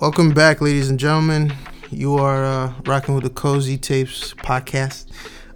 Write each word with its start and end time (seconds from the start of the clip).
Welcome 0.00 0.30
back, 0.32 0.60
ladies 0.60 0.90
and 0.90 0.98
gentlemen. 1.00 1.52
You 1.90 2.14
are 2.18 2.44
uh, 2.44 2.72
rocking 2.86 3.16
with 3.16 3.24
the 3.24 3.30
Cozy 3.30 3.76
Tapes 3.76 4.32
podcast. 4.32 5.06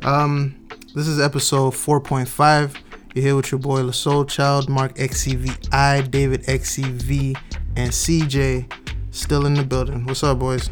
Um, 0.04 0.66
this 0.96 1.06
is 1.06 1.20
episode 1.20 1.74
4.5. 1.74 2.76
You're 3.14 3.24
here 3.24 3.36
with 3.36 3.52
your 3.52 3.60
boy, 3.60 3.82
La 3.82 3.92
Soülchyld, 3.92 4.68
Mark 4.68 4.96
XCVI, 4.96 6.10
David 6.10 6.42
XCV, 6.42 7.36
and 7.76 7.90
CJ 7.92 8.72
still 9.12 9.46
in 9.46 9.54
the 9.54 9.62
building. 9.62 10.04
What's 10.06 10.24
up, 10.24 10.40
boys? 10.40 10.68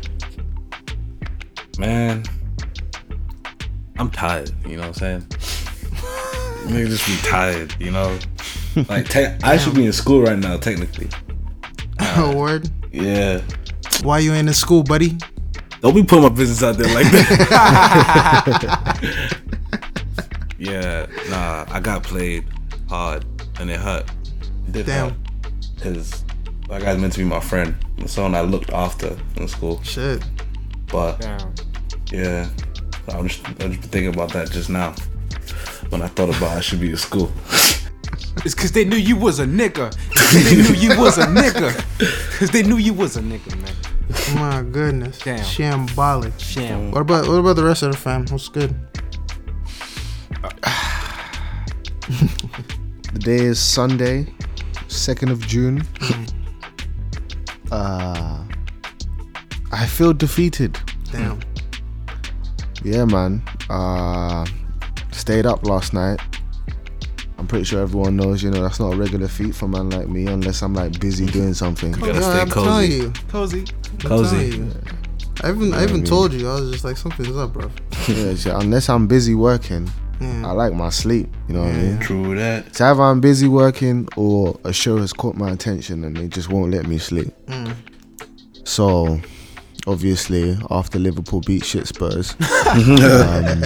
Man, 1.79 2.25
I'm 3.99 4.11
tired. 4.11 4.51
You 4.67 4.79
know 4.79 4.89
what 4.89 4.89
I'm 4.89 4.95
saying? 4.95 5.21
Nigga 6.67 6.89
just 6.89 7.07
be 7.07 7.17
tired. 7.29 7.73
You 7.79 7.93
know, 7.93 8.19
like 8.89 9.09
te- 9.09 9.37
I 9.45 9.57
should 9.59 9.77
be 9.77 9.87
in 9.87 9.93
school 9.93 10.23
right 10.23 10.39
now, 10.39 10.57
technically. 10.57 11.09
Oh, 12.17 12.35
word. 12.35 12.69
Yeah. 12.93 13.41
Why 14.05 14.19
you 14.21 14.33
ain't 14.33 14.49
in 14.49 14.55
school, 14.55 14.83
buddy? 14.83 15.17
Don't 15.81 15.95
be 15.95 16.03
putting 16.03 16.25
my 16.25 16.29
business 16.31 16.63
out 16.63 16.77
there 16.77 16.93
like 16.95 17.07
that. 17.11 19.01
yeah, 20.59 21.07
nah, 21.31 21.65
I 21.75 21.81
got 21.81 22.03
played 22.03 22.45
hard 22.89 23.25
and 23.59 23.71
it 23.71 23.79
hurt. 23.81 24.05
It 24.69 24.73
did 24.73 24.87
Damn. 24.87 25.17
Because 25.77 26.25
that 26.69 26.83
guy's 26.83 26.99
meant 26.99 27.13
to 27.15 27.19
be 27.21 27.25
my 27.25 27.41
friend, 27.41 27.75
and 27.99 28.09
someone 28.11 28.35
I 28.35 28.43
looked 28.43 28.71
after 28.71 29.17
in 29.37 29.49
school. 29.49 29.83
Shit. 29.83 30.23
But 30.93 31.21
Damn. 31.21 31.55
yeah, 32.13 32.49
I'm 33.09 33.29
just, 33.29 33.47
I'm 33.61 33.73
just 33.73 33.89
thinking 33.91 34.13
about 34.15 34.33
that 34.35 34.51
just 34.51 34.69
now 34.71 34.95
when 35.89 36.03
I 36.03 36.09
thought 36.09 36.29
about 36.37 36.57
I 36.57 36.61
should 36.61 36.81
be 36.81 36.91
in 36.91 36.97
school. 36.97 37.33
It's 38.45 38.55
cause 38.55 38.71
they 38.73 38.85
knew 38.85 38.97
you 38.97 39.17
was 39.17 39.39
a 39.41 39.45
nigga. 39.47 39.91
'Cause 40.15 40.33
they 40.45 40.55
knew 40.57 40.75
you 40.75 40.99
was 41.01 41.19
a 41.19 41.25
nigga. 41.27 41.75
Cause 42.39 42.51
they 42.51 42.63
knew 42.63 42.77
you 42.77 42.93
was 42.95 43.17
a 43.17 43.21
nigga, 43.21 43.55
man. 43.61 43.75
My 44.35 44.63
goodness. 44.63 45.19
Damn. 45.21 45.39
Shambolic. 45.41 46.39
Sham. 46.39 46.91
What 46.91 47.01
about 47.03 47.27
what 47.29 47.35
about 47.35 47.57
the 47.57 47.65
rest 47.65 47.83
of 47.83 47.93
the 47.93 47.97
fam? 47.99 48.27
What's 48.27 48.49
good? 48.49 48.75
The 53.13 53.19
day 53.19 53.37
is 53.45 53.59
Sunday, 53.59 54.27
2nd 54.89 55.31
of 55.31 55.47
June. 55.47 55.83
uh, 57.73 58.45
I 59.73 59.87
feel 59.87 60.13
defeated. 60.13 60.79
Damn. 61.13 61.41
Yeah, 62.85 63.05
man. 63.05 63.43
Uh, 63.69 64.47
stayed 65.11 65.45
up 65.45 65.65
last 65.67 65.93
night. 65.93 66.21
I'm 67.41 67.47
pretty 67.47 67.65
sure 67.65 67.81
everyone 67.81 68.17
knows, 68.17 68.43
you 68.43 68.51
know, 68.51 68.61
that's 68.61 68.79
not 68.79 68.93
a 68.93 68.97
regular 68.97 69.27
feat 69.27 69.55
for 69.55 69.65
a 69.65 69.69
man 69.69 69.89
like 69.89 70.09
me 70.09 70.27
unless 70.27 70.61
I'm 70.61 70.75
like 70.75 71.01
busy 71.01 71.25
doing 71.25 71.55
something. 71.55 71.93
gotta 71.93 72.13
Yo, 72.13 72.21
stay 72.21 72.41
I'm 72.43 72.51
cozy. 72.51 72.67
telling 72.69 72.93
you. 72.93 73.13
Cozy. 73.29 73.65
I'm 73.93 73.99
Cozy. 73.99 74.51
telling 74.51 74.67
you. 74.67 74.73
I 75.43 75.49
even 75.49 75.73
I 75.73 75.83
even 75.85 76.05
told 76.05 76.35
you. 76.35 76.47
I 76.51 76.61
was 76.61 76.71
just 76.71 76.85
like 76.85 76.99
something's 76.99 77.35
up, 77.35 77.55
bro. 77.55 77.71
yeah, 78.09 78.35
so 78.35 78.59
unless 78.59 78.91
I'm 78.91 79.07
busy 79.07 79.35
working, 79.35 79.91
Yeah. 80.21 80.49
I 80.49 80.53
like 80.53 80.75
my 80.75 80.91
sleep. 80.91 81.29
You 81.49 81.55
know 81.55 81.63
what 81.63 81.71
I 81.71 81.79
mean? 81.79 81.99
True 82.01 82.35
that. 82.37 82.67
It's 82.67 82.81
either 82.83 83.01
I'm 83.03 83.23
busy 83.23 83.49
working 83.49 84.07
or 84.19 84.61
a 84.65 84.73
show 84.75 84.99
has 84.99 85.15
caught 85.15 85.35
my 85.37 85.51
attention 85.51 86.05
and 86.05 86.15
they 86.15 86.29
just 86.29 86.51
won't 86.51 86.73
let 86.73 86.87
me 86.87 86.99
sleep. 86.99 87.33
Mm. 87.47 87.75
So, 88.65 89.19
obviously, 89.87 90.59
after 90.71 90.99
Liverpool 90.99 91.41
beat 91.41 91.65
shit 91.65 91.87
Spurs, 91.87 92.33
um, 92.41 93.65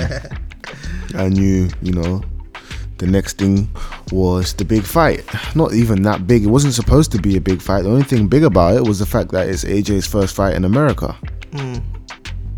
I 1.16 1.28
knew, 1.28 1.68
you 1.82 1.92
know, 1.92 2.22
the 2.98 3.06
next 3.06 3.38
thing 3.38 3.68
was 4.12 4.54
the 4.54 4.64
big 4.64 4.84
fight. 4.84 5.24
Not 5.54 5.72
even 5.72 6.02
that 6.02 6.26
big. 6.26 6.44
It 6.44 6.48
wasn't 6.48 6.74
supposed 6.74 7.10
to 7.12 7.18
be 7.18 7.36
a 7.36 7.40
big 7.40 7.60
fight. 7.60 7.82
The 7.82 7.90
only 7.90 8.04
thing 8.04 8.28
big 8.28 8.44
about 8.44 8.76
it 8.76 8.86
was 8.86 8.98
the 8.98 9.06
fact 9.06 9.30
that 9.32 9.48
it's 9.48 9.64
AJ's 9.64 10.06
first 10.06 10.34
fight 10.34 10.54
in 10.54 10.64
America. 10.64 11.16
Mm. 11.50 11.82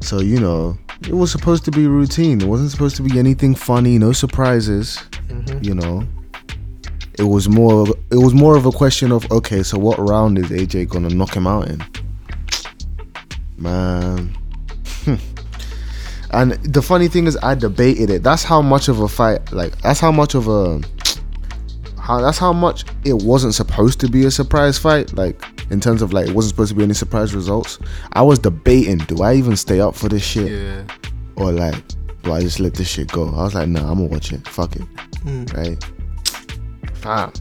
So, 0.00 0.20
you 0.20 0.38
know, 0.38 0.78
it 1.02 1.14
was 1.14 1.30
supposed 1.32 1.64
to 1.64 1.70
be 1.70 1.86
routine. 1.86 2.40
It 2.40 2.46
wasn't 2.46 2.70
supposed 2.70 2.96
to 2.96 3.02
be 3.02 3.18
anything 3.18 3.54
funny, 3.54 3.98
no 3.98 4.12
surprises, 4.12 5.02
you 5.62 5.74
know. 5.74 6.06
It 7.18 7.24
was 7.24 7.48
more 7.48 7.82
of, 7.82 7.88
it 8.10 8.16
was 8.16 8.34
more 8.34 8.56
of 8.56 8.66
a 8.66 8.72
question 8.72 9.10
of 9.10 9.30
okay, 9.32 9.62
so 9.62 9.78
what 9.78 9.98
round 9.98 10.38
is 10.38 10.50
AJ 10.50 10.88
going 10.88 11.08
to 11.08 11.14
knock 11.14 11.34
him 11.34 11.46
out 11.46 11.68
in? 11.68 11.82
Man. 13.56 14.36
And 16.30 16.52
the 16.64 16.82
funny 16.82 17.08
thing 17.08 17.26
is 17.26 17.36
I 17.42 17.54
debated 17.54 18.10
it. 18.10 18.22
That's 18.22 18.42
how 18.42 18.62
much 18.62 18.88
of 18.88 19.00
a 19.00 19.08
fight 19.08 19.52
like 19.52 19.80
that's 19.82 20.00
how 20.00 20.12
much 20.12 20.34
of 20.34 20.48
a 20.48 20.80
how 22.00 22.20
that's 22.20 22.38
how 22.38 22.52
much 22.52 22.84
it 23.04 23.14
wasn't 23.14 23.54
supposed 23.54 24.00
to 24.00 24.08
be 24.08 24.24
a 24.26 24.30
surprise 24.30 24.78
fight 24.78 25.12
like 25.14 25.42
in 25.70 25.80
terms 25.80 26.02
of 26.02 26.12
like 26.12 26.28
it 26.28 26.34
wasn't 26.34 26.50
supposed 26.50 26.70
to 26.70 26.76
be 26.76 26.84
any 26.84 26.94
surprise 26.94 27.34
results. 27.34 27.78
I 28.12 28.22
was 28.22 28.38
debating 28.38 28.98
do 28.98 29.22
i 29.22 29.34
even 29.34 29.56
stay 29.56 29.80
up 29.80 29.94
for 29.94 30.08
this 30.08 30.24
shit? 30.24 30.50
Yeah. 30.52 30.84
or 31.36 31.52
like 31.52 31.74
do 32.22 32.32
i 32.32 32.40
just 32.40 32.60
let 32.60 32.74
this 32.74 32.88
shit 32.88 33.08
go? 33.12 33.28
I 33.28 33.42
was 33.44 33.54
like 33.54 33.68
nah 33.68 33.90
i'm 33.90 33.96
gonna 33.98 34.04
watch 34.04 34.32
it. 34.32 34.46
Fuck 34.48 34.76
it. 34.76 34.82
Mm. 35.24 35.52
right? 35.54 35.84
Fam 36.94 37.32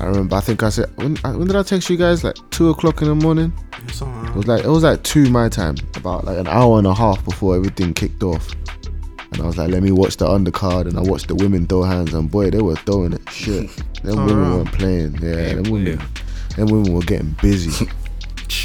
i 0.00 0.06
remember 0.06 0.36
i 0.36 0.40
think 0.40 0.62
i 0.62 0.68
said 0.68 0.90
when, 0.96 1.16
when 1.16 1.46
did 1.46 1.56
i 1.56 1.62
text 1.62 1.88
you 1.90 1.96
guys 1.96 2.24
like 2.24 2.36
two 2.50 2.70
o'clock 2.70 3.02
in 3.02 3.08
the 3.08 3.14
morning 3.14 3.52
it 3.72 4.34
was 4.34 4.46
like 4.46 4.64
it 4.64 4.68
was 4.68 4.82
like 4.82 5.02
two 5.02 5.28
my 5.30 5.48
time 5.48 5.74
about 5.96 6.24
like 6.24 6.38
an 6.38 6.46
hour 6.46 6.78
and 6.78 6.86
a 6.86 6.94
half 6.94 7.24
before 7.24 7.56
everything 7.56 7.92
kicked 7.94 8.22
off 8.22 8.48
and 9.32 9.42
I 9.42 9.46
was 9.46 9.56
like, 9.56 9.68
let 9.70 9.84
me 9.84 9.92
watch 9.92 10.16
the 10.16 10.26
undercard, 10.26 10.88
and 10.88 10.98
I 10.98 11.02
watched 11.02 11.28
the 11.28 11.36
women 11.36 11.64
throw 11.64 11.84
hands, 11.84 12.14
and 12.14 12.28
boy, 12.28 12.50
they 12.50 12.60
were 12.60 12.74
throwing 12.74 13.12
it. 13.12 13.30
Shit, 13.30 13.70
them 14.02 14.18
Oh, 14.18 14.26
women 14.26 14.42
wow. 14.42 14.56
weren't 14.56 14.72
playing. 14.72 15.12
Yeah, 15.22 15.54
them 15.54 15.70
women, 15.70 16.00
yeah. 16.00 16.06
them 16.56 16.66
women 16.66 16.92
were 16.92 17.02
getting 17.02 17.36
busy. 17.40 17.86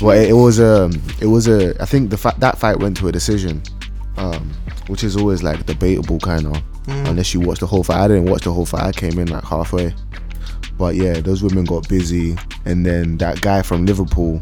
Well, 0.01 0.17
it, 0.19 0.29
it 0.29 0.33
was 0.33 0.57
a, 0.57 0.89
it 1.21 1.27
was 1.27 1.47
a. 1.47 1.79
I 1.79 1.85
think 1.85 2.09
the 2.09 2.17
fact 2.17 2.39
that 2.39 2.57
fight 2.57 2.79
went 2.79 2.97
to 2.97 3.07
a 3.07 3.11
decision, 3.11 3.61
um, 4.17 4.51
which 4.87 5.03
is 5.03 5.15
always 5.15 5.43
like 5.43 5.63
debatable, 5.67 6.17
kind 6.19 6.47
of, 6.47 6.59
unless 6.87 7.35
you 7.35 7.41
watch 7.41 7.59
the 7.59 7.67
whole 7.67 7.83
fight. 7.83 7.99
I 7.99 8.07
didn't 8.07 8.25
watch 8.25 8.43
the 8.45 8.51
whole 8.51 8.65
fight. 8.65 8.81
I 8.81 8.91
came 8.91 9.19
in 9.19 9.27
like 9.27 9.43
halfway, 9.43 9.93
but 10.77 10.95
yeah, 10.95 11.13
those 11.21 11.41
women 11.43 11.65
got 11.65 11.87
busy, 11.87 12.37
and 12.65 12.85
then 12.85 13.17
that 13.17 13.41
guy 13.41 13.61
from 13.61 13.85
Liverpool 13.85 14.41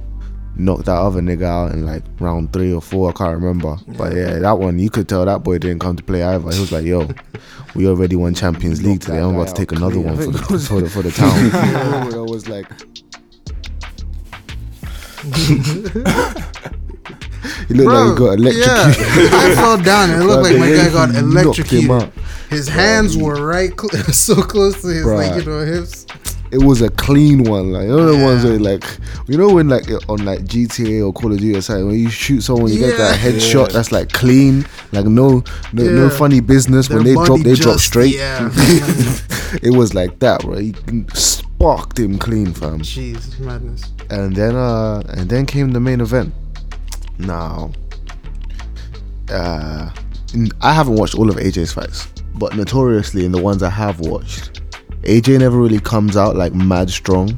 knocked 0.56 0.86
that 0.86 0.96
other 0.96 1.20
nigga 1.22 1.44
out 1.44 1.72
in 1.72 1.86
like 1.86 2.04
round 2.20 2.54
three 2.54 2.74
or 2.74 2.82
four. 2.82 3.10
I 3.10 3.14
can't 3.14 3.34
remember, 3.34 3.78
but 3.98 4.16
yeah, 4.16 4.40
that 4.40 4.60
one 4.60 4.80
you 4.80 4.90
could 4.90 5.08
tell 5.10 5.26
that 5.26 5.44
boy 5.44 5.58
didn't 5.58 5.80
come 5.80 5.96
to 5.96 6.04
play 6.04 6.24
either. 6.24 6.52
He 6.52 6.60
was 6.60 6.72
like, 6.72 6.86
"Yo, 6.86 7.08
we 7.76 7.88
already 7.88 8.16
won 8.16 8.34
Champions 8.34 8.84
League 8.84 9.02
today. 9.02 9.20
I'm 9.20 9.36
about 9.36 9.48
to 9.50 9.54
take 9.54 9.72
another 9.72 10.00
one 10.00 10.18
for 10.18 10.32
the, 10.32 10.38
for 10.68 10.82
the 10.82 10.90
for 10.90 11.02
the 11.02 11.12
town." 11.12 12.14
I 12.14 12.20
was 12.20 12.48
like. 12.48 12.68
He 17.68 17.74
looked 17.74 17.92
like 17.92 18.12
he 18.12 18.18
got 18.18 18.40
electrocuted. 18.40 18.58
Yeah, 18.58 19.38
I 19.38 19.56
fell 19.56 19.78
down 19.78 20.10
and 20.12 20.22
it 20.24 20.26
looked 20.26 20.44
like 20.44 20.58
my 20.58 20.70
guy 20.70 20.90
got 20.92 21.16
electrocuted. 21.16 22.12
His 22.50 22.68
hands 22.68 23.18
were 23.18 23.46
right 23.46 23.72
cl- 23.80 24.04
so 24.14 24.36
close 24.36 24.82
to 24.82 24.88
his 24.88 25.06
like 25.06 25.32
Bruh. 25.32 25.40
you 25.40 25.50
know 25.50 25.66
hips. 25.66 26.06
It 26.54 26.62
was 26.64 26.82
a 26.82 26.90
clean 26.90 27.44
one, 27.44 27.72
like 27.72 27.84
you 27.84 27.90
know 27.90 28.16
the 28.16 28.24
ones 28.24 28.44
where 28.44 28.60
like 28.60 28.84
you 29.28 29.38
know 29.38 29.50
when 29.54 29.68
like 29.70 29.90
on 30.08 30.24
like 30.24 30.42
GTA 30.42 31.06
or 31.06 31.12
Call 31.12 31.32
of 31.34 31.40
Duty 31.40 31.58
or 31.58 31.62
something 31.62 31.88
when 31.88 32.00
you 32.00 32.10
shoot 32.10 32.42
someone 32.42 32.72
you 32.72 32.78
get 32.80 32.96
that 32.98 33.20
Yeah. 33.20 33.32
headshot 33.32 33.72
that's 33.72 33.92
like 33.92 34.12
clean, 34.14 34.66
like 34.92 35.06
no 35.06 35.44
no, 35.74 35.84
no 35.84 36.10
funny 36.10 36.40
business. 36.42 36.90
when 36.90 37.04
they 37.04 37.16
drop, 37.16 37.40
they 37.40 37.56
drop 37.56 37.80
straight. 37.80 38.16
Yeah. 38.16 38.50
It 39.62 39.70
was 39.78 39.94
like 39.94 40.18
that, 40.20 40.42
bro. 40.42 40.58
He 40.58 40.74
sparked 41.14 42.00
him 42.00 42.18
clean, 42.18 42.54
fam. 42.54 42.80
Jeez, 42.80 43.40
madness. 43.40 43.84
And 44.10 44.36
then 44.36 44.56
uh 44.56 45.04
and 45.10 45.30
then 45.30 45.46
came 45.46 45.72
the 45.74 45.80
main 45.80 46.02
event. 46.02 46.34
Now, 47.20 47.72
uh, 49.30 49.92
I 50.62 50.74
haven't 50.74 50.96
watched 50.96 51.16
all 51.16 51.30
of 51.30 51.36
AJ's 51.36 51.72
fights, 51.74 52.08
but 52.36 52.56
notoriously 52.56 53.26
in 53.26 53.32
the 53.32 53.42
ones 53.42 53.62
I 53.64 53.70
have 53.70 54.00
watched, 54.00 54.62
AJ 55.04 55.40
never 55.40 55.58
really 55.58 55.80
comes 55.80 56.16
out 56.16 56.36
like 56.36 56.54
mad 56.54 56.90
strong. 56.90 57.38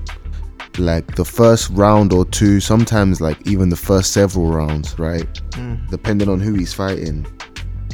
Like 0.78 1.16
the 1.16 1.26
first 1.26 1.70
round 1.70 2.12
or 2.12 2.26
two, 2.26 2.60
sometimes 2.60 3.22
like 3.22 3.46
even 3.48 3.70
the 3.70 3.76
first 3.76 4.12
several 4.12 4.48
rounds, 4.48 4.98
right? 5.00 5.26
Hmm. 5.54 5.76
Depending 5.90 6.30
on 6.30 6.40
who 6.40 6.54
he's 6.54 6.74
fighting, 6.74 7.26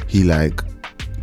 he 0.08 0.24
like 0.24 0.60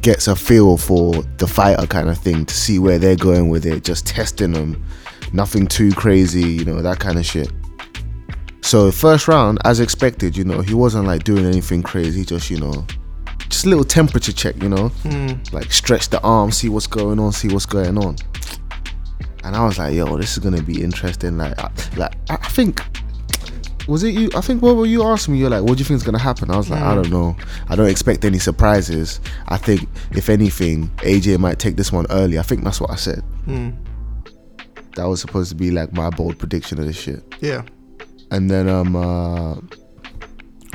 gets 0.02 0.28
a 0.28 0.36
feel 0.36 0.78
for 0.78 1.22
the 1.38 1.48
fighter 1.48 1.86
kind 1.86 2.10
of 2.10 2.18
thing 2.18 2.46
to 2.46 2.54
see 2.54 2.80
where 2.80 2.98
they're 2.98 3.16
going 3.16 3.50
with 3.50 3.66
it, 3.66 3.84
just 3.84 4.08
testing 4.08 4.54
them. 4.54 4.84
Nothing 5.34 5.68
too 5.68 5.92
crazy, 5.92 6.42
you 6.42 6.66
know, 6.66 6.82
that 6.82 7.00
kind 7.00 7.20
of 7.20 7.26
shit. 7.26 7.52
So 8.62 8.92
first 8.92 9.28
round, 9.28 9.60
as 9.66 9.80
expected, 9.80 10.38
you 10.38 10.44
know, 10.44 10.62
he 10.62 10.74
wasn't 10.74 11.06
like 11.06 11.24
doing 11.24 11.46
anything 11.46 11.84
crazy, 11.84 12.24
just 12.24 12.50
you 12.50 12.60
know, 12.60 12.86
just 13.50 13.66
a 13.66 13.70
little 13.70 13.84
temperature 13.84 14.32
check, 14.32 14.62
you 14.62 14.70
know, 14.70 14.92
like 15.52 15.72
stretch 15.72 16.10
the 16.10 16.22
arm, 16.22 16.52
see 16.52 16.70
what's 16.70 16.88
going 16.88 17.20
on, 17.20 17.32
see 17.32 17.50
what's 17.50 17.66
going 17.66 17.98
on. 17.98 18.16
And 19.44 19.56
I 19.56 19.66
was 19.66 19.78
like, 19.80 19.94
yo, 19.96 20.18
this 20.18 20.34
is 20.34 20.40
gonna 20.40 20.62
be 20.62 20.84
interesting. 20.84 21.38
Like, 21.38 21.58
I, 21.60 21.72
like 21.96 22.14
I 22.30 22.36
think 22.50 22.82
was 23.88 24.04
it 24.04 24.14
you? 24.14 24.30
I 24.36 24.42
think 24.42 24.62
what 24.62 24.76
were 24.76 24.86
you 24.86 25.04
asking 25.04 25.34
me? 25.34 25.40
You're 25.40 25.50
like, 25.50 25.64
what 25.64 25.78
do 25.78 25.80
you 25.82 25.86
think 25.86 25.98
is 25.98 26.04
gonna 26.04 26.20
happen? 26.20 26.52
I 26.52 26.58
was 26.58 26.70
like, 26.70 26.82
I 26.82 26.94
don't 26.94 27.10
know. 27.10 27.36
I 27.70 27.76
don't 27.76 27.90
expect 27.90 28.24
any 28.24 28.38
surprises. 28.38 29.20
I 29.48 29.58
think 29.58 29.90
if 30.12 30.30
anything, 30.30 30.90
AJ 30.98 31.40
might 31.40 31.58
take 31.58 31.76
this 31.76 31.92
one 31.92 32.06
early. 32.12 32.38
I 32.38 32.44
think 32.44 32.64
that's 32.64 32.80
what 32.80 32.92
I 32.92 32.96
said. 32.96 33.20
Hmm. 33.46 33.72
That 34.96 35.06
was 35.06 35.22
supposed 35.22 35.50
to 35.50 35.56
be 35.56 35.72
like 35.72 35.92
my 35.94 36.10
bold 36.12 36.38
prediction 36.38 36.80
of 36.80 36.86
this 36.86 37.00
shit. 37.00 37.24
Yeah. 37.40 37.64
and 38.32 38.50
then 38.52 38.70
um, 38.70 38.96
uh, 38.96 39.56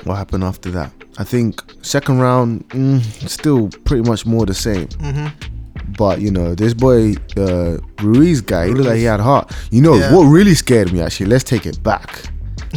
what 0.04 0.16
happened 0.16 0.44
after 0.44 0.70
that? 0.72 0.92
I 1.18 1.24
think 1.24 1.62
second 1.82 2.18
round, 2.20 2.68
mm, 2.70 3.00
still 3.28 3.68
pretty 3.84 4.08
much 4.08 4.26
more 4.26 4.46
the 4.46 4.54
same. 4.54 4.88
But 5.96 6.20
you 6.20 6.30
know, 6.30 6.54
this 6.54 6.74
boy, 6.74 7.14
the 7.36 7.82
Ruiz 8.02 8.40
guy, 8.40 8.66
he 8.68 8.72
looked 8.74 8.88
like 8.88 8.98
he 8.98 9.04
had 9.04 9.20
heart. 9.20 9.52
You 9.70 9.82
know 9.82 9.94
Yeah. 9.94 10.14
what 10.14 10.24
really 10.24 10.54
scared 10.54 10.92
me? 10.92 11.00
Actually, 11.00 11.26
let's 11.26 11.44
take 11.44 11.66
it 11.66 11.82
back. 11.82 12.22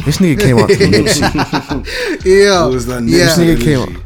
This 0.04 0.18
nigga 0.18 0.40
came 0.40 0.58
out 0.58 0.68
to 0.68 0.76
Nipsey. 0.76 2.24
Yeah, 2.24 2.66
It 2.66 2.70
was 2.74 2.86
that 2.86 3.02
yeah. 3.04 3.34
This 3.34 3.38
nigga 3.38 3.60
came 3.62 3.80
out. 3.96 4.02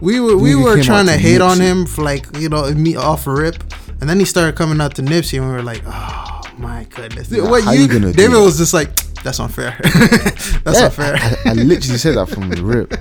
We 0.00 0.20
were 0.20 0.36
we 0.36 0.54
were 0.54 0.82
trying 0.82 1.06
to 1.06 1.12
to 1.12 1.18
hate 1.18 1.40
on 1.40 1.58
him 1.60 1.86
for 1.86 2.02
like 2.02 2.26
you 2.38 2.48
know 2.48 2.70
me 2.74 2.94
off 2.96 3.26
a 3.26 3.32
rip, 3.32 3.56
and 4.00 4.08
then 4.08 4.18
he 4.18 4.24
started 4.24 4.54
coming 4.56 4.80
out 4.80 4.94
to 4.96 5.02
Nipsey, 5.02 5.38
and 5.38 5.46
we 5.48 5.52
were 5.52 5.62
like, 5.62 5.82
oh 5.86 6.42
my 6.58 6.84
goodness. 6.94 7.30
Yeah, 7.30 7.48
what 7.48 7.64
how 7.64 7.72
you, 7.72 7.82
you 7.82 7.88
gonna 7.88 8.12
do 8.12 8.12
David 8.12 8.36
was 8.38 8.58
just 8.58 8.74
like, 8.74 8.90
that's 9.24 9.40
unfair. 9.40 9.76
that's 9.82 10.78
Yeah, 10.78 10.84
unfair. 10.86 11.16
I, 11.16 11.36
I 11.46 11.52
literally 11.54 11.98
said 11.98 12.16
that 12.16 12.28
from 12.28 12.48
the 12.50 12.62
rip. 12.72 12.94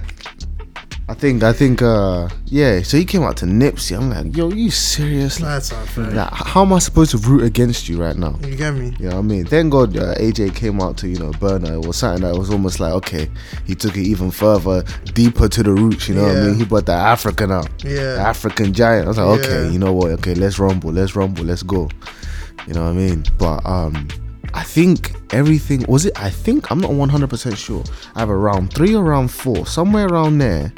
I 1.10 1.16
think, 1.16 1.44
I 1.44 1.52
think, 1.52 1.82
uh, 1.82 2.30
yeah. 2.46 2.82
So 2.82 2.96
he 2.96 3.04
came 3.04 3.24
out 3.24 3.36
to 3.38 3.46
Nipsey. 3.46 3.96
I'm 3.96 4.10
like, 4.10 4.36
yo, 4.38 4.50
you 4.50 4.72
serious? 4.72 5.42
Like, 5.42 5.50
that's 5.50 5.74
unfair. 5.74 6.12
like, 6.12 6.32
how 6.32 6.62
am 6.62 6.72
I 6.72 6.80
supposed 6.80 7.12
to 7.12 7.18
root 7.18 7.44
against 7.44 7.90
you 7.90 8.02
right 8.02 8.16
now? 8.16 8.40
You 8.42 8.56
get 8.56 8.74
me? 8.74 8.96
You 9.00 9.10
know 9.10 9.16
what 9.18 9.26
I 9.26 9.28
mean? 9.28 9.46
Thank 9.46 9.74
God 9.74 9.98
uh, 9.98 10.16
AJ 10.16 10.56
came 10.56 10.80
out 10.80 10.96
to, 11.00 11.10
you 11.10 11.20
know, 11.20 11.32
Burna. 11.32 11.74
It 11.84 11.86
was 11.86 11.98
something 11.98 12.24
that 12.24 12.38
was 12.40 12.50
almost 12.50 12.80
like, 12.80 12.94
okay, 12.94 13.30
he 13.66 13.76
took 13.76 13.98
it 13.98 14.04
even 14.04 14.32
further, 14.32 14.84
deeper 15.14 15.50
to 15.50 15.62
the 15.62 15.74
roots, 15.74 16.08
you 16.08 16.16
know 16.16 16.24
what 16.24 16.38
I 16.38 16.42
mean? 16.42 16.56
He 16.56 16.64
brought 16.64 16.86
the 16.86 16.94
African 16.94 17.52
out. 17.52 17.68
Yeah. 17.84 18.16
The 18.16 18.22
African 18.22 18.74
giant. 18.74 19.06
I 19.06 19.08
was 19.10 19.18
like, 19.18 19.40
okay, 19.42 19.70
you 19.74 19.80
know 19.80 19.92
what? 19.92 20.12
Okay, 20.12 20.36
let's 20.36 20.58
rumble, 20.58 20.94
let's 20.94 21.18
rumble, 21.18 21.44
let's 21.44 21.64
go. 21.64 21.90
You 22.66 22.76
know 22.76 22.84
what 22.86 22.92
I 22.92 22.94
mean? 22.94 23.26
But 23.38 23.64
um 23.66 24.08
I 24.54 24.64
think 24.64 25.16
everything 25.34 25.84
was 25.88 26.06
it 26.06 26.14
I 26.20 26.30
think 26.30 26.70
I'm 26.72 26.80
not 26.80 26.92
100% 26.92 27.58
sure. 27.58 27.84
Either 28.16 28.38
round 28.38 28.74
3 28.74 28.96
or 28.96 29.04
round 29.04 29.32
4, 29.32 29.66
somewhere 29.66 30.08
around 30.08 30.38
there, 30.38 30.72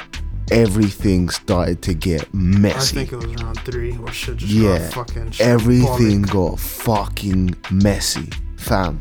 everything 0.52 1.30
started 1.30 1.82
to 1.84 1.94
get 1.94 2.32
messy. 2.34 3.02
I 3.02 3.06
think 3.06 3.14
it 3.14 3.18
was 3.28 3.44
round 3.44 3.60
three 3.62 3.98
or 3.98 4.12
shit 4.12 4.38
just 4.38 4.52
Yeah, 4.54 4.78
got 4.80 4.94
fucking 5.08 5.34
everything 5.40 6.24
shambolic. 6.24 6.32
got 6.32 6.60
fucking 6.60 7.56
messy, 7.72 8.30
fam. 8.58 8.98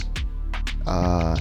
Uh, 0.86 1.36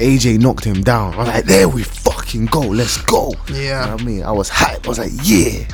AJ 0.00 0.40
knocked 0.40 0.64
him 0.64 0.82
down. 0.82 1.14
I 1.14 1.18
was 1.18 1.28
like, 1.28 1.44
there 1.44 1.68
we 1.68 1.82
fucking 1.82 2.46
go, 2.46 2.60
let's 2.60 2.96
go. 3.02 3.32
Yeah. 3.48 3.50
Mm-hmm. 3.50 3.56
You 3.56 3.68
know 3.68 3.92
what 3.92 4.00
I 4.00 4.04
mean, 4.04 4.22
I 4.24 4.32
was 4.32 4.50
hyped. 4.50 4.86
I 4.86 4.88
was 4.88 4.98
like, 4.98 5.12
yeah, 5.22 5.66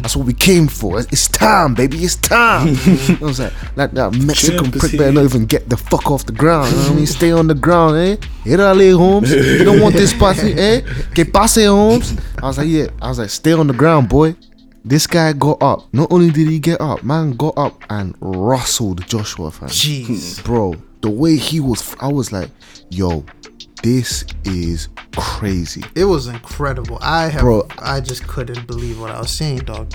that's 0.00 0.16
what 0.16 0.26
we 0.26 0.32
came 0.32 0.66
for. 0.68 1.00
It's 1.00 1.28
time, 1.28 1.74
baby, 1.74 1.98
it's 1.98 2.16
time. 2.16 2.68
I 2.68 3.18
was 3.20 3.40
like, 3.40 3.52
that, 3.76 3.94
that 3.94 4.14
Mexican 4.14 4.64
Champ 4.64 4.78
prick 4.78 4.92
better 4.92 5.12
not 5.12 5.24
even 5.24 5.44
get 5.44 5.68
the 5.68 5.76
fuck 5.76 6.10
off 6.10 6.24
the 6.24 6.32
ground. 6.32 6.70
You 6.70 6.76
know 6.76 6.82
what 6.84 6.92
I 6.92 6.96
mean, 6.96 7.06
stay 7.06 7.30
on 7.30 7.46
the 7.46 7.54
ground, 7.54 7.96
eh? 7.98 8.16
Irale 8.44 8.96
Holmes, 8.96 9.30
you 9.30 9.64
don't 9.64 9.80
want 9.80 9.94
this 9.94 10.12
pussy, 10.18 10.54
eh? 10.54 10.80
Que 11.14 11.24
pase, 11.24 11.66
Holmes. 11.66 12.18
I 12.42 12.46
was 12.46 12.58
like, 12.58 12.68
yeah. 12.68 12.86
I 13.02 13.08
was 13.08 13.18
like, 13.18 13.30
stay 13.30 13.52
on 13.52 13.66
the 13.66 13.74
ground, 13.74 14.08
boy. 14.08 14.34
This 14.86 15.06
guy 15.06 15.32
got 15.32 15.62
up. 15.62 15.92
Not 15.94 16.12
only 16.12 16.30
did 16.30 16.48
he 16.48 16.58
get 16.58 16.80
up, 16.80 17.02
man 17.04 17.32
got 17.36 17.56
up 17.56 17.82
and 17.88 18.14
rustled 18.20 19.06
Joshua, 19.06 19.50
fam. 19.50 19.68
Jeez. 19.68 20.44
Bro, 20.44 20.74
the 21.00 21.10
way 21.10 21.36
he 21.36 21.58
was, 21.58 21.96
I 22.00 22.08
was 22.08 22.32
like, 22.32 22.50
yo, 22.90 23.24
this 23.84 24.24
is 24.46 24.88
crazy. 25.14 25.82
It 25.94 26.06
was 26.06 26.26
incredible. 26.26 26.98
I 27.02 27.28
have, 27.28 27.42
Bro. 27.42 27.68
I 27.78 28.00
just 28.00 28.26
couldn't 28.26 28.66
believe 28.66 28.98
what 28.98 29.10
I 29.10 29.20
was 29.20 29.30
seeing, 29.30 29.58
dog. 29.58 29.92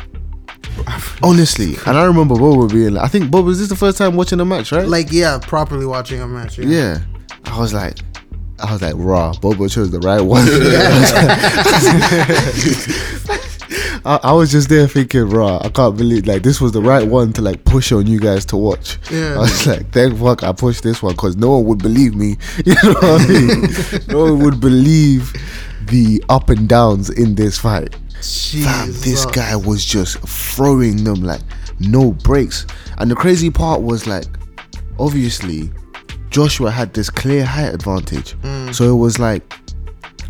Honestly, 1.24 1.76
and 1.88 1.98
I 1.98 2.06
remember 2.06 2.36
Boba 2.36 2.72
being 2.72 2.94
like, 2.94 3.04
I 3.04 3.08
think 3.08 3.32
Boba, 3.32 3.46
was 3.46 3.58
this 3.58 3.68
the 3.68 3.76
first 3.76 3.98
time 3.98 4.16
watching 4.16 4.38
the 4.38 4.46
match, 4.46 4.72
right? 4.72 4.88
Like, 4.88 5.12
yeah, 5.12 5.40
properly 5.42 5.88
watching 5.88 6.22
a 6.22 6.28
match. 6.28 6.60
Yeah. 6.60 6.68
yeah. 6.68 7.00
I 7.46 7.60
was 7.60 7.74
like, 7.74 7.98
I 8.60 8.72
was 8.72 8.84
like, 8.84 8.94
raw. 8.96 9.34
Boba 9.34 9.72
chose 9.72 9.90
the 9.90 10.00
right 10.00 10.22
one. 10.22 10.46
I, 14.06 14.20
I 14.24 14.32
was 14.34 14.52
just 14.52 14.70
there 14.70 14.88
thinking, 14.88 15.30
raw. 15.30 15.60
I 15.64 15.70
can't 15.70 15.98
believe 15.98 16.26
like 16.28 16.44
this 16.44 16.62
was 16.62 16.72
the 16.72 16.82
right 16.82 17.06
one 17.06 17.34
to 17.34 17.42
like 17.42 17.64
push 17.66 17.92
on 17.92 18.08
you 18.08 18.20
guys 18.20 18.46
to 18.46 18.58
watch. 18.58 18.98
Yeah. 19.12 19.36
I 19.36 19.40
was 19.40 19.68
like, 19.68 19.92
thank 19.92 20.18
fuck 20.18 20.44
I 20.44 20.52
pushed 20.52 20.84
this 20.84 21.02
one 21.02 21.14
because 21.14 21.38
no 21.38 21.52
one 21.58 21.66
would 21.66 21.80
believe 21.80 22.16
me. 22.16 22.38
You 22.66 22.76
know 22.84 22.94
what 22.94 23.22
I 23.22 23.28
mean? 23.28 24.08
no 24.10 24.24
one 24.26 24.40
would 24.44 24.60
believe 24.60 25.34
the 25.86 26.24
up 26.30 26.50
and 26.50 26.68
downs 26.68 27.10
in 27.10 27.36
this 27.36 27.58
fight. 27.58 27.96
Fam, 28.22 28.92
this 28.92 29.26
guy 29.26 29.56
was 29.56 29.86
just 29.86 30.20
throwing 30.20 31.04
them 31.04 31.24
like 31.24 31.42
no 31.80 32.12
breaks. 32.12 32.68
And 32.98 33.10
the 33.10 33.16
crazy 33.16 33.50
part 33.50 33.82
was 33.82 34.06
like, 34.06 34.26
obviously, 35.00 35.72
Joshua 36.30 36.70
had 36.70 36.94
this 36.94 37.10
clear 37.10 37.46
height 37.46 37.74
advantage. 37.74 38.36
Mm. 38.42 38.76
So 38.76 38.94
it 38.94 38.98
was 38.98 39.20
like, 39.20 39.54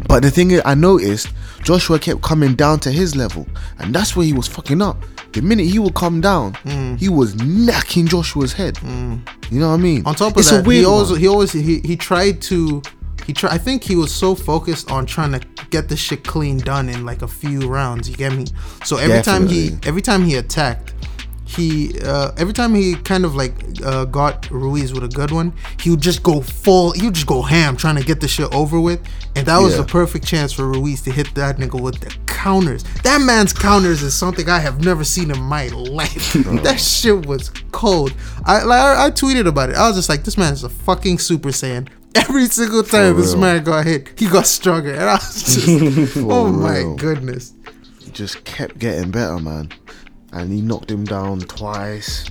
but 0.07 0.23
the 0.23 0.31
thing 0.31 0.51
is, 0.51 0.61
I 0.65 0.75
noticed 0.75 1.29
Joshua 1.63 1.99
kept 1.99 2.21
coming 2.21 2.55
down 2.55 2.79
to 2.81 2.91
his 2.91 3.15
level, 3.15 3.47
and 3.79 3.93
that's 3.93 4.15
where 4.15 4.25
he 4.25 4.33
was 4.33 4.47
fucking 4.47 4.81
up. 4.81 4.97
The 5.33 5.41
minute 5.41 5.67
he 5.67 5.77
would 5.77 5.93
come 5.93 6.21
down, 6.21 6.53
mm. 6.63 6.97
he 6.97 7.09
was 7.09 7.35
knacking 7.35 8.07
Joshua's 8.07 8.53
head. 8.53 8.75
Mm. 8.75 9.27
You 9.51 9.59
know 9.59 9.69
what 9.69 9.75
I 9.75 9.77
mean? 9.77 10.05
On 10.05 10.15
top 10.15 10.33
of 10.33 10.39
It's 10.39 10.49
that, 10.49 10.65
he 10.65 10.85
always 10.85 11.17
he 11.17 11.27
always 11.27 11.51
he, 11.51 11.79
he 11.79 11.95
tried 11.95 12.41
to 12.43 12.81
he 13.25 13.33
try 13.33 13.51
I 13.51 13.57
think 13.57 13.83
he 13.83 13.95
was 13.95 14.11
so 14.11 14.33
focused 14.33 14.89
on 14.89 15.05
trying 15.05 15.31
to 15.33 15.39
get 15.69 15.87
the 15.87 15.95
shit 15.95 16.23
clean 16.23 16.57
done 16.57 16.89
in 16.89 17.05
like 17.05 17.21
a 17.21 17.27
few 17.27 17.67
rounds, 17.67 18.09
you 18.09 18.15
get 18.15 18.33
me? 18.33 18.47
So 18.83 18.97
every 18.97 19.21
time 19.21 19.47
he 19.47 19.77
every 19.83 20.01
time 20.01 20.23
he 20.23 20.35
attacked, 20.35 20.93
he 21.55 21.99
uh, 22.01 22.31
every 22.37 22.53
time 22.53 22.75
he 22.75 22.95
kind 22.95 23.25
of 23.25 23.35
like 23.35 23.53
uh, 23.83 24.05
got 24.05 24.49
Ruiz 24.51 24.93
with 24.93 25.03
a 25.03 25.07
good 25.07 25.31
one, 25.31 25.53
he 25.79 25.89
would 25.89 26.01
just 26.01 26.21
go 26.21 26.41
full 26.41 26.91
he 26.91 27.05
would 27.05 27.15
just 27.15 27.27
go 27.27 27.41
ham 27.41 27.75
trying 27.75 27.95
to 27.95 28.03
get 28.03 28.21
the 28.21 28.27
shit 28.27 28.53
over 28.53 28.79
with. 28.79 29.01
And 29.35 29.45
that 29.47 29.57
was 29.57 29.73
Yeah. 29.75 29.81
the 29.81 29.87
perfect 29.87 30.25
chance 30.25 30.51
for 30.53 30.65
Ruiz 30.67 31.01
to 31.03 31.11
hit 31.11 31.33
that 31.35 31.57
nigga 31.57 31.79
with 31.81 31.99
the 32.01 32.15
counters. 32.27 32.83
That 33.03 33.21
man's 33.21 33.53
counters 33.53 34.01
is 34.03 34.13
something 34.13 34.47
I 34.49 34.59
have 34.59 34.83
never 34.83 35.03
seen 35.03 35.31
in 35.31 35.39
my 35.41 35.67
life. 35.99 36.33
that 36.63 36.79
shit 36.79 37.25
was 37.25 37.49
cold. 37.71 38.13
I 38.45 38.63
like 38.63 38.79
I, 38.81 39.05
I 39.07 39.11
tweeted 39.11 39.47
about 39.47 39.69
it. 39.69 39.75
I 39.75 39.87
was 39.87 39.95
just 39.97 40.09
like, 40.09 40.23
this 40.23 40.37
man 40.37 40.53
is 40.53 40.63
a 40.63 40.69
fucking 40.69 41.19
super 41.19 41.49
saiyan. 41.49 41.87
Every 42.15 42.45
single 42.47 42.83
time 42.83 43.17
this 43.17 43.35
man 43.35 43.63
got 43.63 43.85
hit, 43.85 44.19
he 44.19 44.27
got 44.27 44.47
stronger. 44.47 44.91
And 44.93 45.03
I 45.03 45.13
was 45.15 45.43
just, 45.65 46.17
oh 46.17 46.47
my 46.51 46.95
goodness. 46.97 47.53
He 48.03 48.09
just 48.11 48.43
kept 48.45 48.79
getting 48.79 49.11
better, 49.11 49.37
man. 49.39 49.69
And 50.31 50.51
he 50.51 50.61
knocked 50.61 50.91
him 50.91 51.05
down 51.05 51.39
twice. 51.41 52.29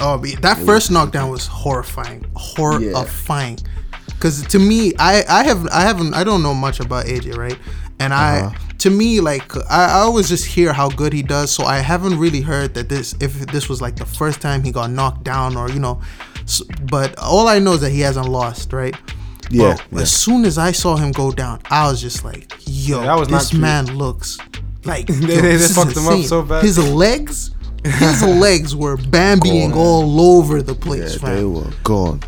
Oh, 0.00 0.18
but 0.18 0.40
that 0.42 0.56
first 0.58 0.90
knockdown 0.90 1.30
was 1.30 1.46
horrifying, 1.46 2.24
horrifying. 2.36 3.58
Because 4.06 4.46
to 4.48 4.58
me, 4.58 4.92
I 4.98 5.24
I 5.28 5.44
have 5.44 5.66
I 5.68 5.82
haven't 5.82 6.14
I 6.14 6.24
don't 6.24 6.42
know 6.42 6.54
much 6.54 6.80
about 6.80 7.06
AJ, 7.06 7.36
right? 7.36 7.58
And 8.00 8.14
I 8.14 8.40
uh-huh. 8.40 8.58
to 8.78 8.90
me 8.90 9.20
like 9.20 9.56
I, 9.70 9.86
I 9.86 10.00
always 10.00 10.28
just 10.28 10.46
hear 10.46 10.72
how 10.72 10.88
good 10.88 11.12
he 11.12 11.22
does, 11.22 11.50
so 11.50 11.64
I 11.64 11.78
haven't 11.78 12.18
really 12.18 12.40
heard 12.40 12.74
that 12.74 12.88
this 12.88 13.14
if 13.20 13.34
this 13.46 13.68
was 13.68 13.80
like 13.80 13.96
the 13.96 14.06
first 14.06 14.40
time 14.40 14.62
he 14.62 14.70
got 14.70 14.90
knocked 14.90 15.24
down 15.24 15.56
or 15.56 15.68
you 15.70 15.80
know, 15.80 16.00
s 16.42 16.62
but 16.90 17.18
all 17.18 17.48
I 17.48 17.58
know 17.58 17.72
is 17.72 17.80
that 17.80 17.90
he 17.90 18.00
hasn't 18.00 18.28
lost, 18.28 18.72
right? 18.72 18.94
Yeah, 19.50 19.78
But 19.90 20.02
As 20.02 20.12
soon 20.12 20.44
as 20.44 20.58
I 20.58 20.72
saw 20.72 20.96
him 20.96 21.10
go 21.10 21.32
down, 21.32 21.62
I 21.70 21.88
was 21.88 22.02
just 22.02 22.22
like, 22.22 22.52
"Yo, 22.66 23.00
Yeah, 23.00 23.06
that 23.06 23.18
was 23.18 23.28
this 23.28 23.54
man 23.54 23.86
looks 23.96 24.36
like 24.88 25.06
They- 25.08 25.14
yo, 25.14 25.26
they 25.42 25.56
this 25.56 25.70
is 25.70 25.76
fucked 25.76 25.96
him 25.96 26.06
up 26.08 26.24
so 26.24 26.42
bad. 26.42 26.64
His 26.64 26.78
legs, 26.92 27.50
his 27.84 28.22
legs 28.46 28.74
were 28.74 28.96
bambying 28.96 29.74
all 29.74 30.20
over 30.20 30.62
the 30.62 30.74
place, 30.74 31.14
Yeah, 31.14 31.18
fam. 31.20 31.36
they 31.36 31.44
were 31.44 31.70
gone. 31.84 32.22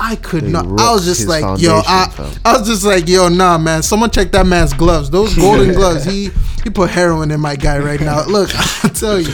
I 0.00 0.14
could 0.14 0.44
They 0.44 0.50
not. 0.52 0.64
I 0.80 0.92
was 0.92 1.04
just 1.04 1.26
like, 1.26 1.42
yo, 1.60 1.82
I, 1.84 2.08
fam. 2.10 2.32
I 2.44 2.56
was 2.56 2.68
just 2.68 2.84
like, 2.84 3.08
yo, 3.08 3.28
nah, 3.28 3.58
man. 3.58 3.82
Someone 3.82 4.10
check 4.10 4.30
that 4.30 4.46
man's 4.46 4.72
gloves. 4.72 5.10
Those 5.10 5.34
golden 5.36 5.74
gloves. 5.74 6.04
He 6.04 6.30
he 6.62 6.70
put 6.70 6.88
heroin 6.90 7.30
in 7.32 7.40
my 7.40 7.56
guy 7.56 7.78
right 7.80 8.00
now. 8.00 8.24
Look, 8.26 8.50
I'll 8.84 8.90
tell 8.90 9.18
you, 9.20 9.32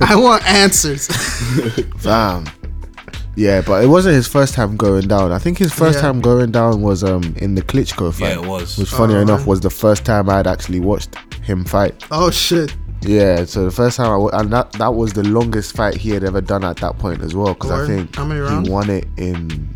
I 0.00 0.14
want 0.14 0.44
answers. 0.48 1.08
Fam. 1.98 2.44
Yeah, 3.34 3.60
but 3.60 3.84
it 3.84 3.88
wasn't 3.88 4.14
his 4.14 4.26
first 4.28 4.54
time 4.54 4.76
going 4.76 5.08
down. 5.08 5.30
I 5.32 5.38
think 5.38 5.58
his 5.58 5.72
first 5.72 5.96
Yeah. 5.96 6.02
time 6.02 6.20
going 6.20 6.52
down 6.52 6.80
was 6.82 7.02
um 7.04 7.34
in 7.38 7.54
the 7.56 7.62
Klitschko 7.62 8.12
fight. 8.14 8.28
Yeah, 8.28 8.42
it 8.42 8.46
was. 8.46 8.78
Which, 8.78 8.88
funny 8.88 9.14
Oh, 9.14 9.20
enough, 9.20 9.44
was 9.46 9.60
the 9.60 9.70
first 9.70 10.04
time 10.06 10.30
I'd 10.30 10.46
actually 10.46 10.80
watched 10.80 11.16
him 11.46 11.64
fight. 11.64 12.04
oh 12.10 12.30
shit. 12.30 12.74
Yeah, 13.02 13.44
so 13.44 13.64
the 13.64 13.70
first 13.70 13.98
time 13.98 14.10
I 14.10 14.16
wa- 14.16 14.30
and 14.32 14.52
that 14.52 14.72
that 14.74 14.94
was 14.94 15.12
the 15.12 15.22
longest 15.22 15.76
fight 15.76 15.94
he 15.94 16.10
had 16.10 16.24
ever 16.24 16.40
done 16.40 16.64
at 16.64 16.76
that 16.78 16.98
point 16.98 17.20
as 17.22 17.34
well. 17.34 17.54
Because 17.54 17.70
I 17.70 17.86
think 17.86 18.16
How 18.16 18.24
many 18.24 18.40
rounds? 18.40 18.66
he 18.68 18.72
won 18.72 18.90
it 18.90 19.06
in 19.16 19.68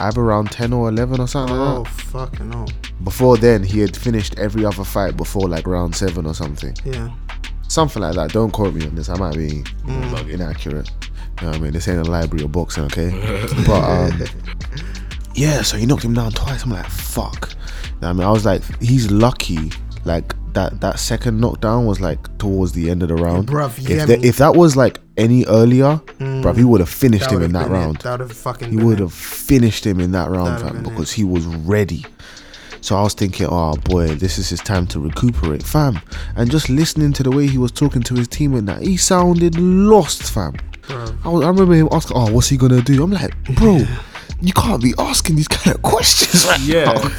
either 0.00 0.22
round 0.22 0.50
ten 0.50 0.72
or 0.72 0.88
eleven 0.88 1.20
or 1.20 1.28
something 1.28 1.54
Oh 1.56 1.82
like 1.82 1.88
fucking 1.92 2.50
no. 2.50 2.66
Before 3.04 3.36
then, 3.36 3.62
he 3.62 3.78
had 3.80 3.96
finished 3.96 4.36
every 4.38 4.64
other 4.64 4.84
fight 4.84 5.16
before 5.16 5.48
like 5.48 5.66
round 5.66 5.94
seven 5.94 6.26
or 6.26 6.34
something, 6.34 6.74
Yeah. 6.84 7.10
something 7.68 8.02
like 8.02 8.14
that. 8.16 8.32
Don't 8.32 8.50
quote 8.52 8.74
me 8.74 8.84
on 8.86 8.94
this. 8.96 9.08
I 9.08 9.16
might 9.16 9.36
be 9.36 9.62
Mm. 9.86 10.28
inaccurate. 10.30 10.90
You 11.40 11.46
know 11.46 11.48
what 11.48 11.56
I 11.56 11.60
mean? 11.60 11.72
This 11.72 11.88
ain't 11.88 12.06
a 12.06 12.10
library 12.10 12.44
of 12.44 12.52
boxing, 12.52 12.84
okay? 12.84 13.10
but 13.66 13.82
um, 13.82 14.22
yeah, 15.34 15.62
so 15.62 15.76
he 15.76 15.86
knocked 15.86 16.04
him 16.04 16.14
down 16.14 16.32
twice. 16.32 16.64
I'm 16.64 16.70
like, 16.70 16.86
fuck. 16.88 17.50
You 17.84 17.90
know 18.02 18.08
I 18.08 18.12
mean, 18.12 18.22
I 18.26 18.30
was 18.30 18.44
like, 18.44 18.62
he's 18.82 19.10
lucky. 19.10 19.70
Like 20.04 20.34
that 20.52 20.80
that 20.80 20.98
second 20.98 21.40
knockdown 21.40 21.86
was 21.86 22.00
like 22.00 22.38
towards 22.38 22.72
the 22.72 22.90
end 22.90 23.02
of 23.02 23.08
the 23.08 23.14
round. 23.14 23.48
bruv, 23.48 23.78
if, 23.78 24.06
the- 24.06 24.26
if 24.26 24.36
that 24.38 24.54
was 24.54 24.76
like 24.76 25.00
any 25.16 25.44
earlier, 25.46 26.00
bruv, 26.18 26.56
he 26.56 26.62
mm. 26.62 26.64
would 26.64 26.80
have 26.80 26.88
finished 26.88 27.30
him 27.30 27.42
in 27.42 27.52
that 27.52 27.68
it. 27.68 27.70
round. 27.70 27.96
That 27.98 28.12
would 28.12 28.28
have 28.28 28.36
fucking. 28.36 28.70
He 28.70 28.76
would 28.76 28.98
have 28.98 29.12
finished 29.12 29.86
him 29.86 30.00
in 30.00 30.12
that 30.12 30.30
round, 30.30 30.60
fam, 30.60 30.72
been 30.72 30.86
it. 30.86 30.88
because 30.88 31.12
he 31.12 31.24
was 31.24 31.46
ready. 31.46 32.04
So 32.80 32.96
I 32.96 33.02
was 33.02 33.14
thinking, 33.14 33.46
oh 33.48 33.76
boy, 33.76 34.08
this 34.08 34.38
is 34.38 34.48
his 34.48 34.60
time 34.60 34.88
to 34.88 34.98
recuperate, 34.98 35.62
fam. 35.62 36.00
And 36.34 36.50
just 36.50 36.68
listening 36.68 37.12
to 37.12 37.22
the 37.22 37.30
way 37.30 37.46
he 37.46 37.56
was 37.56 37.70
talking 37.70 38.02
to 38.02 38.14
his 38.14 38.26
team 38.26 38.54
and 38.54 38.68
that, 38.68 38.82
he 38.82 38.96
sounded 38.96 39.56
lost, 39.56 40.24
fam. 40.32 40.56
I, 40.88 41.28
was, 41.28 41.44
I 41.44 41.48
remember 41.48 41.74
him 41.74 41.88
asking, 41.92 42.16
oh, 42.16 42.32
what's 42.32 42.48
he 42.48 42.56
gonna 42.56 42.82
do? 42.82 43.00
I'm 43.04 43.12
like, 43.12 43.32
bro, 43.54 43.84
you 44.42 44.52
can't 44.52 44.82
be 44.82 44.92
asking 44.98 45.36
these 45.36 45.48
kind 45.48 45.74
of 45.76 45.82
questions 45.92 46.44
right 46.46 46.60
Yeah. 46.60 46.92
now. 46.92 47.10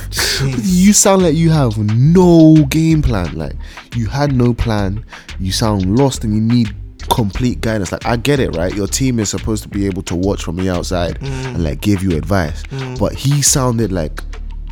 you 0.62 0.94
sound 0.94 1.24
like 1.24 1.36
you 1.36 1.50
have 1.52 1.78
no 1.78 2.56
game 2.70 3.02
plan. 3.02 3.34
Like 3.36 3.56
you 3.96 4.08
had 4.08 4.34
no 4.36 4.54
plan. 4.54 5.06
You 5.40 5.52
sound 5.52 5.98
lost 5.98 6.24
and 6.24 6.34
you 6.36 6.42
need 6.42 6.76
complete 7.10 7.62
guidance. 7.62 7.92
Like 7.92 8.06
I 8.06 8.18
get 8.18 8.40
it, 8.40 8.56
right? 8.56 8.74
Your 8.74 8.88
team 8.88 9.20
is 9.20 9.30
supposed 9.30 9.64
to 9.64 9.70
be 9.70 9.86
able 9.86 10.02
to 10.04 10.16
watch 10.16 10.44
from 10.44 10.58
the 10.58 10.70
outside 10.70 11.20
mm. 11.20 11.46
and 11.48 11.64
like 11.64 11.82
give 11.82 12.04
you 12.04 12.18
advice. 12.18 12.64
Mm. 12.64 13.00
But 13.00 13.14
he 13.14 13.42
sounded 13.42 13.92
like 13.92 14.22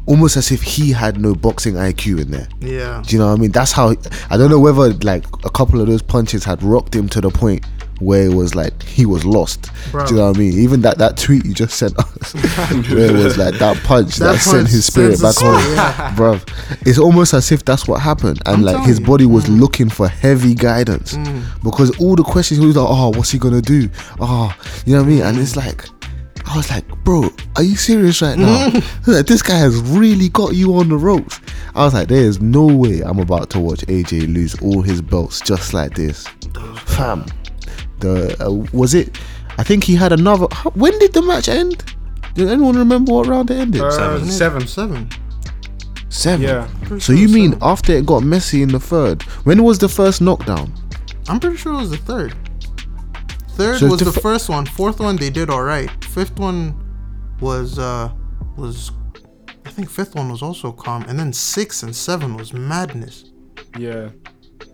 almost 0.08 0.36
as 0.36 0.52
if 0.52 0.62
he 0.62 0.92
had 0.92 1.20
no 1.22 1.34
boxing 1.36 1.76
IQ 1.76 2.22
in 2.22 2.32
there. 2.32 2.48
Yeah. 2.60 3.02
Do 3.06 3.16
you 3.16 3.20
know 3.22 3.28
what 3.30 3.38
I 3.38 3.42
mean? 3.42 3.52
That's 3.52 3.72
how 3.72 3.96
I 4.30 4.38
don't 4.38 4.50
know 4.50 4.60
whether 4.60 4.92
like 5.04 5.24
a 5.46 5.50
couple 5.50 5.80
of 5.80 5.88
those 5.88 6.02
punches 6.02 6.44
had 6.44 6.62
rocked 6.64 6.96
him 6.96 7.08
to 7.10 7.22
the 7.22 7.30
point 7.30 7.66
where 8.02 8.24
it 8.24 8.34
was 8.34 8.56
like 8.56 8.84
he 8.84 9.06
was 9.06 9.24
lost. 9.24 9.70
Bro. 9.92 10.06
Do 10.06 10.14
you 10.14 10.20
know 10.20 10.28
what 10.28 10.38
I 10.38 10.40
mean? 10.40 10.60
Even 10.60 10.82
that 10.82 10.98
that 10.98 11.18
tweet 11.18 11.46
you 11.46 11.54
just 11.54 11.78
sent 11.78 11.98
us, 11.98 12.34
where 12.90 13.10
it 13.10 13.24
was 13.24 13.38
like 13.38 13.56
that 13.56 13.78
punch 13.84 14.18
that, 14.18 14.34
That 14.34 14.40
sent 14.40 14.68
his 14.68 14.86
spirit 14.86 15.22
back 15.22 15.36
home, 15.36 15.60
spirit, 15.62 15.78
bruv. 16.16 16.88
It's 16.88 16.98
almost 16.98 17.34
as 17.34 17.52
if 17.52 17.64
that's 17.64 17.88
what 17.88 18.02
happened, 18.02 18.42
and 18.46 18.58
I'm 18.58 18.62
like 18.64 18.86
his 18.86 19.00
you. 19.00 19.06
body 19.06 19.26
was 19.26 19.46
mm. 19.46 19.60
looking 19.60 19.90
for 19.90 20.08
heavy 20.08 20.56
guidance 20.56 21.14
mm. 21.14 21.44
because 21.64 21.98
all 22.00 22.16
the 22.16 22.24
questions 22.24 22.60
he 22.60 22.66
was 22.66 22.76
like, 22.76 22.88
oh, 22.90 23.10
what's 23.10 23.32
he 23.32 23.40
gonna 23.40 23.62
do? 23.62 23.90
Oh, 24.20 24.56
you 24.86 24.94
know 24.94 25.02
what 25.02 25.08
I 25.08 25.10
mean? 25.10 25.22
And 25.22 25.38
it's 25.38 25.56
like. 25.56 25.86
I 26.44 26.58
was 26.58 26.70
like, 26.70 26.86
bro, 27.04 27.30
are 27.56 27.64
you 27.64 27.76
serious 27.76 28.22
right 28.22 28.38
now? 28.38 28.68
Mm. 28.70 28.84
Like, 29.08 29.26
this 29.26 29.42
guy 29.42 29.58
has 29.58 29.80
really 29.82 30.28
got 30.30 30.54
you 30.54 30.76
on 30.76 30.90
the 30.90 30.98
ropes. 30.98 31.40
I 31.76 31.86
was 31.86 31.94
like, 31.94 32.08
there 32.08 32.24
is 32.24 32.42
no 32.42 32.66
way 32.66 33.02
I'm 33.02 33.20
about 33.20 33.50
to 33.52 33.60
watch 33.60 33.82
AJ 33.82 34.34
lose 34.34 34.60
all 34.62 34.82
his 34.82 35.02
belts 35.02 35.40
just 35.40 35.74
like 35.74 35.96
this. 35.96 36.28
Fam, 36.86 37.26
the 38.02 38.36
uh, 38.46 38.52
was 38.78 38.94
it? 38.94 39.18
I 39.58 39.64
think 39.64 39.84
he 39.84 39.96
had 39.96 40.12
another. 40.12 40.48
how- 40.52 40.72
When 40.72 40.98
did 41.00 41.14
the 41.14 41.22
match 41.22 41.48
end? 41.50 41.84
Did 42.36 42.48
anyone 42.50 42.78
remember 42.78 43.12
what 43.14 43.28
round 43.28 43.52
it 43.52 43.58
ended? 43.60 43.82
Uh, 43.82 43.92
Seven. 43.92 44.26
seven. 44.30 44.68
Seven. 44.68 45.10
Seven. 46.10 46.42
Yeah. 46.46 46.68
So 46.90 47.00
sure 47.00 47.16
you 47.16 47.28
mean 47.30 47.52
seven. 47.52 47.64
after 47.68 47.92
it 47.94 48.06
got 48.06 48.24
messy 48.24 48.62
in 48.62 48.70
the 48.70 48.80
third? 48.80 49.22
When 49.46 49.64
was 49.64 49.80
the 49.80 49.90
first 49.90 50.22
knockdown? 50.22 50.74
I'm 51.30 51.40
pretty 51.40 51.58
sure 51.58 51.74
it 51.74 51.78
was 51.78 51.90
the 51.92 51.98
third. 51.98 52.34
Third 53.52 53.80
So 53.80 53.88
was 53.88 54.00
the 54.00 54.06
the 54.12 54.20
first 54.20 54.50
one. 54.50 54.66
Fourth 54.66 55.00
one 55.00 55.16
they 55.18 55.30
did 55.30 55.50
all 55.50 55.64
right. 55.64 55.90
Fifth 56.06 56.38
one 56.40 56.76
was 57.40 57.78
uh 57.80 58.12
was 58.58 58.92
I 59.66 59.70
think 59.70 59.90
fifth 59.90 60.16
one 60.16 60.30
was 60.32 60.42
also 60.42 60.72
calm, 60.72 61.04
and 61.08 61.18
then 61.20 61.32
six 61.34 61.84
and 61.84 61.96
seven 61.96 62.36
was 62.36 62.54
madness. 62.54 63.26
Yeah. 63.78 64.10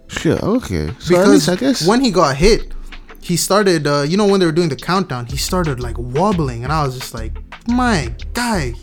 Shit. 0.08 0.42
Okay. 0.42 0.88
So 1.00 1.16
Because 1.18 1.50
I 1.50 1.56
guess. 1.56 1.88
when 1.88 2.02
he 2.02 2.10
got 2.12 2.36
hit, 2.36 2.74
he 3.22 3.38
started. 3.38 3.88
Uh, 3.88 4.02
you 4.08 4.18
know 4.18 4.26
when 4.28 4.40
they 4.40 4.46
were 4.46 4.52
doing 4.52 4.70
the 4.70 4.76
countdown, 4.76 5.26
he 5.26 5.38
started 5.38 5.80
like 5.80 5.98
wobbling, 5.98 6.64
and 6.64 6.72
I 6.72 6.86
was 6.86 6.98
just 6.98 7.14
like, 7.14 7.34
my 7.68 8.14
guy. 8.34 8.74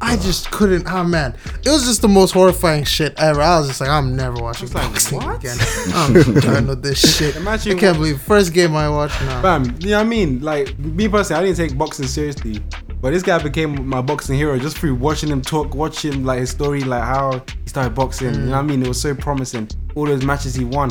I 0.00 0.16
just 0.16 0.52
couldn't. 0.52 0.86
Oh 0.88 1.02
man, 1.02 1.34
it 1.64 1.68
was 1.68 1.82
just 1.84 2.02
the 2.02 2.08
most 2.08 2.30
horrifying 2.30 2.84
shit 2.84 3.14
ever. 3.18 3.40
I 3.40 3.58
was 3.58 3.66
just 3.66 3.80
like, 3.80 3.90
I'm 3.90 4.14
never 4.14 4.40
watching 4.40 4.68
like, 4.68 4.84
boxing 4.92 5.18
what? 5.18 5.38
again. 5.38 5.56
I'm 5.92 6.34
done 6.34 6.66
with 6.68 6.84
this 6.84 7.16
shit. 7.16 7.34
Imagine 7.34 7.76
I 7.76 7.80
can't 7.80 7.96
what- 7.96 8.02
believe 8.04 8.22
first 8.22 8.54
game 8.54 8.76
I 8.76 8.88
watched 8.88 9.20
now. 9.22 9.42
Bam. 9.42 9.64
You 9.80 9.90
know 9.90 9.96
what 9.96 10.06
I 10.06 10.08
mean? 10.08 10.40
Like 10.40 10.78
me 10.78 11.08
personally, 11.08 11.42
I 11.42 11.46
didn't 11.46 11.68
take 11.68 11.76
boxing 11.76 12.06
seriously. 12.06 12.62
But 13.00 13.10
this 13.10 13.24
guy 13.24 13.42
became 13.42 13.88
my 13.88 14.00
boxing 14.00 14.36
hero 14.36 14.56
just 14.56 14.78
through 14.78 14.94
watching 14.94 15.30
him 15.30 15.42
talk, 15.42 15.74
watching 15.74 16.24
like 16.24 16.38
his 16.40 16.50
story, 16.50 16.82
like 16.82 17.02
how 17.02 17.42
he 17.64 17.68
started 17.68 17.96
boxing. 17.96 18.34
You 18.34 18.40
know 18.40 18.50
what 18.52 18.58
I 18.58 18.62
mean? 18.62 18.82
It 18.84 18.88
was 18.88 19.00
so 19.00 19.16
promising. 19.16 19.68
All 19.96 20.06
those 20.06 20.22
matches 20.24 20.54
he 20.54 20.64
won. 20.64 20.90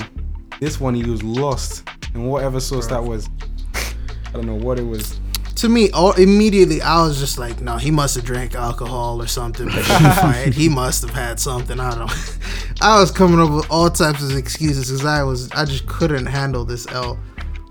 This 0.60 0.82
one 0.82 0.94
he 0.96 1.10
was 1.10 1.24
lost. 1.24 1.88
And 2.14 2.30
whatever 2.30 2.60
source 2.60 2.88
that 2.88 3.04
was. 3.04 3.30
I 3.74 4.32
don't 4.34 4.46
know 4.46 4.56
what 4.56 4.80
it 4.80 4.84
was. 4.84 5.20
to 5.56 5.70
me, 5.70 5.90
all, 5.92 6.14
immediately 6.14 6.82
I 6.82 7.02
was 7.04 7.20
just 7.20 7.38
like, 7.38 7.62
no, 7.62 7.78
he 7.78 7.92
must 7.92 8.16
have 8.16 8.26
drank 8.26 8.56
alcohol 8.56 9.22
or 9.22 9.28
something. 9.28 9.66
before 9.66 10.00
the 10.00 10.16
fight. 10.22 10.54
He 10.54 10.70
must 10.70 11.02
have 11.02 11.14
had 11.14 11.40
something. 11.40 11.80
I 11.80 11.96
don't. 11.96 12.12
I 12.82 13.00
was 13.00 13.12
coming 13.12 13.40
up 13.40 13.52
with 13.52 13.70
all 13.72 13.90
types 13.90 14.22
of 14.24 14.36
excuses 14.38 14.88
because 14.90 15.06
I 15.06 15.24
was, 15.24 15.50
I 15.52 15.66
just 15.66 15.88
couldn't 15.88 16.26
handle 16.28 16.66
this 16.66 16.86
L, 16.92 17.18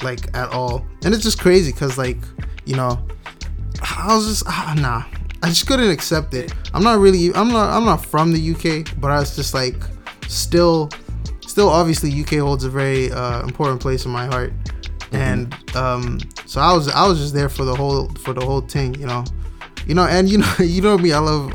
like 0.03 0.35
at 0.37 0.51
all. 0.51 0.85
And 1.05 1.15
it's 1.15 1.23
just 1.23 1.39
crazy 1.39 1.73
because 1.73 1.97
like, 1.97 2.19
you 2.65 2.75
know, 2.75 2.99
I 3.83 4.15
was 4.15 4.27
just 4.27 4.45
ah, 4.47 4.75
nah. 4.77 5.05
I 5.43 5.49
just 5.51 5.67
couldn't 5.67 5.91
accept 5.91 6.35
it. 6.35 6.53
I'm 6.75 6.83
not 6.83 6.99
really. 6.99 7.33
I'm 7.35 7.49
not. 7.49 7.71
I'm 7.71 7.85
not 7.85 8.05
from 8.05 8.33
the 8.33 8.53
UK, 8.53 8.99
but 9.01 9.11
I 9.11 9.21
was 9.21 9.37
just 9.37 9.55
like, 9.55 9.77
still, 10.29 10.91
still. 11.57 11.71
Obviously, 11.71 12.11
UK 12.21 12.35
holds 12.35 12.65
a 12.65 12.69
very 12.69 13.11
uh, 13.11 13.41
important 13.41 13.81
place 13.81 14.05
in 14.05 14.11
my 14.11 14.27
heart, 14.27 14.53
and 15.11 15.55
um, 15.75 16.19
so 16.45 16.61
I 16.61 16.75
was. 16.75 16.87
I 16.89 17.09
was 17.09 17.19
just 17.19 17.33
there 17.33 17.49
for 17.49 17.65
the 17.65 17.75
whole 17.75 18.09
for 18.25 18.35
the 18.35 18.45
whole 18.45 18.61
thing, 18.61 18.95
you 18.97 19.07
know, 19.07 19.25
you 19.87 19.95
know. 19.95 20.05
And 20.05 20.29
you 20.29 20.37
know, 20.37 20.53
you 20.59 20.83
know 20.83 20.99
me. 20.99 21.15
I 21.15 21.19
love, 21.19 21.51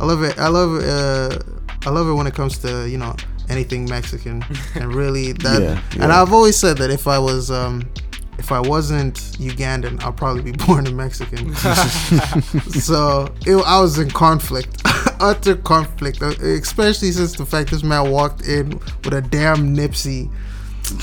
I 0.00 0.06
love 0.06 0.22
it. 0.22 0.38
I 0.38 0.48
love. 0.48 0.82
Uh, 0.82 1.38
I 1.84 1.90
love 1.90 2.08
it 2.08 2.14
when 2.14 2.26
it 2.26 2.32
comes 2.32 2.56
to 2.58 2.88
you 2.88 2.96
know 2.96 3.14
anything 3.50 3.84
Mexican, 3.84 4.42
and 4.74 4.94
really 4.94 5.32
that. 5.32 5.60
Yeah, 5.60 6.02
And. 6.02 6.10
I've 6.10 6.32
always 6.32 6.56
said 6.56 6.78
that 6.78 6.90
if 6.90 7.06
I 7.06 7.18
was. 7.18 7.50
Um, 7.50 7.90
if 8.38 8.50
I 8.50 8.58
wasn't 8.58 9.16
Ugandan, 9.38 10.02
I'll 10.02 10.12
probably 10.12 10.42
be 10.42 10.52
born 10.66 10.86
a 10.86 10.90
Mexican. 10.90 11.54
so 11.54 13.32
it, 13.46 13.54
I 13.64 13.80
was 13.80 13.98
in 13.98 14.10
conflict, 14.10 14.82
utter 15.22 15.56
conflict, 15.56 16.20
uh, 16.20 16.34
especially 16.40 17.12
since 17.12 17.36
the 17.36 17.46
fact 17.46 17.70
this 17.70 17.82
man 17.82 18.10
walked 18.10 18.46
in 18.46 18.78
with 19.04 19.14
a 19.14 19.22
damn 19.22 19.74
Nipsey. 19.74 20.30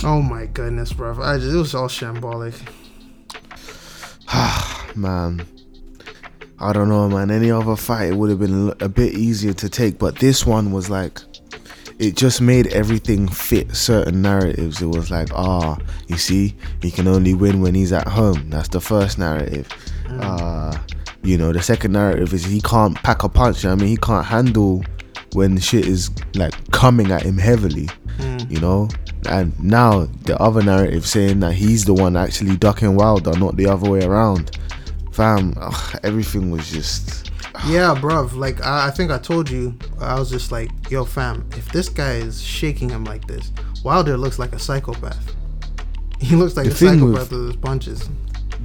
Oh 0.03 0.21
my 0.21 0.45
goodness, 0.45 0.93
bro! 0.93 1.19
I 1.21 1.37
just, 1.37 1.55
it 1.55 1.57
was 1.57 1.73
all 1.73 1.87
shambolic. 1.87 2.53
man. 4.95 5.47
I 6.61 6.73
don't 6.73 6.89
know, 6.89 7.07
man. 7.07 7.31
Any 7.31 7.49
other 7.51 7.77
fight, 7.77 8.09
it 8.09 8.15
would 8.15 8.29
have 8.29 8.39
been 8.39 8.73
a 8.81 8.89
bit 8.89 9.13
easier 9.13 9.53
to 9.53 9.69
take, 9.69 9.97
but 9.97 10.17
this 10.17 10.45
one 10.45 10.73
was 10.73 10.89
like, 10.89 11.21
it 11.99 12.17
just 12.17 12.41
made 12.41 12.67
everything 12.67 13.29
fit 13.29 13.73
certain 13.73 14.21
narratives. 14.21 14.81
It 14.81 14.87
was 14.87 15.09
like, 15.09 15.29
ah, 15.33 15.77
you 16.07 16.17
see, 16.17 16.55
he 16.81 16.91
can 16.91 17.07
only 17.07 17.33
win 17.33 17.61
when 17.61 17.75
he's 17.75 17.93
at 17.93 18.09
home. 18.09 18.49
That's 18.49 18.67
the 18.67 18.81
first 18.81 19.17
narrative. 19.17 19.69
Uh, 20.09 20.77
you 21.23 21.37
know, 21.37 21.51
the 21.51 21.61
second 21.61 21.91
narrative 21.93 22.33
is 22.33 22.43
he 22.45 22.61
can't 22.61 22.95
pack 22.95 23.23
a 23.23 23.29
punch. 23.29 23.65
I 23.65 23.75
mean, 23.75 23.87
he 23.89 23.97
can't 23.97 24.25
handle 24.25 24.83
when 25.33 25.57
shit 25.59 25.85
is 25.87 26.09
like 26.35 26.53
coming 26.71 27.11
at 27.11 27.23
him 27.23 27.37
heavily. 27.37 27.87
Hmm. 28.17 28.37
You 28.49 28.59
know, 28.59 28.89
and 29.29 29.57
now 29.63 30.05
the 30.23 30.37
other 30.41 30.61
narrative 30.63 31.05
saying 31.05 31.39
that 31.41 31.53
he's 31.53 31.85
the 31.85 31.93
one 31.93 32.17
actually 32.17 32.57
ducking 32.57 32.95
Wilder, 32.95 33.37
not 33.37 33.55
the 33.57 33.67
other 33.67 33.89
way 33.89 34.03
around. 34.03 34.57
Fam, 35.11 35.53
ugh, 35.59 35.99
everything 36.03 36.49
was 36.51 36.69
just 36.71 37.31
Yeah, 37.67 37.93
bruv. 37.95 38.35
Like 38.35 38.65
I, 38.65 38.87
I 38.87 38.91
think 38.91 39.11
I 39.11 39.17
told 39.17 39.49
you, 39.49 39.77
I 39.99 40.17
was 40.19 40.29
just 40.29 40.51
like, 40.51 40.69
"Yo, 40.89 41.03
fam, 41.05 41.47
if 41.57 41.69
this 41.71 41.89
guy 41.89 42.13
is 42.13 42.41
shaking 42.41 42.89
him 42.89 43.03
like 43.03 43.25
this, 43.27 43.51
Wilder 43.83 44.17
looks 44.17 44.39
like 44.39 44.53
a 44.53 44.59
psychopath. 44.59 45.35
He 46.21 46.35
looks 46.35 46.57
like 46.57 46.65
The 46.65 46.71
a 46.71 46.75
thing 46.75 47.01
with- 47.01 47.13
psychopath 47.15 47.31
with 47.31 47.47
his 47.47 47.55
punches." 47.57 48.09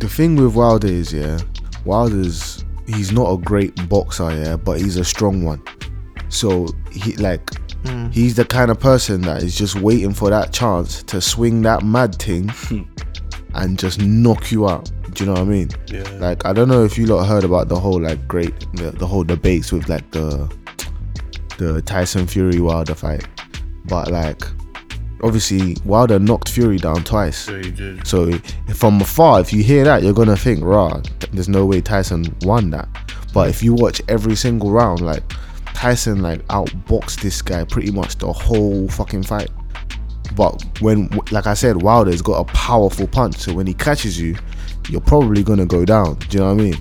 the 0.01 0.09
thing 0.09 0.35
with 0.35 0.55
Wilder 0.57 0.89
is, 0.89 1.13
yeah, 1.13 1.39
Wilder's 1.85 2.65
he's 2.87 3.13
not 3.13 3.31
a 3.33 3.39
great 3.39 3.89
boxer, 3.89 4.31
yeah, 4.31 4.57
but 4.57 4.81
he's 4.81 4.97
a 4.97 5.05
strong 5.05 5.45
one. 5.45 5.63
So 6.29 6.69
he 6.91 7.17
like 7.17 7.55
hmm. 7.87 8.09
he's 8.09 8.35
the 8.35 8.45
kind 8.45 8.71
of 8.71 8.81
person 8.81 9.23
that 9.23 9.43
is 9.43 9.57
just 9.57 9.77
waiting 9.81 10.13
for 10.13 10.31
that 10.31 10.53
chance 10.53 11.03
to 11.05 11.21
swing 11.21 11.63
that 11.63 11.83
mad 11.83 12.17
thing 12.17 12.49
hmm. 12.49 12.83
and 13.55 13.79
just 13.79 14.01
knock 14.01 14.51
you 14.51 14.69
out. 14.69 14.91
Do 15.13 15.25
you 15.25 15.27
know 15.27 15.41
what 15.41 15.49
I 15.49 15.51
mean? 15.51 15.71
Yeah. 15.87 16.09
Like 16.19 16.45
I 16.45 16.53
don't 16.53 16.69
know 16.69 16.85
if 16.85 16.99
you 16.99 17.07
lot 17.07 17.25
heard 17.25 17.45
about 17.45 17.69
the 17.69 17.79
whole 17.79 18.01
like 18.01 18.27
great 18.27 18.59
the, 18.75 18.91
the 18.91 19.07
whole 19.07 19.25
debates 19.25 19.71
with 19.73 19.89
like 19.89 20.11
the 20.11 20.53
the 21.59 21.83
Tyson 21.83 22.27
Fury 22.27 22.61
Wilder 22.61 22.95
fight, 22.95 23.27
but 23.85 24.11
like 24.11 24.43
obviously 25.23 25.77
Wilder 25.85 26.19
knocked 26.19 26.49
Fury 26.49 26.79
down 26.79 27.05
twice. 27.05 27.47
Did. 27.47 28.07
So 28.07 28.33
from 28.75 29.01
afar, 29.01 29.41
if 29.41 29.53
you 29.53 29.63
hear 29.63 29.85
that, 29.85 30.03
you're 30.03 30.13
gonna 30.13 30.37
think, 30.37 30.63
"Raw, 30.63 31.01
there's 31.33 31.49
no 31.49 31.65
way 31.67 31.81
Tyson 31.81 32.25
won 32.43 32.71
that." 32.71 32.89
But 33.33 33.49
if 33.49 33.63
you 33.63 33.75
watch 33.75 34.01
every 34.09 34.37
single 34.37 34.71
round, 34.71 35.01
like 35.01 35.23
Tyson 35.75 36.23
like 36.23 36.47
outboxed 36.47 37.21
this 37.21 37.43
guy 37.43 37.65
pretty 37.65 37.91
much 37.91 38.17
the 38.19 38.33
whole 38.33 38.89
fucking 38.89 39.25
fight. 39.25 39.51
But 40.37 40.65
when, 40.81 41.09
like 41.31 41.47
I 41.47 41.55
said, 41.55 41.83
Wilder's 41.83 42.23
got 42.23 42.41
a 42.41 42.45
powerful 42.53 43.07
punch, 43.07 43.37
so 43.37 43.53
when 43.53 43.67
he 43.67 43.75
catches 43.75 44.21
you, 44.21 44.37
you're 44.89 45.01
probably 45.01 45.43
gonna 45.43 45.67
go 45.67 45.85
down. 45.85 46.15
Do 46.29 46.39
you 46.39 46.41
know 46.41 46.55
what 46.55 46.61
I 46.61 46.65
mean? 46.65 46.77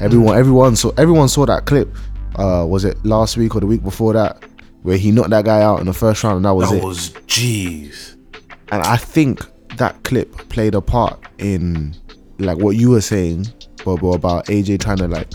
Everyone, 0.00 0.36
everyone 0.36 0.76
saw, 0.76 0.90
everyone 0.96 1.28
saw 1.28 1.46
that 1.46 1.66
clip. 1.66 1.94
Uh, 2.36 2.66
was 2.68 2.84
it 2.84 3.02
last 3.04 3.36
week 3.36 3.54
or 3.54 3.60
the 3.60 3.66
week 3.66 3.82
before 3.82 4.12
that, 4.12 4.42
where 4.84 4.98
he 4.98 5.10
knocked 5.10 5.30
that 5.30 5.46
guy 5.46 5.62
out 5.62 5.80
in 5.80 5.86
the 5.86 5.94
first 5.94 6.22
round, 6.22 6.36
and 6.36 6.44
that 6.44 6.52
was 6.54 6.70
That 6.70 6.76
it. 6.76 6.84
was 6.84 7.08
jeez. 7.26 8.16
And 8.70 8.82
I 8.82 8.98
think 8.98 9.40
that 9.78 10.02
clip 10.04 10.30
played 10.50 10.74
a 10.74 10.82
part 10.82 11.18
in 11.38 11.96
like 12.38 12.58
what 12.58 12.76
you 12.76 12.90
were 12.90 13.00
saying, 13.00 13.46
Bobo, 13.82 14.12
about 14.12 14.44
AJ 14.46 14.80
trying 14.80 14.98
to 14.98 15.08
like 15.08 15.32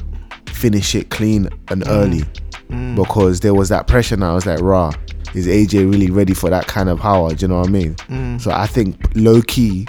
finish 0.48 0.94
it 0.94 1.10
clean 1.10 1.50
and 1.70 1.84
mm. 1.84 1.90
early 1.90 2.24
mm. 2.70 2.96
because 2.96 3.40
there 3.40 3.56
was 3.56 3.70
that 3.70 3.88
pressure 3.88 4.16
now. 4.16 4.32
I 4.32 4.34
was 4.36 4.46
like, 4.46 4.62
rah, 4.62 4.94
is 5.34 5.48
AJ 5.48 5.92
really 5.92 6.12
ready 6.12 6.36
for 6.36 6.52
that 6.52 6.68
kind 6.68 6.88
of 6.88 7.00
power? 7.00 7.34
Do 7.34 7.44
you 7.44 7.48
know 7.48 7.60
what 7.60 7.70
I 7.70 7.72
mean? 7.72 7.96
Mm. 7.96 8.40
So 8.40 8.52
I 8.52 8.68
think 8.68 8.98
low 9.16 9.42
key, 9.42 9.88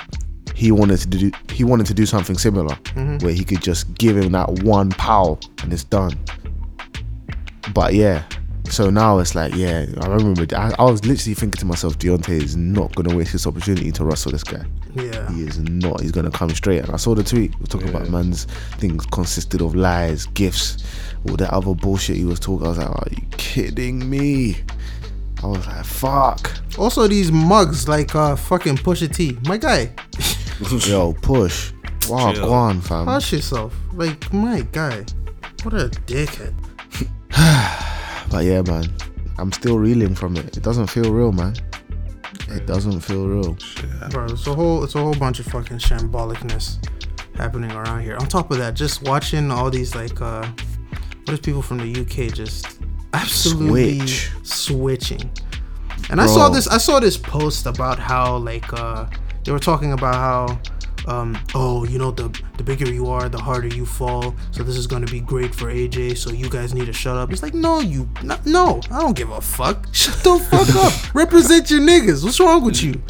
he 0.55 0.73
wanted 0.73 1.01
to 1.01 1.07
do 1.07 1.31
he 1.53 1.65
wanted 1.65 1.85
to 1.85 1.95
do 1.95 2.07
something 2.07 2.39
similar 2.39 2.75
mm-hmm. 2.77 3.19
where 3.19 3.35
he 3.35 3.45
could 3.45 3.61
just 3.61 3.93
give 3.99 4.17
him 4.17 4.33
that 4.33 4.49
one 4.63 4.89
pow 4.89 5.39
and 5.63 5.71
it's 5.71 5.85
done. 5.85 6.19
But 7.75 7.93
yeah. 7.93 8.25
So 8.71 8.89
now 8.89 9.19
it's 9.19 9.35
like, 9.35 9.53
yeah, 9.57 9.85
I 10.01 10.07
remember 10.07 10.47
I, 10.57 10.73
I 10.79 10.85
was 10.85 11.05
literally 11.05 11.35
thinking 11.35 11.59
to 11.59 11.67
myself, 11.67 11.99
Deontay 11.99 12.41
is 12.41 12.57
not 12.57 12.95
gonna 12.95 13.17
waste 13.17 13.33
his 13.33 13.45
opportunity 13.45 13.91
to 13.91 14.05
wrestle 14.05 14.31
this 14.31 14.45
guy. 14.45 14.65
Yeah. 14.95 15.29
He 15.33 15.43
is 15.43 15.59
not. 15.59 16.01
He's 16.01 16.13
gonna 16.13 16.31
come 16.31 16.51
straight. 16.51 16.85
And 16.85 16.91
I 16.91 16.97
saw 16.97 17.17
the 17.17 17.25
tweet 17.25 17.53
talking 17.69 17.89
about 17.89 18.09
man's 18.11 18.45
things 18.79 19.05
consisted 19.07 19.61
of 19.61 19.75
lies, 19.75 20.27
gifts, 20.27 20.85
all 21.29 21.37
that 21.37 21.53
other 21.53 21.75
bullshit 21.75 22.17
he 22.17 22.25
was 22.25 22.39
talking. 22.39 22.65
I 22.65 22.69
was 22.71 22.79
like, 22.79 22.89
are 22.89 23.09
you 23.11 23.27
kidding 23.33 24.09
me? 24.09 24.59
I 25.43 25.47
was 25.49 25.67
like, 25.67 25.85
fuck. 25.85 26.53
Also, 26.79 27.09
these 27.09 27.33
mugs 27.33 27.89
like 27.89 28.15
uh 28.15 28.37
fucking 28.37 28.77
Pusha 28.77 29.13
T. 29.13 29.37
My 29.49 29.57
guy, 29.57 29.93
Yo, 30.87 31.13
push. 31.15 31.73
Wow, 32.09 32.33
Chill. 32.33 32.47
go 32.47 32.53
on, 32.53 32.81
fam. 32.81 33.07
hush 33.07 33.33
yourself. 33.33 33.75
Like 33.95 34.33
my 34.33 34.61
guy, 34.71 35.05
what 35.65 35.75
a 35.75 35.89
dickhead. 36.07 36.55
But 38.31 38.45
yeah, 38.45 38.63
man, 38.63 38.85
I'm 39.39 39.53
still 39.53 39.79
reeling 39.79 40.15
from 40.15 40.37
it. 40.37 40.57
It 40.57 40.63
doesn't 40.63 40.87
feel 40.87 41.13
real, 41.13 41.33
man. 41.33 41.55
It 42.49 42.67
doesn't 42.67 43.01
feel 43.01 43.27
real. 43.27 43.57
Bro, 44.11 44.27
it's 44.27 44.47
a 44.47 44.55
whole 44.55 44.85
it's 44.85 44.95
a 44.95 45.01
whole 45.01 45.15
bunch 45.15 45.41
of 45.41 45.47
fucking 45.47 45.79
shambolicness 45.79 46.85
happening 47.37 47.73
around 47.73 48.03
here. 48.03 48.17
On 48.17 48.27
top 48.27 48.51
of 48.51 48.59
that, 48.59 48.75
just 48.75 49.03
watching 49.03 49.51
all 49.51 49.71
these 49.71 49.95
like 49.95 50.21
uh 50.21 50.47
what 51.25 51.35
is 51.35 51.41
people 51.41 51.63
from 51.63 51.79
the 51.79 52.01
UK 52.01 52.33
just 52.33 52.81
absolutely 53.13 54.01
Switch. 54.01 54.31
switching. 54.43 55.31
And 56.11 56.21
I 56.21 56.27
saw 56.27 56.49
this 56.49 56.67
I 56.69 56.79
saw 56.79 56.99
this 57.01 57.17
post 57.17 57.67
about 57.67 57.99
how 57.99 58.37
like 58.37 58.73
uh 58.73 59.07
they 59.45 59.53
were 59.53 59.59
talking 59.59 59.93
about 59.93 60.15
how 60.15 60.61
um 61.07 61.39
oh 61.55 61.85
you 61.85 61.99
know 61.99 62.11
the 62.11 62.29
the 62.57 62.63
bigger 62.63 62.91
you 62.91 63.09
are 63.09 63.29
the 63.29 63.41
harder 63.41 63.69
you 63.69 63.87
fall. 63.87 64.35
So 64.51 64.63
this 64.63 64.77
is 64.77 64.87
going 64.87 65.05
to 65.05 65.11
be 65.11 65.21
great 65.21 65.55
for 65.55 65.67
AJ 65.67 66.17
so 66.19 66.31
you 66.31 66.49
guys 66.49 66.75
need 66.75 66.87
to 66.87 66.93
shut 66.93 67.17
up. 67.17 67.33
It's 67.33 67.43
like 67.43 67.55
no 67.55 67.81
you 67.81 68.09
no, 68.23 68.39
no 68.45 68.81
I 68.91 69.01
don't 69.01 69.17
give 69.17 69.31
a 69.31 69.41
fuck. 69.41 69.87
Shut 69.93 70.17
the 70.23 70.39
fuck 70.39 70.69
up. 70.77 71.15
Represent 71.15 71.71
your 71.71 71.81
niggas. 71.81 72.25
What's 72.25 72.41
wrong 72.41 72.65
with 72.65 72.83
you? 72.83 73.03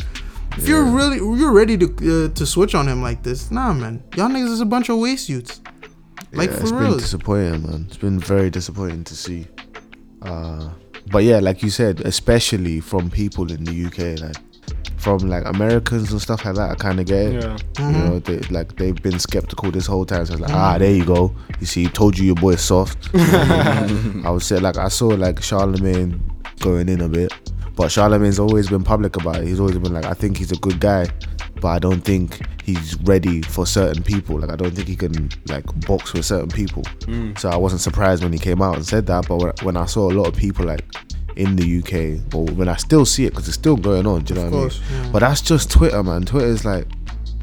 If 0.56 0.66
you're 0.66 0.85
really 0.85 1.16
you're 1.18 1.52
ready 1.52 1.76
to 1.78 1.87
uh, 1.87 2.35
to 2.35 2.47
switch 2.47 2.75
on 2.75 2.88
him 2.88 3.02
like 3.02 3.23
this, 3.23 3.50
nah, 3.50 3.73
man. 3.73 4.02
Y'all 4.16 4.28
niggas 4.28 4.50
is 4.50 4.61
a 4.61 4.66
bunch 4.66 4.88
of 4.88 4.99
waste 4.99 5.28
youths. 5.28 5.61
Like 6.32 6.50
yeah, 6.50 6.56
for 6.56 6.62
it's 6.62 6.73
been 6.73 6.92
disappointing, 6.99 7.62
man. 7.62 7.87
It's 7.88 7.97
been 7.97 8.18
very 8.18 8.50
disappointing 8.50 9.04
to 9.04 9.16
see. 9.16 9.47
Uh, 10.23 10.70
but 11.11 11.25
yeah, 11.25 11.38
like 11.38 11.62
you 11.62 11.70
said, 11.70 12.00
especially 12.00 12.80
from 12.80 13.11
people 13.11 13.50
in 13.50 13.64
the 13.64 13.87
UK, 13.87 14.20
like 14.20 14.37
from 15.00 15.19
like 15.21 15.45
Americans 15.47 16.12
and 16.12 16.21
stuff 16.21 16.45
like 16.45 16.54
that, 16.57 16.71
I 16.71 16.75
kind 16.75 17.00
of 17.00 17.07
get 17.07 17.19
it. 17.19 17.33
Yeah. 17.42 17.57
Mm-hmm. 17.75 17.95
You 17.95 18.04
know, 18.04 18.19
they 18.19 18.38
like 18.50 18.76
they've 18.76 19.02
been 19.02 19.19
skeptical 19.19 19.71
this 19.71 19.87
whole 19.87 20.04
time. 20.04 20.26
So 20.26 20.35
it's 20.35 20.42
like, 20.42 20.52
ah, 20.52 20.78
there 20.78 20.95
you 20.95 21.04
go. 21.04 21.35
You 21.59 21.66
see, 21.66 21.88
told 21.88 22.19
you 22.19 22.26
your 22.26 22.35
boy's 22.35 22.61
soft. 22.61 23.09
I 23.14 24.30
would 24.30 24.42
say 24.42 24.59
like 24.59 24.76
I 24.76 24.88
saw 24.88 25.09
like 25.09 25.42
Charlemagne 25.42 26.21
going 26.61 26.88
in 26.88 27.00
a 27.00 27.09
bit, 27.09 27.33
but 27.76 27.90
Charlemagne's 27.90 28.38
always 28.38 28.69
been 28.69 28.85
public 28.85 29.16
about 29.16 29.37
it. 29.37 29.47
He's 29.47 29.61
always 29.61 29.78
been 29.78 29.95
like, 29.95 30.04
I 30.04 30.12
think 30.12 30.37
he's 30.37 30.52
a 30.52 30.57
good 30.57 30.80
guy, 30.80 31.09
but 31.61 31.69
I 31.69 31.78
don't 31.78 32.02
think 32.02 32.40
he's 32.62 33.00
ready 33.00 33.40
for 33.42 33.66
certain 33.66 34.02
people. 34.02 34.38
Like 34.38 34.50
I 34.50 34.57
don't 34.57 34.73
think 34.73 34.87
he 34.87 34.97
can 34.97 35.30
like 35.49 35.64
box 35.87 36.12
with 36.12 36.26
certain 36.26 36.50
people. 36.50 36.83
So 37.38 37.49
I 37.49 37.57
wasn't 37.57 37.80
surprised 37.80 38.23
when 38.23 38.33
he 38.33 38.38
came 38.38 38.61
out 38.61 38.76
and 38.76 38.87
said 38.87 39.07
that. 39.07 39.26
But 39.28 39.37
when, 39.37 39.52
when 39.62 39.76
I 39.76 39.87
saw 39.87 40.11
a 40.11 40.12
lot 40.12 40.26
of 40.26 40.37
people 40.37 40.66
like 40.66 40.85
in 41.37 41.56
the 41.56 41.78
UK, 41.78 42.28
but 42.30 42.54
when 42.56 42.68
I 42.68 42.76
still 42.76 43.04
see 43.06 43.25
it 43.26 43.30
because 43.30 43.46
it's 43.49 43.56
still 43.56 43.76
going 43.76 44.06
on. 44.06 44.25
Do 44.25 44.34
you 44.34 44.40
know 44.40 44.46
what 44.46 44.52
course, 44.52 44.80
I 44.88 44.92
mean? 44.94 45.04
yeah. 45.04 45.10
But 45.12 45.18
that's 45.20 45.40
just 45.40 45.70
Twitter, 45.70 46.02
man. 46.02 46.22
Twitter 46.24 46.46
is 46.46 46.64
like 46.64 46.87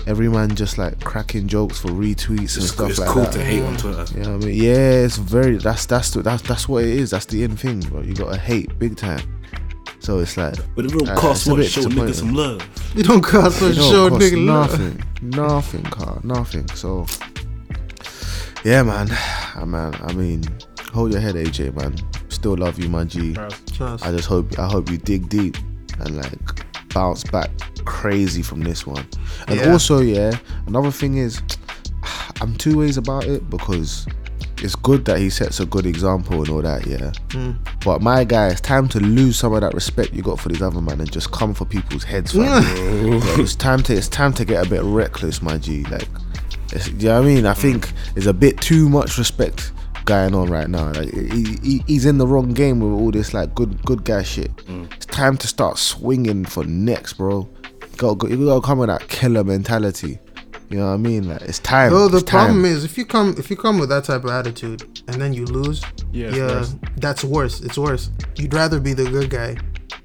every 0.06 0.30
man 0.30 0.56
just 0.56 0.78
like 0.78 1.04
cracking 1.04 1.48
jokes 1.48 1.80
for 1.80 1.90
retweets 1.90 2.56
and 2.56 2.64
It's, 2.64 2.72
stuff 2.72 2.90
it's 2.92 3.00
like 3.00 3.10
cool 3.10 3.24
that. 3.24 3.32
to 3.34 3.44
hate 3.44 3.64
on 3.64 3.76
Twitter. 3.78 4.06
You 4.18 4.24
know 4.24 4.36
what 4.38 4.44
I 4.44 4.48
mean? 4.48 4.56
Yeah, 4.64 4.74
it's 5.06 5.18
very 5.18 5.58
that's 5.58 5.86
that's 5.86 6.12
that's 6.12 6.42
that's 6.44 6.68
what 6.70 6.84
it 6.84 6.90
is. 6.92 7.10
That's 7.12 7.26
the 7.26 7.44
end 7.44 7.60
thing, 7.60 7.80
bro. 7.82 8.02
You 8.02 8.14
gotta 8.14 8.38
hate 8.38 8.78
big 8.80 8.96
time. 8.98 9.22
So 10.00 10.20
it's 10.20 10.38
like 10.38 10.56
But 10.76 10.86
it 10.86 10.92
don't 10.92 11.10
Uh, 11.10 11.16
cost 11.18 11.48
it's 11.48 11.48
a 11.48 11.56
much. 11.56 11.68
Show 11.68 11.82
niggas 11.82 12.08
disappointing. 12.08 12.14
some 12.14 12.34
love. 12.36 12.94
You 12.96 13.04
don't 13.04 13.22
cost 13.22 13.62
a 13.62 13.70
it 13.70 13.76
show, 13.76 14.10
cost 14.10 14.22
nigga. 14.22 14.46
love. 14.46 14.72
nothing, 14.80 15.04
nothing, 15.32 15.84
car, 15.84 16.20
nothing. 16.24 16.68
So 16.70 17.06
yeah, 18.64 18.84
man, 18.84 19.08
Ah, 19.56 19.66
man. 19.66 19.94
I 20.04 20.14
mean, 20.14 20.44
hold 20.92 21.12
your 21.12 21.22
head, 21.22 21.36
AJ, 21.36 21.76
man. 21.76 21.96
Still 22.30 22.56
love 22.58 22.80
you, 22.80 22.90
my 22.90 23.04
G. 23.04 23.34
Trust. 23.34 24.06
I 24.06 24.12
just 24.12 24.28
hope 24.28 24.58
I 24.60 24.68
hope 24.68 24.90
you 24.90 24.98
dig 24.98 25.30
deep 25.30 25.58
and 26.00 26.18
like 26.18 26.66
bounce 26.94 27.24
back 27.24 27.50
crazy 27.86 28.42
from 28.42 28.62
this 28.62 28.86
one. 28.86 29.06
And 29.48 29.60
Yeah. 29.60 29.72
also, 29.72 30.00
yeah, 30.02 30.38
another 30.68 30.92
thing 30.92 31.18
is 31.18 31.42
I'm 32.42 32.56
two 32.56 32.78
ways 32.80 32.98
about 32.98 33.26
it 33.26 33.50
because 33.50 34.06
it's 34.60 34.76
good 34.76 35.06
that 35.06 35.20
he 35.20 35.30
sets 35.30 35.60
a 35.60 35.66
good 35.66 35.86
example 35.86 36.40
and 36.42 36.50
all 36.50 36.62
that, 36.64 36.86
yeah. 36.88 37.12
Hmm. 37.32 37.52
But 37.86 38.02
my 38.02 38.24
guy, 38.24 38.48
it's 38.48 38.62
time 38.62 38.88
to 38.90 39.00
lose 39.00 39.38
some 39.38 39.54
of 39.54 39.62
that 39.62 39.74
respect 39.74 40.14
you 40.14 40.24
got 40.24 40.40
for 40.40 40.50
these 40.50 40.62
other 40.64 40.82
man 40.82 41.00
and 41.00 41.12
just 41.12 41.32
come 41.32 41.54
for 41.54 41.66
people's 41.66 42.04
heads. 42.04 42.34
Yeah, 42.34 42.62
it's 42.66 43.56
time 43.56 43.84
to 43.84 43.94
it's 43.96 44.08
time 44.08 44.34
to 44.34 44.46
get 44.46 44.66
a 44.66 44.70
bit 44.70 44.82
reckless, 44.84 45.42
my 45.42 45.58
G. 45.58 45.84
Like, 45.86 46.08
it's, 46.74 46.88
you 46.90 47.10
know 47.10 47.22
what 47.22 47.30
I 47.30 47.34
mean? 47.34 47.46
I 47.46 47.54
think 47.54 47.92
it's 48.16 48.26
a 48.26 48.34
bit 48.34 48.60
too 48.60 48.90
much 48.90 49.18
respect 49.18 49.72
going 50.08 50.34
on 50.34 50.50
right 50.50 50.68
now. 50.70 50.92
Like, 50.94 51.14
he, 51.14 51.58
he, 51.62 51.84
he's 51.86 52.06
in 52.06 52.18
the 52.18 52.26
wrong 52.26 52.50
game 52.54 52.80
with 52.80 52.92
all 53.00 53.12
this 53.12 53.34
like 53.36 53.54
good 53.54 53.84
good 53.86 54.04
guy 54.04 54.24
shit. 54.24 54.56
Mm. 54.66 54.92
It's 54.96 55.06
time 55.06 55.38
to 55.38 55.48
start 55.48 55.78
swinging 55.78 56.46
for 56.46 56.64
next, 56.64 57.14
bro. 57.14 57.48
You 57.82 57.88
gotta, 57.98 58.30
you 58.30 58.46
gotta 58.46 58.62
come 58.66 58.80
with 58.80 58.90
that 58.90 59.08
killer 59.08 59.44
mentality. 59.44 60.18
You 60.70 60.80
know 60.80 60.88
what 60.88 60.94
I 60.96 60.98
mean? 60.98 61.30
Like, 61.30 61.44
it's 61.44 61.60
time. 61.60 61.92
Though 61.92 62.10
the 62.10 62.18
It's 62.18 62.26
time. 62.30 62.46
problem 62.48 62.66
is, 62.66 62.84
if 62.84 62.98
you 62.98 63.06
come 63.06 63.36
if 63.38 63.50
you 63.50 63.56
come 63.56 63.80
with 63.80 63.88
that 63.90 64.04
type 64.04 64.24
of 64.26 64.32
attitude 64.32 64.82
and 65.08 65.22
then 65.22 65.34
you 65.34 65.46
lose, 65.46 65.82
Yeah, 66.12 66.30
yeah, 66.36 66.48
worse. 66.48 66.76
that's 66.98 67.24
worse. 67.24 67.62
It's 67.62 67.78
worse. 67.78 68.10
You'd 68.36 68.54
rather 68.54 68.80
be 68.82 68.92
the 68.94 69.06
good 69.10 69.30
guy. 69.30 69.56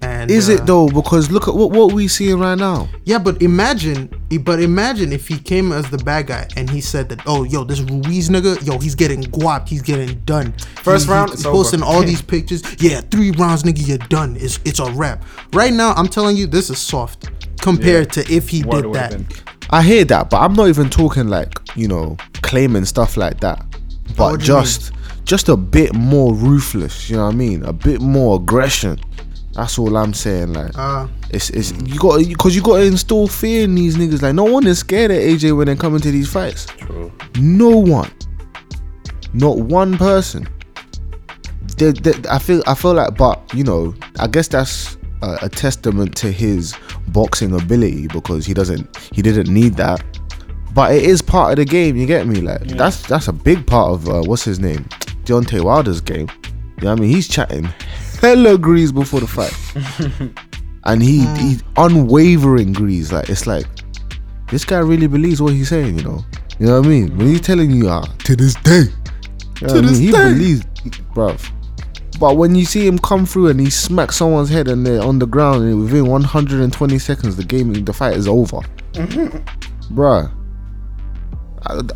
And 0.03 0.31
Is 0.33 0.49
uh, 0.49 0.55
it 0.55 0.67
though? 0.67 0.89
Because 0.89 1.31
look 1.31 1.47
at 1.47 1.55
what 1.55 1.71
what 1.71 1.93
we 1.93 2.09
seeing 2.09 2.39
right 2.41 2.59
now. 2.59 2.89
Yeah, 3.05 3.19
but 3.19 3.41
imagine, 3.41 4.09
but 4.41 4.61
imagine 4.61 5.13
if 5.13 5.29
he 5.29 5.39
came 5.39 5.71
as 5.71 5.89
the 5.91 5.99
bad 5.99 6.27
guy 6.27 6.49
and 6.57 6.69
he 6.69 6.81
said 6.81 7.09
that, 7.11 7.21
oh, 7.27 7.45
yo, 7.45 7.63
this 7.63 7.81
Ruiz 7.81 8.29
nigga, 8.29 8.65
yo, 8.67 8.79
he's 8.79 8.97
getting 8.97 9.21
guapped, 9.23 9.69
he's 9.69 9.83
getting 9.83 10.19
done. 10.25 10.53
First 10.83 11.07
He- 11.07 11.13
round, 11.13 11.31
he's 11.31 11.41
it's 11.41 11.49
posting 11.49 11.83
over. 11.83 11.93
all 11.93 12.03
these 12.13 12.21
pictures. 12.23 12.63
Yeah, 12.83 13.01
three 13.01 13.31
rounds, 13.31 13.63
nigga, 13.63 13.87
you're 13.87 13.99
done. 13.99 14.37
It's 14.41 14.59
it's 14.65 14.81
a 14.81 14.91
wrap. 14.91 15.25
Right 15.53 15.73
now, 15.73 15.93
I'm 15.93 16.09
telling 16.09 16.37
you, 16.37 16.47
this 16.49 16.69
is 16.69 16.79
soft 16.79 17.31
compared 17.61 18.11
to 18.13 18.21
if 18.33 18.49
he 18.49 18.63
What 18.63 18.83
did 18.83 18.93
that. 18.95 19.43
I 19.71 19.83
hear 19.83 20.05
that, 20.07 20.29
but 20.31 20.39
I'm 20.41 20.55
not 20.55 20.69
even 20.69 20.91
talking 20.91 21.29
like 21.29 21.59
you 21.77 21.87
know 21.87 22.17
claiming 22.43 22.85
stuff 22.85 23.17
like 23.17 23.39
that. 23.41 23.65
But 24.17 24.19
what 24.19 24.39
mean? 24.39 24.47
just 24.47 24.93
just 25.25 25.49
a 25.49 25.57
bit 25.57 25.95
more 25.95 26.35
ruthless. 26.35 27.09
You 27.09 27.17
know 27.17 27.27
what 27.27 27.35
I 27.35 27.37
mean? 27.37 27.63
A 27.65 27.73
bit 27.73 28.01
more 28.01 28.37
aggression. 28.37 28.99
That's 29.55 29.79
all 29.79 29.97
I'm 29.97 30.15
saying. 30.15 30.55
Like 30.55 30.73
Uh, 30.77 31.09
it's 31.31 31.51
it's 31.51 31.73
you 31.85 31.99
got 31.99 32.27
because 32.27 32.57
you 32.57 32.63
got 32.63 32.79
to 32.79 32.85
install 32.85 33.29
fear 33.29 33.65
in 33.65 33.75
these 33.75 33.97
niggas. 33.97 34.23
Like 34.23 34.35
no 34.35 34.45
one 34.45 34.67
is 34.67 34.79
scared 34.79 35.11
of 35.11 35.19
AJ 35.19 35.57
when 35.57 35.67
they 35.67 35.77
come 35.77 35.95
into 35.95 36.11
these 36.11 36.31
fights. 36.33 36.67
True. 36.67 37.13
No 37.39 37.69
one. 37.71 38.11
Not 39.35 39.59
one 39.59 39.97
person. 39.99 40.49
They- 41.77 41.93
they- 41.93 42.29
I 42.31 42.39
feel 42.39 42.63
I 42.67 42.75
feel 42.75 42.95
like, 42.95 43.17
but 43.17 43.41
you 43.55 43.65
know, 43.65 43.95
I 44.19 44.27
guess 44.27 44.49
that's 44.49 44.97
a, 45.23 45.39
a 45.43 45.49
testament 45.49 46.15
to 46.17 46.31
his 46.31 46.75
boxing 47.09 47.55
ability 47.55 48.09
because 48.09 48.47
he 48.47 48.55
doesn't 48.55 48.97
he 49.13 49.23
didn't 49.23 49.53
need 49.53 49.75
that. 49.77 50.03
But 50.75 50.95
it 50.95 51.03
is 51.03 51.21
part 51.21 51.51
of 51.53 51.57
the 51.57 51.65
game. 51.67 51.97
You 51.97 52.07
get 52.07 52.27
me? 52.27 52.41
Like 52.41 52.63
that's 52.69 53.03
that's 53.07 53.29
a 53.29 53.33
big 53.33 53.67
part 53.67 53.93
of 53.93 54.09
uh, 54.09 54.23
what's 54.23 54.45
his 54.45 54.59
name, 54.61 54.85
Deontay 55.25 55.63
Wilder's 55.63 56.01
game. 56.01 56.29
You 56.79 56.85
know 56.85 56.91
what 56.93 56.99
I 56.99 57.03
mean? 57.03 57.11
He's 57.11 57.29
chatting 57.29 57.69
hella 58.23 58.57
grease 58.57 58.91
before 58.93 59.21
the 59.21 59.27
fight, 59.27 59.53
and 60.85 61.03
he 61.03 61.27
he 61.37 61.59
unwavering 61.77 62.73
grease. 62.73 63.13
Like 63.13 63.29
it's 63.29 63.47
like 63.47 63.67
this 64.51 64.65
guy 64.65 64.79
really 64.79 65.07
believes 65.09 65.43
what 65.43 65.53
he's 65.53 65.69
saying. 65.69 65.99
You 65.99 66.05
know, 66.05 66.25
you 66.59 66.67
know 66.67 66.79
what 66.81 66.87
I 66.87 66.89
mean? 66.89 67.19
When 67.19 67.27
he's 67.27 67.41
telling 67.43 67.71
you, 67.71 67.89
ah, 67.91 68.07
to 68.25 68.37
this 68.37 68.55
day, 68.63 68.85
you 69.61 69.67
know 69.69 69.75
I 69.75 69.81
this 69.83 69.99
mean? 69.99 70.01
he 70.01 70.13
day. 70.13 70.33
believes, 70.33 70.65
bruv. 71.15 71.51
But 72.21 72.37
when 72.37 72.55
you 72.55 72.65
see 72.65 72.87
him 72.87 72.99
come 73.01 73.27
through 73.27 73.49
and 73.49 73.59
he 73.59 73.69
smacks 73.69 74.17
someone's 74.17 74.49
head 74.49 74.69
and 74.69 74.87
they're 74.87 75.03
on 75.03 75.19
the 75.19 75.27
ground, 75.27 75.65
and 75.65 75.81
within 75.83 76.07
120 76.07 76.99
seconds, 77.01 77.35
the 77.37 77.43
game, 77.45 77.73
the 77.73 77.93
fight 77.93 78.17
is 78.17 78.29
over, 78.29 78.61
bruh. 79.93 80.33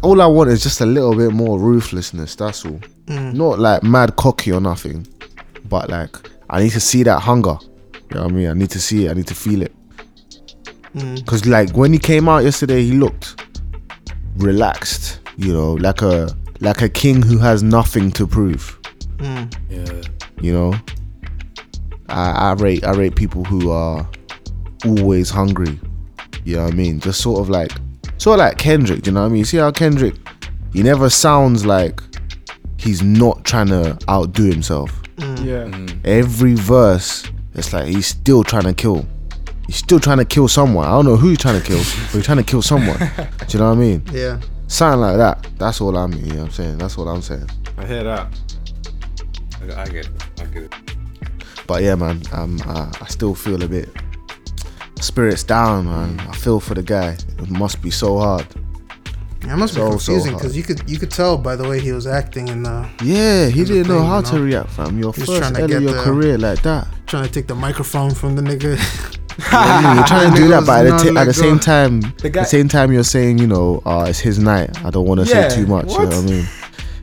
All 0.03 0.23
I 0.23 0.27
want 0.27 0.51
is 0.51 0.63
just 0.63 0.81
a 0.81 0.87
little 0.87 1.15
bit 1.15 1.33
more 1.33 1.59
ruthlessness. 1.59 2.35
That's 2.37 2.65
all. 2.65 2.81
Not 3.09 3.59
like 3.59 3.83
mad 3.83 4.17
cocky 4.17 4.53
or 4.53 4.61
nothing, 4.61 5.07
but 5.69 5.89
like 5.91 6.17
I 6.51 6.63
need 6.63 6.73
to 6.73 6.81
see 6.81 7.03
that 7.05 7.21
hunger. 7.21 7.59
You 8.11 8.17
know 8.17 8.23
what 8.23 8.33
I 8.33 8.35
mean? 8.35 8.49
I 8.49 8.53
need 8.55 8.71
to 8.71 8.81
see 8.81 9.07
it. 9.07 9.11
I 9.11 9.15
need 9.15 9.27
to 9.27 9.35
feel 9.35 9.63
it. 9.63 9.75
Mm. 10.95 11.17
Because 11.17 11.47
like 11.47 11.77
when 11.77 11.93
he 11.93 11.99
came 11.99 12.29
out 12.29 12.45
yesterday, 12.45 12.83
he 12.83 12.93
looked 12.93 13.43
relaxed. 14.37 15.21
You 15.37 15.53
know, 15.53 15.75
like 15.75 16.03
a 16.03 16.35
like 16.61 16.83
a 16.83 16.89
king 16.89 17.23
who 17.23 17.39
has 17.39 17.63
nothing 17.63 18.11
to 18.13 18.27
prove. 18.27 18.79
Mm. 19.19 19.55
Yeah. 19.69 20.03
You 20.41 20.53
know, 20.53 20.75
I, 22.09 22.31
I 22.31 22.53
rate 22.55 22.85
I 22.85 22.93
rate 22.93 23.17
people 23.17 23.45
who 23.45 23.71
are 23.71 24.09
always 24.85 25.31
hungry. 25.31 25.79
You 26.45 26.57
know 26.57 26.65
what 26.65 26.73
I 26.73 26.77
mean? 26.77 27.01
Just 27.01 27.21
sort 27.21 27.41
of 27.41 27.51
like 27.51 27.73
sort 28.19 28.39
of 28.39 28.47
like 28.47 28.59
Kendrick. 28.59 29.07
You 29.07 29.13
know 29.13 29.23
what 29.23 29.31
I 29.31 29.31
mean? 29.31 29.45
See 29.45 29.57
how 29.57 29.71
Kendrick, 29.71 30.15
he 30.73 30.83
never 30.83 31.11
sounds 31.11 31.67
like 31.67 32.01
he's 32.79 33.03
not 33.03 33.45
trying 33.45 33.69
to 33.69 33.99
outdo 34.09 34.45
himself. 34.45 35.03
Yeah. 35.19 35.87
Every 36.05 36.55
verse, 36.55 37.25
it's 37.55 37.73
like 37.73 37.87
he's 37.87 38.07
still 38.07 38.45
trying 38.45 38.65
to 38.65 38.75
kill. 38.75 39.07
He's 39.67 39.77
still 39.77 39.99
trying 39.99 40.19
to 40.19 40.25
kill 40.25 40.49
someone. 40.49 40.87
I 40.87 40.91
don't 40.91 41.07
know 41.07 41.17
who 41.17 41.31
he's 41.31 41.39
trying 41.39 41.61
to 41.61 41.67
kill, 41.67 41.79
but 41.79 42.13
he's 42.13 42.25
trying 42.25 42.39
to 42.39 42.45
kill 42.45 42.63
someone. 42.63 42.99
Do 42.99 43.05
you 43.51 43.59
know 43.59 43.71
what 43.71 43.77
I 43.77 43.81
mean? 43.81 44.03
Yeah. 44.13 44.41
Something 44.69 45.01
like 45.01 45.17
that. 45.17 45.47
That's 45.59 45.81
all 45.81 45.97
I 45.97 46.07
mean. 46.07 46.25
You 46.25 46.33
know 46.33 46.37
what 46.41 46.45
I'm 46.47 46.51
saying? 46.53 46.79
That's 46.79 46.97
what 46.97 47.09
I'm 47.09 47.23
saying. 47.23 47.49
I 47.79 47.87
hear 47.87 48.05
that. 48.05 48.29
I, 49.61 49.83
I 49.83 49.87
get 49.87 50.07
it. 50.07 50.41
I 50.41 50.45
get 50.45 50.63
it. 50.65 50.73
But 51.67 51.83
yeah, 51.83 51.97
man, 51.97 52.23
um, 52.33 52.61
I, 52.67 52.93
I 53.01 53.07
still 53.09 53.35
feel 53.35 53.63
a 53.63 53.69
bit 53.69 53.89
spirits 55.01 55.43
down, 55.43 55.87
man. 55.87 56.21
I 56.21 56.35
feel 56.37 56.61
for 56.61 56.75
the 56.75 56.83
guy. 56.83 57.17
It 57.39 57.51
must 57.51 57.83
be 57.83 57.91
so 57.91 58.19
hard. 58.19 58.47
Yeah, 59.45 59.53
it 59.55 59.57
must 59.59 59.75
be 59.75 59.81
So, 59.81 59.85
so 59.87 59.91
confusing 59.91 60.33
hard. 60.33 60.43
because 60.43 60.57
you 60.57 60.63
could 60.63 60.89
you 60.91 60.99
could 60.99 61.11
tell 61.11 61.37
by 61.39 61.57
the 61.57 61.69
way 61.69 61.79
he 61.81 61.93
was 61.93 62.07
acting 62.07 62.49
and 62.51 62.67
uh, 62.67 62.87
Yeah, 63.03 63.47
he 63.49 63.65
didn't 63.65 63.89
know 63.89 63.99
thing, 64.01 64.07
how 64.09 64.19
you 64.19 64.25
to 64.27 64.41
react, 64.41 64.71
fam. 64.71 64.99
Your 64.99 65.13
He's 65.13 65.27
first 65.27 65.39
trying 65.39 65.55
to 65.55 65.61
L 65.63 65.73
of 65.77 65.83
your 65.83 65.93
the- 65.95 66.03
career 66.03 66.39
like 66.39 66.63
that. 66.63 66.89
trying 67.07 67.25
to 67.27 67.31
take 67.31 67.47
the 67.47 67.55
microphone 67.55 68.13
from 68.15 68.35
the 68.37 68.43
nigga. 68.43 68.79
Yeah, 69.53 69.95
you're 69.97 70.05
trying 70.07 70.33
to 70.33 70.37
do 70.41 70.49
that, 70.49 70.65
but 70.65 70.87
at 70.87 70.99
the, 70.99 71.11
t- 71.11 71.17
at 71.19 71.25
the 71.25 71.35
same 71.35 71.59
time, 71.59 72.01
The 72.23 72.31
guy- 72.31 72.41
the 72.41 72.47
same 72.49 72.69
time 72.69 72.91
you're 72.91 73.05
saying, 73.05 73.37
you 73.37 73.47
know, 73.47 73.83
uh, 73.85 74.07
it's 74.09 74.19
his 74.19 74.39
night. 74.39 74.71
I 74.83 74.89
don't 74.89 75.05
want 75.07 75.21
to 75.21 75.27
Yeah, 75.27 75.49
say 75.51 75.57
too 75.57 75.67
much. 75.67 75.91
You 75.93 75.99
know 75.99 76.05
what? 76.07 76.15
what 76.15 76.25
I 76.25 76.31
mean? 76.31 76.47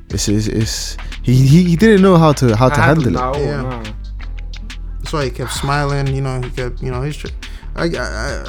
It's, 0.09 0.27
it's, 0.27 0.47
it's 0.47 0.97
he, 1.21 1.35
he 1.35 1.63
he 1.63 1.75
didn't 1.75 2.01
know 2.01 2.17
how 2.17 2.33
to 2.33 2.55
how 2.55 2.69
to 2.69 2.81
handle 2.81 3.05
it. 3.05 3.11
No, 3.11 3.35
Yeah. 3.35 3.61
no. 3.61 3.83
That's 4.97 5.13
why 5.13 5.25
he 5.25 5.29
kept 5.31 5.51
smiling. 5.53 6.07
You 6.07 6.21
know, 6.21 6.41
he 6.41 6.49
kept 6.49 6.81
you 6.81 6.89
know 6.89 7.03
he's. 7.03 7.17
tr- 7.17 7.27
I 7.75 7.85
I 7.85 8.45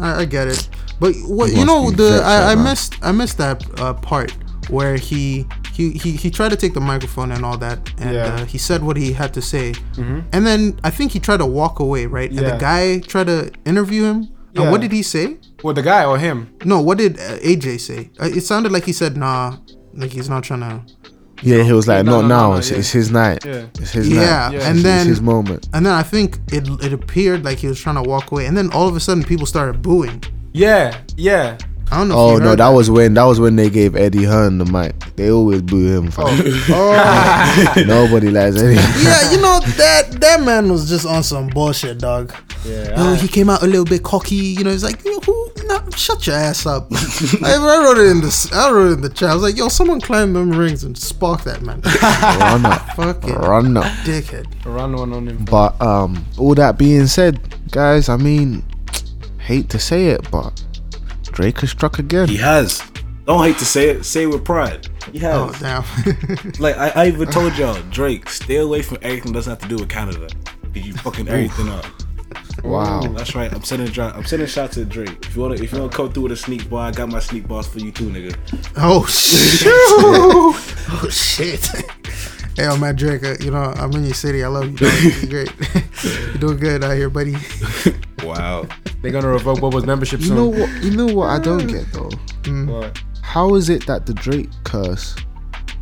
I, 0.00 0.20
I 0.22 0.24
get 0.24 0.48
it, 0.48 0.68
but 1.02 1.12
what 1.38 1.46
He 1.50 1.58
you 1.60 1.66
know 1.70 1.90
the 2.02 2.10
I, 2.34 2.52
I 2.52 2.54
missed 2.68 2.92
I 3.08 3.10
missed 3.20 3.36
that 3.44 3.56
uh, 3.80 3.94
part 4.10 4.30
where 4.76 4.96
he. 5.08 5.22
He, 5.78 5.84
he, 6.04 6.10
he 6.24 6.28
tried 6.38 6.50
to 6.50 6.56
take 6.64 6.74
the 6.74 6.84
microphone 6.92 7.32
and 7.32 7.42
all 7.46 7.56
that, 7.66 7.78
and 7.98 8.12
Yeah. 8.14 8.24
uh, 8.34 8.44
he 8.44 8.58
said 8.58 8.80
what 8.88 8.96
he 8.98 9.08
had 9.20 9.32
to 9.38 9.40
say, 9.52 9.72
and 10.34 10.42
then 10.48 10.60
I 10.84 10.90
think 10.90 11.12
he 11.12 11.18
tried 11.28 11.38
to 11.38 11.46
walk 11.60 11.80
away, 11.80 12.04
right? 12.18 12.28
And 12.30 12.44
the 12.50 12.58
guy 12.70 12.98
tried 13.12 13.28
to 13.34 13.38
interview 13.64 14.02
him. 14.10 14.18
And 14.54 14.64
Yeah. 14.64 14.70
what 14.70 14.80
did 14.84 14.92
he 14.92 15.02
say? 15.02 15.26
Well, 15.64 15.72
the 15.72 15.80
guy 15.92 16.04
or 16.04 16.18
him? 16.18 16.38
No, 16.72 16.76
what 16.82 16.98
did 16.98 17.12
uh, 17.18 17.38
AJ 17.50 17.80
say? 17.80 18.10
Uh, 18.20 18.26
it 18.38 18.42
sounded 18.50 18.70
like 18.70 18.84
he 18.84 18.92
said, 18.92 19.16
"Nah, 19.16 19.56
like 19.94 20.10
he's 20.12 20.28
not 20.28 20.42
trying 20.48 20.60
to." 20.68 20.74
Yeah, 21.50 21.62
he 21.68 21.72
was 21.72 21.88
like, 21.88 22.04
No, 22.04 22.20
not 22.20 22.20
no, 22.20 22.28
no, 22.28 22.34
now. 22.36 22.50
no, 22.50 22.58
it's, 22.58 22.70
yeah. 22.70 22.76
it's 22.80 22.92
his 23.00 23.10
night. 23.10 23.38
Yeah. 23.46 23.64
It's 23.80 23.92
his 23.92 24.08
Yeah, 24.10 24.20
night. 24.20 24.52
Yeah. 24.56 24.68
and 24.68 24.78
It's- 24.78 24.82
then 24.82 25.00
it's 25.00 25.08
his 25.16 25.22
moment. 25.22 25.62
and 25.72 25.86
then 25.86 25.94
I 25.94 26.04
think 26.12 26.28
it 26.52 26.64
it 26.86 26.92
appeared 26.92 27.40
like 27.48 27.58
he 27.64 27.68
was 27.72 27.80
trying 27.80 27.96
to 28.02 28.06
walk 28.14 28.30
away, 28.30 28.44
and 28.48 28.54
then 28.58 28.68
all 28.76 28.86
of 28.90 28.94
a 28.94 29.00
sudden 29.00 29.24
people 29.24 29.46
started 29.46 29.80
booing. 29.80 30.20
Yeah, 30.52 31.00
yeah. 31.16 31.58
I 31.90 31.98
don't 31.98 32.08
know. 32.08 32.16
Oh 32.18 32.36
no, 32.38 32.48
heard 32.50 32.58
that 32.60 32.68
was 32.70 32.90
when 32.90 33.12
that 33.14 33.24
was 33.24 33.38
when 33.38 33.56
they 33.56 33.68
gave 33.68 33.94
Eddie 33.96 34.24
Hearn 34.24 34.56
the 34.56 34.64
mic. 34.64 34.98
They 35.16 35.30
always 35.30 35.60
boo 35.60 35.94
him. 35.94 36.10
Fam. 36.10 36.24
Oh, 36.26 37.74
Nobody 37.86 38.30
likes 38.30 38.56
Eddie. 38.56 38.76
yeah, 38.76 39.30
you 39.30 39.40
know 39.42 39.60
that 39.60 40.08
that 40.20 40.40
man 40.42 40.70
was 40.72 40.88
just 40.88 41.04
on 41.04 41.22
some 41.22 41.48
bullshit, 41.48 41.98
dog. 41.98 42.34
Yeah. 42.64 42.96
Yo, 42.98 43.14
he 43.16 43.28
came 43.28 43.50
out 43.50 43.62
a 43.62 43.66
little 43.66 43.84
bit 43.84 44.02
cocky. 44.04 44.36
You 44.36 44.64
know, 44.64 44.70
he's 44.70 44.84
like, 44.84 45.02
who? 45.02 45.50
Nah, 45.64 45.90
shut 45.90 46.26
your 46.26 46.36
ass 46.36 46.64
up. 46.64 46.88
I, 47.42 47.54
I 47.58 47.84
wrote 47.84 47.98
it 47.98 48.10
in 48.10 48.20
the 48.22 48.50
I 48.54 48.70
wrote 48.70 48.90
it 48.92 48.94
in 48.94 49.00
the 49.02 49.10
chat. 49.10 49.28
I 49.30 49.34
was 49.34 49.42
like, 49.42 49.56
yo, 49.58 49.68
someone 49.68 50.00
climb 50.00 50.32
them 50.32 50.50
rings 50.50 50.84
and 50.84 50.96
spark 50.96 51.42
that 51.44 51.60
man. 51.60 51.82
Run 52.40 52.64
up, 52.64 52.88
Fucking 52.96 53.34
run 53.34 53.76
up. 53.76 53.84
dickhead. 54.06 54.46
Run 54.64 54.96
one 54.96 55.12
on 55.12 55.28
him. 55.28 55.44
But 55.44 55.78
um, 55.82 56.24
all 56.38 56.54
that 56.54 56.78
being 56.78 57.06
said, 57.06 57.38
guys, 57.70 58.08
I 58.08 58.16
mean, 58.16 58.62
hate 59.52 59.68
to 59.68 59.78
say 59.78 60.06
it, 60.06 60.30
but 60.30 60.64
Drake 61.24 61.60
has 61.60 61.70
struck 61.70 61.98
again. 61.98 62.26
He 62.26 62.38
has. 62.38 62.82
Don't 63.26 63.44
hate 63.44 63.58
to 63.58 63.66
say 63.66 63.90
it. 63.90 64.04
Say 64.04 64.22
it 64.22 64.26
with 64.26 64.44
pride. 64.44 64.88
He 65.12 65.24
oh, 65.26 65.48
has. 65.48 65.62
Oh 65.62 65.82
damn. 66.32 66.52
Like 66.58 66.76
I, 66.78 66.88
I 67.02 67.08
even 67.08 67.28
told 67.28 67.56
y'all, 67.58 67.80
Drake, 67.90 68.30
stay 68.30 68.56
away 68.56 68.80
from 68.82 68.98
everything 69.02 69.32
that 69.32 69.38
doesn't 69.38 69.50
have 69.50 69.62
to 69.62 69.68
do 69.68 69.76
with 69.82 69.90
Canada. 69.90 70.28
Cause 70.74 70.86
you 70.86 70.94
fucking 70.94 71.28
everything 71.28 71.68
up. 71.68 71.84
Wow. 72.64 73.02
That's 73.14 73.34
right. 73.34 73.52
I'm 73.52 73.62
sending 73.62 73.88
I'm 74.00 74.24
sending 74.24 74.48
shots 74.48 74.74
to 74.74 74.86
Drake. 74.86 75.26
If 75.26 75.36
you 75.36 75.42
wanna 75.42 75.54
if 75.56 75.70
you 75.70 75.78
wanna 75.78 75.92
come 75.92 76.10
through 76.12 76.24
with 76.24 76.32
a 76.32 76.36
sneak 76.36 76.70
bar, 76.70 76.88
I 76.88 76.90
got 76.92 77.10
my 77.10 77.20
sneak 77.20 77.46
bars 77.46 77.66
for 77.66 77.78
you 77.78 77.92
too, 77.92 78.08
nigga. 78.08 78.34
Oh 78.76 79.04
shit! 79.06 79.62
oh 79.66 81.08
shit! 81.10 81.68
Hey, 82.56 82.64
yo, 82.64 82.76
Matt 82.76 82.96
Drake, 82.96 83.24
uh, 83.24 83.36
you 83.40 83.50
know 83.50 83.72
I'm 83.76 83.92
in 83.92 84.04
your 84.04 84.14
city. 84.14 84.44
I 84.44 84.48
love 84.48 84.70
you. 84.70 84.76
Dog. 84.76 84.92
You're 85.02 85.44
great. 85.44 85.74
You're 86.04 86.34
doing 86.38 86.58
good 86.58 86.84
out 86.84 86.96
here, 86.96 87.10
buddy. 87.10 87.34
Wow. 88.22 88.68
They're 89.02 89.10
gonna 89.10 89.26
revoke 89.26 89.58
Bobo's 89.60 89.84
membership 89.84 90.20
You 90.20 90.26
soon. 90.26 90.36
know 90.36 90.46
what? 90.46 90.84
You 90.84 90.92
know 90.96 91.06
what 91.12 91.26
I 91.30 91.40
don't 91.40 91.66
get 91.66 91.86
though. 91.92 92.08
What? 92.72 93.02
How 93.20 93.56
is 93.56 93.68
it 93.68 93.84
that 93.86 94.06
the 94.06 94.14
Drake 94.14 94.48
curse 94.62 95.16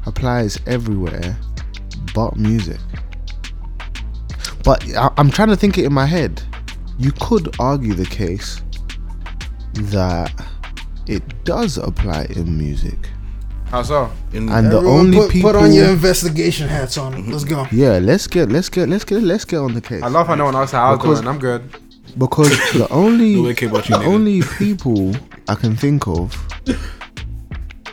applies 0.07 0.59
everywhere 0.67 1.37
but 2.15 2.37
music? 2.37 2.79
But 4.65 4.83
I, 4.97 5.11
I'm 5.19 5.31
trying 5.31 5.49
to 5.49 5.57
think 5.57 5.77
it 5.77 5.85
in 5.85 5.93
my 5.93 6.07
head. 6.07 6.43
You 6.99 7.13
could 7.21 7.55
argue 7.61 7.93
the 7.93 8.07
case 8.07 8.63
that 9.75 10.33
it 11.07 11.45
does 11.45 11.77
apply 11.77 12.25
in 12.35 12.57
music, 12.57 13.11
How 13.71 13.83
so? 13.85 14.11
In, 14.33 14.49
and 14.49 14.71
the 14.71 14.79
only 14.79 15.17
put, 15.17 15.31
people. 15.31 15.53
put 15.53 15.63
on 15.63 15.73
your 15.73 15.91
investigation 15.91 16.67
hats 16.67 16.99
on. 16.99 17.31
Let's 17.31 17.45
go. 17.45 17.67
yeah, 17.73 17.99
let's 17.99 18.27
get 18.27 18.49
let's 18.49 18.69
get 18.69 18.89
let's 18.89 19.05
get 19.05 19.23
let's 19.23 19.45
get 19.45 19.59
on 19.59 19.75
the 19.75 19.81
case 19.81 20.03
I 20.03 20.09
love 20.09 20.27
how 20.27 20.35
no 20.35 20.47
one 20.47 20.57
else 20.57 20.73
how 20.73 20.89
I 20.89 20.91
was 20.91 20.99
Because- 20.99 21.21
doing. 21.21 21.29
I'm 21.29 21.39
good. 21.39 21.63
because 22.19 22.51
the 22.73 22.89
only 22.91 23.37
Nobody 23.37 23.55
care 23.55 23.69
about 23.69 23.89
you, 23.89 23.97
the 23.97 24.05
only 24.05 24.43
people 24.43 25.15
I 25.49 25.55
can 25.55 25.77
think 25.77 26.09
of 26.09 26.37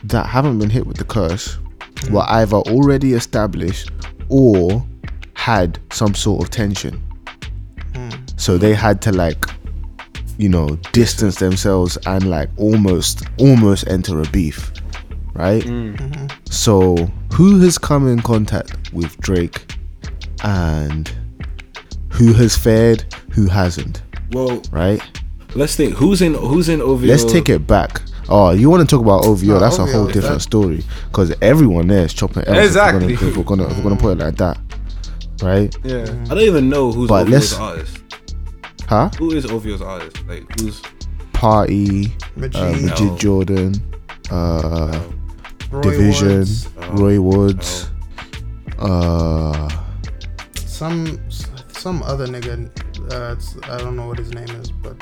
that 0.04 0.26
haven't 0.26 0.58
been 0.58 0.70
hit 0.72 0.88
with 0.88 0.98
the 0.98 1.06
curse 1.06 1.58
hmm. 2.00 2.14
were 2.14 2.26
either 2.28 2.58
already 2.58 3.14
established 3.14 3.92
or 4.30 4.84
had 5.36 5.80
some 5.92 6.16
sort 6.16 6.44
of 6.44 6.50
tension. 6.50 6.96
Hmm. 7.94 8.10
So 8.36 8.58
they 8.58 8.74
had 8.74 9.00
to 9.04 9.12
like, 9.12 9.46
you 10.40 10.50
know, 10.50 10.70
distance 10.92 11.36
themselves 11.36 11.98
and 12.08 12.30
like 12.30 12.50
almost 12.58 13.24
almost 13.38 13.88
enter 13.88 14.20
a 14.22 14.26
beef, 14.30 14.72
right? 15.38 15.64
So 16.50 16.96
who 17.34 17.60
has 17.62 17.78
come 17.78 18.08
in 18.08 18.22
contact 18.22 18.92
with 18.94 19.16
Drake 19.20 19.76
and 20.44 21.12
who 22.10 22.34
has 22.34 22.58
fared, 22.58 23.06
who 23.32 23.48
hasn't, 23.48 24.02
well, 24.32 24.62
right? 24.72 25.02
let's 25.56 25.76
think. 25.76 25.96
Who's 25.96 26.22
in 26.22 26.34
who's 26.34 26.68
in 26.70 26.82
OVO? 26.82 27.06
Let's 27.06 27.24
take 27.24 27.50
it 27.50 27.66
back. 27.68 28.02
Oh, 28.30 28.52
you 28.52 28.70
want 28.70 28.88
to 28.88 28.94
talk 28.96 29.02
about 29.04 29.26
OVO? 29.26 29.46
No, 29.46 29.60
that's 29.60 29.78
a 29.78 29.86
whole 29.86 30.08
different 30.08 30.36
that- 30.36 30.40
story. 30.42 30.84
Because 31.06 31.34
everyone 31.42 31.88
there 31.88 32.04
is 32.06 32.14
chopping 32.14 32.44
L's. 32.46 32.58
Exactly. 32.68 33.14
If 33.14 33.22
we're 33.22 33.30
gonna, 33.30 33.30
if 33.32 33.38
we're 33.38 33.44
gonna, 33.44 33.70
if 33.70 33.78
we're 33.78 33.84
gonna 33.84 33.96
put 33.98 34.12
it 34.20 34.24
like 34.24 34.36
that, 34.38 34.58
right? 35.42 35.76
Yeah. 35.84 36.04
I 36.26 36.34
don't 36.36 36.40
even 36.40 36.70
know 36.70 36.92
who's 36.92 37.08
But 37.10 37.28
OVO's 37.28 37.32
let's- 37.32 37.54
artist. 37.56 38.04
Huh? 38.88 39.10
Who 39.20 39.32
is 39.34 39.46
OVO's 39.46 39.82
artist? 39.82 40.26
Like 40.28 40.44
who's 40.60 40.82
Party, 41.34 42.14
Majid, 42.36 42.56
uh, 42.62 42.72
Majid 42.72 43.00
No. 43.08 43.18
Jordan, 43.18 43.74
uh, 44.32 45.00
Roy 45.72 45.82
Division, 45.82 46.28
Woods, 46.40 46.70
Roy 46.92 47.20
Woods, 47.22 47.90
uh, 48.80 49.70
some 50.56 51.20
some 51.70 52.04
other 52.04 52.28
nigga. 52.28 52.70
Uh, 53.12 53.34
it's, 53.34 53.56
I 53.64 53.78
don't 53.78 53.96
know 53.96 54.08
what 54.08 54.18
his 54.18 54.34
name 54.34 54.50
is, 54.62 54.72
but 54.72 54.96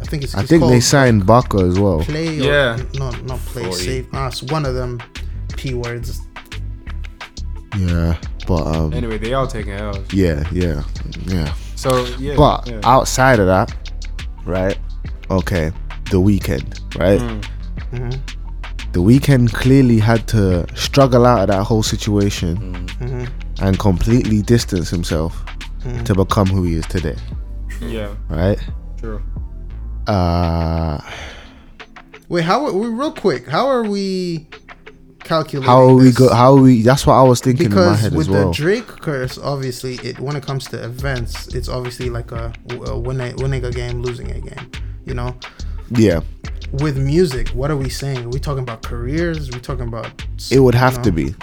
I 0.00 0.04
think 0.04 0.22
it's. 0.24 0.34
I 0.34 0.40
it's 0.40 0.50
think 0.50 0.62
they 0.62 0.68
called 0.68 0.82
signed 0.82 1.26
Baka 1.26 1.58
as 1.58 1.78
well. 1.78 2.00
Play. 2.00 2.40
Or, 2.40 2.42
Yeah. 2.42 2.82
No, 2.94 3.10
not 3.22 3.38
play. 3.40 3.64
Forty. 3.64 3.78
Safe. 3.84 4.12
Nah, 4.12 4.28
it's 4.28 4.42
one 4.42 4.64
of 4.66 4.74
them. 4.74 5.00
P 5.56 5.74
words. 5.74 6.20
Yeah, 7.78 8.18
but 8.46 8.66
um, 8.66 8.92
Anyway, 8.92 9.16
they 9.18 9.32
all 9.32 9.46
taking 9.46 9.72
L's. 9.72 10.12
yeah, 10.12 10.46
yeah, 10.52 10.82
yeah. 11.26 11.54
So 11.76 12.04
yeah. 12.18 12.34
But 12.36 12.66
yeah. 12.66 12.80
outside 12.84 13.38
of 13.38 13.46
that, 13.46 13.72
right? 14.44 14.78
Okay, 15.30 15.72
the 16.10 16.18
Weeknd, 16.20 16.98
right? 16.98 17.20
Mm. 17.92 18.20
The 18.92 19.00
Weeknd 19.00 19.52
clearly 19.54 19.98
had 19.98 20.28
to 20.28 20.66
struggle 20.76 21.24
out 21.24 21.40
of 21.40 21.48
that 21.48 21.64
whole 21.64 21.82
situation 21.82 22.56
mm. 22.56 22.86
mm-hmm. 22.98 23.64
and 23.64 23.78
completely 23.78 24.42
distance 24.42 24.90
himself 24.90 25.44
mm-hmm. 25.80 26.04
to 26.04 26.14
become 26.14 26.46
who 26.46 26.62
he 26.64 26.74
is 26.74 26.86
today, 26.86 27.16
yeah. 27.80 28.14
right? 28.28 28.58
True. 28.98 29.22
Uh, 30.06 31.00
Wait, 32.28 32.44
how? 32.44 32.66
Are 32.66 32.72
we, 32.72 32.88
real 32.88 33.12
quick. 33.12 33.46
How 33.46 33.66
are 33.66 33.84
we 33.84 34.46
calculating? 35.20 35.68
how 35.68 35.82
are 35.82 35.94
we 35.94 36.04
this? 36.04 36.18
go? 36.18 36.32
How 36.32 36.54
are 36.54 36.60
we? 36.60 36.82
That's 36.82 37.06
what 37.06 37.14
I 37.14 37.22
was 37.22 37.40
thinking 37.40 37.66
in 37.66 37.74
my 37.74 37.76
because 37.76 38.00
head 38.00 38.12
with 38.14 38.28
as 38.28 38.30
well. 38.30 38.48
the 38.48 38.54
Drake 38.54 38.86
curse, 38.86 39.38
obviously, 39.38 39.94
it 39.96 40.18
when 40.18 40.36
it 40.36 40.42
comes 40.42 40.66
to 40.68 40.82
events, 40.82 41.48
it's 41.54 41.68
obviously 41.68 42.10
like 42.10 42.32
a, 42.32 42.52
a 42.86 42.98
win 42.98 43.20
a 43.20 43.34
winning 43.36 43.64
a 43.64 43.70
game, 43.70 44.02
losing 44.02 44.30
a 44.30 44.40
game. 44.40 44.70
You 45.04 45.12
You 45.12 45.14
know, 45.14 45.36
Yeah, 45.90 46.20
with 46.72 46.96
music, 46.98 47.48
what 47.50 47.70
are 47.70 47.76
we 47.76 47.88
saying? 47.88 48.24
Are 48.24 48.28
we 48.28 48.38
talking 48.40 48.62
about 48.62 48.82
careers? 48.82 49.48
Are 49.50 49.52
we 49.52 49.60
talking 49.60 49.86
about? 49.88 50.22
it 50.50 50.58
would 50.60 50.74
have 50.74 51.02
to 51.02 51.12
be. 51.12 51.34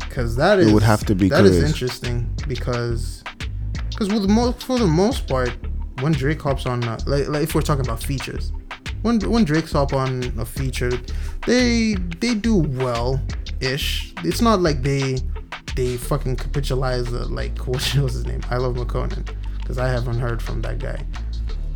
because 0.00 0.36
that 0.36 0.58
is 0.58 0.68
It 0.70 0.74
would 0.74 0.82
have 0.82 1.04
to 1.06 1.14
be 1.14 1.28
that 1.28 1.44
is 1.44 1.52
careers. 1.52 1.64
interesting 1.70 2.28
because 2.48 3.22
because 3.90 4.08
with 4.12 4.28
most 4.28 4.62
for 4.62 4.78
the 4.78 4.86
most 4.86 5.26
part 5.28 5.52
when 6.00 6.12
Drake 6.12 6.40
hops 6.42 6.66
on 6.66 6.82
uh, 6.84 6.98
like, 7.06 7.28
like 7.28 7.42
if 7.42 7.54
we're 7.54 7.60
talking 7.62 7.84
about 7.84 8.02
features 8.02 8.52
when 9.02 9.20
when 9.30 9.44
Drake's 9.44 9.72
hop 9.72 9.92
on 9.92 10.22
a 10.38 10.44
feature 10.44 10.92
they 11.46 11.94
they 12.20 12.34
do 12.34 12.56
well 12.56 13.20
ish 13.60 14.12
it's 14.24 14.40
not 14.40 14.60
like 14.60 14.82
they 14.82 15.18
they 15.76 15.96
fucking 15.96 16.36
capitalize 16.36 17.12
uh, 17.12 17.26
like 17.28 17.56
what 17.66 17.94
was 17.96 18.14
his 18.14 18.26
name 18.26 18.40
iLoveMakonnen 18.42 19.28
because 19.58 19.78
I 19.78 19.88
haven't 19.88 20.18
heard 20.18 20.40
from 20.42 20.62
that 20.62 20.78
guy 20.78 21.04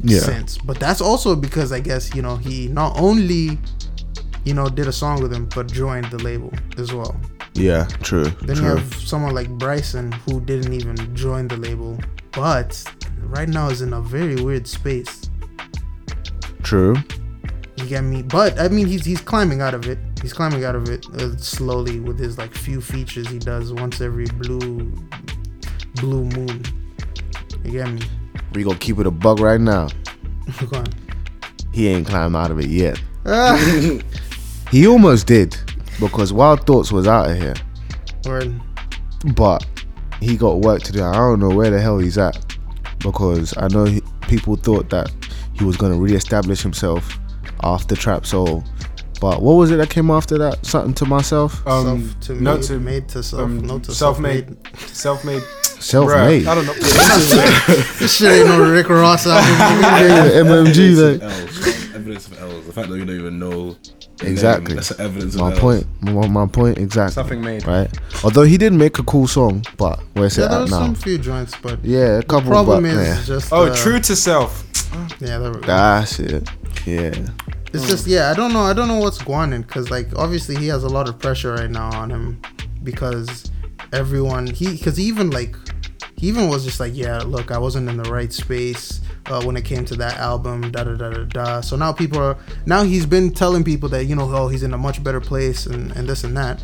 Yeah, 0.03 0.21
since. 0.21 0.59
But 0.59 0.79
that's 0.81 1.01
also 1.01 1.37
because 1.37 1.73
I 1.73 1.81
guess 1.81 2.15
you 2.15 2.23
know 2.23 2.37
he 2.37 2.69
not 2.69 2.99
only 2.99 3.59
you 4.45 4.55
know 4.55 4.69
did 4.69 4.89
a 4.89 4.93
song 4.93 5.23
with 5.23 5.33
him, 5.33 5.49
but 5.55 5.71
joined 5.71 6.07
the 6.07 6.19
label 6.19 6.53
as 6.79 6.93
well. 6.93 7.15
yeah, 7.55 7.85
true, 8.03 8.25
Then 8.43 8.57
you 8.57 8.65
have 8.65 8.95
someone 8.95 9.35
like 9.35 9.49
Bryson 9.51 10.11
who 10.13 10.41
didn't 10.41 10.73
even 10.73 10.97
join 11.15 11.49
the 11.49 11.57
label, 11.57 11.99
but 12.33 12.83
right 13.19 13.49
now 13.49 13.69
is 13.69 13.83
in 13.83 13.93
a 13.93 14.01
very 14.01 14.37
weird 14.43 14.67
space. 14.67 15.31
True. 16.63 16.97
You 17.77 17.87
get 17.87 18.03
me? 18.05 18.23
But 18.23 18.59
I 18.59 18.69
mean, 18.69 18.87
he's 18.87 19.05
he's 19.05 19.21
climbing 19.21 19.61
out 19.61 19.75
of 19.75 19.87
it. 19.87 19.99
He's 20.21 20.33
climbing 20.33 20.65
out 20.65 20.75
of 20.77 20.89
it 20.89 21.07
uh, 21.21 21.37
slowly 21.37 22.01
with 22.01 22.19
his 22.19 22.39
like 22.39 22.55
few 22.55 22.81
features 22.81 23.29
he 23.29 23.39
does 23.39 23.73
once 23.73 24.01
every 24.01 24.27
blue 24.27 24.93
blue 25.97 26.25
moon. 26.25 26.63
You 27.65 27.71
get 27.73 27.91
me? 27.91 28.01
We 28.55 28.65
gonna 28.65 28.79
keep 28.79 28.99
it 28.99 29.07
a 29.07 29.11
bug 29.11 29.41
right 29.41 29.61
now. 29.61 29.89
He 31.73 31.89
ain't 31.89 32.07
climbed 32.07 32.37
out 32.37 32.51
of 32.51 32.59
it 32.59 32.69
yet. 32.69 33.01
Ah, 33.27 33.57
He 34.71 34.87
almost 34.87 35.27
did 35.27 35.57
because 36.01 36.33
Wild 36.33 36.67
Thoughts 36.67 36.91
was 36.93 37.07
out 37.07 37.31
of 37.31 37.37
here, 37.37 37.55
word. 38.25 38.59
but 39.35 39.67
he 40.21 40.37
got 40.37 40.61
work 40.61 40.83
to 40.85 40.93
do. 40.93 41.03
I 41.05 41.13
don't 41.15 41.41
know 41.41 41.51
where 41.51 41.71
the 41.71 41.81
hell 41.81 41.99
he's 41.99 42.17
at 42.19 42.57
because 43.01 43.55
I 43.59 43.69
know 43.69 43.85
he, 43.85 44.01
people 44.23 44.57
thought 44.57 44.89
that 44.91 45.11
he 45.53 45.65
was 45.65 45.77
gonna 45.77 45.97
re-establish 45.97 46.63
himself 46.63 47.19
after 47.63 47.95
Trap 47.95 48.25
Soul. 48.27 48.65
But 49.23 49.41
what 49.41 49.53
was 49.55 49.71
it 49.71 49.77
that 49.77 49.89
came 49.89 50.11
after 50.11 50.37
that? 50.39 50.67
Something 50.67 50.95
to 50.95 51.07
myself. 51.07 51.65
Um, 51.65 52.09
self 52.11 52.21
to 52.23 52.35
no 52.43 52.55
made, 52.57 52.63
to 52.65 52.79
made 52.81 53.09
to 53.11 53.23
self, 53.23 53.41
um, 53.43 53.61
no 53.61 53.79
to 53.79 53.93
self-made, 53.93 54.47
self-made. 54.89 55.41
self-made. 55.43 55.43
Self-made. 55.83 56.43
Bruh, 56.43 56.49
I 56.49 56.55
don't 56.57 56.67
know. 56.67 56.73
This 58.01 58.17
shit 58.17 58.31
ain't 58.33 58.49
no 58.49 58.69
Rick 58.69 58.89
Ross 58.89 59.25
album. 59.27 59.45
MMG, 60.47 61.21
like 61.21 61.23
L's, 61.23 61.95
evidence 61.95 62.27
of 62.27 62.43
L's. 62.43 62.67
The 62.67 62.73
fact 62.73 62.89
that 62.89 62.97
you 62.99 63.05
don't 63.05 63.19
even 63.21 63.39
know. 63.39 63.77
Exactly. 64.23 64.69
name, 64.69 64.77
that's 64.77 64.99
evidence 65.01 65.35
of 65.37 65.41
my 65.41 65.51
L's. 65.51 65.61
point. 65.61 65.87
My, 66.01 66.27
my 66.29 66.47
point 66.47 66.79
exactly. 66.79 67.15
Something 67.15 67.41
made. 67.43 67.65
Right. 67.65 67.91
Although 68.25 68.43
he 68.43 68.57
did 68.59 68.73
make 68.73 68.99
a 68.99 69.03
cool 69.05 69.27
song, 69.29 69.65
but 69.77 70.01
where's 70.15 70.37
yeah, 70.37 70.47
it 70.47 70.49
there 70.49 70.59
at 70.59 70.63
was 70.63 70.71
now? 70.73 70.79
some 70.81 70.95
few 70.97 71.19
joints, 71.19 71.55
but 71.63 71.85
Yeah, 71.85 71.99
a 71.99 72.17
the 72.19 72.23
couple. 72.25 72.51
problem 72.51 72.83
but, 72.85 72.91
is 72.95 73.07
yeah. 73.07 73.23
just 73.25 73.53
Oh, 73.53 73.67
uh, 73.67 73.75
true 73.77 74.01
to 74.01 74.17
self. 74.17 74.65
Yeah, 75.21 75.39
there 75.39 75.53
we. 75.53 75.61
That's 75.61 76.19
it. 76.21 76.49
Yeah. 76.87 77.15
It's 77.75 77.87
just 77.89 78.07
yeah, 78.07 78.31
I 78.31 78.35
don't 78.35 78.53
know, 78.53 78.61
I 78.61 78.73
don't 78.73 78.89
know 78.89 78.99
what's 78.99 79.23
going 79.23 79.53
on 79.55 79.63
because 79.63 79.91
like 79.91 80.15
obviously 80.17 80.57
he 80.57 80.69
has 80.69 80.85
a 80.85 80.89
lot 80.89 81.09
of 81.09 81.19
pressure 81.19 81.55
right 81.55 81.71
now 81.71 81.91
on 81.99 82.11
him 82.11 82.41
because 82.83 83.51
everyone 83.93 84.47
he 84.47 84.73
because 84.73 84.97
he 84.97 85.05
even 85.05 85.31
like 85.31 85.57
he 86.17 86.29
even 86.29 86.49
was 86.49 86.65
just 86.65 86.81
like 86.81 86.93
yeah, 86.95 87.19
look, 87.19 87.51
I 87.51 87.59
wasn't 87.59 87.89
in 87.89 87.97
the 87.97 88.11
right 88.11 88.33
space 88.33 89.01
uh, 89.27 89.43
when 89.43 89.57
it 89.57 89.65
came 89.65 89.85
to 89.87 89.97
that 89.97 90.19
album, 90.19 90.71
da 90.71 90.85
da 90.85 90.95
da 90.97 91.11
da 91.11 91.25
da. 91.25 91.61
So 91.61 91.77
now 91.77 91.93
people 91.93 92.19
are 92.19 92.37
now 92.67 92.83
he's 92.83 93.07
been 93.07 93.33
telling 93.33 93.65
people 93.65 93.89
that 93.89 94.05
you 94.05 94.15
know 94.15 94.31
oh 94.31 94.49
he's 94.49 94.63
in 94.63 94.75
a 94.75 94.79
much 94.79 95.03
better 95.03 95.21
place 95.21 95.67
and 95.67 95.91
and 95.97 96.09
this 96.09 96.25
and 96.25 96.37
that. 96.37 96.63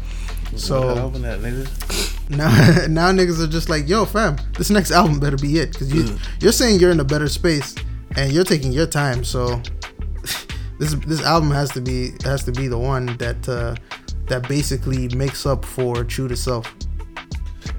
So 0.57 1.11
that, 1.11 1.41
nigga? 1.41 2.29
now 2.31 2.49
now 2.89 3.13
niggas 3.13 3.43
are 3.43 3.47
just 3.47 3.69
like 3.69 3.89
yo 3.89 4.05
fam, 4.05 4.37
this 4.57 4.71
next 4.71 4.91
album 4.91 5.19
better 5.19 5.37
be 5.37 5.59
it 5.59 5.73
because 5.73 5.93
you 5.93 6.19
you're 6.41 6.53
saying 6.53 6.81
you're 6.81 6.91
in 6.91 7.01
a 7.01 7.05
better 7.05 7.29
space 7.29 7.75
and 8.17 8.33
you're 8.33 8.45
taking 8.45 8.73
your 8.73 8.87
time 8.87 9.25
so 9.25 9.61
this 10.79 10.95
this 11.07 11.23
album 11.23 11.51
has 11.51 11.71
to 11.73 11.81
be 11.81 12.13
has 12.25 12.45
to 12.45 12.53
be 12.53 12.69
the 12.69 12.79
one 12.79 13.07
that 13.19 13.49
uh 13.49 13.75
that 14.27 14.47
basically 14.49 15.09
makes 15.17 15.47
up 15.47 15.65
for 15.65 16.05
true 16.05 16.29
to 16.29 16.37
self 16.37 16.73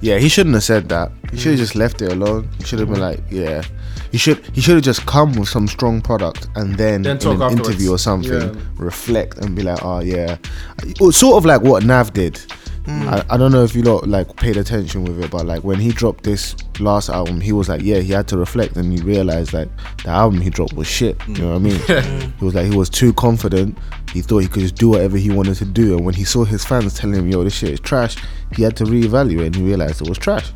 Yeah, 0.02 0.18
he 0.18 0.28
shouldn't 0.28 0.54
have 0.54 0.64
said 0.64 0.88
that. 0.88 1.12
He 1.30 1.36
should 1.36 1.52
have 1.52 1.60
just 1.60 1.74
left 1.76 2.00
it 2.02 2.10
alone. 2.12 2.48
He 2.58 2.64
should 2.64 2.78
have 2.80 2.88
been 2.88 3.00
like, 3.00 3.20
yeah. 3.30 3.62
He 4.12 4.18
should 4.18 4.38
he 4.56 4.60
should 4.62 4.76
have 4.76 4.84
just 4.84 5.04
come 5.06 5.32
with 5.38 5.48
some 5.48 5.68
strong 5.68 6.00
product 6.00 6.48
and 6.56 6.74
then, 6.76 7.02
Then 7.02 7.18
in 7.18 7.26
an 7.28 7.42
afterwards. 7.42 7.68
interview 7.68 7.90
or 7.92 7.98
something 7.98 8.32
Yeah. 8.32 8.54
reflect 8.78 9.38
and 9.44 9.54
be 9.54 9.62
like, 9.62 9.84
oh 9.84 10.00
yeah, 10.00 10.38
sort 11.10 11.36
of 11.36 11.44
like 11.44 11.60
what 11.62 11.84
Nav 11.84 12.12
did. 12.12 12.40
I, 12.86 13.24
I 13.30 13.36
don't 13.36 13.52
know 13.52 13.62
if 13.62 13.74
you 13.74 13.82
lot 13.82 14.08
like 14.08 14.34
paid 14.36 14.56
attention 14.56 15.04
with 15.04 15.22
it, 15.22 15.30
but 15.30 15.46
like 15.46 15.62
when 15.62 15.78
he 15.78 15.90
dropped 15.90 16.24
this 16.24 16.56
last 16.78 17.08
album, 17.08 17.40
he 17.40 17.52
was 17.52 17.68
like, 17.68 17.82
yeah, 17.82 17.98
he 17.98 18.12
had 18.12 18.26
to 18.28 18.38
reflect 18.38 18.76
and 18.76 18.92
he 18.92 19.00
realized 19.02 19.52
like 19.52 19.68
the 20.04 20.10
album 20.10 20.40
he 20.40 20.50
dropped 20.50 20.72
was 20.72 20.86
shit. 20.86 21.16
You 21.28 21.34
know 21.34 21.48
what 21.50 21.56
I 21.56 21.58
mean? 21.58 22.32
he 22.38 22.44
was 22.44 22.54
like 22.54 22.66
he 22.66 22.76
was 22.76 22.88
too 22.88 23.12
confident. 23.12 23.78
He 24.12 24.22
thought 24.22 24.38
he 24.38 24.48
could 24.48 24.62
just 24.62 24.76
do 24.76 24.90
whatever 24.90 25.16
he 25.16 25.30
wanted 25.30 25.56
to 25.56 25.64
do, 25.64 25.96
and 25.96 26.04
when 26.04 26.14
he 26.14 26.24
saw 26.24 26.44
his 26.44 26.64
fans 26.64 26.94
telling 26.94 27.16
him, 27.16 27.28
"Yo, 27.28 27.44
this 27.44 27.54
shit 27.54 27.70
is 27.70 27.80
trash," 27.80 28.16
he 28.56 28.62
had 28.62 28.76
to 28.78 28.84
reevaluate 28.84 29.46
and 29.46 29.56
he 29.56 29.62
realized 29.62 30.02
it 30.02 30.08
was 30.08 30.18
trash. 30.18 30.50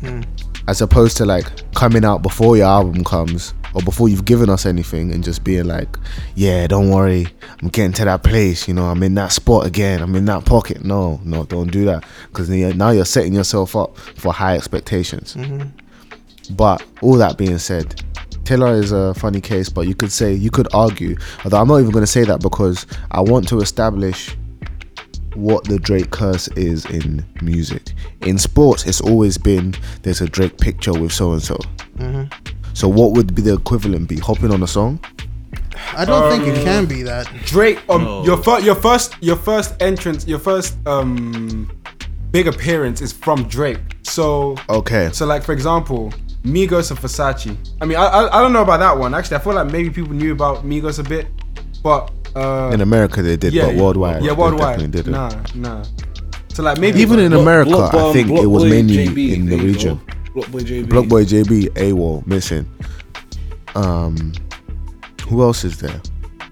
Hmm. 0.00 0.22
As 0.66 0.80
opposed 0.80 1.16
to 1.18 1.26
like 1.26 1.72
coming 1.74 2.04
out 2.04 2.22
before 2.22 2.56
your 2.56 2.66
album 2.66 3.04
comes 3.04 3.54
or 3.74 3.82
before 3.82 4.08
you've 4.08 4.24
given 4.24 4.50
us 4.50 4.66
anything 4.66 5.12
and 5.12 5.22
just 5.22 5.44
being 5.44 5.64
like, 5.64 5.96
"Yeah, 6.34 6.66
don't 6.66 6.90
worry, 6.90 7.26
I'm 7.62 7.68
getting 7.68 7.92
to 7.94 8.04
that 8.04 8.22
place. 8.22 8.68
You 8.68 8.74
know, 8.74 8.86
I'm 8.86 9.02
in 9.02 9.14
that 9.14 9.32
spot 9.32 9.66
again. 9.66 10.00
I'm 10.02 10.14
in 10.14 10.24
that 10.26 10.44
pocket." 10.44 10.84
No, 10.84 11.20
no, 11.24 11.44
don't 11.44 11.70
do 11.70 11.84
that 11.86 12.04
because 12.28 12.48
now 12.48 12.90
you're 12.90 13.04
setting 13.04 13.34
yourself 13.34 13.76
up 13.76 13.96
for 13.98 14.32
high 14.32 14.56
expectations. 14.56 15.34
Mm-hmm. 15.34 15.68
But 16.56 16.84
all 17.00 17.14
that 17.14 17.38
being 17.38 17.58
said, 17.58 18.02
Taylor 18.44 18.74
is 18.74 18.90
a 18.90 19.14
funny 19.14 19.40
case, 19.40 19.68
but 19.68 19.86
you 19.86 19.94
could 19.94 20.10
say, 20.10 20.32
you 20.32 20.50
could 20.50 20.66
argue, 20.74 21.16
although 21.44 21.60
I'm 21.60 21.68
not 21.68 21.78
even 21.78 21.92
going 21.92 22.02
to 22.02 22.10
say 22.10 22.24
that 22.24 22.40
because 22.40 22.86
I 23.12 23.20
want 23.20 23.46
to 23.48 23.60
establish 23.60 24.36
what 25.34 25.62
the 25.64 25.78
Drake 25.78 26.10
curse 26.10 26.48
is 26.48 26.84
in 26.86 27.24
music. 27.42 27.92
In 28.22 28.38
sports, 28.38 28.86
it's 28.86 29.00
always 29.00 29.38
been 29.38 29.74
there's 30.02 30.20
a 30.20 30.26
Drake 30.26 30.58
picture 30.58 30.92
with 30.92 31.12
so 31.12 31.32
and 31.32 31.42
so. 31.42 31.56
So, 32.74 32.88
what 32.88 33.12
would 33.12 33.34
be 33.34 33.42
the 33.42 33.54
equivalent 33.54 34.08
be? 34.08 34.16
Hopping 34.18 34.52
on 34.52 34.62
a 34.62 34.66
song? 34.66 35.00
i 35.96 36.04
don't 36.04 36.30
think 36.30 36.46
it 36.46 36.62
can 36.62 36.84
be 36.86 37.02
that 37.02 37.26
Drake, 37.46 37.80
um, 37.88 38.04
No. 38.04 38.24
your 38.24 38.36
first, 38.36 38.64
your 38.64 38.74
first, 38.74 39.14
your 39.20 39.36
first 39.36 39.74
entrance, 39.80 40.26
your 40.26 40.38
first 40.38 40.76
um, 40.86 41.70
big 42.30 42.46
appearance 42.46 43.00
is 43.00 43.12
from 43.12 43.44
Drake. 43.44 43.78
So, 44.02 44.56
Okay. 44.68 45.10
so 45.12 45.26
like 45.26 45.42
for 45.42 45.52
example, 45.52 46.12
Migos 46.44 46.90
and 46.90 46.98
Versace. 47.00 47.56
I 47.80 47.86
mean, 47.86 47.96
I, 47.98 48.04
I, 48.06 48.38
I 48.38 48.42
don't 48.42 48.52
know 48.52 48.62
about 48.62 48.80
that 48.80 48.96
one. 48.98 49.14
Actually, 49.14 49.38
I 49.38 49.40
feel 49.40 49.54
like 49.54 49.70
maybe 49.72 49.90
people 49.90 50.12
knew 50.12 50.32
about 50.32 50.64
Migos 50.64 50.98
a 50.98 51.02
bit, 51.02 51.26
but 51.82 52.10
uh, 52.36 52.70
In 52.72 52.80
America, 52.82 53.22
they 53.22 53.36
did, 53.36 53.54
but 53.54 53.74
worldwide, 53.74 54.22
yeah, 54.22 54.32
worldwide, 54.32 54.78
definitely 54.78 55.02
didn't. 55.02 55.12
nah, 55.12 55.30
nah. 55.54 55.84
So 56.52 56.62
like 56.62 56.78
maybe 56.78 57.00
Even 57.00 57.18
in 57.18 57.30
Block- 57.32 57.42
America, 57.42 57.70
Block- 57.70 57.94
I 57.94 58.12
think 58.12 58.28
Block 58.28 58.42
it 58.44 58.46
was 58.46 58.62
Boy 58.64 58.70
mainly 58.70 59.06
JB, 59.08 59.32
in 59.34 59.46
the 59.46 59.56
region. 59.56 59.96
go. 59.96 60.14
BlocBoy 60.34 60.62
JB. 60.62 60.88
Block 60.88 61.08
Boy 61.08 61.24
JB, 61.24 61.70
AWOL, 61.70 62.26
missing. 62.26 62.68
Um, 63.74 64.32
who 65.28 65.42
else 65.42 65.64
is 65.64 65.78
there? 65.78 66.00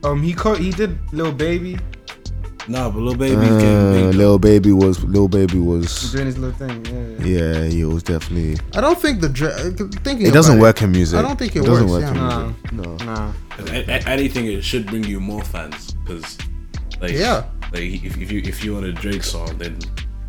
um 0.05 0.23
he 0.23 0.33
co- 0.33 0.55
he 0.55 0.71
did 0.71 0.97
Lil 1.13 1.33
Baby 1.33 1.77
Nah, 2.69 2.91
but 2.91 3.01
Lil 3.01 3.15
Baby's 3.17 3.39
getting 3.49 3.77
Uh, 3.77 3.93
big. 4.11 4.15
Lil 4.15 4.39
Baby 4.39 4.73
was 4.73 5.03
Lil 5.05 5.27
Baby 5.27 5.59
was 5.59 6.13
doing 6.13 6.27
his 6.27 6.39
little 6.39 6.57
thing. 6.57 6.85
Yeah, 6.87 7.27
yeah. 7.27 7.63
yeah, 7.63 7.69
he 7.69 7.85
was 7.85 8.03
definitely. 8.05 8.59
i 8.77 8.81
don't 8.81 9.01
think 9.01 9.21
the 9.23 9.29
Dra- 9.29 9.51
thinking 10.05 10.27
It 10.27 10.33
doesn't 10.35 10.57
about 10.57 10.63
work 10.63 10.83
in 10.83 10.93
music. 10.93 11.19
I 11.19 11.23
don't 11.23 11.37
think 11.39 11.57
it 11.57 11.65
doesn't 11.65 11.89
works, 11.89 12.05
work 12.05 12.15
yeah. 12.15 12.41
in 12.41 12.47
music. 12.47 12.73
No. 12.73 13.07
Nah. 13.07 13.33
A- 13.59 13.91
a- 13.91 14.09
anything 14.09 14.47
it 14.47 14.63
should 14.63 14.87
bring 14.87 15.03
you 15.05 15.19
more 15.19 15.43
fans 15.43 15.95
because 16.05 16.39
like 17.01 17.13
Yeah. 17.13 17.45
like 17.73 17.83
if, 18.05 18.17
if 18.19 18.31
you 18.31 18.41
if 18.45 18.63
you 18.63 18.75
want 18.75 18.85
a 18.87 18.93
Drake 18.93 19.25
song 19.25 19.57
then 19.59 19.79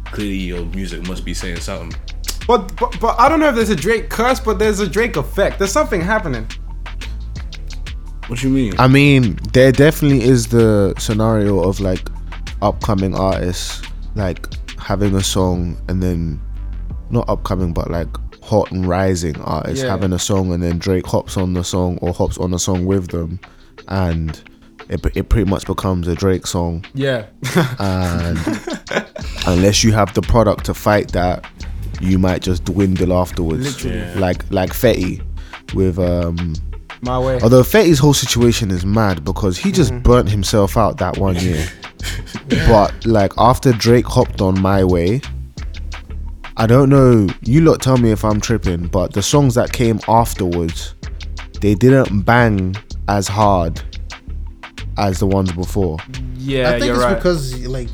clearly 0.05 0.37
your 0.37 0.65
music 0.67 1.05
must 1.07 1.23
be 1.25 1.33
saying 1.35 1.59
something 1.59 1.93
But, 2.49 2.75
but 2.77 2.99
but 2.99 3.19
I 3.19 3.29
don't 3.29 3.39
know 3.39 3.49
if 3.49 3.55
there's 3.55 3.69
a 3.69 3.75
Drake 3.75 4.09
curse, 4.09 4.39
but 4.39 4.57
there's 4.57 4.79
a 4.79 4.89
Drake 4.89 5.17
effect. 5.17 5.59
There's 5.59 5.71
something 5.71 6.01
happening. 6.01 6.47
what 8.27 8.41
you 8.41 8.49
mean 8.49 8.73
I 8.79 8.87
mean, 8.87 9.37
there 9.53 9.71
definitely 9.71 10.23
is 10.23 10.47
the 10.47 10.95
scenario 10.97 11.59
of 11.61 11.79
like 11.79 12.09
upcoming 12.63 13.13
artists 13.15 13.83
like 14.15 14.47
having 14.79 15.13
a 15.15 15.21
song 15.23 15.77
and 15.89 16.01
then 16.01 16.41
not 17.11 17.29
upcoming 17.29 17.71
but 17.71 17.91
like 17.91 18.07
hot 18.43 18.71
and 18.71 18.87
rising 18.87 19.39
artists 19.41 19.83
Yeah. 19.83 19.91
having 19.91 20.13
a 20.13 20.19
song 20.19 20.51
and 20.51 20.63
then 20.63 20.79
Drake 20.79 21.05
hops 21.05 21.37
on 21.37 21.53
the 21.53 21.63
song 21.63 21.99
or 22.01 22.13
hops 22.13 22.39
on 22.39 22.53
a 22.55 22.59
song 22.59 22.85
with 22.85 23.09
them 23.09 23.39
and 23.89 24.41
it, 24.89 25.05
it 25.15 25.29
pretty 25.29 25.47
much 25.49 25.65
becomes 25.67 26.07
a 26.07 26.15
Drake 26.15 26.47
song 26.47 26.83
Yeah. 26.95 27.27
and 27.79 28.37
unless 29.45 29.83
you 29.83 29.91
have 29.91 30.13
the 30.15 30.23
product 30.23 30.65
to 30.65 30.73
fight 30.73 31.11
that 31.11 31.45
you 32.01 32.17
might 32.19 32.41
just 32.41 32.63
dwindle 32.65 33.13
afterwards 33.13 33.63
Literally. 33.83 33.97
Yeah. 33.97 34.13
like 34.19 34.49
like 34.51 34.71
Fetty 34.71 35.23
with 35.73 35.99
um 35.99 36.53
My 37.01 37.19
way. 37.19 37.39
Although 37.41 37.63
Fetty's 37.63 37.99
whole 37.99 38.13
situation 38.13 38.71
is 38.71 38.85
mad 38.85 39.23
because 39.23 39.57
he 39.57 39.71
just 39.71 39.93
burnt 40.03 40.29
himself 40.29 40.77
out 40.77 40.97
that 40.97 41.17
one 41.17 41.35
year. 41.37 41.65
But 42.67 43.05
like 43.05 43.33
after 43.37 43.71
Drake 43.73 44.05
hopped 44.07 44.41
on 44.41 44.59
My 44.61 44.83
Way, 44.83 45.21
I 46.57 46.65
don't 46.65 46.89
know. 46.89 47.27
You 47.43 47.61
lot 47.61 47.81
tell 47.81 47.97
me 47.97 48.11
if 48.11 48.23
I'm 48.25 48.39
tripping, 48.41 48.87
but 48.87 49.13
the 49.13 49.21
songs 49.21 49.53
that 49.55 49.71
came 49.73 49.99
afterwards, 50.07 50.95
they 51.61 51.75
didn't 51.75 52.21
bang 52.21 52.75
as 53.07 53.27
hard 53.27 53.81
as 54.97 55.19
the 55.19 55.27
ones 55.27 55.51
before. 55.51 55.97
Yeah, 56.37 56.69
I 56.69 56.71
think 56.79 56.85
you're 56.85 56.95
it's 56.95 57.03
right. 57.03 57.15
because 57.15 57.67
like 57.67 57.89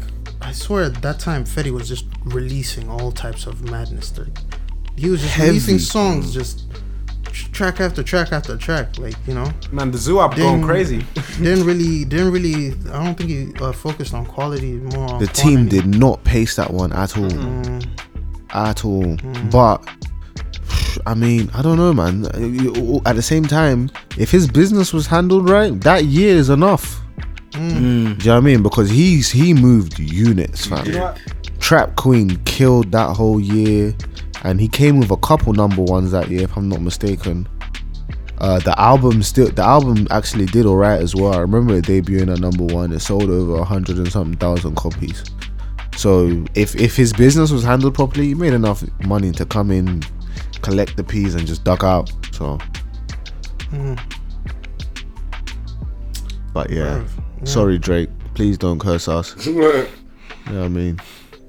I 0.45 0.51
swear 0.51 0.84
at 0.86 1.01
that 1.01 1.19
time 1.19 1.43
Fetty 1.43 1.71
was 1.71 1.88
just 1.89 2.05
releasing 2.23 2.89
all 2.89 3.12
types 3.12 3.47
of 3.47 3.69
madness. 3.69 4.17
Like, 4.17 4.38
he 4.97 5.10
was 5.10 5.21
just 5.21 5.34
Heavy. 5.34 5.49
releasing 5.49 5.79
songs, 5.79 6.34
just 6.34 6.63
track 7.51 7.79
after 7.81 8.03
track 8.03 8.31
after 8.31 8.55
track. 8.55 8.97
Like 8.97 9.15
you 9.27 9.34
know, 9.34 9.51
Man, 9.71 9.91
the 9.91 9.97
zoo 9.97 10.19
app 10.21 10.36
going 10.36 10.63
crazy. 10.63 11.03
didn't 11.41 11.65
really, 11.65 12.05
didn't 12.05 12.31
really. 12.31 12.71
I 12.91 13.03
don't 13.03 13.15
think 13.15 13.29
he 13.29 13.53
uh, 13.63 13.71
focused 13.71 14.13
on 14.13 14.25
quality 14.25 14.73
more. 14.73 15.13
On 15.13 15.19
The 15.19 15.27
team 15.27 15.67
did 15.67 15.88
not 15.88 16.23
pace 16.23 16.55
that 16.55 16.71
one 16.71 16.93
at 16.93 17.17
all. 17.17 17.29
Mm, 17.29 17.88
At 18.51 18.86
all. 18.86 19.17
But 19.51 19.88
I 21.05 21.13
mean, 21.13 21.49
I 21.53 21.62
don't 21.62 21.77
know, 21.77 21.93
man. 21.93 22.25
At 23.05 23.15
the 23.15 23.21
same 23.21 23.45
time, 23.45 23.89
if 24.17 24.31
his 24.31 24.47
business 24.47 24.93
was 24.93 25.08
handled 25.08 25.49
right, 25.49 25.79
that 25.81 26.05
year 26.05 26.36
is 26.38 26.49
enough. 26.49 27.01
Mm. 27.55 27.73
Do 27.73 27.79
you 27.79 28.13
know 28.13 28.13
what 28.15 28.37
I 28.37 28.39
mean? 28.41 28.63
Because 28.63 28.89
he's 28.89 29.31
he 29.31 29.53
moved 29.53 29.97
units, 29.99 30.65
fam. 30.67 30.85
You 30.85 30.93
know? 30.93 31.15
Trap 31.59 31.95
Queen 31.95 32.37
killed 32.45 32.91
that 32.91 33.15
whole 33.15 33.39
year, 33.39 33.95
and 34.43 34.59
he 34.59 34.67
came 34.67 34.99
with 34.99 35.11
a 35.11 35.17
couple 35.17 35.53
number 35.53 35.81
ones 35.81 36.11
that 36.11 36.29
year, 36.29 36.43
if 36.43 36.55
I'm 36.57 36.69
not 36.69 36.81
mistaken. 36.81 37.47
Uh, 38.39 38.59
the 38.59 38.77
album 38.79 39.23
still, 39.23 39.49
the 39.49 39.63
album 39.63 40.07
actually 40.11 40.45
did 40.45 40.65
alright 40.65 41.01
as 41.01 41.15
well. 41.15 41.33
I 41.33 41.39
remember 41.39 41.75
it 41.75 41.85
debuting 41.85 42.31
at 42.31 42.39
number 42.39 42.65
one. 42.65 42.91
It 42.91 42.99
sold 42.99 43.29
over 43.29 43.55
a 43.55 43.63
hundred 43.63 43.97
and 43.97 44.11
something 44.11 44.37
thousand 44.37 44.75
copies. 44.75 45.23
So 45.95 46.43
if 46.53 46.75
if 46.75 46.95
his 46.97 47.13
business 47.13 47.49
was 47.51 47.63
handled 47.63 47.95
properly, 47.95 48.27
he 48.27 48.35
made 48.35 48.53
enough 48.53 48.83
money 49.05 49.31
to 49.31 49.45
come 49.45 49.71
in, 49.71 50.03
collect 50.61 50.97
the 50.97 51.03
peas, 51.03 51.35
and 51.35 51.47
just 51.47 51.63
duck 51.63 51.83
out. 51.83 52.11
So, 52.33 52.59
Mm. 53.71 53.97
but 56.53 56.69
yeah, 56.69 56.99
Bruv, 56.99 57.07
yeah. 57.17 57.23
Sorry 57.45 57.77
Drake, 57.77 58.10
please 58.34 58.58
don't 58.58 58.79
curse 58.79 59.08
us. 59.08 59.36
You 60.47 60.53
know 60.53 60.60
what 60.60 60.65
I 60.65 60.67
mean? 60.67 60.99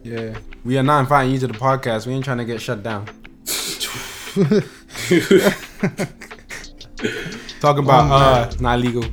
Yeah. 0.04 0.38
We 0.64 0.78
are 0.78 0.82
not 0.82 1.00
inviting 1.00 1.32
you 1.32 1.38
to 1.40 1.48
the 1.48 1.52
podcast. 1.52 2.06
We 2.06 2.14
ain't 2.14 2.24
trying 2.24 2.38
to 2.38 2.46
get 2.46 2.62
shut 2.62 2.82
down. 2.82 3.04
Talking 7.60 7.84
about 7.84 8.10
Oh, 8.10 8.14
uh 8.14 8.52
not 8.60 8.80
legal. 8.80 9.04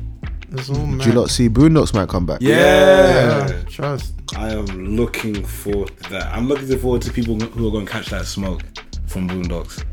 It's 0.53 0.69
all 0.69 0.75
Do 0.75 0.81
you 0.83 0.87
mad. 0.97 1.13
not 1.15 1.29
see 1.29 1.49
Boondocks 1.49 1.93
might 1.93 2.07
come 2.07 2.25
back? 2.25 2.39
Yeah. 2.41 3.47
Yeah, 3.49 3.61
trust. 3.63 4.13
I 4.37 4.51
am 4.53 4.65
looking 4.95 5.43
forward 5.43 5.91
to 6.03 6.09
that. 6.11 6.33
I'm 6.33 6.47
looking 6.47 6.77
forward 6.79 7.01
to 7.01 7.11
people 7.11 7.37
who 7.37 7.67
are 7.67 7.71
going 7.71 7.85
to 7.85 7.91
catch 7.91 8.07
that 8.11 8.25
smoke 8.25 8.61
from 9.07 9.27
Boondocks. 9.29 9.83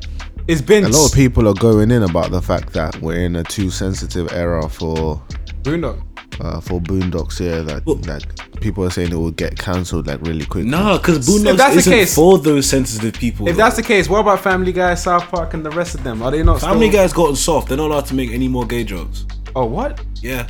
It's 0.46 0.60
been 0.62 0.84
A 0.84 0.88
lot 0.88 1.06
of 1.06 1.12
people 1.14 1.48
are 1.48 1.54
going 1.54 1.90
in 1.90 2.02
about 2.04 2.30
the 2.30 2.42
fact 2.42 2.72
that 2.74 3.00
we're 3.00 3.24
in 3.24 3.34
a 3.36 3.42
too 3.42 3.70
sensitive 3.70 4.30
era 4.32 4.68
for 4.68 5.20
Bruno. 5.62 6.00
Uh, 6.40 6.60
for 6.60 6.80
Boondocks. 6.80 7.38
Yeah, 7.40 7.60
that 7.62 7.84
Well- 7.86 7.96
that 7.96 8.24
people 8.60 8.84
are 8.84 8.90
saying 8.90 9.12
it 9.12 9.16
will 9.16 9.30
get 9.30 9.58
cancelled 9.58 10.06
like 10.06 10.20
really 10.22 10.46
quick. 10.46 10.64
No, 10.64 10.98
because 10.98 11.18
If 11.18 11.24
Boondocks 11.34 11.56
that's 11.56 11.74
the 11.74 11.78
isn't 11.80 11.92
case- 11.92 12.14
for 12.14 12.38
those 12.38 12.66
sensitive 12.66 13.14
people. 13.14 13.46
If 13.48 13.56
though. 13.56 13.62
that's 13.64 13.76
the 13.76 13.82
case, 13.82 14.08
what 14.08 14.20
about 14.20 14.40
Family 14.40 14.72
Guy, 14.72 14.94
South 14.94 15.24
Park, 15.28 15.54
and 15.54 15.64
the 15.64 15.70
rest 15.70 15.94
of 15.94 16.02
them? 16.04 16.22
Are 16.22 16.30
they 16.30 16.42
not 16.42 16.60
Family 16.60 16.88
still... 16.88 17.02
Guy's 17.02 17.12
gotten 17.12 17.36
soft. 17.36 17.68
They're 17.68 17.76
not 17.76 17.90
allowed 17.90 18.06
to 18.06 18.14
make 18.14 18.30
any 18.30 18.48
more 18.48 18.66
gay 18.66 18.84
jokes. 18.84 19.26
Oh, 19.54 19.64
what? 19.66 20.00
Yeah, 20.22 20.48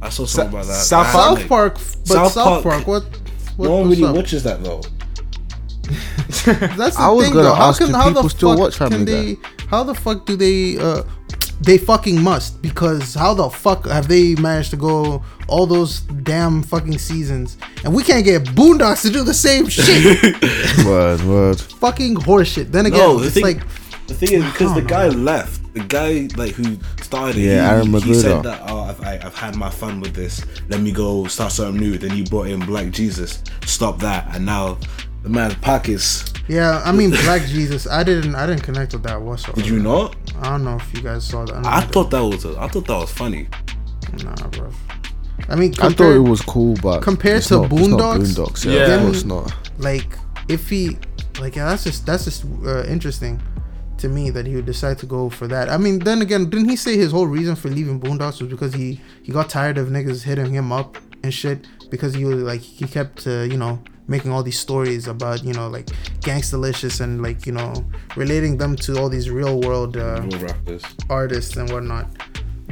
I 0.00 0.08
saw 0.08 0.24
something 0.26 0.54
about 0.54 0.66
that. 0.66 0.74
South 0.74 1.06
That- 1.06 1.12
Park? 1.12 1.38
South 1.38 1.48
Park, 1.48 1.74
but 1.74 2.06
South 2.06 2.32
South, 2.32 2.62
Park- 2.62 2.84
Park, 2.84 2.86
what? 2.86 3.04
what 3.56 3.66
No 3.68 3.74
one 3.80 3.88
really 3.90 4.04
up? 4.04 4.14
watches 4.16 4.42
that 4.44 4.62
though. 4.64 4.80
That's 6.76 6.96
the 6.96 7.02
I 7.02 7.08
was 7.10 7.24
thing, 7.26 7.34
gonna 7.34 7.48
though. 7.48 7.54
How 7.54 7.68
ask, 7.68 7.78
can, 7.78 7.88
do 7.88 7.94
how 7.94 8.08
the 8.08 8.14
people 8.14 8.28
still 8.30 8.56
watch 8.58 8.76
Family 8.76 8.96
can 8.96 9.04
they? 9.04 9.36
How 9.66 9.82
the 9.82 9.94
fuck 9.94 10.24
do 10.26 10.36
they? 10.36 10.78
Uh, 10.78 11.02
they 11.64 11.78
fucking 11.78 12.20
must 12.20 12.60
because 12.62 13.14
how 13.14 13.34
the 13.34 13.48
fuck 13.50 13.86
have 13.86 14.08
they 14.08 14.34
managed 14.36 14.70
to 14.70 14.76
go 14.76 15.22
all 15.48 15.66
those 15.66 16.00
damn 16.00 16.62
fucking 16.62 16.98
seasons 16.98 17.56
and 17.84 17.94
we 17.94 18.02
can't 18.02 18.24
get 18.24 18.42
Boondocks 18.44 19.02
to 19.02 19.10
do 19.10 19.22
the 19.22 19.34
same 19.34 19.68
shit? 19.68 20.40
word, 20.86 21.20
word. 21.22 21.60
fucking 21.60 22.16
horseshit. 22.16 22.72
Then 22.72 22.86
again, 22.86 22.98
No, 22.98 23.18
the 23.18 23.26
it's 23.26 23.34
thing- 23.34 23.44
like 23.44 23.62
The 24.06 24.14
thing 24.14 24.32
is 24.32 24.44
because 24.52 24.74
the 24.74 24.80
don't 24.80 24.88
guy 24.88 25.08
left. 25.08 25.60
The 25.74 25.80
guy 25.80 26.28
like 26.36 26.52
who 26.54 26.76
started. 27.00 27.36
Yeah, 27.36 27.82
he, 27.82 27.88
Aaron 27.90 27.92
he 28.02 28.12
said 28.14 28.42
that 28.42 28.60
oh, 28.66 28.80
I've, 28.80 29.00
I, 29.00 29.20
I've 29.24 29.34
had 29.34 29.56
my 29.56 29.70
fun 29.70 30.00
with 30.00 30.14
this. 30.14 30.44
Let 30.68 30.80
me 30.80 30.92
go 30.92 31.26
start 31.28 31.52
something 31.52 31.80
new. 31.80 31.96
Then 31.96 32.10
he 32.10 32.22
brought 32.24 32.48
in 32.48 32.60
Black 32.60 32.90
Jesus. 32.90 33.42
Stop 33.64 33.98
that. 34.00 34.34
And 34.34 34.44
now 34.44 34.76
the 35.22 35.28
man's 35.30 35.54
pockets. 35.56 36.31
Yeah. 36.48 36.82
I 36.84 36.92
mean, 36.92 37.10
Black 37.10 37.42
Jesus. 37.46 37.86
I 37.86 38.02
didn't. 38.02 38.34
I 38.34 38.46
didn't 38.46 38.62
connect 38.62 38.92
with 38.92 39.02
that 39.04 39.20
whatsoever. 39.20 39.60
Did 39.60 39.68
you 39.68 39.78
not? 39.78 40.16
I 40.40 40.50
don't 40.50 40.64
know 40.64 40.76
if 40.76 40.94
you 40.94 41.02
guys 41.02 41.24
saw 41.26 41.44
that. 41.44 41.64
I 41.66 41.82
thought 41.82 42.10
that 42.10 42.20
was. 42.24 42.44
A, 42.44 42.58
I 42.60 42.68
thought 42.68 42.86
that 42.86 42.96
was 42.98 43.10
funny. 43.12 43.48
Nah, 44.24 44.34
bro. 44.48 44.70
I 45.48 45.56
mean, 45.56 45.74
I 45.80 45.92
thought 45.92 46.12
it 46.14 46.18
was 46.20 46.40
cool, 46.42 46.76
but 46.82 47.00
compared 47.02 47.42
to 47.44 47.54
not, 47.62 47.72
it's 47.72 47.88
not 47.88 48.00
Boondocks? 48.00 48.34
Boondocks, 48.36 48.64
yeah, 48.64 48.72
Yeah. 48.86 48.94
of 48.96 49.02
course 49.02 49.24
not. 49.24 49.54
like 49.78 50.16
if 50.48 50.68
he 50.68 50.96
like 51.40 51.56
yeah, 51.56 51.68
that's 51.70 51.84
just 51.84 52.06
that's 52.06 52.24
just 52.24 52.44
uh, 52.64 52.84
interesting 52.84 53.40
to 53.98 54.08
me 54.08 54.30
that 54.30 54.46
he 54.46 54.54
would 54.54 54.66
decide 54.66 54.98
to 54.98 55.06
go 55.06 55.30
for 55.30 55.46
that. 55.48 55.68
I 55.68 55.78
mean, 55.78 55.98
then 56.00 56.22
again, 56.22 56.48
didn't 56.50 56.68
he 56.68 56.76
say 56.76 56.96
his 56.96 57.10
whole 57.12 57.26
reason 57.26 57.56
for 57.56 57.68
leaving 57.70 58.00
Boondocks 58.00 58.40
was 58.40 58.50
because 58.50 58.74
he 58.74 59.00
he 59.22 59.32
got 59.32 59.48
tired 59.48 59.78
of 59.78 59.88
niggas 59.88 60.22
hitting 60.22 60.52
him 60.52 60.70
up 60.72 60.96
and 61.24 61.32
shit 61.32 61.66
because 61.90 62.14
he 62.14 62.24
was 62.24 62.42
like 62.42 62.60
he 62.60 62.84
kept 62.86 63.26
uh, 63.26 63.40
you 63.42 63.56
know 63.56 63.80
making 64.08 64.30
all 64.32 64.42
these 64.42 64.58
stories 64.58 65.06
about 65.06 65.44
you 65.44 65.52
know 65.52 65.68
like 65.68 65.86
gangstalicious 66.20 67.00
and 67.00 67.22
like 67.22 67.46
you 67.46 67.52
know 67.52 67.72
relating 68.16 68.58
them 68.58 68.76
to 68.76 68.98
all 68.98 69.08
these 69.08 69.30
real 69.30 69.60
world 69.60 69.96
uh, 69.96 70.22
artists 71.10 71.56
and 71.56 71.70
whatnot. 71.70 72.06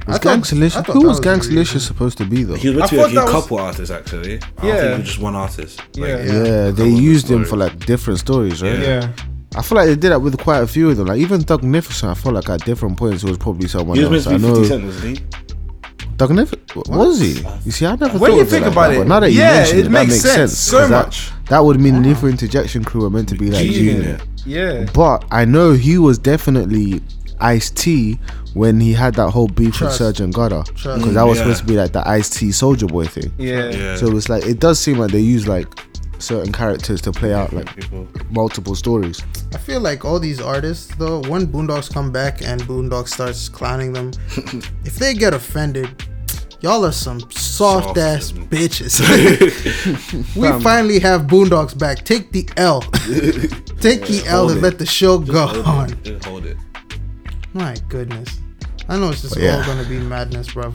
Was 0.07 0.17
I 0.17 0.19
thought- 0.19 0.27
I 0.27 0.37
Gangstalicious? 0.39 0.87
Who 0.87 1.01
that 1.03 1.09
was 1.09 1.21
the 1.21 1.31
reason. 1.31 1.53
Gangstalicious 1.57 1.81
supposed 1.87 2.19
to 2.19 2.25
be 2.25 2.43
though? 2.45 2.55
He 2.55 2.69
was 2.71 2.79
meant 2.79 2.91
to 2.91 2.97
be 2.97 3.03
thought 3.03 3.07
like 3.09 3.13
a 3.13 3.15
that 3.17 3.25
was- 3.25 3.43
couple 3.43 3.59
artists 3.59 3.91
actually. 3.91 4.41
I 4.59 4.67
Yeah. 4.67 4.81
think 4.81 4.93
he 4.95 4.99
was 5.01 5.07
just 5.09 5.19
one 5.21 5.35
artist. 5.35 5.79
Like, 5.97 6.09
Yeah. 6.09 6.25
Yeah, 6.45 6.71
they 6.71 6.89
used 6.89 7.31
him 7.31 7.45
for 7.45 7.57
like 7.57 7.85
different 7.87 8.19
stories, 8.19 8.63
right? 8.63 8.79
Yeah. 8.79 9.13
I 9.57 9.63
feel 9.63 9.77
like 9.77 9.89
they 9.89 9.97
did 9.97 10.13
that 10.13 10.23
with 10.23 10.39
quite 10.39 10.61
a 10.63 10.67
few 10.67 10.91
of 10.91 10.97
them. 10.97 11.07
Like 11.09 11.19
even 11.19 11.43
Thugnificent, 11.43 12.09
I 12.11 12.15
feel 12.15 12.33
like 12.33 12.49
at 12.49 12.65
different 12.65 12.97
points 12.97 13.25
it 13.25 13.29
was 13.29 13.37
probably 13.39 13.67
someone 13.69 13.99
He 13.99 14.05
was 14.05 14.27
else. 14.27 14.41
meant 14.41 14.55
to 14.55 14.61
I 14.61 14.63
be 14.63 14.69
50 14.69 14.69
know 14.69 14.69
Cent, 14.69 14.85
wasn't 14.85 15.19
he? 15.19 15.25
Thugnificent 16.21 16.89
was 16.89 17.21
he? 17.21 17.45
You 17.65 17.71
see, 17.73 17.87
I 17.87 17.97
never 17.97 18.19
When 18.19 18.31
thought 18.31 18.37
you 18.37 18.43
of 18.43 18.49
think 18.51 18.65
like 18.65 18.73
about 18.73 18.89
that, 18.89 18.95
it, 18.95 18.99
but 18.99 19.07
now 19.09 19.21
that 19.21 19.31
you 19.33 19.39
yeah, 19.41 19.53
mention 19.55 19.77
it 19.77 19.81
it, 19.81 19.83
that 19.85 19.91
makes 19.91 20.11
makes 20.11 20.23
sense 20.23 20.35
sense. 20.53 20.59
so 20.59 20.79
'cause 20.79 20.89
that- 20.91 21.07
much. 21.07 21.31
That 21.49 21.65
would 21.65 21.81
mean 21.81 22.03
Lethal 22.03 22.29
Interjection 22.29 22.85
Crew 22.85 23.01
were 23.03 23.11
meant 23.11 23.29
to 23.31 23.35
be 23.35 23.51
like 23.51 23.63
G 23.67 23.73
Junior. 23.75 23.93
Unit. 24.03 24.23
Yeah. 24.47 24.87
But 24.95 25.25
I 25.33 25.45
know 25.45 25.73
he 25.73 25.99
was 25.99 26.17
definitely 26.19 27.03
Ice 27.41 27.71
T 27.71 28.19
when 28.55 28.79
he 28.81 28.93
had 28.93 29.15
that 29.15 29.31
whole 29.31 29.49
beef 29.49 29.69
with 29.69 29.75
Trust. 29.77 29.99
Sergeant 29.99 30.35
Gutter. 30.35 30.63
Trust. 30.77 30.99
Because 31.01 31.15
that 31.15 31.23
was 31.27 31.39
Yeah. 31.39 31.45
supposed 31.45 31.61
to 31.63 31.67
be 31.67 31.77
like 31.77 31.93
the 31.93 32.07
Ice 32.09 32.29
T 32.31 32.49
Soulja 32.51 32.87
Boy 32.87 33.07
thing. 33.07 33.33
Yeah. 33.39 33.71
Yeah. 33.71 33.97
So 33.97 34.17
it's 34.17 34.29
like 34.29 34.45
it 34.47 34.61
does 34.61 34.79
seem 34.79 34.99
like 34.99 35.11
they 35.11 35.19
use 35.21 35.49
like 35.49 35.67
certain 36.19 36.53
characters 36.53 37.01
to 37.01 37.11
play 37.13 37.33
out 37.33 37.53
like 37.53 37.75
people. 37.75 38.07
multiple 38.31 38.75
stories. 38.75 39.21
I 39.55 39.59
feel 39.59 39.81
like 39.81 40.05
all 40.05 40.21
these 40.21 40.39
artists, 40.41 40.95
though, 40.99 41.21
when 41.23 41.47
Boondocks 41.47 41.91
come 41.93 42.13
back 42.13 42.43
and 42.47 42.61
Boondocks 42.63 43.09
starts 43.09 43.49
clowning 43.49 43.93
them, 43.95 44.11
if 44.85 44.97
they 44.97 45.15
get 45.15 45.33
offended, 45.35 45.89
y'all 46.61 46.85
are 46.85 46.93
some 46.93 47.21
soft, 47.31 47.85
Soft 47.85 47.99
ass 47.99 48.33
as- 48.33 48.39
bitches. 48.49 50.37
we 50.37 50.63
finally 50.63 50.99
have 50.99 51.23
Boondocks 51.23 51.77
back. 51.79 52.05
Take 52.05 52.33
the 52.33 52.49
L. 52.57 52.81
Take 53.81 54.03
the 54.07 54.23
L 54.27 54.49
and 54.51 54.59
it. 54.59 54.63
let 54.63 54.79
the 54.79 54.87
show 54.87 55.19
go 55.19 55.47
Hold 55.47 55.67
on. 55.67 55.93
it. 55.93 56.03
Just 56.05 56.25
hold 56.25 56.47
it. 56.47 56.57
My 57.53 57.77
goodness. 57.89 58.41
I 58.89 58.97
know 58.99 59.11
it's 59.11 59.23
just 59.23 59.35
But 59.35 59.43
yeah. 59.43 59.57
all 59.59 59.65
gonna 59.65 59.89
be 59.89 59.99
madness, 59.99 60.53
bro. 60.53 60.75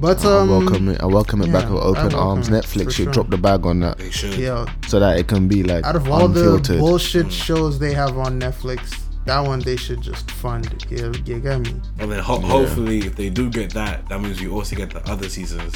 But 0.00 0.24
um, 0.24 0.32
I 0.50 0.54
um, 0.54 0.64
welcome 0.64 0.88
it. 0.90 1.00
I 1.00 1.06
welcome 1.06 1.42
it 1.42 1.52
back 1.52 1.68
with 1.68 1.82
open 1.82 2.14
arms. 2.14 2.48
it, 2.48 2.52
Netflix 2.52 2.92
should 2.92 3.04
sure. 3.06 3.12
drop 3.12 3.30
the 3.30 3.36
bag 3.36 3.66
on 3.66 3.80
that 3.80 3.98
They 3.98 4.10
should. 4.10 4.34
yeah, 4.34 4.72
so 4.86 5.00
that 5.00 5.18
it 5.18 5.26
can 5.26 5.48
be 5.48 5.64
like 5.64 5.84
out 5.84 5.96
of 5.96 6.08
all 6.08 6.26
unfiltered. 6.26 6.76
the 6.76 6.78
bullshit 6.80 7.32
shows 7.32 7.78
they 7.80 7.92
have 7.94 8.16
on 8.16 8.38
Netflix, 8.40 9.00
that 9.28 9.40
one 9.46 9.60
they 9.60 9.76
should 9.76 10.00
just 10.00 10.30
fund. 10.32 10.84
You, 10.90 11.12
you 11.24 11.38
get 11.40 11.60
me? 11.60 11.70
And 12.00 12.10
then 12.10 12.18
ho- 12.20 12.40
hopefully, 12.40 12.98
if 13.06 13.14
they 13.16 13.30
do 13.30 13.48
get 13.50 13.72
that, 13.74 14.08
that 14.08 14.20
means 14.20 14.40
we 14.40 14.48
also 14.48 14.74
get 14.76 14.90
the 14.90 15.02
other 15.10 15.28
seasons 15.28 15.74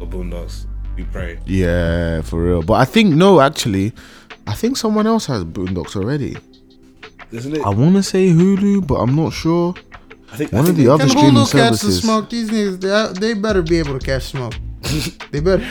of 0.00 0.08
Boondocks. 0.08 0.66
We 0.96 1.04
pray. 1.04 1.38
yeah, 1.46 2.20
for 2.22 2.42
real. 2.42 2.62
But 2.62 2.74
I 2.74 2.84
think 2.84 3.14
no, 3.14 3.40
actually, 3.40 3.92
I 4.46 4.54
think 4.54 4.76
someone 4.76 5.06
else 5.06 5.26
has 5.26 5.44
Boondocks 5.44 5.96
already. 5.96 6.36
Isn't 7.30 7.56
it? 7.56 7.62
I 7.64 7.70
want 7.70 7.94
to 7.96 8.02
say 8.02 8.28
Hulu, 8.28 8.86
but 8.86 8.96
I'm 8.96 9.14
not 9.16 9.32
sure. 9.32 9.74
I 10.32 10.36
think 10.36 10.52
One 10.52 10.66
I 10.66 10.68
of 10.70 10.76
the 10.76 10.88
other 10.88 11.04
Can 11.04 11.10
streaming 11.10 11.32
Hulu 11.34 11.52
catch 11.52 11.70
the 11.72 11.76
services. 11.78 12.02
smoke? 12.02 12.28
These 12.30 12.50
niggas, 12.50 12.80
they, 13.20 13.20
they 13.20 13.34
better 13.40 13.62
be 13.62 13.78
able 13.78 13.98
to 13.98 14.04
catch 14.04 14.24
smoke. 14.24 14.54
They 15.30 15.40
better, 15.40 15.64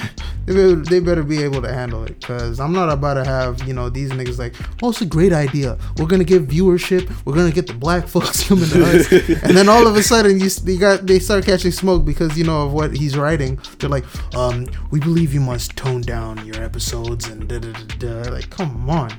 they 0.46 0.54
better, 0.54 0.76
they 0.76 1.00
better 1.00 1.24
be 1.24 1.44
able 1.44 1.62
to 1.62 1.72
handle 1.72 2.04
it. 2.04 2.22
Cause 2.22 2.60
I'm 2.60 2.74
not 2.74 2.90
about 2.90 3.16
to 3.16 3.26
have 3.26 3.68
you 3.68 3.74
know 3.74 3.90
these 3.90 4.12
niggas 4.12 4.40
like, 4.40 4.56
oh, 4.82 4.90
it's 4.90 5.02
a 5.02 5.06
great 5.06 5.34
idea. 5.34 5.78
We're 5.98 6.08
gonna 6.08 6.24
get 6.24 6.48
viewership. 6.48 7.12
We're 7.26 7.36
gonna 7.36 7.52
get 7.52 7.68
the 7.68 7.74
black 7.74 8.08
folks 8.14 8.48
coming 8.48 8.70
to 8.70 8.84
us, 8.84 9.12
and 9.44 9.56
then 9.56 9.70
all 9.70 9.88
of 9.88 9.96
a 9.96 10.04
sudden 10.04 10.40
you 10.40 10.50
they 10.50 10.78
got 10.78 11.06
they 11.08 11.20
start 11.20 11.46
catching 11.46 11.72
smoke 11.72 12.06
because 12.06 12.38
you 12.38 12.44
know 12.44 12.66
of 12.66 12.74
what 12.74 12.96
he's 12.96 13.18
writing. 13.18 13.60
They're 13.80 13.90
like, 13.90 14.06
um, 14.36 14.68
we 14.92 15.00
believe 15.00 15.34
you 15.34 15.42
must 15.42 15.76
tone 15.76 16.02
down 16.02 16.46
your 16.46 16.62
episodes 16.64 17.28
and 17.28 17.48
da 17.48 17.60
da 17.60 17.72
da. 18.00 18.32
Like, 18.32 18.50
come 18.50 18.90
on. 18.90 19.12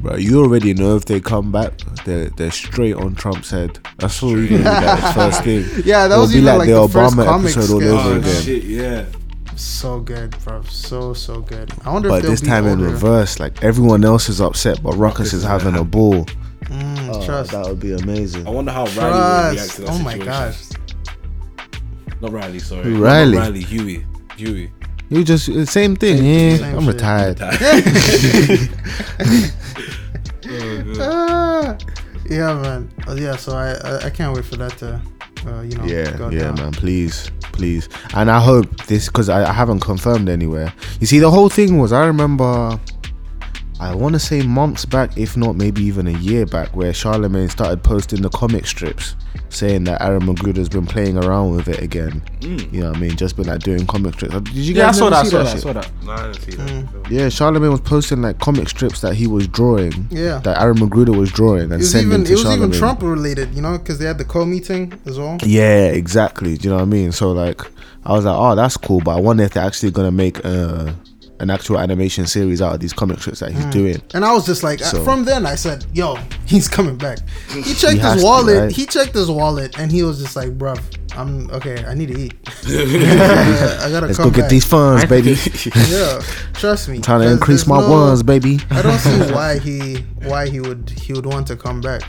Bro, 0.00 0.16
you 0.16 0.42
already 0.42 0.72
know 0.74 0.96
if 0.96 1.04
they 1.04 1.20
come 1.20 1.52
back, 1.52 1.74
they're, 2.06 2.30
they're 2.30 2.50
straight 2.50 2.94
on 2.94 3.14
Trump's 3.14 3.50
head. 3.50 3.78
That's 3.98 4.22
all 4.22 4.38
you 4.38 4.48
gonna 4.48 4.62
be 4.80 4.86
like 4.86 5.14
first 5.14 5.44
thing. 5.44 5.64
Yeah, 5.84 6.08
that 6.08 6.14
It'll 6.14 6.22
was 6.22 6.32
be 6.32 6.38
even 6.38 6.46
like 6.46 6.58
like 6.60 6.68
the 6.68 6.86
the 6.86 6.88
first 6.88 7.16
Obama 7.16 7.24
comic 7.26 7.50
episode 7.56 7.74
all 7.74 7.80
sketch. 7.80 8.06
over 8.06 8.08
Oh 8.08 8.18
again. 8.18 8.42
shit, 8.42 8.64
yeah. 8.64 9.04
So 9.56 10.00
good, 10.00 10.34
bro. 10.42 10.62
So 10.62 11.12
so 11.12 11.42
good. 11.42 11.70
I 11.84 11.92
wonder 11.92 12.08
But 12.08 12.16
if 12.16 12.22
they'll 12.22 12.30
this 12.30 12.40
be 12.40 12.46
time 12.46 12.64
in 12.66 12.78
older. 12.80 12.90
reverse, 12.92 13.38
like 13.38 13.62
everyone 13.62 14.04
else 14.06 14.30
is 14.30 14.40
upset, 14.40 14.82
but 14.82 14.96
Ruckus 14.96 15.34
is 15.34 15.42
having 15.44 15.76
a 15.76 15.84
ball. 15.84 16.24
Mm, 16.64 17.14
Oh, 17.14 17.26
trust. 17.26 17.50
that 17.50 17.66
would 17.66 17.80
be 17.80 17.92
amazing. 17.92 18.46
I 18.46 18.50
wonder 18.50 18.72
how 18.72 18.86
Riley 18.86 19.48
would 19.50 19.56
react 19.56 19.74
to 19.76 19.82
that 19.82 19.90
Oh 19.90 19.98
my 19.98 20.12
situation. 20.12 20.24
gosh. 20.24 20.62
Not 22.22 22.32
Riley, 22.32 22.58
sorry. 22.58 22.84
Who, 22.84 22.90
Not 22.98 23.02
Riley? 23.02 23.36
Riley, 23.36 23.62
Huey. 23.62 24.06
Huey. 24.36 24.70
You 25.10 25.24
just 25.24 25.66
same 25.66 25.96
thing. 25.96 26.24
yeah, 26.24 26.56
Same 26.56 26.76
I'm 26.78 26.84
shit. 26.84 26.94
retired. 26.94 27.40
Ah, 31.00 31.76
yeah, 32.28 32.54
man. 32.60 32.90
Uh, 33.08 33.14
yeah, 33.14 33.36
so 33.36 33.52
I, 33.56 33.72
I 33.88 34.06
I 34.06 34.10
can't 34.10 34.34
wait 34.34 34.44
for 34.44 34.56
that 34.56 34.76
to, 34.78 35.00
uh, 35.46 35.62
you 35.62 35.76
know, 35.76 35.84
Yeah, 35.84 36.30
yeah, 36.30 36.44
down. 36.44 36.54
man. 36.56 36.72
Please, 36.72 37.30
please. 37.52 37.88
And 38.14 38.30
I 38.30 38.40
hope 38.40 38.86
this 38.86 39.06
because 39.06 39.28
I, 39.28 39.48
I 39.48 39.52
haven't 39.52 39.80
confirmed 39.80 40.28
anywhere. 40.28 40.72
You 41.00 41.06
see, 41.06 41.18
the 41.18 41.30
whole 41.30 41.48
thing 41.48 41.78
was 41.78 41.92
I 41.92 42.06
remember. 42.06 42.78
I 43.80 43.94
want 43.94 44.12
to 44.12 44.18
say 44.18 44.42
months 44.42 44.84
back, 44.84 45.16
if 45.16 45.36
not 45.38 45.56
maybe 45.56 45.82
even 45.82 46.06
a 46.06 46.16
year 46.18 46.44
back, 46.44 46.76
where 46.76 46.92
Charlemagne 46.92 47.48
started 47.48 47.82
posting 47.82 48.20
the 48.20 48.28
comic 48.28 48.66
strips, 48.66 49.16
saying 49.48 49.84
that 49.84 50.02
Aaron 50.02 50.20
McGruder's 50.22 50.68
been 50.68 50.84
playing 50.86 51.16
around 51.16 51.56
with 51.56 51.66
it 51.68 51.80
again. 51.82 52.22
You 52.40 52.58
know 52.82 52.88
what 52.88 52.96
I 52.98 53.00
mean? 53.00 53.16
Just 53.16 53.36
been 53.36 53.46
like 53.46 53.60
doing 53.62 53.86
comic 53.86 54.14
strips. 54.14 54.34
Did 54.34 54.48
you 54.54 54.74
Yeah, 54.74 54.82
I 54.82 54.86
guys 54.88 54.98
saw 54.98 55.08
never 55.08 55.28
that. 55.30 55.46
I 55.46 55.54
see 55.54 55.60
saw 55.60 55.72
that. 55.72 55.86
I 55.86 55.86
shit? 55.86 55.92
saw 55.94 56.00
that. 56.00 56.04
No, 56.04 56.12
I 56.12 56.32
didn't 56.32 56.42
see 56.42 56.50
that. 56.56 57.10
Yeah, 57.10 57.28
Charlemagne 57.30 57.70
was 57.70 57.80
posting 57.80 58.20
like 58.20 58.38
comic 58.38 58.68
strips 58.68 59.00
that 59.00 59.14
he 59.14 59.26
was 59.26 59.48
drawing. 59.48 60.06
Yeah. 60.10 60.38
That 60.40 60.60
Aaron 60.60 60.76
McGruder 60.76 61.16
was 61.16 61.32
drawing 61.32 61.62
and 61.64 61.72
It 61.72 61.76
was 61.78 61.90
sending 61.90 62.08
even 62.12 62.24
to 62.26 62.32
it 62.32 62.34
was 62.34 62.42
Charlemagne. 62.42 62.68
even 62.68 62.78
Trump 62.78 63.02
related, 63.02 63.54
you 63.54 63.62
know, 63.62 63.78
because 63.78 63.98
they 63.98 64.04
had 64.04 64.18
the 64.18 64.24
co 64.26 64.44
meeting 64.44 64.92
as 65.06 65.18
well. 65.18 65.38
Yeah, 65.42 65.86
exactly. 65.86 66.58
Do 66.58 66.64
you 66.64 66.70
know 66.70 66.76
what 66.76 66.82
I 66.82 66.86
mean? 66.86 67.12
So 67.12 67.32
like, 67.32 67.62
I 68.04 68.12
was 68.12 68.26
like, 68.26 68.36
oh, 68.38 68.54
that's 68.54 68.76
cool, 68.76 69.00
but 69.00 69.16
I 69.16 69.20
wonder 69.20 69.42
if 69.44 69.52
they're 69.54 69.64
actually 69.64 69.90
gonna 69.90 70.10
make 70.12 70.44
uh, 70.44 70.92
an 71.40 71.50
actual 71.50 71.78
animation 71.78 72.26
series 72.26 72.60
out 72.60 72.74
of 72.74 72.80
these 72.80 72.92
comic 72.92 73.18
strips 73.18 73.40
that 73.40 73.50
he's 73.52 73.64
mm. 73.64 73.72
doing. 73.72 74.02
And 74.14 74.24
I 74.24 74.32
was 74.32 74.46
just 74.46 74.62
like, 74.62 74.80
So- 74.80 75.02
from 75.02 75.24
then 75.24 75.46
I 75.46 75.54
said, 75.54 75.84
yo, 75.92 76.16
he's 76.46 76.68
coming 76.68 76.96
back. 76.96 77.18
He 77.48 77.74
checked 77.74 77.98
has 78.00 78.14
his 78.14 78.22
to, 78.22 78.26
wallet. 78.26 78.60
right? 78.60 78.70
He 78.72 78.86
checked 78.86 79.14
his 79.14 79.30
wallet, 79.30 79.78
and 79.78 79.90
he 79.90 80.02
was 80.02 80.20
just 80.20 80.36
like, 80.36 80.56
bruv, 80.58 80.80
I'm 81.16 81.50
okay. 81.50 81.84
I 81.84 81.94
need 81.94 82.08
to 82.08 82.18
eat. 82.18 82.34
I 82.66 83.88
gotta 83.90 84.06
Let's 84.06 84.18
come 84.18 84.28
go 84.28 84.34
get 84.34 84.42
back. 84.42 84.50
these 84.50 84.64
funds, 84.64 85.04
baby. 85.06 85.36
Yeah, 85.90 86.20
trust 86.54 86.88
me. 86.88 87.00
Trying 87.00 87.22
to 87.22 87.32
increase 87.32 87.66
my 87.66 87.80
no- 87.80 87.90
ones, 87.90 88.22
baby. 88.22 88.60
I 88.70 88.82
don't 88.82 88.98
see 88.98 89.32
why 89.32 89.58
he 89.58 89.96
why 90.24 90.48
he 90.48 90.60
would 90.60 90.90
he 90.90 91.12
would 91.12 91.26
want 91.26 91.46
to 91.48 91.56
come 91.56 91.80
back. 91.80 92.02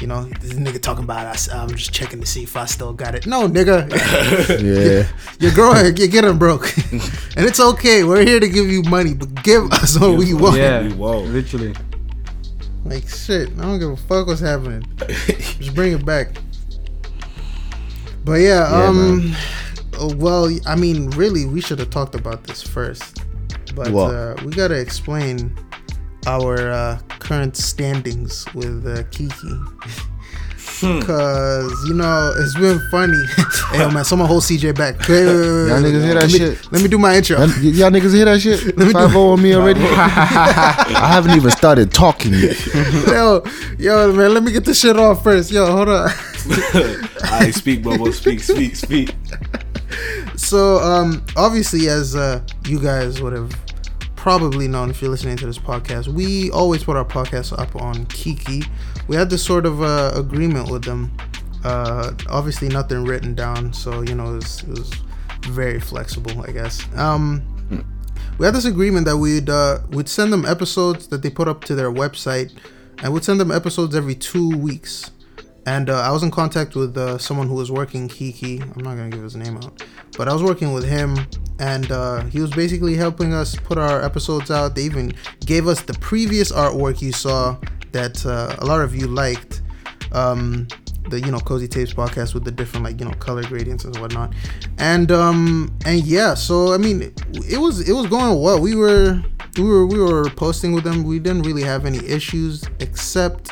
You 0.00 0.06
know, 0.06 0.24
this 0.40 0.54
nigga 0.54 0.80
talking 0.80 1.04
about 1.04 1.26
us. 1.26 1.52
I'm 1.52 1.68
just 1.70 1.92
checking 1.92 2.20
to 2.20 2.26
see 2.26 2.42
if 2.42 2.56
I 2.56 2.64
still 2.64 2.92
got 2.94 3.14
it. 3.14 3.26
No, 3.26 3.46
nigga, 3.48 3.86
Yeah. 4.60 5.06
you're 5.38 5.52
growing, 5.54 5.96
you're 5.98 6.08
getting 6.08 6.38
broke, 6.38 6.74
and 6.92 7.44
it's 7.46 7.60
okay. 7.60 8.02
We're 8.04 8.24
here 8.24 8.40
to 8.40 8.48
give 8.48 8.66
you 8.66 8.82
money, 8.84 9.12
but 9.14 9.42
give 9.42 9.70
us 9.72 9.98
what 9.98 10.16
we 10.16 10.32
want. 10.32 10.56
Yeah, 10.56 10.88
Whoa. 10.92 11.20
literally. 11.20 11.74
Like 12.84 13.06
shit, 13.08 13.50
I 13.58 13.62
don't 13.62 13.78
give 13.78 13.90
a 13.90 13.96
fuck 13.96 14.26
what's 14.26 14.40
happening. 14.40 14.84
Just 15.26 15.74
bring 15.74 15.92
it 15.92 16.04
back. 16.06 16.28
But 18.24 18.40
yeah, 18.40 18.70
Yeah, 18.70 18.86
um, 18.88 19.36
oh, 19.98 20.14
well, 20.16 20.50
I 20.66 20.76
mean, 20.76 21.10
really, 21.10 21.44
we 21.46 21.60
should 21.60 21.78
have 21.78 21.90
talked 21.90 22.14
about 22.14 22.44
this 22.44 22.62
first. 22.62 23.22
But 23.74 23.94
uh, 23.94 24.34
we 24.44 24.50
gotta 24.52 24.78
explain 24.80 25.54
our 26.26 26.70
uh, 26.70 26.98
current 27.18 27.56
standings 27.56 28.46
with 28.54 28.86
uh, 28.86 29.02
Keakie. 29.10 30.06
Cause 30.80 31.88
you 31.88 31.92
know 31.92 32.32
it's 32.38 32.56
been 32.56 32.80
funny. 32.90 33.22
hey 33.70 33.80
yo, 33.80 33.90
man, 33.90 34.02
someone 34.02 34.26
hold 34.26 34.42
CJ 34.42 34.74
back. 34.74 34.98
Wait, 35.00 35.08
wait, 35.08 35.26
wait, 35.26 35.36
wait, 35.36 35.68
Y'all 35.68 35.82
niggas 35.82 36.04
hear 36.04 36.14
that 36.14 36.22
let 36.22 36.32
me, 36.32 36.38
shit? 36.38 36.72
Let 36.72 36.82
me 36.82 36.88
do 36.88 36.98
my 36.98 37.16
intro. 37.16 37.38
Y'all, 37.38 37.48
y'all 37.48 37.90
niggas 37.90 38.14
hear 38.14 38.24
that 38.24 38.40
shit? 38.40 38.74
Five 38.92 39.14
on 39.14 39.42
me 39.42 39.54
already. 39.54 39.80
I 39.84 41.08
haven't 41.12 41.36
even 41.36 41.50
started 41.50 41.92
talking 41.92 42.32
yet. 42.32 42.66
yo, 43.06 43.44
yo, 43.78 44.12
man, 44.14 44.32
let 44.32 44.42
me 44.42 44.52
get 44.52 44.64
this 44.64 44.80
shit 44.80 44.96
off 44.96 45.22
first. 45.22 45.50
Yo, 45.50 45.66
hold 45.66 45.90
on. 45.90 46.08
I 47.24 47.50
speak, 47.54 47.82
Bobo. 47.82 48.10
Speak, 48.10 48.40
speak, 48.40 48.74
speak. 48.74 49.14
So, 50.36 50.78
um, 50.78 51.22
obviously, 51.36 51.88
as 51.88 52.16
uh, 52.16 52.40
you 52.66 52.80
guys 52.80 53.20
would 53.20 53.34
have 53.34 53.54
probably 54.20 54.68
known 54.68 54.90
if 54.90 55.00
you're 55.00 55.10
listening 55.10 55.34
to 55.34 55.46
this 55.46 55.58
podcast, 55.58 56.06
we 56.06 56.50
always 56.50 56.84
put 56.84 56.94
our 56.94 57.06
podcast 57.06 57.58
up 57.58 57.74
on 57.74 58.04
Keakie. 58.04 58.66
We 59.08 59.16
had 59.16 59.30
this 59.30 59.42
sort 59.42 59.64
of 59.64 59.80
uh, 59.82 60.12
agreement 60.14 60.70
with 60.70 60.84
them. 60.84 61.10
Uh, 61.64 62.12
obviously, 62.28 62.68
nothing 62.68 63.04
written 63.04 63.34
down, 63.34 63.72
so 63.72 64.02
you 64.02 64.14
know 64.14 64.32
it 64.32 64.34
was, 64.34 64.62
it 64.64 64.68
was 64.68 64.92
very 65.46 65.80
flexible, 65.80 66.38
I 66.42 66.52
guess. 66.52 66.86
Um, 66.98 67.42
we 68.36 68.44
had 68.44 68.54
this 68.54 68.66
agreement 68.66 69.06
that 69.06 69.16
we'd 69.16 69.48
uh, 69.48 69.78
we'd 69.88 70.08
send 70.08 70.34
them 70.34 70.44
episodes 70.44 71.06
that 71.08 71.22
they 71.22 71.30
put 71.30 71.48
up 71.48 71.64
to 71.64 71.74
their 71.74 71.90
website, 71.90 72.52
and 73.02 73.14
we'd 73.14 73.24
send 73.24 73.40
them 73.40 73.50
episodes 73.50 73.96
every 73.96 74.16
two 74.16 74.54
weeks. 74.54 75.12
And 75.66 75.90
uh, 75.90 76.00
I 76.00 76.10
was 76.10 76.22
in 76.22 76.30
contact 76.30 76.74
with 76.74 76.96
uh, 76.96 77.18
someone 77.18 77.46
who 77.46 77.54
was 77.54 77.70
working 77.70 78.08
Keakie. 78.08 78.62
I'm 78.62 78.82
not 78.82 78.96
gonna 78.96 79.10
give 79.10 79.22
his 79.22 79.36
name 79.36 79.56
out, 79.56 79.84
but 80.16 80.28
I 80.28 80.32
was 80.32 80.42
working 80.42 80.72
with 80.72 80.84
him, 80.84 81.16
and 81.58 81.90
uh, 81.92 82.22
he 82.24 82.40
was 82.40 82.50
basically 82.50 82.96
helping 82.96 83.34
us 83.34 83.54
put 83.56 83.76
our 83.78 84.02
episodes 84.02 84.50
out. 84.50 84.74
They 84.74 84.82
even 84.82 85.12
gave 85.44 85.68
us 85.68 85.82
the 85.82 85.94
previous 85.94 86.50
artwork 86.50 87.02
you 87.02 87.12
saw 87.12 87.58
that 87.92 88.24
uh, 88.24 88.56
a 88.58 88.64
lot 88.64 88.80
of 88.80 88.94
you 88.94 89.06
liked. 89.06 89.62
Um, 90.12 90.66
the 91.08 91.20
you 91.20 91.30
know 91.30 91.40
cozy 91.40 91.66
tapes 91.66 91.92
podcast 91.92 92.34
with 92.34 92.44
the 92.44 92.50
different 92.50 92.84
like 92.84 93.00
you 93.00 93.06
know 93.06 93.12
color 93.14 93.42
gradients 93.44 93.84
and 93.84 93.96
whatnot 93.98 94.32
and 94.78 95.10
um 95.10 95.74
and 95.84 96.04
yeah 96.04 96.34
so 96.34 96.72
i 96.72 96.76
mean 96.76 97.02
it, 97.02 97.20
it 97.50 97.58
was 97.58 97.88
it 97.88 97.92
was 97.92 98.06
going 98.06 98.40
well 98.40 98.60
we 98.60 98.76
were 98.76 99.20
we 99.56 99.64
were 99.64 99.86
we 99.86 99.98
were 99.98 100.28
posting 100.30 100.72
with 100.72 100.84
them 100.84 101.02
we 101.02 101.18
didn't 101.18 101.42
really 101.42 101.62
have 101.62 101.84
any 101.84 101.98
issues 102.06 102.64
except 102.78 103.50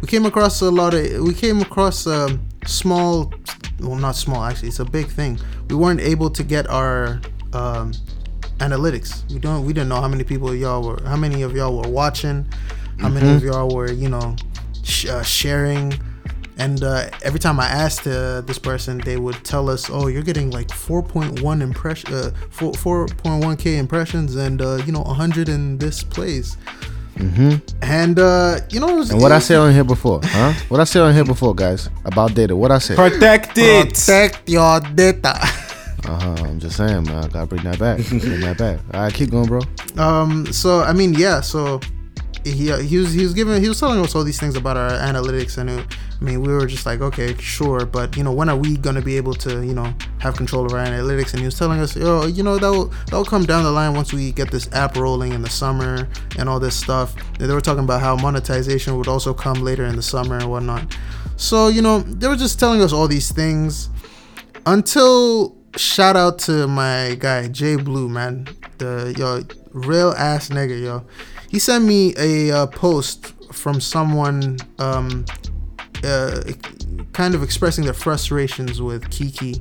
we 0.00 0.08
came 0.08 0.24
across 0.26 0.60
a 0.62 0.70
lot 0.70 0.94
of 0.94 1.20
we 1.22 1.34
came 1.34 1.60
across 1.60 2.06
um 2.06 2.46
small 2.66 3.32
well 3.80 3.96
not 3.96 4.16
small 4.16 4.44
actually 4.44 4.68
it's 4.68 4.80
a 4.80 4.84
big 4.84 5.06
thing. 5.08 5.38
We 5.68 5.76
weren't 5.76 6.00
able 6.00 6.30
to 6.30 6.42
get 6.42 6.68
our 6.68 7.20
um 7.52 7.92
analytics. 8.58 9.30
We 9.32 9.38
don't 9.38 9.64
we 9.64 9.72
didn't 9.72 9.88
know 9.88 10.00
how 10.00 10.08
many 10.08 10.24
people 10.24 10.54
y'all 10.54 10.82
were 10.82 11.02
how 11.04 11.16
many 11.16 11.42
of 11.42 11.54
y'all 11.54 11.76
were 11.76 11.88
watching 11.88 12.46
how 12.98 13.08
many 13.08 13.28
of 13.34 13.42
y'all 13.42 13.74
were 13.74 13.90
you 13.90 14.08
know 14.08 14.36
sh- 14.82 15.06
uh, 15.06 15.22
sharing. 15.22 15.92
And 16.58 16.84
uh, 16.84 17.08
every 17.22 17.40
time 17.40 17.58
I 17.58 17.64
asked 17.68 18.06
uh, 18.06 18.42
this 18.42 18.58
person, 18.58 18.98
they 18.98 19.16
would 19.16 19.42
tell 19.46 19.70
us, 19.70 19.88
"Oh, 19.88 20.08
you're 20.08 20.22
getting 20.22 20.50
like 20.50 20.68
4.1 20.68 21.62
impression, 21.62 22.12
uh, 22.12 22.32
4 22.50 22.72
4.1k 22.72 23.78
impressions, 23.78 24.36
and 24.36 24.60
uh, 24.60 24.74
you 24.84 24.92
know 24.92 25.00
100 25.00 25.48
in 25.48 25.78
this 25.78 26.02
plays." 26.02 26.58
Mm-hmm. 27.16 27.56
And 27.82 28.18
uh, 28.18 28.60
you 28.70 28.80
know, 28.80 28.88
it 28.88 28.96
was, 28.96 29.10
And 29.10 29.20
what 29.20 29.32
it 29.32 29.36
I 29.36 29.38
said 29.40 29.58
on 29.58 29.72
here 29.72 29.84
before, 29.84 30.20
huh? 30.22 30.52
What 30.68 30.80
I 30.80 30.84
said 30.84 31.02
on 31.02 31.14
here 31.14 31.24
before, 31.24 31.54
guys, 31.54 31.90
about 32.04 32.34
data. 32.34 32.56
What 32.56 32.70
I 32.70 32.78
said. 32.78 32.96
Protect 32.96 33.56
it. 33.58 33.88
protect 33.94 34.48
your 34.48 34.80
data. 34.80 35.38
Uh-huh, 36.02 36.34
I'm 36.44 36.58
just 36.58 36.78
saying, 36.78 37.04
man. 37.04 37.24
I 37.24 37.28
gotta 37.28 37.46
bring 37.46 37.62
that 37.64 37.78
back. 37.78 37.98
bring 38.08 38.40
that 38.40 38.56
back. 38.56 38.80
All 38.94 39.02
right, 39.02 39.12
keep 39.12 39.30
going, 39.30 39.46
bro. 39.46 39.60
Um. 39.98 40.50
So 40.50 40.80
I 40.80 40.94
mean, 40.94 41.12
yeah. 41.12 41.42
So 41.42 41.78
he 42.44 42.70
he 42.82 42.98
was 42.98 43.12
he 43.12 43.22
was 43.22 43.34
giving 43.34 43.60
he 43.60 43.68
was 43.68 43.78
telling 43.78 44.00
us 44.00 44.14
all 44.14 44.24
these 44.24 44.38
things 44.38 44.56
about 44.56 44.76
our 44.76 44.90
analytics, 44.90 45.58
and 45.58 45.70
it, 45.70 45.86
I 46.20 46.24
mean, 46.24 46.42
we 46.42 46.52
were 46.52 46.66
just 46.66 46.86
like, 46.86 47.00
okay, 47.00 47.34
sure, 47.36 47.86
but 47.86 48.16
you 48.16 48.24
know, 48.24 48.32
when 48.32 48.48
are 48.48 48.56
we 48.56 48.76
gonna 48.76 49.02
be 49.02 49.16
able 49.16 49.34
to 49.34 49.64
you 49.64 49.74
know 49.74 49.94
have 50.18 50.36
control 50.36 50.66
of 50.66 50.72
our 50.72 50.84
analytics? 50.84 51.32
And 51.32 51.40
he 51.40 51.46
was 51.46 51.58
telling 51.58 51.80
us, 51.80 51.96
oh, 51.96 52.26
you 52.26 52.42
know, 52.42 52.58
that 52.58 52.70
will 52.70 52.86
that 52.86 53.12
will 53.12 53.24
come 53.24 53.44
down 53.44 53.64
the 53.64 53.70
line 53.70 53.94
once 53.94 54.12
we 54.12 54.32
get 54.32 54.50
this 54.50 54.70
app 54.72 54.96
rolling 54.96 55.32
in 55.32 55.42
the 55.42 55.50
summer 55.50 56.08
and 56.38 56.48
all 56.48 56.60
this 56.60 56.76
stuff. 56.76 57.14
And 57.38 57.48
they 57.48 57.54
were 57.54 57.60
talking 57.60 57.84
about 57.84 58.00
how 58.00 58.16
monetization 58.16 58.96
would 58.96 59.08
also 59.08 59.32
come 59.34 59.62
later 59.62 59.84
in 59.84 59.96
the 59.96 60.02
summer 60.02 60.36
and 60.36 60.50
whatnot. 60.50 60.96
So 61.36 61.68
you 61.68 61.82
know, 61.82 62.00
they 62.00 62.28
were 62.28 62.36
just 62.36 62.58
telling 62.58 62.82
us 62.82 62.92
all 62.92 63.08
these 63.08 63.32
things 63.32 63.88
until 64.66 65.56
shout 65.76 66.16
out 66.16 66.38
to 66.40 66.66
my 66.66 67.16
guy 67.18 67.48
Jay 67.48 67.76
Blue, 67.76 68.08
man, 68.08 68.48
the 68.78 69.14
yo 69.16 69.42
real 69.72 70.12
ass 70.12 70.48
nigga, 70.48 70.80
yo. 70.80 71.04
He 71.48 71.58
sent 71.58 71.84
me 71.84 72.14
a 72.16 72.50
uh, 72.50 72.66
post 72.66 73.34
from 73.52 73.80
someone, 73.80 74.58
um, 74.78 75.24
uh, 76.04 76.42
kind 77.12 77.34
of 77.34 77.42
expressing 77.42 77.84
their 77.84 77.94
frustrations 77.94 78.80
with 78.80 79.04
Keakie, 79.10 79.60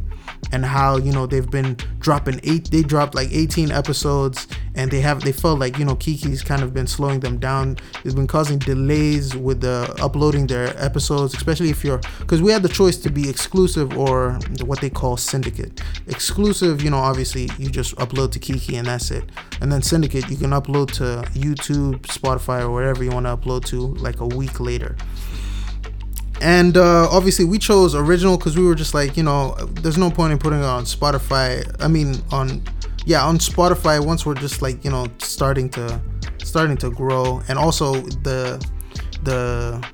and 0.51 0.65
how 0.65 0.97
you 0.97 1.11
know 1.11 1.25
they've 1.25 1.49
been 1.49 1.75
dropping 1.99 2.39
eight 2.43 2.69
they 2.71 2.81
dropped 2.81 3.15
like 3.15 3.29
18 3.31 3.71
episodes 3.71 4.47
and 4.75 4.91
they 4.91 5.01
have 5.01 5.21
they 5.21 5.31
felt 5.31 5.59
like 5.59 5.77
you 5.77 5.85
know 5.85 5.95
Keakie's 5.95 6.41
kind 6.41 6.61
of 6.63 6.73
been 6.73 6.87
slowing 6.87 7.19
them 7.19 7.37
down. 7.37 7.77
It's 8.03 8.13
been 8.13 8.27
causing 8.27 8.59
delays 8.59 9.35
with 9.35 9.61
the 9.61 9.93
uploading 10.01 10.47
their 10.47 10.73
episodes 10.77 11.33
especially 11.33 11.69
if 11.69 11.83
you're 11.83 12.01
because 12.19 12.41
we 12.41 12.51
had 12.51 12.63
the 12.63 12.69
choice 12.69 12.97
to 12.97 13.09
be 13.09 13.29
exclusive 13.29 13.97
or 13.97 14.39
what 14.63 14.81
they 14.81 14.89
call 14.89 15.17
syndicate. 15.17 15.81
Exclusive 16.07 16.81
you 16.81 16.89
know 16.89 16.97
obviously 16.97 17.49
you 17.57 17.69
just 17.69 17.95
upload 17.97 18.31
to 18.31 18.39
Keakie 18.39 18.77
and 18.77 18.87
that's 18.87 19.11
it. 19.11 19.25
And 19.61 19.71
then 19.71 19.81
syndicate 19.81 20.29
you 20.29 20.37
can 20.37 20.51
upload 20.51 20.91
to 20.93 21.29
youtube 21.31 22.01
spotify 22.01 22.61
or 22.61 22.71
wherever 22.71 23.03
you 23.03 23.09
want 23.09 23.25
to 23.25 23.35
upload 23.35 23.65
to 23.65 23.79
like 23.95 24.19
a 24.19 24.25
week 24.25 24.59
later 24.59 24.95
and 26.41 26.77
uh, 26.77 27.07
obviously 27.11 27.45
we 27.45 27.57
chose 27.57 27.95
original 27.95 28.37
because 28.37 28.57
we 28.57 28.63
were 28.63 28.75
just 28.75 28.93
like 28.93 29.17
you 29.17 29.23
know 29.23 29.55
there's 29.81 29.97
no 29.97 30.09
point 30.09 30.31
in 30.31 30.37
putting 30.37 30.59
it 30.59 30.65
on 30.65 30.83
spotify 30.83 31.63
i 31.81 31.87
mean 31.87 32.15
on 32.31 32.63
yeah 33.05 33.25
on 33.25 33.37
spotify 33.37 34.03
once 34.03 34.25
we're 34.25 34.33
just 34.33 34.61
like 34.61 34.83
you 34.85 34.91
know 34.91 35.05
starting 35.19 35.69
to 35.69 36.01
starting 36.49 36.77
to 36.77 36.89
grow. 36.89 37.41
And 37.47 37.57
also 37.57 37.93
the 38.27 38.41
the 39.23 39.85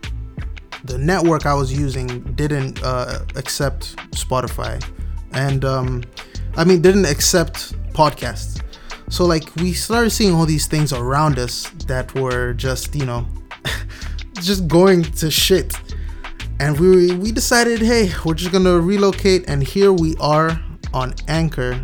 the 0.84 0.98
network 1.00 1.48
i 1.48 1.54
was 1.54 1.74
using 1.74 2.08
didn't 2.36 2.82
uh, 2.84 3.20
accept 3.36 3.96
spotify. 4.12 4.84
And 5.34 5.66
um 5.66 6.04
i 6.58 6.64
mean 6.64 6.82
didn't 6.82 7.06
accept 7.06 7.74
podcasts. 7.94 8.62
So 9.10 9.26
like 9.26 9.56
we 9.58 9.74
started 9.74 10.10
seeing 10.10 10.34
all 10.34 10.46
these 10.46 10.68
things 10.68 10.92
around 10.94 11.38
us 11.38 11.70
that 11.88 12.14
were 12.16 12.54
just 12.54 12.96
you 12.96 13.06
know 13.06 13.28
just 14.42 14.68
going 14.68 15.04
to 15.04 15.30
shit 15.30 15.74
and 16.60 16.80
we 16.80 17.14
we 17.18 17.32
decided 17.32 17.82
hey 17.82 18.12
we're 18.24 18.34
just 18.34 18.52
gonna 18.52 18.80
relocate 18.80 19.44
and 19.48 19.62
here 19.64 19.92
we 19.92 20.16
are 20.20 20.60
on 20.94 21.14
anchor 21.28 21.82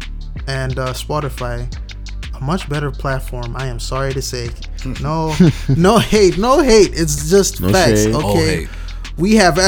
and 0.47 0.79
uh, 0.79 0.93
spotify 0.93 1.67
a 2.35 2.41
much 2.43 2.69
better 2.69 2.89
platform 2.91 3.53
i 3.57 3.65
am 3.65 3.79
sorry 3.79 4.13
to 4.13 4.21
say 4.21 4.49
no 5.01 5.35
no 5.75 5.97
hate 5.99 6.37
no 6.37 6.61
hate 6.61 6.91
it's 6.93 7.29
just 7.29 7.61
No 7.61 7.71
facts 7.71 8.03
shade. 8.03 8.15
okay 8.15 8.67
we 9.17 9.35
have 9.35 9.55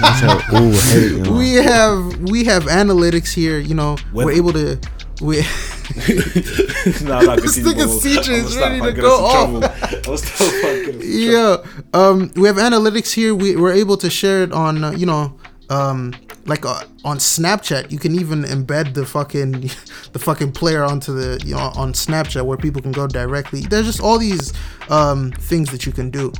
That's 0.00 0.20
how 0.20 0.40
all 0.52 0.70
hate, 0.72 1.12
you 1.12 1.18
know. 1.22 1.32
we 1.32 1.54
have 1.54 2.16
we 2.30 2.44
have 2.44 2.64
analytics 2.64 3.32
here 3.32 3.58
you 3.58 3.74
know 3.74 3.96
we're 4.12 4.32
able 4.32 4.52
to 4.52 4.78
we 5.22 5.38
nah, 7.02 7.20
nah, 7.22 7.36
This 7.36 7.58
nigga's 7.58 8.02
teacher 8.02 8.32
is 8.32 8.56
ready 8.56 8.80
to 8.80 8.92
go 8.92 9.24
off. 9.24 9.32
trouble. 9.32 9.64
I'ma 9.64 10.16
stop 10.16 10.48
fucking 10.62 10.98
us 10.98 11.04
in 11.04 11.22
yeah 11.32 11.56
um 11.94 12.30
we 12.36 12.46
have 12.46 12.56
analytics 12.56 13.12
here. 13.12 13.34
We, 13.34 13.56
we're 13.56 13.72
able 13.72 13.96
to 13.98 14.10
share 14.10 14.42
it 14.42 14.52
on 14.52 14.84
uh, 14.84 14.90
you 14.92 15.06
know 15.06 15.38
um 15.70 16.14
like 16.44 16.64
uh, 16.66 16.84
on 17.04 17.18
snapchat. 17.18 17.90
You 17.90 17.98
can 17.98 18.14
even 18.14 18.42
embed 18.44 18.94
the 18.94 19.06
fucking 19.06 19.52
the 20.12 20.18
fucking 20.18 20.52
player 20.52 20.84
onto 20.84 21.12
the 21.14 21.42
you 21.44 21.54
know 21.54 21.72
on 21.74 21.92
snapchat 21.92 22.44
where 22.44 22.58
people 22.58 22.82
can 22.82 22.92
go 22.92 23.06
directly. 23.06 23.60
There's 23.62 23.86
just 23.86 24.00
all 24.00 24.18
these 24.18 24.52
um 24.90 25.32
things 25.32 25.70
that 25.70 25.86
you 25.86 25.92
can 25.92 26.10
do. 26.10 26.32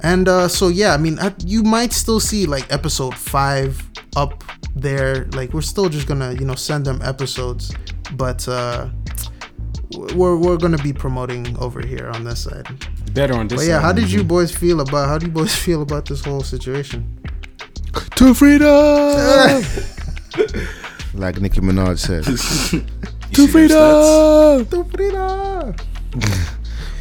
And 0.00 0.28
uh 0.28 0.48
so 0.48 0.68
yeah 0.68 0.94
i 0.94 0.96
mean 0.96 1.18
I, 1.18 1.32
you 1.44 1.62
might 1.62 1.92
still 1.92 2.20
see 2.20 2.46
like 2.46 2.72
episode 2.72 3.14
five 3.16 3.82
up 4.16 4.42
there. 4.74 5.26
Like 5.32 5.52
we're 5.52 5.60
still 5.62 5.88
just 5.88 6.06
gonna 6.06 6.32
you 6.32 6.44
know 6.46 6.54
send 6.54 6.84
them 6.86 7.00
episodes 7.02 7.72
but 8.16 8.46
uh 8.48 8.88
we're, 10.14 10.36
we're 10.36 10.56
gonna 10.56 10.78
be 10.78 10.92
promoting 10.92 11.56
over 11.58 11.84
here 11.84 12.08
on 12.14 12.24
this 12.24 12.44
side 12.44 12.66
Better 13.12 13.34
on 13.34 13.46
this. 13.48 13.58
but 13.58 13.66
yeah, 13.66 13.76
side. 13.76 13.82
how 13.82 13.92
did 13.92 14.10
you 14.10 14.24
boys 14.24 14.50
feel 14.54 14.80
about 14.80 15.08
how 15.08 15.18
do 15.18 15.26
you 15.26 15.32
boys 15.32 15.54
feel 15.66 15.82
about 15.82 16.06
this 16.06 16.24
whole 16.24 16.42
situation? 16.42 17.18
to 18.16 18.34
freedom. 18.34 18.66
like 21.14 21.40
Nicki 21.40 21.60
Minaj 21.60 21.98
said, 21.98 22.24
trouble. 22.24 22.86
You 23.32 23.46
to 23.46 23.46
see 23.46 23.52
freedom. 23.52 24.66
To 24.66 24.84
freedom. 24.94 25.74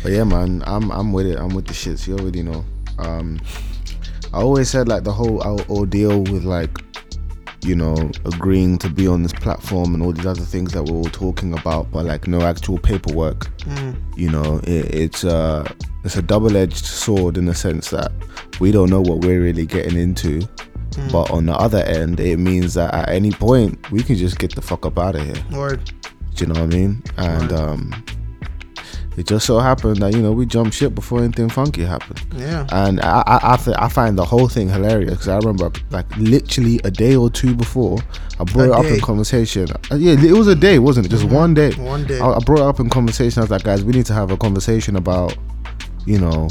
But 0.04 0.12
yeah, 0.12 0.24
man, 0.24 0.64
I'm 0.66 0.92
I'm 0.92 1.12
with 1.14 1.28
it. 1.28 1.38
I'm 1.38 1.50
with 1.54 1.68
the 1.68 1.74
shits. 1.74 2.08
You 2.08 2.18
already 2.18 2.42
know. 2.42 2.64
Um, 3.00 3.40
I 4.34 4.38
always 4.38 4.70
said 4.70 4.88
like 4.88 5.04
the 5.04 5.12
whole 5.12 5.42
ordeal 5.70 6.22
with 6.24 6.44
like, 6.44 6.72
you 7.64 7.76
know, 7.76 7.96
agreeing 8.26 8.78
to 8.80 8.90
be 8.90 9.08
on 9.08 9.24
this 9.24 9.34
platform 9.34 9.94
and 9.94 10.04
all 10.04 10.12
these 10.12 10.26
other 10.26 10.42
things 10.42 10.74
that 10.74 10.84
we're 10.84 10.96
all 10.98 11.04
talking 11.06 11.54
about, 11.54 11.92
but 11.92 12.06
like 12.06 12.28
no 12.28 12.42
actual 12.42 12.78
paperwork. 12.80 13.50
You 14.16 14.30
know, 14.32 14.60
it, 14.64 14.94
it's 14.94 15.24
uh 15.24 15.64
it's 16.04 16.16
a 16.18 16.22
double-edged 16.22 16.84
sword 16.86 17.38
in 17.38 17.46
the 17.46 17.54
sense 17.54 17.92
that 17.92 18.12
we 18.60 18.72
don't 18.72 18.90
know 18.90 19.02
what 19.02 19.20
we're 19.20 19.42
really 19.42 19.66
getting 19.68 19.98
into. 20.00 20.42
But 21.12 21.32
on 21.32 21.46
the 21.46 21.54
other 21.54 21.80
end, 21.84 22.20
it 22.20 22.38
means 22.38 22.74
that 22.74 22.94
at 22.94 23.10
any 23.10 23.32
point 23.32 23.92
we 23.92 24.04
can 24.04 24.16
just 24.18 24.38
get 24.40 24.54
the 24.56 24.62
fuck 24.62 24.86
up 24.86 24.98
out 25.00 25.16
of 25.16 25.26
here. 25.26 25.42
Do 26.36 26.46
you 26.46 26.54
know 26.54 26.60
what 26.62 26.74
I 26.74 26.78
mean? 26.78 27.04
And 27.18 27.52
um, 27.54 28.04
it 29.18 29.28
just 29.28 29.46
so 29.46 29.60
happened 29.60 29.98
that 29.98 30.14
you 30.14 30.22
know 30.22 30.32
we 30.32 30.46
jumped 30.46 30.74
ship 30.74 30.96
before 30.96 31.20
anything 31.20 31.50
funky 31.50 31.84
happened. 31.84 32.22
yeah. 32.36 32.66
And 32.72 33.02
I 33.02 33.22
I, 33.28 33.54
I, 33.54 33.58
th- 33.58 33.76
I 33.80 33.90
find 33.90 34.18
the 34.18 34.24
whole 34.26 34.48
thing 34.48 34.70
hilarious 34.70 35.12
because 35.12 35.28
I 35.28 35.38
remember 35.38 35.72
like 35.92 36.06
literally 36.18 36.80
a 36.86 36.92
day 36.92 37.16
or 37.16 37.30
two 37.30 37.54
before 37.54 37.98
I 38.40 38.44
brought 38.46 38.64
A 38.70 38.72
it 38.72 38.72
up 38.72 38.84
day. 38.84 38.94
in 38.96 39.02
conversation. 39.02 39.68
Uh, 39.92 39.96
yeah, 39.96 40.14
it 40.14 40.32
was 40.38 40.48
a 40.48 40.56
day, 40.56 40.80
wasn't 40.80 41.06
it? 41.08 41.10
Just 41.10 41.26
one 41.26 41.54
day. 41.54 41.72
One 41.74 42.06
day. 42.08 42.20
I, 42.20 42.32
I 42.32 42.40
brought 42.40 42.60
it 42.60 42.66
up 42.66 42.80
in 42.80 42.90
conversation. 42.90 43.40
I 43.42 43.44
was 43.44 43.52
like, 43.52 43.64
guys, 43.64 43.84
we 43.84 43.92
need 43.94 44.06
to 44.06 44.14
have 44.14 44.32
a 44.32 44.38
conversation 44.38 44.96
about, 44.96 45.38
you 46.06 46.18
know, 46.20 46.48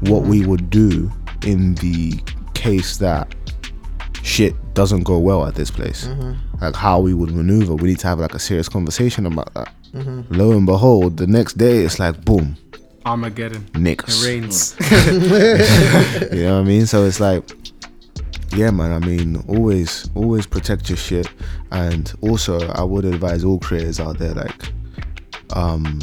what 0.00 0.22
we 0.22 0.46
would 0.46 0.70
do 0.70 1.10
in 1.44 1.74
the 1.76 2.18
case 2.54 2.96
that 2.96 3.34
shit 4.22 4.54
doesn't 4.74 5.02
go 5.04 5.18
well 5.18 5.46
at 5.46 5.54
this 5.54 5.70
place. 5.70 6.08
Like 6.60 6.74
how 6.74 6.98
we 7.00 7.14
would 7.14 7.30
maneuver. 7.32 7.74
We 7.74 7.88
need 7.90 7.98
to 8.00 8.06
have 8.06 8.18
like 8.18 8.34
a 8.34 8.38
serious 8.38 8.68
conversation 8.68 9.26
about 9.26 9.52
that. 9.54 9.72
Lo 9.92 10.52
and 10.52 10.66
behold, 10.66 11.16
the 11.16 11.26
next 11.26 11.58
day 11.58 11.78
it's 11.84 11.98
like 11.98 12.24
boom, 12.24 12.56
Armageddon. 13.04 13.66
nicks. 13.74 14.22
It 14.22 14.26
rains. 14.26 14.76
You 16.32 16.44
know 16.44 16.54
what 16.56 16.60
I 16.60 16.64
mean? 16.64 16.86
So 16.86 17.04
it's 17.04 17.18
like, 17.20 17.42
yeah, 18.56 18.70
man. 18.70 18.92
I 18.92 19.04
mean, 19.04 19.42
always, 19.48 20.08
always 20.14 20.46
protect 20.46 20.88
your 20.88 20.96
shit. 20.96 21.28
And 21.72 22.12
also, 22.20 22.60
I 22.72 22.82
would 22.82 23.04
advise 23.04 23.44
all 23.44 23.58
creators 23.58 23.98
out 24.00 24.18
there, 24.18 24.32
like, 24.34 24.72
um, 25.54 26.00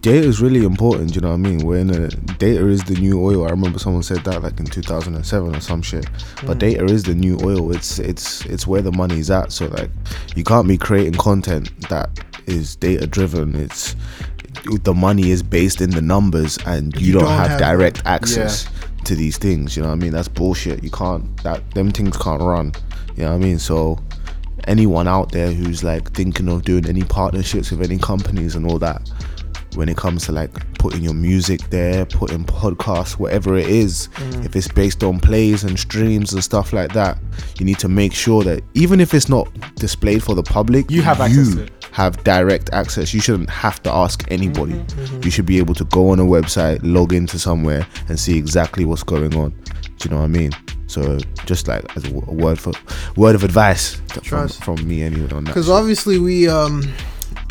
data 0.00 0.26
is 0.26 0.40
really 0.40 0.64
important. 0.64 1.14
You 1.14 1.20
know 1.20 1.28
what 1.28 1.34
I 1.34 1.38
mean? 1.38 1.58
We're 1.66 1.78
in 1.78 1.90
a 1.90 2.06
uh, 2.06 2.10
data 2.38 2.66
is 2.66 2.84
the 2.84 2.94
new 2.94 3.22
oil. 3.22 3.46
I 3.46 3.50
remember 3.50 3.78
someone 3.78 4.02
said 4.02 4.24
that 4.24 4.42
like 4.42 4.58
in 4.60 4.66
2007 4.66 5.54
or 5.54 5.60
some 5.60 5.82
shit. 5.82 6.06
But 6.44 6.56
mm. 6.56 6.60
data 6.60 6.84
is 6.84 7.04
the 7.04 7.14
new 7.14 7.38
oil. 7.42 7.74
It's 7.74 7.98
it's 7.98 8.44
it's 8.46 8.66
where 8.66 8.82
the 8.82 8.92
money's 8.92 9.30
at. 9.30 9.52
So 9.52 9.66
like, 9.66 9.90
you 10.34 10.44
can't 10.44 10.68
be 10.68 10.78
creating 10.78 11.14
content 11.14 11.70
that 11.88 12.10
is 12.46 12.76
data 12.76 13.06
driven. 13.06 13.56
It's 13.56 13.96
the 14.82 14.94
money 14.94 15.30
is 15.30 15.42
based 15.42 15.80
in 15.80 15.90
the 15.90 16.02
numbers, 16.02 16.58
and 16.66 16.98
you, 17.00 17.12
don't, 17.12 17.24
don't 17.24 17.32
have, 17.32 17.50
have 17.50 17.60
direct 17.60 18.02
access 18.04 18.68
to 19.04 19.14
these 19.14 19.38
things. 19.38 19.76
You 19.76 19.82
know 19.82 19.88
what 19.88 19.94
I 19.94 19.98
mean? 19.98 20.12
That's 20.12 20.28
bullshit. 20.28 20.82
You 20.82 20.90
can't 20.90 21.24
that 21.42 21.68
them 21.72 21.90
things 21.90 22.16
can't 22.16 22.42
run. 22.42 22.72
You 23.16 23.24
know 23.24 23.30
what 23.30 23.36
I 23.36 23.38
mean? 23.38 23.58
So 23.58 23.98
anyone 24.66 25.08
out 25.08 25.32
there 25.32 25.52
who's 25.52 25.84
like 25.84 26.12
thinking 26.12 26.48
of 26.48 26.64
doing 26.64 26.86
any 26.86 27.02
partnerships 27.02 27.70
with 27.70 27.82
any 27.82 27.98
companies 27.98 28.54
and 28.54 28.66
all 28.66 28.78
that, 28.80 29.10
when 29.76 29.88
it 29.88 29.96
comes 29.96 30.24
to 30.26 30.32
like 30.32 30.50
putting 30.78 31.02
your 31.02 31.14
music 31.14 31.60
there, 31.70 32.04
putting 32.06 32.44
podcasts, 32.44 33.18
whatever 33.18 33.56
it 33.56 33.68
is, 33.68 34.08
Mm. 34.16 34.44
if 34.44 34.56
it's 34.56 34.68
based 34.68 35.02
on 35.04 35.20
plays 35.20 35.64
and 35.64 35.78
streams 35.78 36.32
and 36.32 36.42
stuff 36.42 36.72
like 36.72 36.92
that, 36.94 37.18
you 37.58 37.66
need 37.66 37.78
to 37.78 37.88
make 37.88 38.12
sure 38.12 38.42
that 38.44 38.62
even 38.74 39.00
if 39.00 39.12
it's 39.14 39.28
not 39.28 39.48
displayed 39.76 40.22
for 40.22 40.34
the 40.34 40.42
public, 40.42 40.90
You 40.90 41.02
have 41.02 41.20
access 41.20 41.54
to 41.54 41.62
it. 41.64 41.70
have 41.92 42.22
direct 42.24 42.70
access. 42.72 43.12
You 43.14 43.20
shouldn't 43.20 43.50
have 43.50 43.82
to 43.84 43.92
ask 43.92 44.24
anybody. 44.30 44.72
Mm-hmm, 44.74 45.20
You 45.24 45.30
should 45.30 45.46
be 45.46 45.58
able 45.58 45.74
to 45.74 45.84
go 45.84 46.10
on 46.10 46.18
a 46.20 46.24
website, 46.24 46.80
log 46.82 47.12
into 47.12 47.38
somewhere, 47.38 47.86
and 48.08 48.18
see 48.18 48.36
exactly 48.38 48.84
what's 48.84 49.02
going 49.02 49.34
on. 49.36 49.50
Do 49.98 50.08
you 50.08 50.10
know 50.10 50.18
what 50.18 50.24
I 50.24 50.28
mean? 50.28 50.52
So 50.88 51.18
just 51.46 51.66
like 51.68 51.84
as 51.96 52.04
a 52.04 52.12
word 52.12 52.58
for 52.60 52.72
word 53.16 53.34
of 53.34 53.42
advice 53.44 53.94
from, 54.22 54.48
from 54.48 54.86
me 54.86 55.02
anyway 55.02 55.30
on 55.32 55.44
that. 55.44 55.50
Because 55.50 55.68
obviously 55.68 56.18
we 56.18 56.48
um 56.48 56.82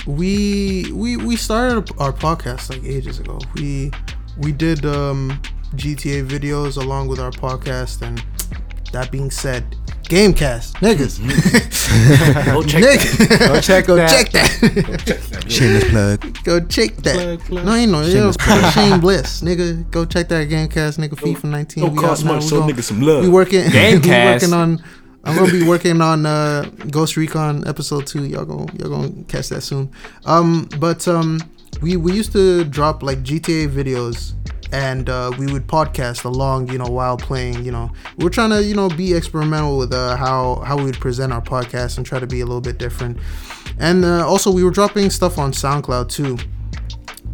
we 0.07 0.91
we 0.93 1.17
we 1.17 1.35
started 1.35 1.89
our 1.99 2.13
podcast 2.13 2.69
like 2.69 2.83
ages 2.83 3.19
ago. 3.19 3.39
We 3.55 3.91
we 4.37 4.51
did 4.51 4.85
um 4.85 5.39
GTA 5.75 6.25
videos 6.27 6.77
along 6.77 7.07
with 7.07 7.19
our 7.19 7.31
podcast, 7.31 8.01
and 8.01 8.23
that 8.91 9.11
being 9.11 9.31
said, 9.31 9.75
Gamecast 10.03 10.73
niggas, 10.75 11.19
Go 12.45 12.61
check 12.63 12.83
niggas, 12.83 13.39
Go 13.39 13.59
check 13.61 13.85
go 13.87 13.95
that. 13.95 14.09
check 14.09 14.31
that. 14.31 15.45
shameless 15.51 15.89
plug. 15.89 16.43
Go 16.43 16.59
check 16.65 16.95
that. 16.97 17.15
Plug, 17.15 17.39
plug. 17.39 17.65
No, 17.65 17.75
you 17.75 17.87
know, 17.87 18.01
yo, 18.01 18.09
Shameless 18.31 18.37
plug. 18.37 18.73
Shane 18.73 18.99
Bliss, 18.99 19.41
nigga. 19.41 19.89
Go 19.91 20.05
check 20.05 20.29
that 20.29 20.47
Gamecast, 20.47 20.99
nigga. 20.99 21.15
FIFA 21.15 21.43
19. 21.45 21.83
Don't 21.83 21.93
we 21.95 21.99
cost 21.99 22.23
out 22.23 22.27
now. 22.27 22.33
much, 22.35 22.43
We 22.43 22.49
show 22.49 22.61
niggas 22.61 22.83
some 22.83 23.01
love. 23.01 23.23
We 23.23 23.29
working. 23.29 23.61
we 23.65 23.69
Gamecast. 23.69 24.33
working 24.33 24.53
on. 24.53 24.83
I'm 25.25 25.35
gonna 25.35 25.51
be 25.51 25.63
working 25.67 26.01
on 26.01 26.25
uh, 26.25 26.69
Ghost 26.91 27.17
Recon 27.17 27.67
episode 27.67 28.05
two. 28.05 28.25
Y'all 28.25 28.45
gonna 28.45 28.71
y'all 28.77 28.89
gonna 28.89 29.23
catch 29.23 29.49
that 29.49 29.61
soon. 29.61 29.89
Um, 30.25 30.69
but 30.79 31.07
um, 31.07 31.39
we 31.81 31.97
we 31.97 32.13
used 32.13 32.31
to 32.33 32.63
drop 32.63 33.01
like 33.01 33.19
GTA 33.23 33.67
videos 33.69 34.33
and 34.71 35.09
uh, 35.09 35.31
we 35.37 35.51
would 35.51 35.67
podcast 35.67 36.25
along, 36.25 36.69
you 36.69 36.77
know, 36.77 36.85
while 36.85 37.17
playing. 37.17 37.63
You 37.63 37.71
know, 37.71 37.91
we're 38.17 38.29
trying 38.29 38.51
to, 38.51 38.63
you 38.63 38.75
know, 38.75 38.89
be 38.89 39.13
experimental 39.13 39.77
with 39.77 39.93
uh, 39.93 40.15
how 40.15 40.61
how 40.65 40.77
we 40.77 40.83
would 40.85 40.99
present 40.99 41.33
our 41.33 41.41
podcast 41.41 41.97
and 41.97 42.05
try 42.05 42.19
to 42.19 42.27
be 42.27 42.41
a 42.41 42.45
little 42.45 42.61
bit 42.61 42.77
different. 42.77 43.17
And 43.79 44.05
uh, 44.05 44.27
also, 44.27 44.51
we 44.51 44.63
were 44.63 44.71
dropping 44.71 45.09
stuff 45.09 45.37
on 45.37 45.51
SoundCloud 45.51 46.09
too. 46.09 46.37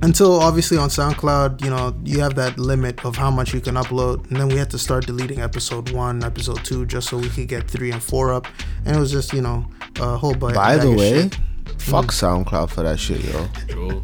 Until 0.04 0.40
obviously 0.40 0.78
on 0.78 0.90
SoundCloud, 0.90 1.64
you 1.64 1.70
know, 1.70 1.96
you 2.04 2.20
have 2.22 2.34
that 2.36 2.58
limit 2.58 3.06
of 3.06 3.16
how 3.16 3.30
much 3.30 3.54
you 3.54 3.62
can 3.62 3.76
upload, 3.76 4.28
and 4.32 4.40
then 4.40 4.48
we 4.48 4.56
had 4.56 4.70
to 4.72 4.80
start 4.80 5.06
deleting 5.06 5.42
episode 5.42 5.92
one, 5.92 6.24
episode 6.24 6.64
two, 6.66 6.86
just 6.88 7.08
so 7.10 7.18
we 7.18 7.30
could 7.30 7.48
get 7.48 7.70
three 7.70 7.92
and 7.92 8.02
four 8.02 8.34
up. 8.34 8.48
And 8.86 8.96
it 8.96 9.00
was 9.00 9.12
just, 9.12 9.32
you 9.32 9.42
know, 9.42 9.66
a 10.00 10.18
whole 10.18 10.34
bunch. 10.34 10.56
By 10.56 10.78
the 10.78 10.90
way, 10.90 11.22
shit. 11.30 11.38
fuck 11.78 12.08
SoundCloud 12.08 12.72
for 12.72 12.82
that 12.82 13.00
shit, 13.00 13.24
yo. 13.24 13.48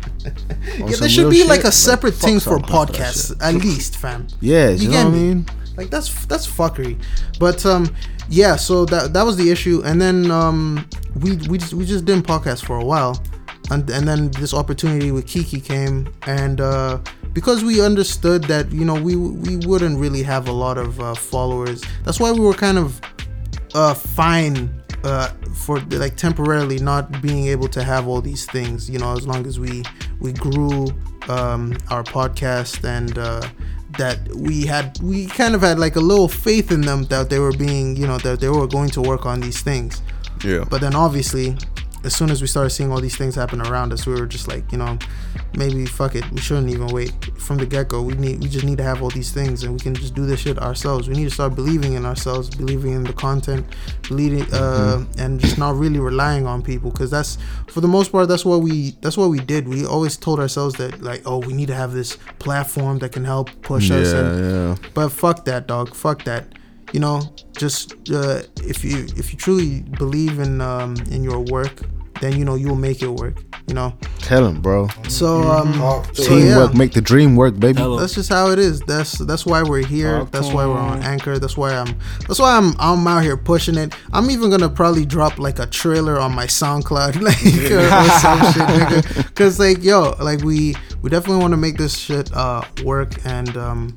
Yeah, 0.77 0.95
there 0.97 1.09
should 1.09 1.29
be 1.31 1.37
shit, 1.37 1.47
like 1.47 1.63
a 1.63 1.71
separate 1.71 2.13
fuck 2.13 2.29
thing 2.29 2.39
for 2.39 2.59
SoundCloud 2.59 2.89
podcasts, 2.89 3.29
shit. 3.29 3.41
at 3.41 3.55
least, 3.55 3.95
fam. 3.97 4.27
Yeah, 4.41 4.69
you, 4.69 4.83
You 4.83 4.87
know 4.89 4.91
get 4.93 5.05
what 5.05 5.13
I 5.13 5.17
me? 5.17 5.19
mean? 5.33 5.45
Like 5.77 5.89
that's 5.89 6.25
that's 6.25 6.45
fuckery. 6.47 7.01
But 7.39 7.65
um, 7.65 7.93
yeah. 8.29 8.55
So 8.55 8.85
that 8.85 9.13
that 9.13 9.23
was 9.23 9.37
the 9.37 9.49
issue, 9.49 9.81
and 9.85 9.99
then 10.01 10.29
um, 10.31 10.87
we 11.15 11.37
we 11.47 11.57
just, 11.57 11.73
we 11.73 11.85
just 11.85 12.05
didn't 12.05 12.27
podcast 12.27 12.65
for 12.65 12.77
a 12.77 12.83
while, 12.85 13.21
and 13.71 13.89
and 13.89 14.07
then 14.07 14.31
this 14.31 14.53
opportunity 14.53 15.11
with 15.11 15.25
Keakie 15.25 15.63
came, 15.63 16.07
and 16.25 16.61
uh, 16.61 16.99
because 17.33 17.63
we 17.63 17.81
understood 17.81 18.43
that 18.45 18.71
you 18.71 18.85
know 18.85 18.95
we 18.95 19.15
we 19.15 19.57
wouldn't 19.67 19.99
really 19.99 20.23
have 20.23 20.47
a 20.47 20.51
lot 20.53 20.77
of 20.77 20.99
uh, 20.99 21.13
followers. 21.15 21.83
That's 22.03 22.19
why 22.19 22.31
we 22.31 22.39
were 22.39 22.53
kind 22.53 22.77
of 22.77 22.99
uh 23.75 23.93
fine 23.93 24.73
uh 25.03 25.27
for 25.53 25.79
like 25.91 26.15
temporarily 26.15 26.79
not 26.79 27.21
being 27.21 27.47
able 27.47 27.67
to 27.67 27.83
have 27.83 28.07
all 28.07 28.21
these 28.21 28.45
things 28.45 28.89
you 28.89 28.97
know 28.97 29.11
as 29.11 29.27
long 29.27 29.45
as 29.45 29.59
we 29.59 29.83
we 30.21 30.31
grew 30.31 30.87
um 31.27 31.75
our 31.91 32.01
podcast 32.01 32.85
and 32.85 33.17
uh 33.17 33.41
that 33.97 34.17
we 34.35 34.65
had 34.65 34.97
we 35.03 35.25
kind 35.25 35.53
of 35.53 35.59
had 35.61 35.77
like 35.79 35.97
a 35.97 35.99
little 35.99 36.29
faith 36.29 36.71
in 36.71 36.79
them 36.79 37.03
that 37.05 37.29
they 37.29 37.39
were 37.39 37.51
being 37.51 37.95
you 37.97 38.07
know 38.07 38.17
that 38.19 38.39
they 38.39 38.47
were 38.47 38.65
going 38.67 38.89
to 38.89 39.01
work 39.01 39.25
on 39.25 39.41
these 39.41 39.61
things 39.61 40.01
Yeah. 40.45 40.63
but 40.69 40.79
then 40.79 40.95
obviously 40.95 41.57
as 42.07 42.15
soon 42.19 42.29
as 42.31 42.39
we 42.41 42.47
started 42.47 42.71
seeing 42.77 42.91
all 42.91 43.01
these 43.07 43.17
things 43.21 43.33
happen 43.35 43.59
around 43.69 43.89
us 43.95 44.01
we 44.07 44.13
were 44.19 44.25
just 44.37 44.47
like 44.47 44.65
you 44.71 44.77
know 44.83 44.97
maybe 45.61 45.85
fuck 45.85 46.13
it 46.19 46.25
we 46.31 46.39
shouldn't 46.45 46.69
even 46.75 46.87
wait 46.97 47.13
from 47.45 47.57
the 47.57 47.65
get-go 47.65 48.01
we 48.01 48.13
need 48.15 48.35
we 48.43 48.47
just 48.57 48.65
need 48.69 48.77
to 48.77 48.83
have 48.83 49.01
all 49.03 49.09
these 49.19 49.31
things 49.31 49.63
and 49.63 49.71
we 49.73 49.79
can 49.79 49.93
just 49.93 50.13
do 50.19 50.25
this 50.25 50.39
shit 50.39 50.57
ourselves 50.59 51.07
we 51.09 51.15
need 51.19 51.25
to 51.31 51.35
start 51.39 51.53
believing 51.55 51.93
in 51.93 52.05
ourselves 52.05 52.49
believing 52.61 52.93
in 52.93 53.03
the 53.03 53.13
content 53.13 53.65
believing 54.07 54.43
uh 54.53 55.03
and 55.17 55.39
just 55.39 55.57
not 55.57 55.75
really 55.75 55.99
relying 55.99 56.45
on 56.47 56.61
people 56.61 56.89
because 56.91 57.11
that's 57.11 57.37
for 57.67 57.81
the 57.81 57.87
most 57.97 58.11
part 58.11 58.27
that's 58.27 58.45
what 58.45 58.61
we 58.61 58.91
that's 59.01 59.17
what 59.17 59.29
we 59.29 59.39
did 59.39 59.67
we 59.67 59.85
always 59.85 60.15
told 60.17 60.39
ourselves 60.39 60.75
that 60.75 61.01
like 61.01 61.21
oh 61.25 61.39
we 61.39 61.53
need 61.53 61.67
to 61.67 61.75
have 61.75 61.91
this 61.93 62.17
platform 62.39 62.99
that 62.99 63.11
can 63.11 63.25
help 63.25 63.49
push 63.61 63.91
us 63.91 64.13
and 64.13 64.27
Yeah, 64.39 64.67
yeah. 64.69 64.75
but 64.93 65.09
fuck 65.09 65.45
that, 65.45 65.67
dog. 65.67 65.93
Fuck 65.95 66.23
that. 66.25 66.43
You 66.93 67.01
know, 67.01 67.21
just 67.57 67.93
uh, 68.11 68.41
if 68.63 68.83
you 68.85 68.97
if 69.21 69.25
you 69.33 69.37
truly 69.37 69.81
believe 69.97 70.39
in 70.39 70.61
um, 70.61 70.95
in 71.11 71.21
your 71.23 71.39
work, 71.41 71.81
then 72.21 72.37
you 72.37 72.45
know 72.45 72.55
you'll 72.55 72.75
make 72.75 73.01
it 73.01 73.07
work. 73.09 73.43
You 73.67 73.73
know. 73.73 73.93
Tell 74.19 74.45
him, 74.45 74.61
bro. 74.61 74.87
So 75.09 75.43
um, 75.43 75.73
so 76.13 76.23
Teamwork, 76.23 76.71
yeah, 76.71 76.77
make 76.77 76.93
the 76.93 77.01
dream 77.01 77.35
work, 77.35 77.59
baby. 77.59 77.81
That's 77.97 78.13
just 78.13 78.29
how 78.29 78.49
it 78.49 78.59
is. 78.59 78.81
That's 78.81 79.17
that's 79.19 79.45
why 79.45 79.63
we're 79.63 79.85
here. 79.85 80.25
That's 80.25 80.47
why 80.47 80.65
we're 80.65 80.77
on 80.77 81.01
Anchor. 81.03 81.39
That's 81.39 81.57
why 81.57 81.73
I'm 81.73 81.97
that's 82.27 82.39
why 82.39 82.55
I'm 82.57 82.73
I'm 82.79 83.07
out 83.07 83.23
here 83.23 83.37
pushing 83.37 83.77
it. 83.77 83.93
I'm 84.13 84.29
even 84.31 84.49
gonna 84.49 84.69
probably 84.69 85.05
drop 85.05 85.37
like 85.39 85.59
a 85.59 85.65
trailer 85.65 86.19
on 86.19 86.33
my 86.33 86.45
SoundCloud, 86.45 87.21
like 87.21 87.71
uh, 87.71 88.05
or 88.05 88.19
some 88.19 88.39
shit, 88.53 88.63
nigga. 89.13 89.35
Cause 89.35 89.59
like 89.59 89.83
yo, 89.83 90.15
like 90.19 90.41
we 90.41 90.75
we 91.01 91.09
definitely 91.09 91.41
want 91.41 91.51
to 91.51 91.57
make 91.57 91.77
this 91.77 91.97
shit 91.97 92.31
uh 92.33 92.61
work 92.83 93.25
and 93.25 93.55
um 93.57 93.95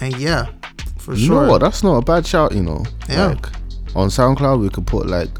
and 0.00 0.16
yeah, 0.16 0.46
for 0.98 1.14
You 1.14 1.26
sure. 1.26 1.42
know 1.42 1.52
what? 1.52 1.60
That's 1.60 1.82
not 1.82 1.96
a 1.96 2.02
bad 2.02 2.26
shout, 2.26 2.52
you 2.52 2.62
know. 2.62 2.84
Yeah. 3.08 3.28
Like 3.28 3.46
on 3.94 4.08
SoundCloud, 4.08 4.60
we 4.60 4.68
could 4.68 4.86
put 4.86 5.06
like 5.06 5.30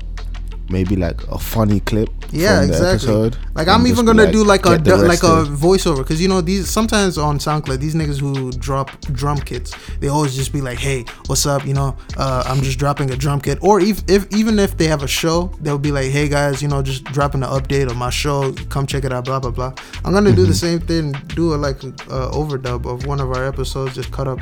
maybe 0.68 0.96
like 0.96 1.22
a 1.28 1.38
funny 1.38 1.80
clip. 1.80 2.08
Yeah, 2.32 2.62
exactly. 2.62 2.88
episode 2.88 3.38
like 3.54 3.68
I'm 3.68 3.86
even 3.86 4.04
gonna 4.04 4.24
like, 4.24 4.32
do 4.32 4.42
like 4.42 4.66
a 4.66 4.70
like 4.70 5.22
a 5.22 5.44
voiceover 5.46 5.98
because 5.98 6.20
you 6.20 6.26
know 6.26 6.40
these 6.40 6.68
sometimes 6.68 7.16
on 7.18 7.38
SoundCloud 7.38 7.78
these 7.78 7.94
niggas 7.94 8.18
who 8.18 8.50
drop 8.52 8.90
drum 9.12 9.38
kits 9.38 9.72
they 10.00 10.08
always 10.08 10.34
just 10.34 10.52
be 10.52 10.60
like 10.60 10.78
hey 10.78 11.04
what's 11.26 11.46
up 11.46 11.64
you 11.64 11.72
know 11.72 11.96
uh, 12.16 12.42
I'm 12.46 12.62
just 12.62 12.78
dropping 12.80 13.10
a 13.12 13.16
drum 13.16 13.40
kit 13.40 13.58
or 13.62 13.78
if, 13.80 14.02
if 14.08 14.26
even 14.34 14.58
if 14.58 14.76
they 14.76 14.88
have 14.88 15.04
a 15.04 15.06
show 15.08 15.52
they'll 15.60 15.78
be 15.78 15.92
like 15.92 16.10
hey 16.10 16.28
guys 16.28 16.60
you 16.60 16.66
know 16.68 16.82
just 16.82 17.04
dropping 17.04 17.44
an 17.44 17.48
update 17.50 17.86
of 17.88 17.96
my 17.96 18.10
show 18.10 18.52
come 18.70 18.86
check 18.86 19.04
it 19.04 19.12
out 19.12 19.24
blah 19.24 19.38
blah 19.38 19.52
blah 19.52 19.72
I'm 20.04 20.12
gonna 20.12 20.32
do 20.32 20.42
the 20.46 20.52
Mm-hmm. 20.52 20.52
same 20.52 20.80
thing 20.80 21.12
do 21.36 21.54
a 21.54 21.56
like 21.56 21.82
uh, 21.84 22.30
overdub 22.32 22.86
of 22.92 23.06
one 23.06 23.20
of 23.20 23.30
our 23.30 23.46
episodes 23.46 23.94
just 23.94 24.10
cut 24.10 24.26
up 24.26 24.40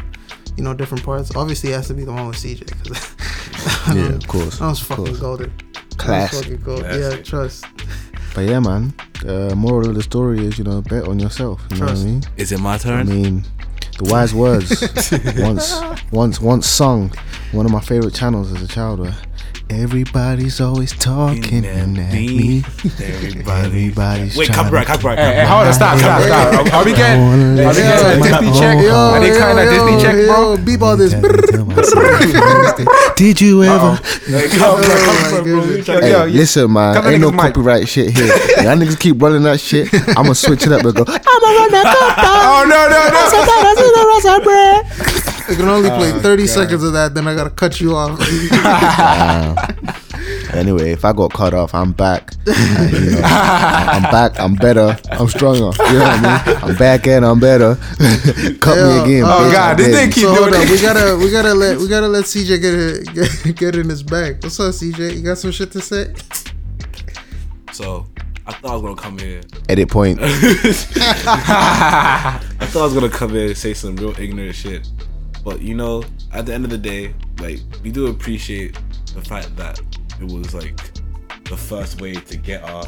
you 0.57 0.63
know 0.65 0.73
different 0.73 1.05
parts 1.05 1.37
obviously 1.37 1.71
it 1.71 1.75
has 1.75 1.89
to 1.89 1.95
be 1.95 2.05
the 2.05 2.13
one 2.13 2.29
with 2.29 2.37
CJ 2.37 2.61
because 2.67 3.15
Yeah, 3.95 4.07
of 4.15 4.27
course. 4.29 4.59
that 4.61 4.69
was 4.69 4.81
fucking 4.81 5.05
course. 5.07 5.21
golden 5.21 5.53
Class. 6.05 6.31
That 6.31 6.37
was 6.37 6.47
fucking 6.47 6.63
gold. 6.65 6.83
yeah 6.83 7.17
trust 7.23 7.65
But 8.35 8.43
yeah, 8.43 8.61
man. 8.61 8.93
Uh, 9.27 9.55
moral 9.55 9.89
of 9.89 9.95
the 9.95 10.03
story 10.03 10.45
is, 10.45 10.59
you 10.59 10.65
know, 10.65 10.83
bet 10.83 11.07
on 11.09 11.19
yourself. 11.19 11.63
You 11.71 11.79
know 11.79 11.87
Trust. 11.87 12.03
what 12.03 12.09
I 12.09 12.13
mean? 12.13 12.23
Is 12.37 12.53
it 12.53 12.59
my 12.61 12.77
turn? 12.79 13.01
I 13.01 13.03
mean, 13.05 13.45
the 13.99 14.11
wise 14.11 14.35
words 14.35 14.69
once, 15.39 15.73
once, 16.11 16.41
once 16.41 16.67
sung. 16.67 17.13
One 17.53 17.65
of 17.65 17.73
my 17.73 17.81
favorite 17.81 18.15
channels 18.15 18.53
as 18.53 18.61
a 18.63 18.69
child. 18.69 18.99
Where 19.01 19.15
everybody's 19.71 20.61
always 20.61 20.93
talking 20.93 21.65
at 21.67 21.89
me. 21.89 22.63
Everybody. 23.01 23.67
Everybody's 23.67 24.37
Wait, 24.37 24.49
copyright, 24.51 24.87
copyright. 24.87 25.19
Hey, 25.19 25.35
hey, 25.37 25.45
hold 25.47 25.67
on, 25.67 25.73
stop, 25.73 25.99
stop, 25.99 26.21
stop. 26.23 26.55
Are, 26.55 26.69
are 26.79 26.85
we 26.85 26.93
getting, 26.93 27.23
are 27.23 27.39
we 27.69 27.75
getting 27.75 28.21
a 28.21 28.23
Disney 28.23 28.53
check? 28.61 28.77
Are 28.93 29.21
they 29.21 29.31
cutting 29.39 29.67
a 29.67 29.71
Disney 29.71 29.97
check, 30.03 30.15
bro? 30.27 30.57
Beep 30.59 30.83
all 30.83 30.97
this. 30.97 31.13
Did 33.17 33.41
you 33.41 33.63
ever? 33.65 33.77
Oh 33.77 33.99
hey, 34.27 34.49
copyright, 34.49 35.05
copyright, 35.05 35.45
bro. 35.45 35.61
We 35.67 35.83
trying 35.83 36.01
to- 36.01 36.07
Hey, 36.07 36.13
Yo, 36.13 36.25
you- 36.25 36.39
listen, 36.39 36.73
man, 36.73 36.97
ain't 37.07 37.21
no 37.21 37.31
copyright 37.33 37.89
shit 37.89 38.11
here. 38.17 38.27
Y'all 38.63 38.77
niggas 38.77 38.99
keep 38.99 39.21
running 39.21 39.43
that 39.45 39.61
shit. 39.61 39.89
I'ma 40.17 40.33
switch 40.35 40.67
it 40.67 40.73
up 40.73 40.85
and 40.85 40.95
go. 40.95 41.05
I'ma 41.07 41.17
run 41.17 41.71
that 41.73 41.85
Oh 42.19 42.65
no, 42.69 42.89
no, 42.89 43.09
no! 43.11 43.31
I 45.47 45.55
can 45.55 45.69
only 45.69 45.91
play 45.91 46.11
30 46.13 46.47
seconds 46.47 46.83
of 46.83 46.93
that, 46.95 47.15
then 47.15 47.29
I 47.29 47.35
gotta 47.35 47.51
cut 47.51 47.81
you 47.81 47.95
off. 47.97 48.19
Anyway, 50.55 50.93
if 50.93 51.05
I 51.05 51.13
got 51.13 51.33
cut 51.33 51.53
off, 51.53 51.75
I'm 51.75 51.93
back. 51.93 52.31
Uh, 52.47 52.89
you 52.91 53.11
know, 53.11 53.21
I'm 53.25 54.03
back. 54.03 54.39
I'm 54.39 54.55
better. 54.55 54.97
I'm 55.11 55.29
stronger. 55.29 55.61
You 55.61 55.99
know 55.99 56.05
what 56.05 56.21
I 56.21 56.47
mean? 56.47 56.57
I'm 56.63 56.77
back 56.77 57.07
and 57.07 57.25
I'm 57.25 57.41
better. 57.41 57.75
Cut 58.61 58.77
Yeah. 58.77 58.87
me 58.87 58.99
again. 59.03 59.25
Oh, 59.25 59.49
bitch, 59.49 59.53
God, 59.53 59.71
I'm 59.71 59.77
this 59.77 59.87
dead. 59.89 60.09
nigga 60.09 60.15
keep 60.15 60.25
so 60.25 60.35
doing 60.35 60.55
on, 60.55 60.61
it. 60.63 60.71
we 60.71 60.81
gotta 60.81 61.17
we 61.19 61.31
gotta 61.31 61.55
let 61.55 61.79
we 61.79 61.89
gotta 61.89 62.09
let 62.09 62.25
CJ 62.25 62.61
get 62.61 62.75
it, 62.75 63.15
get, 63.15 63.57
get 63.57 63.77
in 63.77 63.89
his 63.89 64.03
bag. 64.03 64.43
What's 64.43 64.61
up, 64.61 64.75
CJ? 64.75 65.17
You 65.17 65.23
got 65.23 65.39
some 65.39 65.51
shit 65.53 65.71
to 65.73 65.81
say? 65.81 66.13
So, 67.73 68.07
I 68.47 68.53
thought 68.53 68.71
I 68.71 68.75
was 68.77 68.83
gonna 68.83 68.97
come 68.97 69.19
here. 69.19 69.41
Edit 69.69 69.89
point. 69.91 70.19
I 70.23 70.29
thought 72.67 72.81
I 72.81 72.85
was 72.85 72.95
gonna 72.95 73.09
come 73.09 73.31
here 73.31 73.47
and 73.49 73.57
say 73.57 73.75
some 73.75 73.97
real 73.97 74.15
ignorant 74.21 74.55
shit. 74.55 74.87
But 75.45 75.61
you 75.61 75.75
know, 75.75 76.03
at 76.33 76.47
the 76.47 76.55
end 76.55 76.65
of 76.65 76.71
the 76.71 76.79
day, 76.79 77.15
like 77.41 77.61
we 77.83 77.91
do 77.93 78.07
appreciate 78.07 78.79
the 79.15 79.21
fact 79.23 79.55
that 79.57 79.79
it 80.21 80.33
was 80.33 80.55
like 80.55 80.81
the 81.45 81.57
first 81.57 82.01
way 82.01 82.15
to 82.15 82.37
get 82.37 82.63
our. 82.65 82.85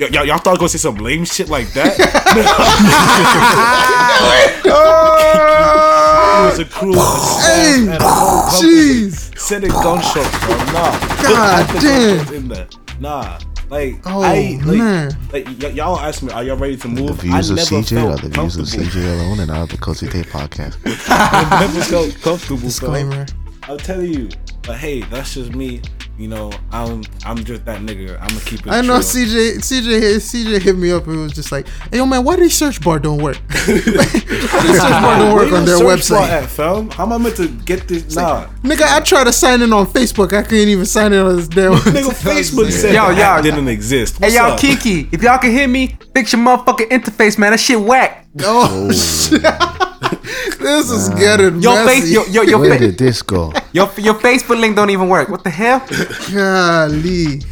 Y- 0.00 0.08
y- 0.12 0.22
y'all 0.24 0.36
thought 0.38 0.48
I 0.48 0.50
was 0.50 0.58
gonna 0.58 0.68
say 0.68 0.78
some 0.78 0.96
lame 0.96 1.24
shit 1.24 1.48
like 1.48 1.72
that? 1.72 1.96
it 4.76 6.50
was 6.50 6.58
a 6.58 6.64
cruel 6.64 6.94
Hey, 7.40 7.80
and 7.82 7.88
a 8.02 8.08
whole 8.08 8.42
company 8.50 8.72
jeez. 8.72 9.38
sending 9.38 9.70
gunshots, 9.70 10.30
bro. 10.44 10.56
Nah, 10.72 10.98
God 11.22 11.66
damn. 11.80 12.34
in 12.34 12.48
there. 12.48 12.66
Nah, 13.00 13.38
like 13.70 13.96
Oh, 14.06 14.22
I 14.22 14.58
like, 14.64 14.76
man. 14.78 15.16
like 15.32 15.46
y- 15.46 15.68
y'all 15.68 15.98
ask 15.98 16.22
me, 16.22 16.32
are 16.32 16.44
y'all 16.44 16.56
ready 16.56 16.76
to 16.76 16.88
move? 16.88 17.08
The 17.08 17.12
views 17.14 17.34
I 17.34 17.38
of 17.54 17.56
never 17.56 17.60
CJ 17.82 17.88
felt 17.96 18.12
are 18.24 18.28
the 18.28 18.40
views 18.40 18.56
of. 18.56 18.66
CJ 18.66 18.96
alone 19.20 19.40
and 19.40 19.48
not 19.48 19.68
the 19.68 19.76
Cozy 19.78 20.06
Tape 20.08 20.26
podcast. 20.38 20.76
I 21.08 21.60
never 21.60 21.80
felt 21.82 22.14
comfortable. 22.22 22.58
fam. 22.58 22.66
Disclaimer. 22.68 23.26
I'll 23.64 23.76
tell 23.78 24.02
you, 24.02 24.28
but 24.62 24.76
hey, 24.78 25.02
that's 25.02 25.34
just 25.34 25.54
me. 25.54 25.82
You 26.18 26.28
know, 26.28 26.50
I'm 26.72 27.02
I'm 27.26 27.44
just 27.44 27.66
that 27.66 27.80
nigga. 27.82 28.18
I'm 28.18 28.28
gonna 28.28 28.40
keep 28.40 28.66
it. 28.66 28.70
I 28.70 28.80
know 28.80 29.00
chill. 29.02 29.26
CJ 29.26 29.56
CJ 29.58 30.00
hit, 30.00 30.22
CJ 30.22 30.62
hit 30.62 30.76
me 30.76 30.90
up 30.90 31.06
and 31.06 31.20
was 31.20 31.32
just 31.32 31.52
like, 31.52 31.68
"Hey, 31.90 31.98
yo, 31.98 32.06
man, 32.06 32.24
why 32.24 32.36
did 32.36 32.50
search 32.50 32.82
bar 32.82 32.98
don't 32.98 33.22
work? 33.22 33.36
why 33.66 33.74
did 33.74 33.84
search 33.84 35.02
bar 35.02 35.18
don't 35.18 35.34
work 35.34 35.52
on 35.52 35.66
their 35.66 35.76
search 35.76 36.08
bar 36.08 36.22
website? 36.22 36.28
At, 36.30 36.48
fam? 36.48 36.90
How 36.90 37.04
am 37.04 37.12
I 37.12 37.18
meant 37.18 37.36
to 37.36 37.48
get 37.48 37.86
this? 37.86 38.16
Nah, 38.16 38.46
Nigga, 38.62 38.84
I 38.84 39.00
tried 39.00 39.24
to 39.24 39.32
sign 39.32 39.60
in 39.60 39.74
on 39.74 39.86
Facebook. 39.86 40.32
I 40.32 40.42
couldn't 40.42 40.68
even 40.68 40.86
sign 40.86 41.12
in 41.12 41.18
on 41.18 41.36
this 41.36 41.48
damn. 41.48 41.72
nigga, 41.72 42.10
Facebook 42.34 42.70
said 42.72 42.94
Yo, 42.94 43.08
the 43.08 43.16
yo, 43.16 43.22
app 43.22 43.44
yo. 43.44 43.50
didn't 43.50 43.68
exist. 43.68 44.16
Hey, 44.18 44.34
y'all, 44.34 44.52
up? 44.52 44.58
Keakie, 44.60 45.12
if 45.12 45.22
y'all 45.22 45.36
can 45.38 45.50
hear 45.50 45.68
me, 45.68 45.98
fix 46.14 46.32
your 46.32 46.40
motherfucking 46.40 46.88
interface, 46.88 47.36
man. 47.38 47.50
That 47.50 47.60
shit 47.60 47.78
whack. 47.78 48.26
Oh, 48.40 48.90
this 50.58 50.90
is 50.90 51.08
getting 51.10 51.60
Your 51.60 51.74
messy. 51.84 52.00
face, 52.00 52.12
your, 52.12 52.26
your, 52.28 52.44
your, 52.44 52.58
Where 52.60 52.72
fa- 52.74 52.78
did 52.78 52.98
this 52.98 53.22
go? 53.22 53.52
your, 53.72 53.88
your 53.98 54.14
Facebook 54.14 54.58
link 54.60 54.76
don't 54.76 54.90
even 54.90 55.08
work. 55.08 55.28
What 55.28 55.44
the 55.44 55.50
hell? 55.50 55.80
Golly. 56.32 57.42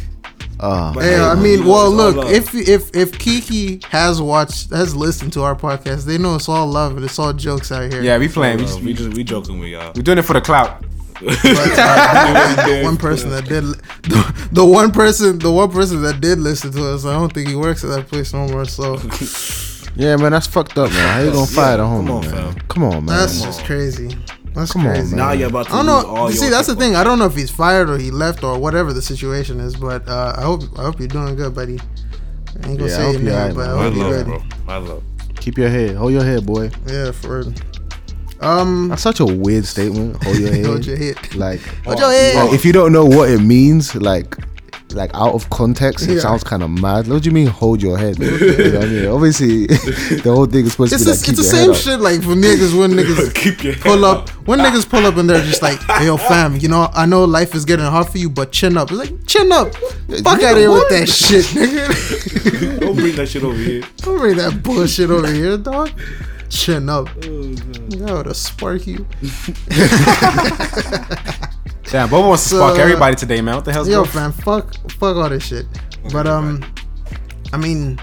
Uh, 0.59 0.93
But- 0.93 1.03
Hey, 1.03 1.09
Hey, 1.15 1.19
I 1.21 1.35
mean, 1.35 1.65
well, 1.65 1.91
look, 1.91 2.29
if 2.29 2.55
if 2.55 2.95
if 2.95 3.11
Keakie 3.13 3.83
has 3.85 4.21
watched, 4.21 4.69
has 4.71 4.95
listened 4.95 5.33
to 5.33 5.41
our 5.43 5.55
podcast, 5.55 6.05
they 6.05 6.17
know 6.17 6.35
it's 6.35 6.47
all 6.47 6.65
love 6.67 6.95
and 6.95 7.03
it's 7.05 7.19
all 7.19 7.33
jokes 7.33 7.71
out 7.71 7.91
here. 7.91 8.01
Yeah, 8.01 8.17
we 8.17 8.27
playing. 8.29 8.57
We 8.59 8.63
just, 8.65 8.81
we 8.81 8.93
just 8.93 9.13
we 9.17 9.23
joking 9.23 9.59
with 9.59 9.69
y'all. 9.69 9.91
we're 9.95 10.01
doing 10.01 10.17
it 10.17 10.23
for 10.23 10.33
the 10.33 10.41
clout. 10.41 10.81
But, 11.21 11.37
uh, 11.43 12.65
the 12.67 12.81
one 12.83 12.97
person 12.97 13.29
that 13.29 13.45
did, 13.45 13.63
the, 13.63 14.49
the 14.51 14.65
one 14.65 14.91
person, 14.91 15.39
the 15.39 15.49
one 15.51 15.71
person 15.71 16.01
that 16.01 16.19
did 16.19 16.39
listen 16.39 16.71
to 16.73 16.89
us, 16.93 17.05
I 17.05 17.13
don't 17.13 17.31
think 17.33 17.47
he 17.47 17.55
works 17.55 17.85
at 17.85 17.89
that 17.91 18.07
place 18.07 18.33
no 18.33 18.47
more. 18.49 18.65
So 18.65 18.97
yeah, 19.95 20.15
man, 20.17 20.31
that's 20.31 20.47
fucked 20.47 20.77
up, 20.77 20.91
man. 20.91 21.13
How 21.13 21.19
you 21.21 21.31
gonna 21.31 21.45
fire 21.47 21.77
the 21.77 21.83
come 21.83 22.05
homie, 22.07 22.11
on, 22.17 22.21
man? 22.21 22.53
fam. 22.53 22.67
Come 22.67 22.83
on, 22.83 22.91
man. 23.05 23.05
that's 23.05 23.41
just 23.41 23.63
crazy. 23.65 24.15
That's 24.53 24.71
Come 24.71 24.87
on, 24.87 24.93
man. 24.93 25.11
Now 25.11 25.31
you're 25.33 25.49
about 25.49 25.67
to 25.67 25.73
I 25.73 25.83
don't 25.83 25.85
lose 25.95 26.03
know. 26.05 26.09
all 26.15 26.29
See, 26.31 26.41
your 26.45 26.51
that's 26.51 26.67
the 26.67 26.73
people. 26.75 26.87
thing. 26.87 26.95
I 26.95 27.03
don't 27.03 27.19
know 27.19 27.25
if 27.25 27.35
he's 27.35 27.51
fired 27.51 27.89
or 27.89 27.97
he 27.97 28.09
left 28.09 28.41
or 28.43 28.57
whatever 28.57 28.93
the 28.93 29.01
situation 29.01 29.59
is. 29.59 29.75
But 29.75 30.07
uh, 30.07 30.33
I 30.37 30.43
hope 30.43 30.61
I 30.79 30.83
hope 30.83 30.97
you're 30.99 31.09
doing 31.09 31.35
good, 31.35 31.53
buddy. 31.53 31.77
I 32.63 32.69
ain't 32.69 32.79
gonna 32.79 32.79
Yeah, 32.79 32.85
I 32.85 32.87
say 32.89 33.03
hope 33.03 33.13
your 33.13 33.21
you're 33.21 33.31
name, 33.31 33.33
alright, 33.33 33.55
but 33.55 33.69
I 33.69 33.73
man. 33.73 33.83
Hope 33.83 33.95
you're 33.95 34.03
love, 34.05 34.25
good. 34.25 34.57
bro. 34.57 34.65
My 34.65 34.77
love. 34.77 35.03
Keep 35.41 35.57
your 35.57 35.69
head. 35.69 35.95
Hold 35.97 36.11
your 36.13 36.23
head, 36.23 36.45
boy. 36.45 36.71
Yeah, 36.87 37.11
for 37.11 37.39
real. 37.39 37.53
Um, 38.41 38.89
That's 38.89 39.01
such 39.01 39.19
a 39.19 39.25
weird 39.25 39.65
statement. 39.65 40.23
Hold 40.23 40.37
your 40.37 40.51
head. 40.53 40.65
hold 40.65 40.85
your 40.85 40.97
head. 40.97 41.35
Like, 41.35 41.59
Hold 41.85 41.99
your 41.99 42.11
head. 42.11 42.35
like, 42.45 42.53
if 42.53 42.63
you 42.65 42.71
don't 42.71 42.91
know 42.93 43.05
what 43.05 43.29
it 43.29 43.39
means, 43.39 43.93
like, 43.95 44.37
like 44.95 45.11
out 45.13 45.33
of 45.33 45.49
context, 45.49 46.07
it 46.07 46.15
Yeah. 46.15 46.19
sounds 46.21 46.43
kind 46.43 46.63
of 46.63 46.69
mad. 46.71 47.07
What 47.07 47.21
do 47.23 47.29
you 47.29 47.33
mean, 47.33 47.47
hold 47.47 47.81
your 47.81 47.97
head? 47.97 48.17
you 48.17 48.71
know 48.71 48.79
I 48.81 48.85
mean? 48.85 49.05
Obviously, 49.07 49.67
the 49.67 50.21
whole 50.33 50.45
thing 50.45 50.65
is 50.65 50.71
supposed 50.71 50.93
It's 50.93 51.03
to 51.03 51.09
be 51.09 51.11
the, 51.11 51.11
like, 51.11 51.19
it's 51.19 51.25
keep 51.25 51.35
the 51.35 51.43
your 51.43 51.51
head 51.51 51.61
same 51.61 51.71
up. 51.71 51.77
shit 51.77 51.99
like 51.99 52.21
for 52.23 52.35
niggas 52.35 52.79
when 52.79 52.91
niggas 52.99 53.33
Keep 53.35 53.63
your 53.63 53.75
pull 53.75 53.95
head 53.95 54.03
up 54.03 54.29
when 54.47 54.59
niggas 54.59 54.87
pull 54.89 55.05
up 55.05 55.17
and 55.17 55.29
they're 55.29 55.41
just 55.43 55.61
like, 55.61 55.79
hey, 55.83 56.05
yo, 56.05 56.17
fam, 56.17 56.55
you 56.57 56.67
know, 56.67 56.89
I 56.93 57.05
know 57.05 57.23
life 57.25 57.53
is 57.55 57.65
getting 57.65 57.85
hard 57.85 58.07
for 58.07 58.17
you, 58.17 58.29
but 58.29 58.51
chin 58.51 58.77
up. 58.77 58.89
It's 58.91 58.99
like 58.99 59.25
chin 59.27 59.51
up. 59.51 59.73
Fuck 59.75 60.41
out 60.43 60.51
of 60.53 60.57
here 60.57 60.69
with 60.71 60.79
what? 60.81 60.89
that 60.91 61.07
shit, 61.09 61.45
nigga. 61.45 62.79
Don't 62.79 62.95
bring 62.95 63.15
that 63.15 63.27
shit 63.27 63.43
over 63.43 63.55
here. 63.57 63.81
Don't 63.97 64.17
bring 64.19 64.37
that 64.37 64.61
bullshit 64.63 65.09
over 65.09 65.31
here, 65.31 65.57
dog. 65.57 65.91
Chin 66.49 66.87
up. 66.89 67.09
Oh, 67.25 67.55
yo, 67.89 68.21
to 68.23 68.33
spark 68.35 68.85
you. 68.85 69.05
Damn, 71.89 72.09
Bobo 72.09 72.29
wants 72.29 72.43
to 72.43 72.49
So, 72.49 72.57
spark 72.57 72.77
uh, 72.77 72.81
everybody 72.81 73.15
today, 73.15 73.41
man. 73.41 73.55
What 73.55 73.65
the 73.65 73.71
hell's 73.73 73.87
Yo, 73.87 73.97
going 73.97 74.09
fam, 74.09 74.31
fuck, 74.31 74.73
fuck 74.91 75.15
all 75.15 75.29
this 75.29 75.45
shit. 75.45 75.65
But 76.11 76.27
um, 76.27 76.63
I 77.53 77.57
mean, 77.57 77.99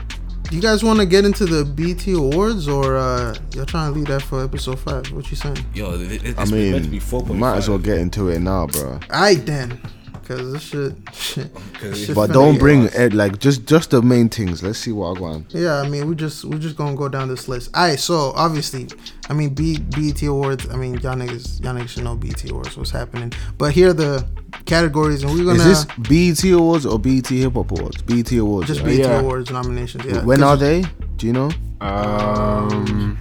you 0.51 0.61
guys 0.61 0.85
want 0.85 1.01
to 1.01 1.07
get 1.07 1.25
into 1.25 1.47
the 1.47 1.65
BET 1.65 2.07
awards 2.09 2.69
or 2.69 2.97
uh, 2.97 3.35
you're 3.55 3.65
trying 3.65 3.93
to 3.93 3.99
leave 3.99 4.09
that 4.09 4.23
for 4.23 4.45
episode 4.45 4.79
five? 4.79 5.11
What 5.13 5.31
you 5.31 5.37
saying? 5.37 5.59
Yo, 5.75 5.95
it, 5.95 6.13
it, 6.13 6.25
it's 6.25 6.39
I 6.39 6.45
meant 6.45 6.85
to 6.85 6.91
be 6.91 6.99
mean, 6.99 7.01
4.5. 7.01 7.37
might 7.39 7.57
as 7.57 7.69
well 7.69 7.79
get 7.79 7.99
into 7.99 8.29
it 8.29 8.39
now, 8.41 8.67
bro. 8.67 8.93
All 8.93 9.01
right 9.11 9.45
then, 9.45 9.81
because 10.23 10.53
this 10.53 10.63
shit. 10.63 10.95
shit, 11.13 11.51
Cause 11.75 12.07
shit 12.07 12.15
But 12.15 12.33
don't 12.33 12.59
bring 12.59 12.85
it 12.93 13.13
like 13.13 13.39
just 13.39 13.67
just 13.67 13.91
the 13.91 14.01
main 14.03 14.29
things. 14.29 14.63
Let's 14.63 14.79
see 14.79 14.93
what 14.93 15.17
I 15.17 15.21
want. 15.21 15.53
Yeah, 15.55 15.81
I 15.81 15.89
mean, 15.89 16.09
we 16.09 16.15
just 16.15 16.45
we 16.45 16.59
just 16.59 16.77
gonna 16.77 16.97
go 16.97 17.09
down 17.09 17.29
this 17.29 17.49
list. 17.49 17.71
All 17.75 17.87
right, 17.89 17.99
so 17.99 18.33
obviously, 18.37 18.89
I 19.29 19.35
mean, 19.35 19.51
B, 19.55 19.79
BET 19.79 20.23
awards. 20.23 20.69
I 20.69 20.77
mean, 20.77 20.95
y'all 21.01 21.15
niggas, 21.17 21.63
y'all 21.63 21.75
niggas 21.75 21.89
should 21.91 22.05
know 22.05 22.17
BET 22.17 22.49
awards. 22.51 22.77
What's 22.77 22.91
happening? 22.91 23.33
But 23.59 23.73
here 23.73 23.91
are 23.91 23.93
the 23.95 24.27
categories, 24.65 25.23
and 25.23 25.33
we're 25.33 25.45
gonna 25.45 25.63
Is 25.69 25.87
this 25.87 26.41
BET 26.41 26.53
Awards 26.53 26.87
or 26.87 26.99
BET 26.99 27.27
Hip 27.29 27.55
Hop 27.55 27.71
Awards? 27.73 28.01
BET 28.03 28.31
Awards. 28.33 28.69
just 28.69 28.81
right? 28.81 28.89
BET 28.91 28.99
Yeah. 29.01 29.21
awards 29.21 29.51
nominations. 29.51 30.05
Yeah. 30.05 30.25
When 30.25 30.41
'Cause 30.41 30.49
are 30.49 30.57
they? 30.57 30.85
Do 31.17 31.27
you 31.27 31.33
know? 31.33 31.51
Um, 31.81 33.19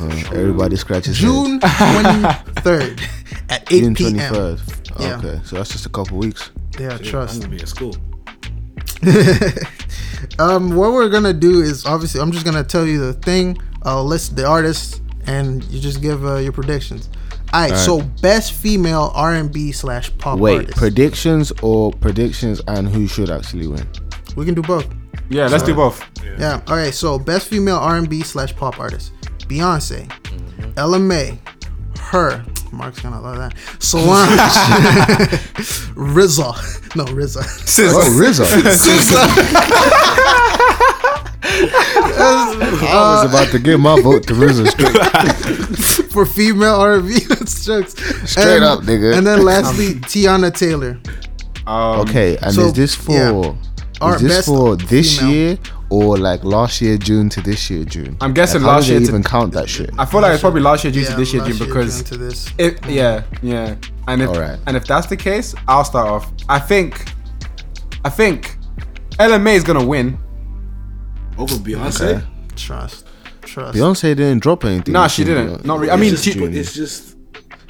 Uh, 0.00 0.08
everybody 0.32 0.76
scratches 0.76 1.16
June 1.18 1.60
twenty 1.78 2.22
third 2.62 3.00
at 3.50 3.70
eight 3.72 3.80
June 3.82 3.94
p.m. 3.94 4.12
twenty 4.14 4.28
third. 4.34 4.60
Yeah. 5.00 5.18
Okay, 5.18 5.40
so 5.44 5.56
that's 5.56 5.70
just 5.70 5.86
a 5.86 5.88
couple 5.90 6.18
weeks. 6.18 6.50
Yeah, 6.78 6.92
I'm 6.92 7.02
trust. 7.02 7.40
gonna 7.40 7.50
be 7.54 7.60
in 7.60 7.66
school. 7.66 7.96
um, 10.38 10.74
what 10.74 10.92
we're 10.92 11.08
gonna 11.08 11.32
do 11.32 11.60
is 11.60 11.84
obviously 11.86 12.20
I'm 12.20 12.32
just 12.32 12.44
gonna 12.44 12.64
tell 12.64 12.86
you 12.86 12.98
the 12.98 13.12
thing. 13.12 13.58
I'll 13.82 14.04
list 14.04 14.36
the 14.36 14.46
artists, 14.46 15.00
and 15.26 15.62
you 15.64 15.80
just 15.80 16.00
give 16.00 16.24
uh, 16.24 16.36
your 16.36 16.52
predictions. 16.52 17.08
All 17.52 17.60
right, 17.60 17.76
so 17.76 18.00
best 18.20 18.52
female 18.52 19.12
R&B 19.14 19.70
slash 19.70 20.16
pop 20.18 20.40
Wait, 20.40 20.56
artist. 20.56 20.76
predictions 20.76 21.52
or 21.62 21.92
predictions 21.92 22.60
and 22.66 22.88
who 22.88 23.06
should 23.06 23.30
actually 23.30 23.68
win? 23.68 23.86
we 24.34 24.44
can 24.44 24.54
do 24.54 24.62
both. 24.62 24.86
yeah, 25.28 25.46
let's 25.46 25.62
do 25.62 25.74
both. 25.74 26.04
Yeah. 26.38 26.60
All 26.66 26.74
right. 26.76 26.92
So 26.92 27.16
best 27.18 27.46
female 27.48 27.76
R&B 27.76 28.22
slash 28.22 28.56
pop 28.56 28.80
artist: 28.80 29.12
Beyonce, 29.46 30.10
Ella 30.76 30.98
Mai, 30.98 31.38
her. 32.00 32.44
Mark's 32.74 33.00
gonna 33.00 33.20
love 33.20 33.36
that. 33.38 33.54
Solange, 33.78 34.30
RZA. 35.96 36.96
No, 36.96 37.04
RZA. 37.06 37.42
Oh, 37.92 38.10
RZA. 38.20 38.44
I 41.46 43.22
was 43.22 43.30
about 43.30 43.48
to 43.52 43.58
give 43.58 43.80
my 43.80 44.00
vote 44.00 44.26
to 44.28 44.34
RZA 44.34 44.68
straight. 44.68 46.10
For 46.14 46.24
female 46.26 46.74
R&B, 46.76 47.18
that's 47.28 47.64
jokes. 47.64 47.94
Straight 48.30 48.62
up, 48.62 48.80
nigga. 48.80 49.16
And 49.18 49.26
then 49.26 49.44
lastly, 49.44 49.94
Teyana 49.96 50.54
Taylor. 50.56 50.98
Um, 51.66 52.00
Okay, 52.00 52.36
and 52.38 52.54
So, 52.54 52.66
is 52.66 52.72
this 52.74 52.94
for 52.94 53.12
yeah. 53.12 54.14
Is 54.14 54.20
this 54.20 54.46
for 54.46 54.76
this 54.76 55.18
female. 55.18 55.32
year 55.34 55.58
or 55.90 56.16
like 56.18 56.42
last 56.44 56.80
year 56.80 56.96
June 56.96 57.28
to 57.30 57.40
this 57.40 57.68
year 57.70 57.84
June? 57.84 58.16
I'm 58.20 58.32
guessing 58.34 58.62
Like, 58.62 58.70
how 58.70 58.76
last 58.76 58.86
do 58.86 58.92
they 58.94 58.98
year 59.00 59.06
to- 59.06 59.12
even 59.12 59.22
count 59.22 59.52
that 59.52 59.68
shit? 59.68 59.90
I 59.98 60.04
feel 60.04 60.20
like 60.20 60.32
it's 60.32 60.40
probably 60.40 60.60
last 60.62 60.84
year 60.84 60.92
due 60.92 61.04
to 61.04 61.14
this 61.14 61.32
year, 61.32 61.42
last 61.42 61.56
June, 61.58 61.66
because 61.66 61.96
June 61.96 62.04
to 62.04 62.16
this. 62.16 62.50
If, 62.58 62.86
yeah, 62.86 63.22
yeah. 63.42 63.76
And 64.08 64.22
if 64.22 64.28
Alright. 64.30 64.58
and 64.66 64.76
if 64.76 64.86
that's 64.86 65.06
the 65.06 65.16
case, 65.16 65.54
I'll 65.68 65.84
start 65.84 66.08
off. 66.08 66.32
I 66.48 66.58
think 66.58 67.04
I 68.04 68.10
think 68.10 68.56
Ella 69.18 69.38
Mai 69.38 69.52
is 69.52 69.64
gonna 69.64 69.84
win. 69.86 70.18
Over 71.38 71.54
Beyonce? 71.56 72.16
Okay. 72.18 72.26
Trust, 72.54 73.06
trust. 73.42 73.76
Beyonce 73.76 74.14
didn't 74.16 74.40
drop 74.42 74.64
anything. 74.64 74.92
Nah, 74.92 75.06
she 75.08 75.24
didn't. 75.24 75.46
though. 75.48 75.60
Not 75.64 75.80
really. 75.80 75.90
I 75.92 75.96
mean, 75.96 76.12
it's, 76.12 76.22
she, 76.22 76.32
just, 76.34 76.52
it's 76.54 76.74
just 76.74 77.16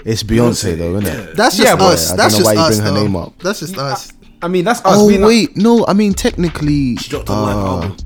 It's 0.05 0.23
Beyonce 0.23 0.77
though, 0.77 0.97
isn't 0.99 1.07
it? 1.07 1.37
That's 1.37 1.57
just 1.57 1.67
Yeah, 1.79 1.83
us. 1.87 2.07
I 2.07 2.09
don't 2.11 2.17
That's 2.19 2.35
know 2.35 2.39
just 2.41 2.45
why 2.47 2.53
you 2.55 2.59
us. 2.61 2.77
bring 2.81 2.95
her 2.95 3.01
name 3.03 3.17
up. 3.17 3.39
That's 3.39 3.61
just 3.61 3.79
us. 3.79 4.13
I 4.45 4.49
mean, 4.49 4.65
that's 4.65 4.81
us. 4.81 4.99
Oh 4.99 5.09
being 5.09 5.23
a- 5.23 5.27
wait, 5.27 5.57
no. 5.57 5.87
I 5.87 5.93
mean 5.95 6.13
technically, 6.13 6.97
she 6.97 7.11
dropped 7.11 7.29
a 7.29 7.33
uh, 7.33 7.51
album. 7.51 7.97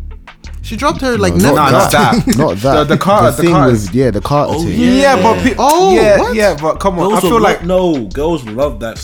She 0.62 0.76
dropped 0.76 1.00
her 1.00 1.16
like 1.16 1.32
not 1.34 1.42
never. 1.42 1.54
Nah, 1.56 1.70
not 1.70 1.92
that. 1.92 2.24
not 2.38 2.56
that. 2.58 2.74
The- 2.74 2.94
the 2.94 2.98
Carter- 2.98 3.36
the 3.36 3.42
thing 3.42 3.50
Carters. 3.52 3.86
with 3.86 3.94
yeah, 3.94 4.10
the 4.10 4.20
Carter 4.20 4.52
Oh, 4.54 4.62
thing. 4.62 4.78
yeah. 4.80 4.90
Yeah, 5.02 5.22
but 5.22 5.42
pe- 5.42 5.54
Oh, 5.58 5.94
yeah, 5.94 6.18
what? 6.18 6.34
yeah, 6.36 6.56
but 6.60 6.78
come 6.78 6.98
on. 6.98 7.08
Girls 7.10 7.24
I 7.24 7.28
feel 7.28 7.40
like 7.40 7.58
love, 7.60 7.66
no 7.68 8.06
girls 8.08 8.44
love 8.44 8.78
that. 8.80 8.96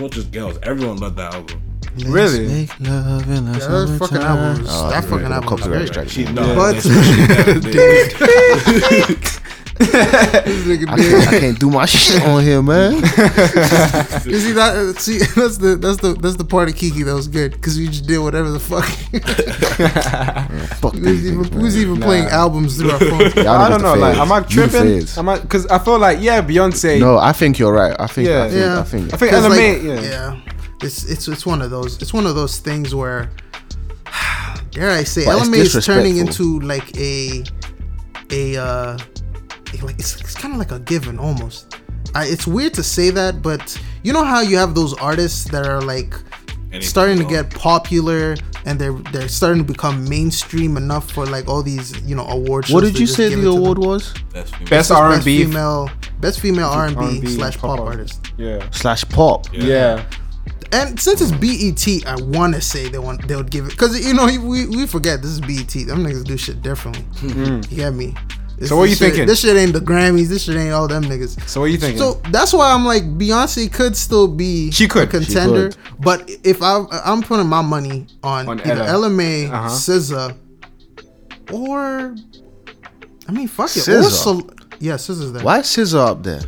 Not 0.00 0.10
just 0.10 0.30
girls. 0.32 0.58
Everyone 0.62 0.96
loved 0.98 1.16
that 1.18 1.34
album. 1.34 1.62
really. 2.06 2.46
Make 2.48 2.80
love 2.80 3.28
in 3.30 3.46
Yeah, 3.46 3.52
that 3.52 3.96
fucking 3.98 4.18
album. 4.18 4.64
Oh, 4.68 4.90
that 4.90 5.04
yeah, 5.04 5.10
fucking 5.10 5.28
no 5.28 5.34
album. 5.36 5.50
Was 5.52 5.60
copyright 5.60 5.78
great. 5.78 5.88
strike. 5.88 6.08
She 6.08 6.22
Yeah. 6.24 6.32
no, 6.32 6.54
But- 6.56 6.76
especially 6.76 7.26
that 7.26 9.16
day. 9.22 9.31
This 9.82 10.66
nigga 10.66 10.88
I 10.88 10.96
can't, 10.96 11.28
I 11.28 11.40
can't 11.40 11.58
do 11.60 11.70
my 11.70 11.84
shit 11.86 12.22
on 12.24 12.42
here, 12.42 12.62
man. 12.62 12.94
You 14.24 14.38
see 14.38 14.52
that? 14.52 14.94
See, 14.98 15.18
that's 15.18 15.58
the 15.58 15.76
that's 15.80 15.98
the 15.98 16.14
that's 16.14 16.36
the 16.36 16.44
part 16.44 16.68
of 16.68 16.74
Keakie 16.74 17.04
that 17.04 17.14
was 17.14 17.28
good 17.28 17.52
because 17.52 17.78
you 17.78 17.88
just 17.88 18.06
did 18.06 18.18
whatever 18.18 18.50
the 18.50 18.60
fuck. 18.60 18.84
Fuck 20.78 20.94
we 20.94 21.00
was 21.00 21.22
these 21.22 21.26
even, 21.32 21.44
things, 21.44 21.56
we 21.56 21.62
was 21.62 21.74
man. 21.76 21.82
even 21.82 22.00
playing 22.00 22.24
albums 22.26 22.76
through 22.78 22.90
our 22.92 22.98
phone. 22.98 23.22
I 23.46 23.68
don't 23.68 23.82
know. 23.82 23.94
Like, 23.94 24.16
am 24.16 24.32
I 24.32 24.40
tripping? 24.40 25.06
Am 25.16 25.28
I? 25.28 25.38
Because 25.40 25.66
I 25.66 25.78
feel 25.78 25.98
like 25.98 26.18
yeah, 26.20 26.40
Beyonce. 26.42 27.00
No, 27.00 27.18
I 27.18 27.32
think 27.32 27.58
you're 27.58 27.72
right. 27.72 27.94
I 27.98 28.06
think. 28.06 28.28
Yeah. 28.28 28.44
I 28.44 28.48
think. 28.48 28.60
Yeah. 28.60 28.80
I 28.80 28.82
think. 28.84 29.14
I 29.14 29.16
think 29.16 29.32
'Cause, 29.32 29.44
Ella 29.44 29.54
like, 29.54 29.82
Yeah. 29.82 30.00
yeah, 30.00 30.40
it's 30.82 31.04
it's 31.04 31.28
it's 31.28 31.44
one 31.46 31.62
of 31.62 31.70
those. 31.70 32.00
It's 32.00 32.12
one 32.12 32.26
of 32.26 32.34
those 32.34 32.58
things 32.58 32.94
where, 32.94 33.30
dare 34.70 34.90
I 34.90 35.04
say, 35.04 35.24
But 35.24 35.32
Ella 35.32 35.40
it's 35.42 35.50
May 35.50 35.58
is 35.58 35.84
turning 35.86 36.16
into 36.18 36.60
like 36.60 36.96
a 36.96 37.44
a 38.30 38.56
uh 38.56 38.98
like 39.80 39.98
it's, 39.98 40.20
it's 40.20 40.34
kind 40.34 40.52
of 40.52 40.58
like 40.58 40.72
a 40.72 40.80
given 40.80 41.18
almost. 41.18 41.76
I, 42.14 42.26
it's 42.26 42.46
weird 42.46 42.74
to 42.74 42.82
say 42.82 43.10
that, 43.10 43.42
but 43.42 43.80
you 44.02 44.12
know 44.12 44.24
how 44.24 44.40
you 44.40 44.56
have 44.56 44.74
those 44.74 44.92
artists 44.94 45.44
that 45.50 45.66
are 45.66 45.80
like 45.80 46.14
Anything 46.72 46.88
starting 46.88 47.18
to 47.18 47.24
get 47.24 47.50
popular 47.50 48.34
and 48.64 48.78
they're 48.78 48.94
they're 49.12 49.28
starting 49.28 49.64
to 49.66 49.70
become 49.70 50.08
mainstream 50.08 50.78
enough 50.78 51.10
for 51.10 51.26
like 51.26 51.46
all 51.46 51.62
these 51.62 52.00
you 52.02 52.14
know 52.14 52.26
award 52.26 52.66
shows. 52.66 52.74
What 52.74 52.84
did 52.84 52.98
you 52.98 53.06
say 53.06 53.28
the 53.28 53.34
it 53.34 53.42
them. 53.42 53.58
award 53.58 53.78
was? 53.78 54.14
Best 54.32 54.54
Best 54.70 54.90
R 54.90 55.12
and 55.12 55.24
B. 55.24 55.44
female 55.44 55.90
best 56.20 56.40
female 56.40 56.68
R 56.68 56.86
and 56.86 56.98
B 56.98 57.26
slash 57.26 57.58
pop 57.58 57.76
pop 57.76 57.86
artist. 57.86 58.32
Yeah. 58.38 58.68
Slash 58.70 59.04
pop. 59.10 59.46
Yeah. 59.52 60.06
And 60.72 60.98
since 60.98 61.20
it's 61.20 61.32
BET, 61.32 62.06
I 62.06 62.16
want 62.22 62.54
to 62.54 62.62
say 62.62 62.88
they 62.88 62.98
want 62.98 63.28
they 63.28 63.36
would 63.36 63.50
give 63.50 63.66
it 63.66 63.72
because 63.72 64.02
you 64.06 64.14
know 64.14 64.24
we, 64.24 64.66
we 64.66 64.86
forget 64.86 65.20
this 65.20 65.30
is 65.30 65.40
BET. 65.42 65.68
Them 65.86 66.06
niggas 66.06 66.24
do 66.24 66.38
shit 66.38 66.62
differently. 66.62 67.04
Mm. 67.28 67.70
You 67.70 67.76
get 67.76 67.92
me? 67.92 68.14
This, 68.62 68.68
So 68.68 68.76
what 68.76 68.84
this 68.84 68.90
you 68.90 68.96
shit- 68.96 69.08
thinking? 69.14 69.26
This 69.26 69.40
shit 69.40 69.56
ain't 69.56 69.72
the 69.72 69.80
Grammys. 69.80 70.28
This 70.28 70.44
shit 70.44 70.54
ain't 70.56 70.72
all 70.72 70.86
them 70.86 71.02
niggas. 71.02 71.48
So 71.48 71.60
what 71.62 71.66
you 71.72 71.78
thinking? 71.78 71.98
So 71.98 72.20
that's 72.30 72.52
why 72.52 72.72
I'm 72.72 72.84
like 72.84 73.02
Beyonce 73.18 73.72
could 73.72 73.96
still 73.96 74.28
be 74.28 74.70
She 74.70 74.86
could. 74.86 75.08
a 75.08 75.10
contender, 75.10 75.72
She 75.72 75.78
but 75.98 76.30
if 76.44 76.62
I 76.62 76.84
I'm 77.04 77.22
putting 77.22 77.48
my 77.48 77.60
money 77.62 78.06
on, 78.22 78.48
On 78.48 78.60
either 78.60 78.70
Ella. 78.84 78.86
Ella 78.86 79.10
Mai, 79.10 79.46
Uh-huh. 79.50 79.68
SZA, 79.68 80.36
or 81.50 82.14
I 83.28 83.32
mean 83.32 83.48
fuck 83.48 83.76
it, 83.76 83.88
or 83.88 84.02
SZA? 84.02 84.10
Sol- 84.10 84.50
yeah, 84.78 84.94
SZA's 84.94 85.32
there. 85.32 85.42
Why 85.42 85.58
is 85.60 85.66
Scissor 85.66 85.98
up 85.98 86.22
there? 86.22 86.40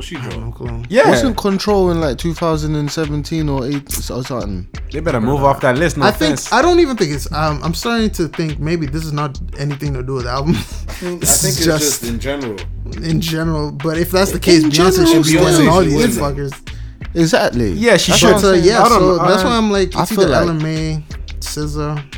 What 0.00 0.06
she 0.06 0.14
No 0.16 0.30
drop? 0.30 0.54
clue. 0.54 0.82
Yeah, 0.88 1.10
Wasn't 1.10 1.36
Control 1.36 1.90
in 1.90 2.00
like 2.00 2.16
2017 2.16 3.48
or 3.50 3.66
8 3.66 4.10
or 4.10 4.24
something? 4.24 4.66
they 4.90 5.00
better 5.00 5.20
move 5.20 5.44
off 5.44 5.60
that 5.60 5.76
list. 5.76 5.98
No 5.98 6.06
I 6.06 6.10
think. 6.10 6.40
I 6.50 6.62
don't 6.62 6.80
even 6.80 6.96
think 6.96 7.12
it's. 7.12 7.30
Um, 7.32 7.60
I'm 7.62 7.74
starting 7.74 8.08
to 8.12 8.26
think 8.28 8.58
maybe 8.58 8.86
this 8.86 9.04
is 9.04 9.12
not 9.12 9.38
anything 9.58 9.92
to 9.92 10.02
do 10.02 10.14
with 10.14 10.24
the 10.24 10.30
album. 10.30 10.54
I 10.56 10.60
think 10.62 11.22
it's 11.22 11.44
is 11.44 11.62
just, 11.66 12.02
in 12.04 12.18
general. 12.18 12.56
in 13.02 13.20
general. 13.20 13.72
But 13.72 13.98
if 13.98 14.10
that's 14.10 14.32
the 14.32 14.40
case, 14.40 14.64
In 14.64 14.70
Beyonce 14.70 15.04
general, 15.04 15.22
should 15.22 15.24
be 15.24 15.38
Beyonce 15.38 15.60
in 15.60 15.68
all 15.68 15.82
should 15.82 15.90
these 15.92 16.18
win. 16.18 16.34
fuckers. 16.34 16.74
Exactly. 17.14 17.72
Yeah, 17.72 17.98
she 17.98 18.12
That's 18.12 18.20
should. 18.20 18.32
what 18.32 18.40
But 18.42 18.48
I'm 18.54 18.60
uh, 18.60 18.64
yeah, 18.64 18.82
I 18.82 18.88
don't 18.88 19.00
so 19.00 19.16
know. 19.18 19.28
that's 19.28 19.44
why 19.44 19.50
I'm 19.58 19.70
like, 19.70 19.94
I 19.96 20.02
it's 20.04 20.12
feel 20.12 20.20
either 20.22 20.30
like- 20.30 20.40
Ella 20.40 20.54
Mai, 20.54 21.04
SZA. 21.40 22.16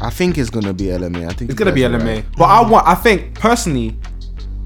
I 0.00 0.10
think 0.10 0.36
it's 0.36 0.50
gonna 0.50 0.74
be 0.74 0.90
Ella 0.92 1.08
Mai. 1.08 1.24
I 1.24 1.28
think 1.32 1.50
It's 1.50 1.58
you 1.58 1.64
gonna 1.64 1.72
be 1.72 1.84
Ella 1.84 1.98
Mai. 1.98 2.04
right. 2.16 2.24
But 2.36 2.44
I 2.44 2.60
want. 2.68 2.86
I 2.86 2.94
think 2.94 3.34
personally, 3.40 3.96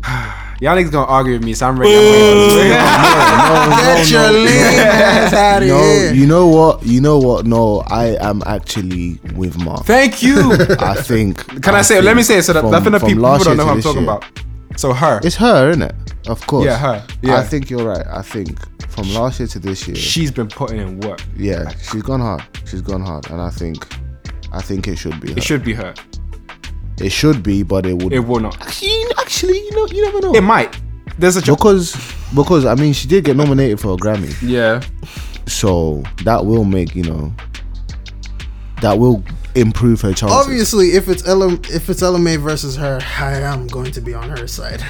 y'all 0.60 0.76
niggas 0.76 0.90
gonna 0.90 1.06
argue 1.10 1.32
with 1.34 1.44
me, 1.44 1.54
so 1.54 1.68
I'm 1.68 1.78
ready. 1.78 1.94
I'm. 1.94 3.70
Get 3.96 4.10
your 4.10 4.30
lame 4.30 4.48
ass 4.48 5.32
out 5.32 5.62
of 5.62 5.68
No, 5.68 5.78
here. 5.82 6.12
you 6.14 6.26
know 6.26 6.48
what? 6.48 6.84
You 6.84 7.00
know 7.00 7.18
what? 7.18 7.46
No, 7.46 7.80
I 7.86 8.16
am 8.20 8.42
actually 8.46 9.20
with 9.36 9.58
Mark. 9.62 9.84
Thank 9.84 10.22
you. 10.22 10.52
I 10.78 10.94
think. 10.94 11.46
Can 11.62 11.74
I, 11.74 11.82
say? 11.82 12.00
Let 12.00 12.16
me 12.16 12.22
say 12.22 12.38
it 12.38 12.42
so 12.42 12.52
that 12.52 12.62
from- 12.62 12.70
nothing 12.72 12.92
the 12.92 13.00
from 13.00 13.08
people, 13.10 13.22
last 13.24 13.40
people 13.44 13.56
don't 13.56 13.56
know 13.58 13.64
year 13.64 13.72
who 13.72 13.76
I'm 13.78 13.82
talking 13.82 14.02
year. 14.02 14.10
about. 14.10 14.78
So 14.78 14.92
her, 14.94 15.20
It's 15.22 15.36
her, 15.36 15.68
isn't 15.70 15.82
it? 15.82 15.94
Of 16.26 16.46
course. 16.46 16.64
Yeah, 16.64 16.78
her. 16.78 17.06
Yeah. 17.20 17.36
I 17.36 17.42
think 17.42 17.68
you're 17.68 17.84
right. 17.86 18.06
I 18.06 18.22
think 18.22 18.58
from 18.90 19.12
last 19.12 19.38
year 19.38 19.46
to 19.48 19.58
this 19.58 19.86
year, 19.86 19.94
she's 19.96 20.30
been 20.30 20.48
putting 20.48 20.78
in 20.80 20.98
work. 21.00 21.20
yeah, 21.36 21.68
she's 21.90 22.02
gone 22.02 22.20
hard. 22.20 22.42
She's 22.64 22.80
gone 22.82 23.02
hard, 23.02 23.30
and 23.30 23.40
I 23.40 23.50
think, 23.50 23.86
I 24.50 24.62
think 24.62 24.88
it 24.88 24.96
should 24.96 25.20
be. 25.20 25.32
Her. 25.32 25.36
It 25.38 25.42
should 25.42 25.62
be 25.62 25.74
her. 25.74 25.92
It 27.00 27.10
should 27.10 27.42
be, 27.42 27.62
but 27.62 27.86
it 27.86 27.94
would. 28.02 28.12
It 28.12 28.20
will 28.20 28.40
not. 28.40 28.60
actually, 28.60 29.04
actually, 29.18 29.58
you 29.58 29.70
know, 29.72 29.86
you 29.86 30.04
never 30.04 30.20
know. 30.20 30.34
It 30.34 30.42
might. 30.42 30.78
There's 31.18 31.36
a 31.36 31.42
ch- 31.42 31.46
because, 31.46 31.94
because 32.34 32.64
I 32.64 32.74
mean, 32.74 32.92
she 32.92 33.08
did 33.08 33.24
get 33.24 33.36
nominated 33.36 33.80
for 33.80 33.94
a 33.94 33.96
Grammy, 33.96 34.34
yeah. 34.42 34.80
so 35.46 36.02
that 36.24 36.44
will 36.46 36.64
make 36.64 36.94
you 36.94 37.02
know. 37.04 37.32
That 38.80 38.98
will 38.98 39.22
improve 39.54 40.00
her 40.00 40.12
chances. 40.12 40.36
Obviously, 40.36 40.88
if 40.92 41.08
it's 41.08 41.26
LM, 41.26 41.60
if 41.70 41.88
it's 41.88 42.02
Ella 42.02 42.18
Mai 42.18 42.36
versus 42.36 42.76
her, 42.76 42.98
I 43.18 43.34
am 43.40 43.66
going 43.68 43.92
to 43.92 44.00
be 44.00 44.12
on 44.14 44.28
her 44.30 44.46
side. 44.46 44.82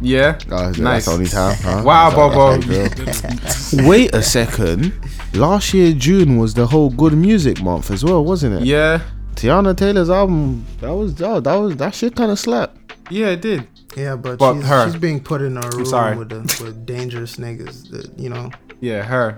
Yeah. 0.00 0.38
Oh, 0.50 0.68
is 0.68 0.78
nice. 0.78 1.06
That's 1.06 1.06
the 1.06 1.12
only 1.12 1.26
time. 1.26 1.56
Huh? 1.60 1.82
Wow, 1.84 2.08
Is 2.08 2.14
Bobo. 2.14 2.56
that's 3.04 3.20
how 3.20 3.28
you 3.30 3.36
feel? 3.82 3.88
Wait 3.88 4.14
a 4.14 4.22
second. 4.22 4.92
Last 5.34 5.74
year 5.74 5.92
June 5.92 6.38
was 6.38 6.54
the 6.54 6.66
whole 6.66 6.90
good 6.90 7.12
music 7.14 7.60
month 7.62 7.90
as 7.90 8.04
well, 8.04 8.24
wasn't 8.24 8.62
it? 8.62 8.66
Yeah. 8.66 9.02
Teyana 9.38 9.76
Taylor's 9.76 10.10
album 10.10 10.66
that 10.80 10.92
was 10.92 11.22
oh, 11.22 11.38
that 11.38 11.54
was 11.54 11.76
that 11.76 11.94
shit 11.94 12.16
kind 12.16 12.32
of 12.32 12.40
slapped. 12.40 12.76
Yeah, 13.08 13.28
it 13.28 13.40
did. 13.40 13.68
Yeah, 13.96 14.16
but, 14.16 14.38
But 14.38 14.54
she's, 14.54 14.66
her. 14.66 14.90
she's 14.90 15.00
being 15.00 15.20
put 15.20 15.42
in 15.42 15.56
a 15.56 15.60
room 15.70 15.86
sorry. 15.86 16.16
with 16.16 16.28
the, 16.28 16.40
with 16.62 16.84
dangerous 16.84 17.36
niggas. 17.36 17.88
That, 17.90 18.18
you 18.18 18.28
know. 18.28 18.50
Yeah, 18.80 19.02
her. 19.02 19.36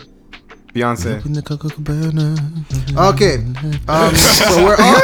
Beyonce. 0.75 1.25
In 1.27 1.35
the 1.35 1.43
Coca-Cola. 1.43 3.11
Okay, 3.13 3.37
um, 3.89 4.15
so 4.17 4.65
we're 4.65 4.77
all. 4.79 5.01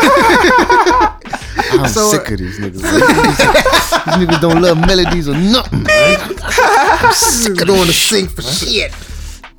I'm 1.73 1.89
So, 1.89 2.11
sick 2.11 2.31
of 2.31 2.39
these 2.39 2.59
niggas. 2.59 2.81
these 2.81 4.27
niggas 4.27 4.41
don't 4.41 4.63
love 4.63 4.79
melodies 4.79 5.29
or 5.29 5.35
nothing, 5.35 5.83
man. 5.83 6.19
I'm 6.41 7.13
sick 7.13 7.61
of 7.61 7.67
don't 7.67 7.77
want 7.79 7.91
to 7.91 7.95
sing 7.95 8.29
for 8.29 8.43
shit. 8.43 8.93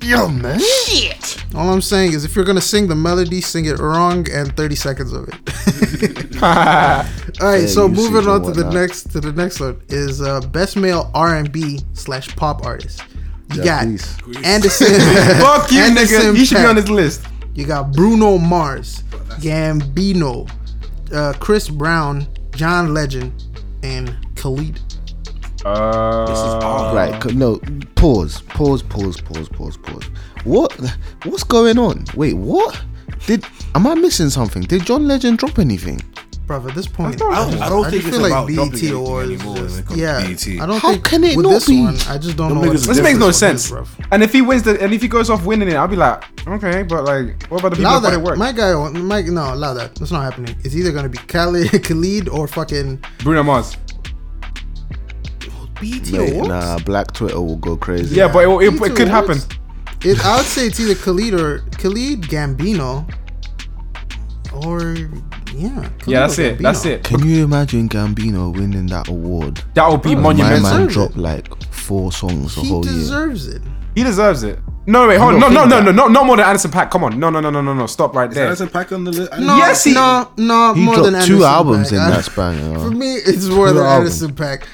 Yo, 0.02 0.28
man. 0.28 0.58
Shit. 0.60 1.44
All 1.54 1.70
I'm 1.72 1.80
saying 1.82 2.12
is, 2.12 2.24
if 2.24 2.34
you're 2.36 2.44
gonna 2.44 2.60
sing 2.60 2.88
the 2.88 2.94
melody, 2.94 3.40
sing 3.40 3.64
it 3.66 3.78
wrong 3.78 4.26
and 4.30 4.56
30 4.56 4.74
seconds 4.74 5.12
of 5.12 5.28
it. 5.28 5.34
All 6.42 7.46
right, 7.48 7.68
so 7.68 7.88
moving 7.88 8.28
on 8.28 8.42
to 8.44 8.52
the 8.52 8.70
next 8.70 9.10
to 9.12 9.20
the 9.20 9.32
next 9.32 9.60
one 9.60 9.80
is 9.88 10.20
uh, 10.22 10.40
best 10.40 10.76
male 10.76 11.10
R&B 11.14 11.80
slash 11.94 12.28
pop 12.36 12.64
artist. 12.64 13.02
You 13.54 13.62
Yeah, 13.62 13.84
got 13.84 13.84
please. 14.24 14.44
Anderson. 14.44 14.86
Fuck 15.40 15.72
you, 15.72 15.80
Anderson 15.80 16.16
nigga. 16.34 16.36
You 16.38 16.44
should 16.44 16.58
be 16.58 16.64
on 16.64 16.76
this 16.76 16.88
list. 16.88 17.22
You 17.54 17.66
got 17.66 17.92
Bruno 17.92 18.38
Mars, 18.38 19.02
Gambino, 19.40 20.48
uh, 21.12 21.32
Chris 21.40 21.68
Brown, 21.68 22.26
John 22.52 22.94
Legend, 22.94 23.32
and 23.82 24.16
Khalid. 24.36 24.78
Uh, 25.64 26.92
Right, 26.94 27.22
c- 27.22 27.34
no, 27.34 27.58
pause, 27.94 28.40
pause, 28.42 28.82
pause, 28.82 29.20
pause, 29.20 29.48
pause, 29.48 29.76
pause. 29.76 30.04
What? 30.44 30.72
What's 31.24 31.44
going 31.44 31.78
on? 31.78 32.04
Wait, 32.14 32.34
what? 32.34 32.80
Did 33.26 33.44
am 33.74 33.86
I 33.86 33.94
missing 33.94 34.30
something? 34.30 34.62
Did 34.62 34.84
John 34.86 35.06
Legend 35.08 35.38
drop 35.38 35.58
anything? 35.58 36.00
Bro, 36.46 36.66
at 36.66 36.74
this 36.74 36.86
point, 36.86 37.14
I 37.16 37.18
don't- 37.18 37.60
I 37.60 37.68
don't 37.68 37.82
just 37.82 37.90
think 37.90 38.04
it's 38.06 38.16
feel 38.16 38.24
about 38.24 38.46
like 38.46 38.54
dropping 38.54 38.70
BET 38.72 38.80
anything 38.82 38.96
awards. 38.96 39.30
anymore 39.30 39.54
when 39.54 39.64
just- 39.64 39.78
it 39.80 39.86
comes 39.86 39.98
to 39.98 40.02
yeah, 40.02 40.26
BET. 40.26 40.62
I 40.62 40.66
don't 40.66 40.80
How 40.80 40.90
think 40.92 41.04
can 41.04 41.24
it 41.24 41.36
with 41.36 41.44
not 41.44 41.50
this 41.50 41.66
be? 41.66 41.82
one. 41.82 41.96
I 42.08 42.16
just 42.18 42.36
don't 42.38 42.48
Them 42.48 42.62
know. 42.62 42.68
What 42.68 42.72
This 42.72 42.86
makes 42.86 43.18
no 43.18 43.30
difference 43.30 43.34
is, 43.34 43.38
sense. 43.38 43.70
bruv. 43.70 43.88
And 44.12 44.22
if 44.22 44.32
he 44.32 44.40
wins 44.40 44.62
the, 44.62 44.80
and 44.82 44.94
if 44.94 45.02
he 45.02 45.08
goes 45.08 45.28
off 45.28 45.44
winning 45.44 45.68
it, 45.68 45.74
I'll 45.74 45.88
be 45.88 45.96
like, 45.96 46.24
okay, 46.48 46.84
but 46.84 47.04
like, 47.04 47.42
what 47.50 47.60
about 47.60 47.70
the 47.70 47.76
people 47.76 47.90
Allow 47.90 48.00
that 48.00 48.10
that. 48.12 48.20
it 48.20 48.22
work? 48.22 48.38
My 48.38 48.52
guy, 48.52 48.72
my 48.92 49.20
no, 49.22 49.52
allow 49.52 49.74
that. 49.74 49.96
That's 49.96 50.10
not 50.10 50.22
happening. 50.22 50.56
It's 50.64 50.74
either 50.74 50.90
gonna 50.90 51.10
be 51.10 51.18
Khalid, 51.18 51.82
Khalid 51.84 52.28
or 52.30 52.48
fucking 52.48 53.04
Bruno 53.22 53.42
Mars. 53.42 53.76
BET 55.80 56.10
Mate, 56.12 56.30
awards. 56.32 56.48
nah, 56.48 56.78
Black 56.80 57.12
Twitter 57.12 57.40
will 57.40 57.56
go 57.56 57.76
crazy. 57.76 58.16
Yeah, 58.16 58.32
but 58.32 58.44
it, 58.44 58.48
it, 58.74 58.82
it 58.82 58.96
could 58.96 59.08
happen. 59.08 59.38
It, 60.04 60.24
I 60.24 60.36
would 60.36 60.46
say 60.46 60.66
it's 60.66 60.78
either 60.80 60.94
Khalid 60.94 61.34
or 61.34 61.58
Khalid 61.78 62.22
Gambino, 62.22 63.08
or 64.64 64.94
yeah. 65.54 65.88
Khalid 65.98 66.02
Yeah, 66.06 66.20
that's 66.20 66.38
or 66.38 66.42
it. 66.42 66.58
That's 66.58 66.84
it. 66.84 67.04
Can 67.04 67.26
you 67.26 67.44
imagine 67.44 67.88
Gambino 67.88 68.52
winning 68.54 68.86
that 68.86 69.08
award? 69.08 69.62
That 69.74 69.88
would 69.90 70.02
be 70.02 70.14
Bro, 70.14 70.22
My 70.22 70.32
man 70.34 70.60
deserves 70.62 70.94
dropped 70.94 71.16
like 71.16 71.62
four 71.72 72.12
songs 72.12 72.54
the 72.54 72.60
He 72.62 72.68
whole 72.68 72.84
year. 72.84 72.94
deserves 72.94 73.48
it. 73.48 73.62
He 73.94 74.04
deserves 74.04 74.42
it. 74.44 74.58
No, 74.86 75.06
wait, 75.06 75.18
hold 75.18 75.34
on. 75.34 75.40
No, 75.40 75.48
no, 75.50 75.64
no, 75.66 75.80
no, 75.82 75.90
no, 75.92 76.06
no 76.08 76.24
more 76.24 76.36
than 76.38 76.46
Anderson 76.46 76.70
Paak. 76.70 76.90
Come 76.90 77.04
on. 77.04 77.18
No, 77.20 77.28
no, 77.28 77.40
no, 77.40 77.50
no, 77.50 77.60
no, 77.60 77.74
no. 77.74 77.86
Stop 77.86 78.14
right 78.14 78.30
there. 78.30 78.48
That's 78.48 78.62
a 78.62 78.66
pack 78.66 78.90
on 78.92 79.04
the 79.04 79.10
list. 79.12 79.32
No, 79.38 79.56
Yes, 79.56 79.84
he- 79.84 79.92
no, 79.92 80.30
no. 80.38 80.72
He 80.72 80.82
more 80.82 80.94
dropped 80.94 81.12
than 81.12 81.26
two 81.26 81.44
albums 81.44 81.88
Paak. 81.90 81.92
in 81.92 82.10
that 82.10 82.24
span. 82.30 82.56
You 82.58 82.72
know? 82.74 82.80
For 82.84 82.90
me, 82.92 83.14
it's 83.16 83.46
more 83.48 83.68
Two 83.68 83.74
than 83.74 83.84
albums. 83.84 84.22
Anderson 84.22 84.32
Paak. 84.34 84.64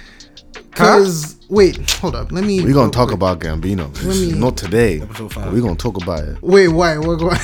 Cause 0.74 1.36
wait, 1.48 1.90
hold 1.92 2.16
up. 2.16 2.32
Let 2.32 2.44
me. 2.44 2.62
We're 2.64 2.74
gonna 2.74 2.90
talk 2.90 3.12
about 3.12 3.40
Gambino. 3.40 3.88
me- 4.04 4.38
Not 4.38 4.56
today. 4.56 5.00
Episode 5.00 5.32
five. 5.32 5.52
We're 5.52 5.60
gonna 5.62 5.74
talk 5.76 6.02
about 6.02 6.24
it. 6.24 6.42
Wait, 6.42 6.68
why? 6.68 6.98
We're 6.98 7.16
going. 7.16 7.36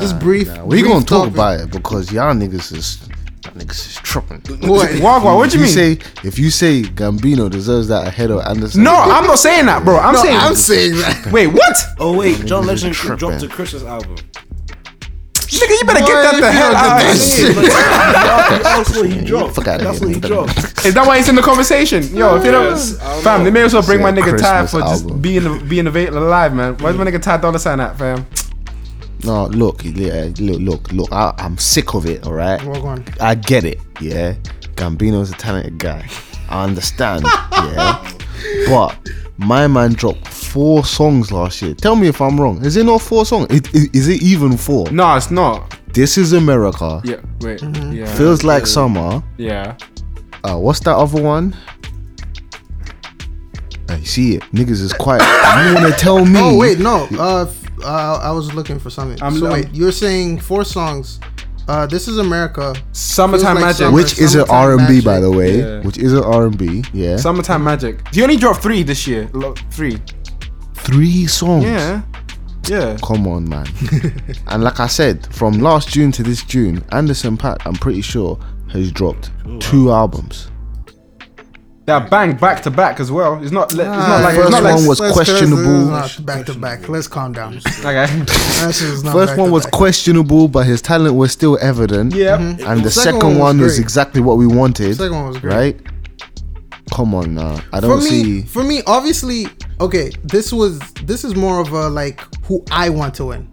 just 0.00 0.18
brief. 0.18 0.48
Nah, 0.48 0.64
we 0.64 0.80
brief 0.80 0.92
gonna 0.92 1.04
talk 1.04 1.24
topic. 1.24 1.34
about 1.34 1.60
it 1.60 1.70
because 1.70 2.12
y'all 2.12 2.34
niggas 2.34 2.74
is 2.74 2.98
y'all 3.44 3.52
niggas 3.54 3.70
is 3.72 3.94
tripping. 3.96 4.40
What? 4.68 4.88
Wagwan, 4.90 5.36
what 5.36 5.50
do 5.50 5.58
you 5.58 5.64
If 5.64 5.76
mean? 5.76 5.98
say 6.00 6.10
if 6.24 6.38
you 6.38 6.50
say 6.50 6.82
Gambino 6.82 7.50
deserves 7.50 7.88
that 7.88 8.06
ahead 8.06 8.30
of 8.30 8.40
Anderson, 8.46 8.82
no, 8.84 8.94
I'm 8.94 9.26
not 9.26 9.38
saying 9.38 9.66
that, 9.66 9.84
bro. 9.84 9.98
I'm 9.98 10.14
No, 10.14 10.22
saying. 10.22 10.36
I'm 10.38 10.54
saying 10.54 10.92
that. 10.96 11.28
wait, 11.32 11.48
what? 11.48 11.76
Oh 11.98 12.16
wait, 12.16 12.44
John 12.46 12.66
Legend 12.66 12.94
tripping. 12.94 13.18
dropped 13.18 13.42
a 13.42 13.48
Christmas 13.48 13.82
album. 13.82 14.16
Nigga, 15.52 15.70
you 15.78 15.84
better 15.84 16.00
Boy, 16.00 16.06
get 16.06 16.22
that 16.22 16.40
the 16.40 16.52
hell 16.52 16.74
out. 16.74 17.02
of 17.02 17.18
that 17.18 18.52
here. 18.56 18.62
That's 18.62 18.96
what 18.96 19.10
he 19.10 19.24
dropped. 19.24 19.54
Fuck 19.54 19.68
outta 19.68 19.84
That's 19.84 19.98
here, 19.98 20.08
what 20.08 20.14
he 20.14 20.20
dropped. 20.20 20.86
Is 20.86 20.94
that 20.94 21.06
why 21.06 21.18
he's 21.18 21.28
in 21.28 21.34
the 21.34 21.42
conversation? 21.42 22.02
Yo, 22.16 22.36
if 22.36 22.44
you 22.44 22.50
don't, 22.50 22.70
Yes, 22.70 22.92
don't 22.98 23.22
fam, 23.22 23.38
know. 23.40 23.44
they 23.44 23.50
may 23.50 23.62
as 23.62 23.74
well 23.74 23.82
bring 23.82 24.00
my 24.00 24.10
nigga 24.12 24.38
Ty 24.38 24.66
for 24.66 24.80
just 24.80 25.04
album. 25.04 25.20
being 25.20 25.68
being 25.68 25.86
available 25.86 26.26
alive, 26.26 26.54
man. 26.54 26.76
Where's 26.78 26.96
my 26.96 27.04
nigga 27.04 27.20
Ty 27.20 27.36
Dolla 27.38 27.58
Sign 27.58 27.80
at, 27.80 27.98
fam? 27.98 28.26
No, 29.24 29.46
look, 29.46 29.82
yeah, 29.84 30.30
look, 30.40 30.60
look, 30.60 30.92
look. 30.92 31.12
I, 31.12 31.32
I'm 31.38 31.56
sick 31.58 31.94
of 31.94 32.06
it. 32.06 32.26
All 32.26 32.32
right, 32.32 32.62
Walk 32.64 32.84
on. 32.84 33.04
I 33.20 33.34
get 33.36 33.64
it. 33.64 33.78
Yeah, 34.00 34.34
Gambino's 34.74 35.30
a 35.30 35.34
talented 35.34 35.78
guy. 35.78 36.08
I 36.48 36.64
understand. 36.64 37.24
yeah, 37.52 38.10
but 38.68 38.96
my 39.42 39.66
man 39.66 39.92
dropped 39.92 40.26
four 40.28 40.84
songs 40.84 41.30
last 41.32 41.62
year. 41.62 41.74
Tell 41.74 41.96
me 41.96 42.08
if 42.08 42.20
I'm 42.20 42.40
wrong. 42.40 42.64
Is 42.64 42.76
it 42.76 42.84
not 42.84 43.00
four 43.02 43.24
songs? 43.24 43.46
It, 43.50 43.68
it, 43.74 43.94
is 43.94 44.08
it 44.08 44.22
even 44.22 44.56
four? 44.56 44.90
No, 44.90 45.14
it's 45.16 45.30
not. 45.30 45.78
This 45.92 46.16
is 46.16 46.32
America. 46.32 47.00
Yeah, 47.04 47.16
wait. 47.40 47.60
Mm-hmm. 47.60 47.92
Yeah. 47.92 48.06
Feels 48.14 48.44
like 48.44 48.66
summer. 48.66 49.22
Yeah. 49.38 49.76
Uh, 50.44 50.56
what's 50.56 50.80
that 50.80 50.96
other 50.96 51.22
one? 51.22 51.54
I 53.88 54.00
see 54.02 54.36
it. 54.36 54.42
Niggas 54.52 54.80
is 54.82 54.92
quiet. 54.92 55.22
you 55.68 55.74
wanna 55.74 55.94
tell 55.96 56.24
me? 56.24 56.40
Oh 56.40 56.56
wait, 56.56 56.78
no. 56.78 57.06
Uh, 57.12 57.42
f- 57.48 57.84
uh, 57.84 58.20
I 58.22 58.30
was 58.30 58.52
looking 58.54 58.78
for 58.78 58.90
something. 58.90 59.20
I'm- 59.22 59.36
so 59.36 59.46
I'm- 59.46 59.52
wait, 59.54 59.68
you're 59.74 59.92
saying 59.92 60.40
four 60.40 60.64
songs. 60.64 61.20
Uh, 61.68 61.86
this 61.86 62.08
is 62.08 62.18
America. 62.18 62.74
Summertime 62.92 63.54
like 63.56 63.64
Magic. 63.64 63.76
summer. 63.78 63.94
Which 63.94 64.18
is 64.18 64.34
an 64.34 64.44
R 64.50 64.76
and 64.78 64.86
B, 64.88 65.00
by 65.00 65.20
the 65.20 65.30
way. 65.30 65.58
Yeah. 65.58 65.80
Which 65.82 65.98
is 65.98 66.12
an 66.12 66.24
R 66.24 66.46
and 66.46 66.58
B. 66.58 66.84
Yeah. 66.92 67.16
Summertime 67.16 67.62
Magic. 67.64 68.00
He 68.12 68.22
only 68.22 68.36
dropped 68.36 68.62
three 68.62 68.82
this 68.82 69.06
year. 69.06 69.28
Lo- 69.32 69.54
Three. 69.70 69.98
Three 70.74 71.26
songs. 71.26 71.64
Yeah. 71.64 72.02
Yeah. 72.68 72.96
Come 73.02 73.26
on, 73.26 73.48
man. 73.48 73.66
and 74.48 74.62
like 74.64 74.80
I 74.80 74.86
said, 74.86 75.32
from 75.34 75.54
last 75.60 75.88
June 75.88 76.12
to 76.12 76.22
this 76.22 76.42
June, 76.44 76.84
Anderson 76.92 77.36
Paak, 77.36 77.58
I'm 77.66 77.74
pretty 77.74 78.02
sure, 78.02 78.38
has 78.70 78.90
dropped 78.92 79.30
two 79.60 79.90
albums. 79.92 80.48
That 81.86 82.08
bang 82.10 82.36
back 82.36 82.62
to 82.62 82.70
back 82.70 83.00
as 83.00 83.10
well. 83.10 83.42
It's 83.42 83.50
not. 83.50 83.72
It's 83.72 83.80
Ah, 83.80 83.84
not 83.84 84.22
like. 84.22 84.34
first 84.36 84.44
It's 84.46 84.50
not 84.52 84.62
like. 84.62 84.74
one 84.76 84.86
was 84.86 85.00
let's- 85.00 85.16
let's- 85.16 85.30
questionable. 85.30 85.84
let's 85.90 86.16
back 86.18 86.46
to 86.46 86.54
back. 86.54 86.88
Let's 86.88 87.08
calm 87.08 87.32
down. 87.32 87.54
Okay. 87.80 88.06
That 88.06 88.72
shit 88.72 88.88
is 88.88 89.02
not 89.02 89.12
First 89.14 89.32
back 89.32 89.38
one 89.38 89.48
to 89.48 89.52
was 89.52 89.64
back. 89.64 89.72
questionable, 89.72 90.46
but 90.46 90.64
his 90.66 90.80
talent 90.80 91.16
was 91.16 91.32
still 91.32 91.58
evident. 91.60 92.14
Yeah. 92.14 92.36
And 92.36 92.84
the 92.84 92.90
Second 92.90 93.20
second, 93.20 93.38
one 93.38 93.58
was 93.58 93.64
was 93.64 93.74
great. 93.74 93.84
exactly 93.84 94.20
what 94.20 94.38
we 94.38 94.46
wanted. 94.46 94.96
Second 94.96 95.16
one 95.16 95.26
was 95.26 95.38
great. 95.38 95.54
Right? 95.54 95.80
Come 96.94 97.14
on 97.14 97.34
now. 97.34 97.60
I 97.72 97.80
don't 97.80 97.98
for 97.98 98.04
me, 98.04 98.10
see. 98.10 98.42
for 98.42 98.62
me, 98.62 98.82
obviously, 98.86 99.48
okay. 99.80 100.12
This 100.22 100.52
was 100.52 100.78
this 101.04 101.24
is 101.24 101.34
more 101.34 101.60
of 101.60 101.72
a 101.72 101.88
like 101.88 102.20
who 102.44 102.62
I 102.70 102.90
want 102.90 103.14
to 103.14 103.24
win. 103.26 103.48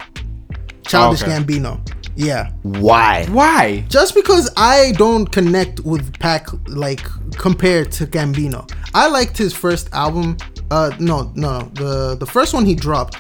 Childish 0.86 1.23
Okay. 1.23 1.32
Gambino. 1.32 1.80
Yeah. 2.20 2.51
Why? 2.63 3.26
Why? 3.30 3.86
Just 3.88 4.13
because 4.13 4.51
I 4.57 4.91
don't 4.97 5.26
connect 5.32 5.80
with 5.80 6.11
Paak 6.20 6.45
like 6.67 7.01
compared 7.38 7.93
to 7.93 8.05
Gambino. 8.05 8.70
I 8.93 9.07
liked 9.07 9.38
his 9.38 9.53
first 9.53 9.88
album. 9.93 10.36
Uh 10.70 10.91
no, 10.99 11.32
no, 11.36 11.59
no. 11.59 11.70
The 11.76 12.17
the 12.20 12.26
first 12.26 12.53
one 12.53 12.65
he 12.65 12.76
dropped. 12.76 13.17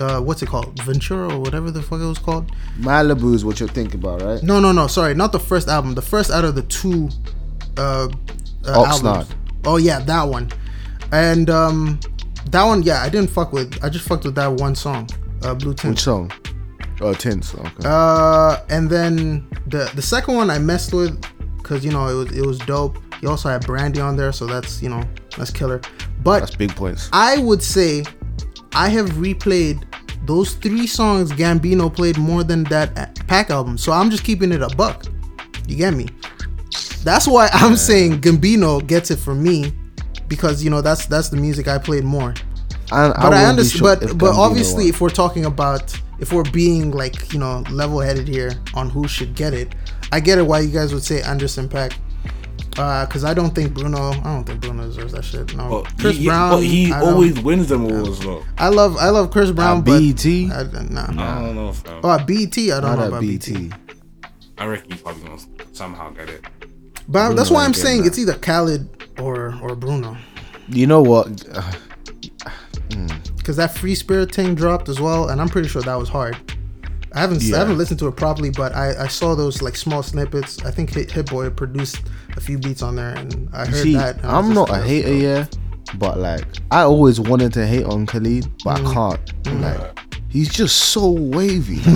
Uh 0.00 0.20
what's 0.22 0.40
it 0.42 0.48
called? 0.48 0.80
Ventura 0.82 1.34
or 1.34 1.40
whatever 1.40 1.70
the 1.70 1.82
fuck 1.82 2.00
it 2.00 2.06
was 2.06 2.18
called? 2.18 2.50
Malibu 2.78 3.34
is 3.34 3.44
what 3.44 3.60
you're 3.60 3.68
thinking 3.68 4.00
about, 4.00 4.22
right? 4.22 4.42
No, 4.42 4.60
no, 4.60 4.72
no, 4.72 4.86
sorry, 4.86 5.12
not 5.14 5.32
the 5.32 5.40
first 5.40 5.68
album. 5.68 5.94
The 5.94 6.00
first 6.02 6.30
out 6.30 6.46
of 6.46 6.54
the 6.54 6.62
two 6.62 7.10
uh, 7.76 8.08
uh 8.64 8.84
Oxnard. 8.84 9.04
albums. 9.04 9.34
Oh 9.66 9.76
yeah, 9.76 9.98
that 10.00 10.22
one. 10.22 10.50
And 11.12 11.50
um 11.50 12.00
that 12.50 12.64
one, 12.64 12.82
yeah, 12.82 13.02
I 13.02 13.10
didn't 13.10 13.28
fuck 13.28 13.52
with. 13.52 13.78
I 13.84 13.90
just 13.90 14.08
fucked 14.08 14.24
with 14.24 14.36
that 14.36 14.50
one 14.54 14.74
song, 14.74 15.06
uh 15.42 15.54
Blue 15.54 15.74
Tint. 15.74 15.90
Which 15.96 16.00
song? 16.04 16.32
Oh, 17.00 17.14
Tints. 17.14 17.54
Okay. 17.54 17.70
Uh, 17.84 18.58
and 18.68 18.90
then 18.90 19.48
the 19.66 19.90
the 19.94 20.02
second 20.02 20.34
one 20.34 20.50
I 20.50 20.58
messed 20.58 20.92
with 20.92 21.20
because 21.56 21.84
you 21.84 21.92
know 21.92 22.08
it 22.08 22.14
was 22.14 22.38
it 22.38 22.46
was 22.46 22.58
dope. 22.60 22.98
He 23.20 23.26
also 23.26 23.48
had 23.48 23.64
Brandy 23.66 24.00
on 24.00 24.16
there, 24.16 24.32
so 24.32 24.46
that's 24.46 24.82
you 24.82 24.88
know 24.88 25.02
that's 25.36 25.50
killer. 25.50 25.80
But 26.22 26.40
That's 26.40 26.56
big 26.56 26.74
points. 26.74 27.08
I 27.12 27.38
would 27.38 27.62
say 27.62 28.04
I 28.72 28.88
have 28.88 29.10
replayed 29.10 29.84
those 30.26 30.54
three 30.54 30.86
songs 30.86 31.30
Gambino 31.32 31.94
played 31.94 32.18
more 32.18 32.42
than 32.42 32.64
that 32.64 32.94
Paak 33.28 33.50
album. 33.50 33.78
So 33.78 33.92
I'm 33.92 34.10
just 34.10 34.24
keeping 34.24 34.50
it 34.52 34.62
a 34.62 34.68
buck. 34.70 35.04
You 35.68 35.76
get 35.76 35.94
me? 35.94 36.08
That's 37.04 37.28
why 37.28 37.48
I'm 37.52 37.76
saying 37.76 38.20
Gambino 38.20 38.84
gets 38.86 39.10
it 39.10 39.18
from 39.18 39.42
me 39.42 39.72
because 40.26 40.62
you 40.62 40.70
know 40.70 40.80
that's 40.80 41.06
that's 41.06 41.28
the 41.28 41.36
music 41.36 41.68
I 41.68 41.78
played 41.78 42.04
more. 42.04 42.34
And 42.90 43.14
But 43.14 43.32
I, 43.34 43.44
understand. 43.44 43.82
But 43.82 44.00
but 44.18 44.32
Gambino 44.32 44.38
obviously, 44.38 44.84
won. 44.84 44.90
if 44.90 45.00
we're 45.00 45.10
talking 45.10 45.44
about 45.44 45.96
if 46.18 46.32
we're 46.32 46.50
being 46.50 46.90
like 46.90 47.32
you 47.32 47.38
know 47.38 47.64
level 47.70 48.00
headed 48.00 48.28
here 48.28 48.52
on 48.74 48.90
who 48.90 49.06
should 49.08 49.34
get 49.34 49.54
it, 49.54 49.74
I 50.12 50.20
get 50.20 50.38
it 50.38 50.42
why 50.46 50.60
you 50.60 50.70
guys 50.72 50.92
would 50.94 51.02
say 51.04 51.22
Anderson 51.22 51.68
Paak. 51.68 51.94
Because 52.70 53.24
I 53.24 53.34
don't 53.34 53.54
think 53.56 53.74
Bruno. 53.74 54.10
I 54.12 54.22
don't 54.22 54.44
think 54.44 54.60
Bruno 54.60 54.84
deserves 54.84 55.12
that 55.12 55.24
shit. 55.24 55.52
No, 55.56 55.68
But 55.82 55.98
Chris 55.98 56.16
he, 56.16 56.26
Brown. 56.26 56.50
but 56.50 56.62
he 56.62 56.92
always 56.92 57.40
wins 57.40 57.68
them 57.68 57.84
awards 57.84 58.20
though. 58.20 58.44
I 58.56 58.68
love 58.68 58.96
I 58.98 59.08
love 59.08 59.32
Chris 59.32 59.50
Brown, 59.50 59.78
Uh, 59.78 59.80
but 59.80 59.98
BET? 60.00 60.24
I, 60.26 60.62
nah. 60.88 61.02
I 61.02 61.42
don't 61.42 61.54
know, 61.56 61.72
fam. 61.72 62.00
Oh, 62.04 62.18
BT. 62.24 62.70
I 62.70 62.80
don't 62.80 62.90
Not 62.90 62.98
know 63.00 63.08
about 63.08 63.20
BT. 63.22 63.52
BT. 63.68 63.72
I 64.58 64.66
reckon 64.66 64.92
he's 64.92 65.02
probably 65.02 65.22
gonna 65.24 65.40
somehow 65.72 66.10
get 66.10 66.28
it. 66.28 66.44
But 67.08 67.34
that's 67.34 67.50
why 67.50 67.64
I'm 67.64 67.74
saying 67.74 68.02
that. 68.02 68.08
it's 68.08 68.18
either 68.18 68.34
Khalid 68.34 68.88
or 69.18 69.58
or 69.60 69.74
Bruno. 69.74 70.16
You 70.68 70.86
know 70.86 71.02
what? 71.02 71.48
Uh, 71.52 71.72
Because 73.48 73.56
that 73.56 73.74
Free 73.78 73.94
Spirit 73.94 74.34
thing 74.34 74.54
dropped 74.54 74.90
as 74.90 75.00
well, 75.00 75.30
and 75.30 75.40
I'm 75.40 75.48
pretty 75.48 75.68
sure 75.68 75.80
that 75.80 75.94
was 75.94 76.10
hard. 76.10 76.36
I 77.14 77.20
haven't 77.20 77.40
Yeah. 77.40 77.56
I 77.56 77.58
haven't 77.60 77.78
listened 77.78 77.98
to 78.00 78.06
it 78.08 78.14
properly, 78.14 78.50
but 78.50 78.74
I, 78.74 79.04
I 79.04 79.08
saw 79.08 79.34
those 79.34 79.62
like 79.62 79.74
small 79.74 80.02
snippets. 80.02 80.62
I 80.66 80.70
think 80.70 80.90
Hit, 80.92 81.10
Hit 81.10 81.30
Boy 81.30 81.48
produced 81.48 82.02
a 82.36 82.42
few 82.42 82.58
beats 82.58 82.82
on 82.82 82.96
there, 82.96 83.14
and 83.14 83.48
I 83.54 83.64
heard 83.64 83.82
See, 83.82 83.94
that. 83.94 84.16
and 84.16 84.26
I 84.26 84.36
was 84.36 84.44
I'm 84.50 84.54
just 84.54 84.54
not 84.54 84.68
a 84.68 84.72
like, 84.72 84.84
hater, 84.84 85.14
yeah, 85.14 85.46
but 85.96 86.18
like 86.18 86.44
I 86.70 86.82
always 86.82 87.20
wanted 87.20 87.54
to 87.54 87.66
hate 87.66 87.86
on 87.86 88.04
Khalid, 88.04 88.46
but 88.64 88.80
Mm. 88.80 88.86
I 88.90 88.92
can't. 88.92 89.62
Like 89.62 89.98
he's 90.28 90.50
just 90.50 90.76
so 90.76 91.08
wavy. 91.08 91.76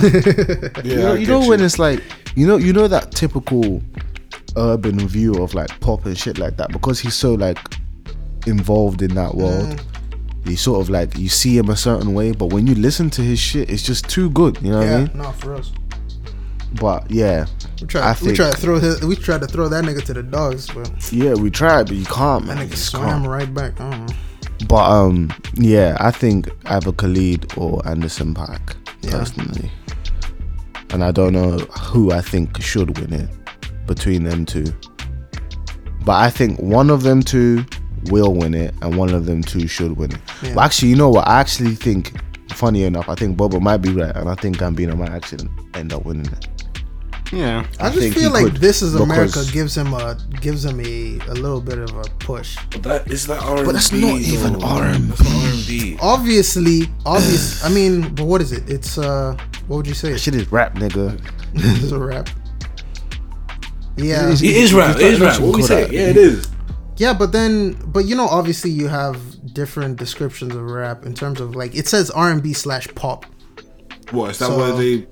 Yeah, 0.83 0.83
you 0.83 0.95
know, 0.95 1.13
you 1.13 1.27
know 1.27 1.47
when 1.47 1.61
it's 1.61 1.77
like 1.77 2.01
you 2.35 2.47
know 2.47 2.57
you 2.57 2.73
know 2.73 2.87
that 2.87 3.11
typical 3.11 3.79
urban 4.57 5.07
view 5.07 5.35
of 5.35 5.53
like 5.53 5.69
pop 5.81 6.07
and 6.07 6.17
shit 6.17 6.39
like 6.39 6.57
that 6.57 6.71
because 6.71 6.99
he's 6.99 7.13
so 7.13 7.35
like 7.35 7.59
involved 8.47 9.03
in 9.03 9.13
that 9.13 9.35
world. 9.35 9.69
Mm. 9.69 9.92
You 10.45 10.57
sort 10.57 10.81
of 10.81 10.89
like 10.89 11.17
you 11.17 11.29
see 11.29 11.57
him 11.57 11.69
a 11.69 11.75
certain 11.75 12.13
way, 12.13 12.31
but 12.33 12.47
when 12.47 12.67
you 12.67 12.75
listen 12.75 13.09
to 13.11 13.21
his 13.21 13.39
shit, 13.39 13.69
it's 13.69 13.83
just 13.83 14.09
too 14.09 14.29
good. 14.31 14.61
You 14.61 14.71
know 14.71 14.79
what 14.79 14.87
I 14.87 14.91
Yeah, 14.91 14.97
mean? 14.99 15.11
no, 15.15 15.31
for 15.31 15.55
us. 15.55 15.71
But 16.81 17.09
yeah, 17.09 17.45
We 17.81 17.87
tried. 17.87 18.19
We 18.21 18.33
tried 18.35 18.51
to 18.51 18.57
throw 18.57 18.79
his, 18.79 19.01
We 19.05 19.15
tried 19.15 19.41
to 19.41 19.47
throw 19.47 19.67
that 19.69 19.85
nigga 19.85 20.03
to 20.05 20.13
the 20.13 20.23
dogs, 20.23 20.69
but 20.73 20.91
yeah, 21.13 21.33
we 21.35 21.49
tried, 21.51 21.87
but 21.87 21.95
you 21.95 22.05
can't, 22.05 22.45
man. 22.45 22.57
that 22.57 22.67
nigga 22.69 22.75
swam 22.75 23.25
right 23.27 23.51
back. 23.53 23.79
I 23.79 23.89
don't 23.91 24.07
know. 24.07 24.13
But 24.67 24.89
um, 24.89 25.31
yeah, 25.55 25.97
I 25.99 26.11
think 26.11 26.49
either 26.65 26.91
Khalid 26.91 27.53
or 27.57 27.85
Anderson 27.87 28.33
Paak 28.33 28.75
Yeah. 29.01 29.11
personally, 29.11 29.71
and 30.89 31.03
I 31.03 31.11
don't 31.11 31.33
know 31.33 31.57
who 31.91 32.11
I 32.11 32.21
think 32.21 32.61
should 32.61 32.97
win 32.99 33.13
it 33.13 33.29
between 33.87 34.23
them 34.23 34.45
two. 34.45 34.73
But 36.05 36.13
I 36.21 36.29
think 36.29 36.59
one 36.59 36.89
of 36.89 37.03
them 37.03 37.21
two 37.21 37.65
will 38.11 38.33
win 38.33 38.53
it, 38.53 38.73
and 38.81 38.97
one 38.97 39.13
of 39.13 39.25
them 39.25 39.41
two 39.43 39.67
should 39.67 39.97
win 39.97 40.11
it. 40.11 40.19
Yeah. 40.41 40.53
But 40.55 40.65
actually, 40.65 40.89
you 40.89 40.95
know 40.95 41.09
what? 41.09 41.27
I 41.27 41.39
actually 41.39 41.75
think, 41.75 42.11
funny 42.51 42.83
enough, 42.83 43.09
I 43.09 43.15
think 43.15 43.37
Boba 43.37 43.61
might 43.61 43.77
be 43.77 43.89
right, 43.93 44.15
and 44.15 44.29
I 44.29 44.35
think 44.35 44.57
Gambino 44.57 44.97
might 44.97 45.11
actually 45.11 45.49
end 45.73 45.93
up 45.93 46.05
winning 46.05 46.25
it. 46.31 46.47
Yeah. 47.31 47.65
I 47.79 47.87
just 47.89 47.99
think 47.99 48.13
feel 48.13 48.29
like 48.31 48.53
this 48.53 48.83
is 48.83 48.93
America 48.93 49.43
gives 49.51 49.75
him 49.75 49.91
a 49.95 50.15
gives 50.39 50.63
him 50.65 50.79
a, 50.81 51.17
a 51.29 51.33
little 51.33 51.61
bit 51.61 51.79
of 51.79 51.89
a 51.95 52.03
push. 52.19 52.57
But 52.69 52.83
that 52.83 53.07
is 53.11 53.27
like 53.27 53.41
R&B. 53.41 53.71
that's 53.71 53.91
not 53.91 54.19
even 54.21 54.53
though. 54.59 54.65
R&B. 54.67 55.13
R&B. 55.17 55.97
Obviously, 55.99 56.81
obvious. 57.07 57.63
I 57.65 57.69
mean, 57.69 58.13
but 58.13 58.25
what 58.25 58.39
is 58.41 58.51
it? 58.51 58.69
It's 58.69 58.99
uh, 58.99 59.35
what 59.65 59.77
would 59.77 59.87
you 59.87 59.95
say? 59.95 60.15
Shit 60.15 60.35
is 60.35 60.51
rap, 60.51 60.75
nigga. 60.75 61.19
it's 61.55 61.91
a 61.91 61.97
rap. 61.97 62.29
Yeah, 63.97 64.27
It 64.27 64.33
is- 64.33 64.41
It 64.43 64.55
is 64.55 64.73
rap. 64.73 64.95
It 64.97 65.01
is 65.01 65.19
rap. 65.19 65.39
What 65.39 65.55
we 65.55 65.61
Kodak. 65.63 65.89
say? 65.89 65.95
Yeah, 65.95 66.09
it 66.09 66.17
is. 66.17 66.47
Yeah, 66.97 67.13
but 67.13 67.31
then, 67.31 67.73
but 67.87 68.05
you 68.05 68.15
know, 68.15 68.27
obviously, 68.27 68.69
you 68.71 68.87
have 68.87 69.17
different 69.53 69.97
descriptions 69.97 70.53
of 70.55 70.61
rap 70.63 71.05
in 71.05 71.13
terms 71.13 71.39
of 71.41 71.55
like 71.55 71.75
it 71.75 71.87
says 71.87 72.09
R 72.11 72.31
and 72.31 72.41
B 72.43 72.53
slash 72.53 72.87
pop. 72.95 73.25
What 74.11 74.31
is 74.31 74.39
that? 74.39 74.47
So- 74.47 74.57
where 74.57 74.73
they? 74.73 75.07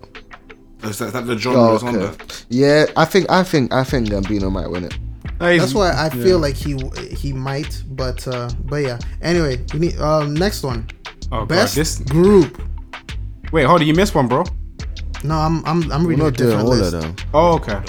Is 0.84 0.98
that, 0.98 1.06
is 1.08 1.14
that 1.14 1.28
the 1.28 1.38
genre 1.38 1.62
Oh, 1.62 1.72
that's 1.74 1.84
on 1.84 1.94
there? 1.94 2.08
okay. 2.10 2.26
Yeah, 2.50 2.86
I 2.98 3.06
think 3.06 3.30
I 3.30 3.44
think 3.44 3.72
I 3.72 3.84
think 3.84 4.08
Gambino 4.10 4.52
might 4.52 4.68
win 4.68 4.86
it. 4.86 4.98
That's 5.38 5.74
why 5.76 5.92
I 5.96 6.10
feel 6.10 6.40
like 6.40 6.56
he 6.56 6.78
he 7.16 7.34
might, 7.34 7.84
but 7.90 8.28
uh, 8.28 8.50
but 8.66 8.78
yeah. 8.78 8.98
Anyway, 9.22 9.64
we 9.74 9.80
need 9.80 10.00
um 10.00 10.34
next 10.34 10.64
one. 10.64 10.88
Oh, 11.32 11.40
God, 11.42 11.50
Best 11.50 11.76
this. 11.76 12.00
group. 12.00 12.62
Wait, 13.52 13.64
hold 13.66 13.82
on. 13.82 13.88
You 13.88 13.94
missed 13.94 14.16
one, 14.16 14.28
bro. 14.28 14.44
No, 15.24 15.36
I'm 15.36 15.64
I'm 15.66 15.92
I'm 15.92 16.04
We're 16.04 16.10
reading 16.10 16.22
a 16.26 16.30
not 16.30 16.38
doing 16.38 16.50
different 16.50 16.68
all 16.70 16.76
list. 16.76 16.94
of 16.96 17.02
them. 17.02 17.16
Oh, 17.34 17.54
okay. 17.56 17.80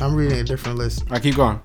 I'm 0.00 0.14
reading 0.14 0.38
a 0.38 0.44
different 0.44 0.78
list. 0.78 1.04
I 1.10 1.18
keep 1.18 1.34
going. 1.36 1.60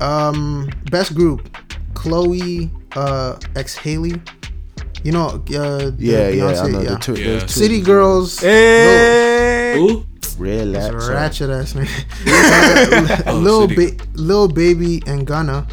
Um, 0.00 0.70
best 0.90 1.14
group, 1.14 1.48
Chloe, 1.94 2.70
uh, 2.96 3.38
ex 3.56 3.76
Halle. 3.76 4.20
You 5.04 5.12
know, 5.12 5.26
uh, 5.28 5.38
the 5.90 5.94
Yeah, 5.98 6.28
yeah, 6.28 6.60
I 6.60 6.68
know 6.70 6.80
yeah. 6.82 6.90
the 6.90 6.96
two. 6.98 7.14
Yeah. 7.14 7.24
Those 7.38 7.42
two 7.42 7.48
City 7.48 7.80
Girls. 7.80 8.38
Hey. 8.40 9.74
Who? 9.76 10.04
real 10.38 10.66
Lil, 10.66 10.92
laps. 10.92 11.08
ratchet 11.08 11.50
ass 11.50 11.72
nigga. 11.74 13.22
Oh, 13.26 13.34
Lil, 13.38 13.68
City 13.68 13.96
ba- 13.96 14.04
Lil 14.14 14.48
Baby 14.48 15.02
and 15.06 15.26
Gunna. 15.26 15.66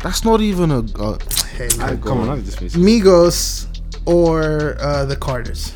That's 0.00 0.24
not 0.24 0.40
even 0.40 0.70
a. 0.70 0.80
Uh, 0.98 1.18
Hey, 1.56 1.68
I, 1.80 1.86
man. 1.92 2.02
come 2.02 2.20
on, 2.20 2.28
I 2.28 2.40
just 2.40 2.60
missed. 2.62 2.76
Migos 2.76 3.66
or 4.06 4.76
uh, 4.80 5.04
the 5.06 5.16
Carters. 5.16 5.72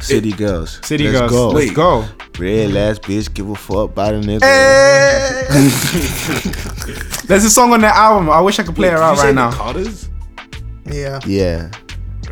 city 0.00 0.32
girls. 0.32 0.80
City 0.84 1.04
Let's 1.08 1.18
girls. 1.18 1.30
Go. 1.32 1.48
Let's 1.48 1.68
Wait. 1.68 1.74
go. 1.74 2.04
Real 2.38 2.76
ass 2.76 2.98
bitch, 2.98 3.32
give 3.32 3.48
a 3.48 3.54
fuck 3.54 3.90
about 3.92 4.14
a 4.14 4.18
nigga. 4.20 4.40
There's 7.26 7.44
a 7.44 7.50
song 7.50 7.72
on 7.72 7.80
that 7.80 7.94
album. 7.96 8.28
I 8.30 8.40
wish 8.40 8.58
I 8.58 8.62
could 8.62 8.74
play 8.74 8.88
Wait, 8.88 8.94
it 8.94 9.00
out 9.00 9.12
you 9.12 9.16
say 9.16 9.26
right 9.26 9.34
the 9.34 9.50
now. 9.50 9.52
Carters? 9.52 10.10
Yeah. 10.86 11.20
Yeah, 11.26 11.70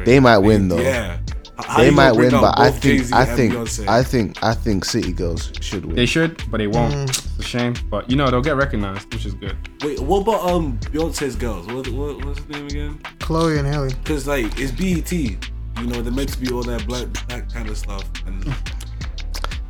they 0.04 0.20
might 0.20 0.38
win 0.38 0.68
though. 0.68 0.80
Yeah. 0.80 1.18
How 1.58 1.78
They 1.78 1.90
might 1.90 2.12
win, 2.12 2.30
but 2.30 2.58
I 2.58 2.70
think 2.70 2.82
Jay-Z 2.82 3.14
I 3.14 3.24
think 3.24 3.52
Beyonce? 3.52 3.86
I 3.88 4.02
think 4.02 4.42
I 4.42 4.54
think 4.54 4.84
City 4.84 5.12
Girls 5.12 5.52
should 5.60 5.84
win. 5.86 5.94
They 5.94 6.06
should, 6.06 6.42
but 6.50 6.58
they 6.58 6.66
won't. 6.66 6.92
Mm. 6.92 7.08
It's 7.08 7.38
a 7.38 7.42
shame. 7.42 7.74
But 7.88 8.10
you 8.10 8.16
know 8.16 8.30
they'll 8.30 8.42
get 8.42 8.56
recognized, 8.56 9.12
which 9.12 9.26
is 9.26 9.34
good. 9.34 9.56
Wait, 9.82 10.00
what 10.00 10.20
about 10.22 10.40
um 10.50 10.78
Beyonce's 10.78 11.36
girls? 11.36 11.66
What, 11.68 11.88
what 11.88 12.24
what's 12.24 12.38
his 12.40 12.48
name 12.48 12.66
again? 12.66 13.00
Chloe 13.20 13.58
and 13.58 13.66
Halle. 13.66 13.90
Cause 14.04 14.26
like 14.26 14.46
it's 14.58 14.72
BET. 14.72 15.12
You 15.12 15.86
know, 15.86 16.02
they're 16.02 16.12
meant 16.12 16.30
to 16.30 16.38
be 16.38 16.52
all 16.52 16.62
that 16.64 16.86
black 16.86 17.08
black 17.28 17.50
kind 17.52 17.68
of 17.68 17.78
stuff. 17.78 18.04
And 18.26 18.44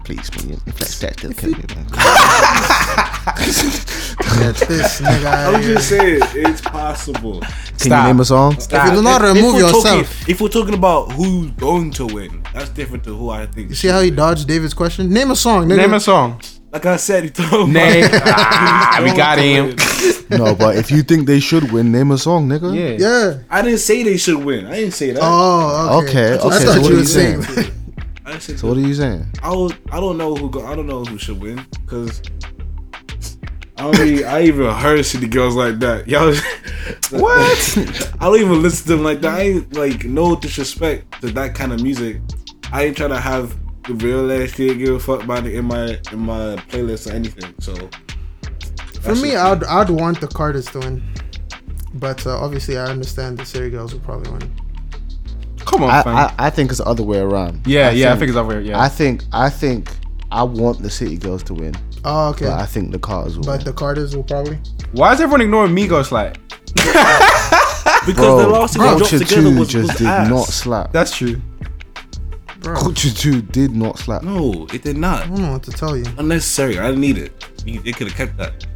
Please, 0.04 0.30
man, 0.36 0.50
you 0.66 0.72
flex 0.72 0.98
that 1.00 1.16
to 1.18 1.32
kill 1.32 1.50
me, 1.50 1.64
man. 1.74 1.86
Get 4.38 4.56
this 4.68 5.00
nigga 5.00 5.54
I'm 5.54 5.62
here. 5.62 5.74
just 5.74 5.88
saying, 5.88 6.20
it's 6.34 6.60
possible. 6.60 7.40
Can 7.40 7.78
Stop. 7.78 8.02
you 8.02 8.06
name 8.12 8.20
a 8.20 8.24
song? 8.24 8.54
If 8.54 8.70
you 8.72 8.90
do 8.92 9.02
not 9.02 9.22
If- 9.22 9.28
if 9.30 9.34
remove 9.36 9.54
we're 9.54 9.60
yourself. 9.60 9.84
talking- 9.84 10.06
if 10.32 10.40
we're 10.40 10.48
talking 10.48 10.74
about 10.74 11.12
who's 11.12 11.50
going 11.52 11.90
to 11.92 12.06
win, 12.06 12.42
that's 12.52 12.70
different 12.70 13.04
to 13.04 13.16
who 13.16 13.30
I 13.30 13.46
think. 13.46 13.68
You 13.70 13.74
see 13.76 13.88
how 13.88 14.00
he 14.00 14.10
dodged 14.10 14.48
David's 14.48 14.74
question? 14.74 15.08
Name 15.12 15.30
a 15.30 15.36
song, 15.36 15.68
nigga. 15.68 15.76
Name 15.76 15.94
a 15.94 16.00
song. 16.00 16.40
Like 16.72 16.86
I 16.86 16.96
said, 16.96 17.24
he 17.24 17.30
told 17.30 17.68
me. 17.68 17.74
Name. 17.74 18.08
ah, 18.12 19.00
we 19.04 19.12
got 19.14 19.38
him. 19.38 19.76
no, 20.30 20.54
but 20.54 20.76
if 20.76 20.90
you 20.90 21.02
think 21.02 21.26
they 21.26 21.38
should 21.38 21.70
win, 21.70 21.92
name 21.92 22.10
a 22.10 22.18
song, 22.18 22.48
nigga. 22.48 22.74
Yeah. 22.74 22.96
Yeah. 23.06 23.38
I 23.50 23.62
didn't 23.62 23.78
say 23.80 24.02
they 24.02 24.16
should 24.16 24.42
win. 24.42 24.66
I 24.66 24.76
didn't 24.76 24.94
say 24.94 25.10
that. 25.12 25.20
Oh, 25.22 26.00
okay. 26.02 26.08
Okay, 26.08 26.32
I 26.32 26.34
okay, 26.34 26.40
thought 26.40 26.60
so 26.60 26.66
what 26.68 26.76
you 26.76 26.86
are 26.86 26.90
were 26.94 26.98
you 27.00 27.04
saying. 27.04 27.42
saying? 27.42 27.70
I 28.24 28.32
didn't 28.38 28.58
So 28.58 28.68
what 28.68 28.76
are 28.78 28.80
you 28.80 28.94
saying? 28.94 29.26
I 29.42 29.50
was, 29.50 29.72
I 29.90 30.00
don't 30.00 30.16
know 30.16 30.34
who 30.34 30.48
go, 30.48 30.64
I 30.66 30.74
don't 30.74 30.86
know 30.86 31.04
who 31.04 31.18
should 31.18 31.40
win 31.42 31.66
because 31.84 32.22
I 33.76 33.82
I 33.82 33.90
don't 33.90 33.98
really, 33.98 34.24
I 34.24 34.42
even 34.42 34.70
heard 34.74 35.04
city 35.04 35.28
girls 35.28 35.54
like 35.54 35.78
that. 35.80 36.06
Y'all, 36.06 36.34
What? 37.10 37.78
I 38.20 38.26
don't 38.26 38.40
even 38.40 38.62
listen 38.62 38.86
to 38.88 38.96
them 38.96 39.04
like 39.04 39.20
that. 39.22 39.34
I 39.34 39.42
ain't 39.42 39.74
like 39.74 40.04
no 40.04 40.36
disrespect 40.36 41.20
to 41.20 41.30
that 41.32 41.54
kind 41.54 41.72
of 41.72 41.82
music. 41.82 42.20
I 42.72 42.84
ain't 42.84 42.96
trying 42.96 43.10
to 43.10 43.20
have 43.20 43.56
the 43.84 43.94
real 43.94 44.30
ass 44.32 44.50
shit 44.50 44.78
give 44.78 44.94
a 44.94 44.98
fuck 45.00 45.24
about 45.24 45.46
it 45.46 45.54
in 45.54 45.64
my 45.66 45.98
in 46.12 46.20
my 46.20 46.56
playlist 46.68 47.10
or 47.10 47.14
anything. 47.14 47.54
So 47.60 47.74
For 49.00 49.14
me, 49.16 49.36
I'd 49.36 49.64
I'd 49.64 49.90
want 49.90 50.20
the 50.20 50.28
Carters 50.28 50.66
to 50.66 50.78
win, 50.78 51.02
but 51.94 52.26
uh, 52.26 52.38
obviously 52.38 52.78
I 52.78 52.86
understand 52.86 53.38
the 53.38 53.44
City 53.44 53.70
Girls 53.70 53.92
will 53.92 54.00
probably 54.00 54.30
win. 54.32 54.52
Come 55.64 55.84
on, 55.84 55.90
I, 55.90 56.02
fam. 56.02 56.16
I, 56.16 56.34
I 56.38 56.50
think 56.50 56.70
it's 56.70 56.78
the 56.78 56.86
other 56.86 57.02
way 57.02 57.18
around. 57.18 57.66
yeah, 57.66 57.90
yeah. 57.90 58.12
I 58.12 58.16
think 58.16 58.28
it's 58.28 58.36
over. 58.36 58.52
here, 58.52 58.60
Yeah. 58.60 58.80
I 58.80 58.88
think 58.88 59.24
I 59.32 59.48
think 59.50 59.90
I 60.30 60.42
want 60.42 60.82
the 60.82 60.90
City 60.90 61.16
Girls 61.16 61.42
to 61.44 61.54
win, 61.54 61.74
Oh, 62.04 62.30
okay. 62.30 62.46
but 62.46 62.58
I 62.60 62.66
think 62.66 62.90
the 62.92 62.98
Carters 62.98 63.36
will 63.36 63.44
But 63.44 63.58
win. 63.58 63.64
the 63.66 63.72
Carters 63.72 64.16
will 64.16 64.24
probably. 64.24 64.58
Why 64.92 65.12
is 65.12 65.20
everyone 65.20 65.40
ignoring 65.42 65.74
Migos? 65.74 66.10
Like, 66.10 66.38
because 66.74 68.14
Bro, 68.16 68.38
the 68.38 68.48
last 68.48 68.74
thing 68.74 68.82
they 68.82 68.88
dropped 68.88 69.00
Culture 69.10 69.18
together 69.20 69.42
2 69.50 69.58
was, 69.58 69.68
just 69.68 69.88
was 69.88 69.96
did 69.98 70.06
ass. 70.06 70.28
not 70.28 70.46
slap. 70.48 70.92
that's 70.92 71.16
true. 71.16 71.40
Bro, 72.60 72.76
Culture 72.76 73.10
2 73.10 73.42
did 73.42 73.72
not 73.74 73.98
slap. 73.98 74.22
No, 74.22 74.66
it 74.72 74.82
did 74.82 74.96
not. 74.96 75.24
I 75.24 75.26
don't 75.28 75.40
know 75.42 75.52
what 75.52 75.62
to 75.64 75.70
tell 75.72 75.96
you. 75.96 76.04
Unnecessary. 76.18 76.78
I 76.78 76.86
didn't 76.86 77.00
need 77.00 77.18
it. 77.18 77.32
You- 77.64 77.80
They 77.80 77.92
could 77.92 78.08
have 78.08 78.16
kept 78.16 78.36
that. 78.38 78.66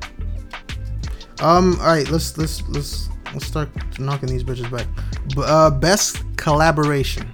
Um. 1.40 1.78
All 1.80 1.88
right. 1.88 2.08
Let's 2.08 2.38
let's 2.38 2.62
let's 2.68 3.08
let's 3.34 3.44
start 3.46 3.68
knocking 3.98 4.28
these 4.28 4.42
bitches 4.44 4.70
back. 4.70 4.86
B- 5.34 5.42
uh, 5.44 5.70
best 5.70 6.24
collaboration. 6.36 7.30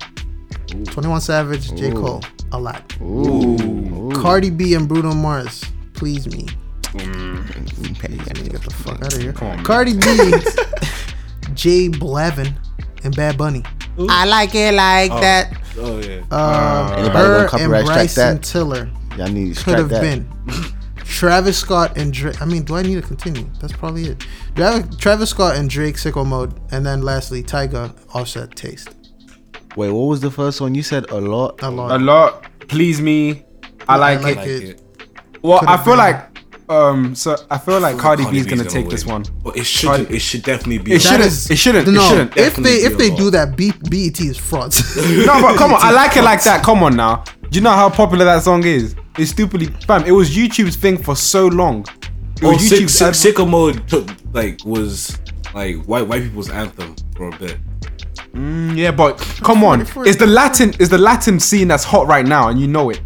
Twenty 0.86 1.09
One 1.09 1.20
Savage, 1.20 1.72
J 1.76 1.93
Cole, 1.93 2.22
a 2.53 2.59
lot. 2.59 2.97
Ooh. 3.01 4.11
Cardi 4.14 4.51
B 4.51 4.74
and 4.74 4.88
Bruno 4.88 5.12
Mars, 5.14 5.62
please 6.03 6.26
me. 6.26 6.48
Mm. 6.94 8.50
Get 8.50 8.61
the 8.61 8.74
fuck 8.74 9.00
out 9.03 9.14
of 9.14 9.22
here. 9.22 9.32
Come 9.32 9.50
on, 9.50 9.57
man. 9.59 9.64
Cardi 9.64 9.92
B, 9.92 10.00
J 11.55 11.88
Balvin, 11.90 12.53
and 13.05 13.14
Bad 13.14 13.38
Bunny. 13.38 13.62
I 14.09 14.24
like 14.24 14.53
it 14.57 14.74
like 14.74 15.12
that. 15.20 15.57
Oh 15.78 16.00
yeah. 16.00 16.24
Um, 16.32 16.98
Anybody 16.98 17.18
her 17.18 17.28
gonna 17.28 17.38
and 17.42 17.50
copyright 17.50 17.82
strike 17.84 17.96
Bryson 17.96 18.34
that? 18.34 18.42
Tiller 18.42 18.90
Y'all 19.16 19.28
need 19.28 19.55
to 19.55 19.55
could 19.55 19.59
strike 19.59 19.78
have 19.78 19.88
that. 19.90 20.00
been. 20.00 20.28
Travis 21.05 21.57
Scott 21.57 21.96
and 21.96 22.12
Drake. 22.12 22.42
I 22.42 22.46
mean, 22.46 22.64
do 22.64 22.74
I 22.74 22.82
need 22.82 22.96
to 22.96 23.03
continue? 23.03 23.48
That's 23.61 23.72
probably 23.72 24.07
it. 24.07 24.26
Travis, 24.57 24.96
Travis 24.96 25.30
Scott 25.30 25.57
and 25.57 25.70
Drake, 25.70 25.94
Sicko 25.94 26.26
Mode, 26.26 26.59
and 26.72 26.84
then 26.84 27.03
lastly, 27.03 27.44
Tyga, 27.44 27.94
Offset, 28.12 28.57
Taste. 28.57 28.88
Wait, 29.76 29.92
what 29.92 30.07
was 30.07 30.20
the 30.20 30.32
first 30.32 30.61
one? 30.61 30.74
You 30.74 30.82
said 30.82 31.09
a 31.11 31.20
lot. 31.20 31.62
A 31.62 31.70
lot. 31.70 31.92
A 31.92 31.98
lot. 31.98 32.42
lot. 32.42 32.68
Please 32.68 33.00
me. 33.00 33.44
I 33.88 33.96
like, 33.96 34.22
like 34.22 34.32
it. 34.32 34.36
like 34.38 34.48
it. 34.48 34.62
it. 34.64 34.82
Well, 35.43 35.61
I 35.66 35.76
feel 35.78 35.93
been. 35.95 35.99
like 35.99 36.28
um. 36.68 37.14
So 37.14 37.36
I 37.51 37.59
feel 37.59 37.80
like 37.80 37.99
Cardi, 37.99 38.24
B 38.30 38.38
is 38.38 38.47
gonna 38.47 38.62
B's 38.64 38.72
take 38.72 38.88
this 38.88 39.05
one. 39.05 39.24
But 39.43 39.57
it 39.57 39.64
should 39.64 39.88
Cardi- 39.88 40.14
it 40.16 40.20
should 40.20 40.43
definitely 40.43 40.78
be. 40.78 40.93
It 40.93 41.03
shouldn't. 41.03 41.24
is- 41.24 41.51
it 41.51 41.57
shouldn't. 41.57 41.88
No, 41.88 42.01
It 42.05 42.09
shouldn't. 42.09 42.36
if 42.36 42.57
they 42.57 42.74
if 42.84 42.97
they 42.97 43.11
do 43.14 43.30
that, 43.30 43.57
B, 43.57 43.72
BET 43.90 44.20
is 44.20 44.38
frauds. 44.38 44.97
No, 45.26 45.40
but 45.43 45.57
come 45.57 45.72
on. 45.72 45.80
I 45.82 45.90
like 45.90 46.16
it 46.16 46.22
like 46.22 46.43
that. 46.45 46.62
Come 46.64 46.82
on 46.82 46.97
now. 46.97 47.24
Do 47.51 47.59
you 47.59 47.61
know 47.61 47.72
how 47.72 47.90
popular 47.90 48.24
that 48.24 48.43
song 48.43 48.64
is? 48.64 48.95
It's 49.18 49.30
stupidly 49.32 49.66
fam. 49.86 50.05
It 50.05 50.12
was 50.12 50.30
YouTube's 50.34 50.76
thing 50.76 50.97
for 50.97 51.14
so 51.16 51.49
long. 51.49 51.80
It 51.80 52.45
Oh, 52.45 52.53
was 52.53 52.66
sick, 52.68 52.80
YouTube's 52.80 52.95
sick, 52.95 53.09
ad- 53.09 53.14
sicko 53.14 53.49
mode 53.49 53.86
took 53.88 54.09
like 54.32 54.64
was 54.64 55.18
like 55.55 55.76
white 55.84 56.07
white 56.07 56.22
people's 56.22 56.49
anthem 56.51 56.97
for 57.16 57.28
a 57.28 57.36
bit. 57.38 57.59
Mm, 58.34 58.76
yeah, 58.76 58.90
but 58.90 59.18
come 59.43 59.62
on. 59.64 59.84
for- 59.84 60.07
It's 60.07 60.16
the 60.16 60.26
Latin. 60.26 60.70
It's 60.80 60.88
the 60.88 60.97
Latin 60.99 61.38
scene 61.38 61.68
that's 61.68 61.84
hot 61.84 62.07
right 62.07 62.24
now, 62.26 62.49
and 62.49 62.59
you 62.59 62.66
know 62.66 62.88
it, 62.88 63.01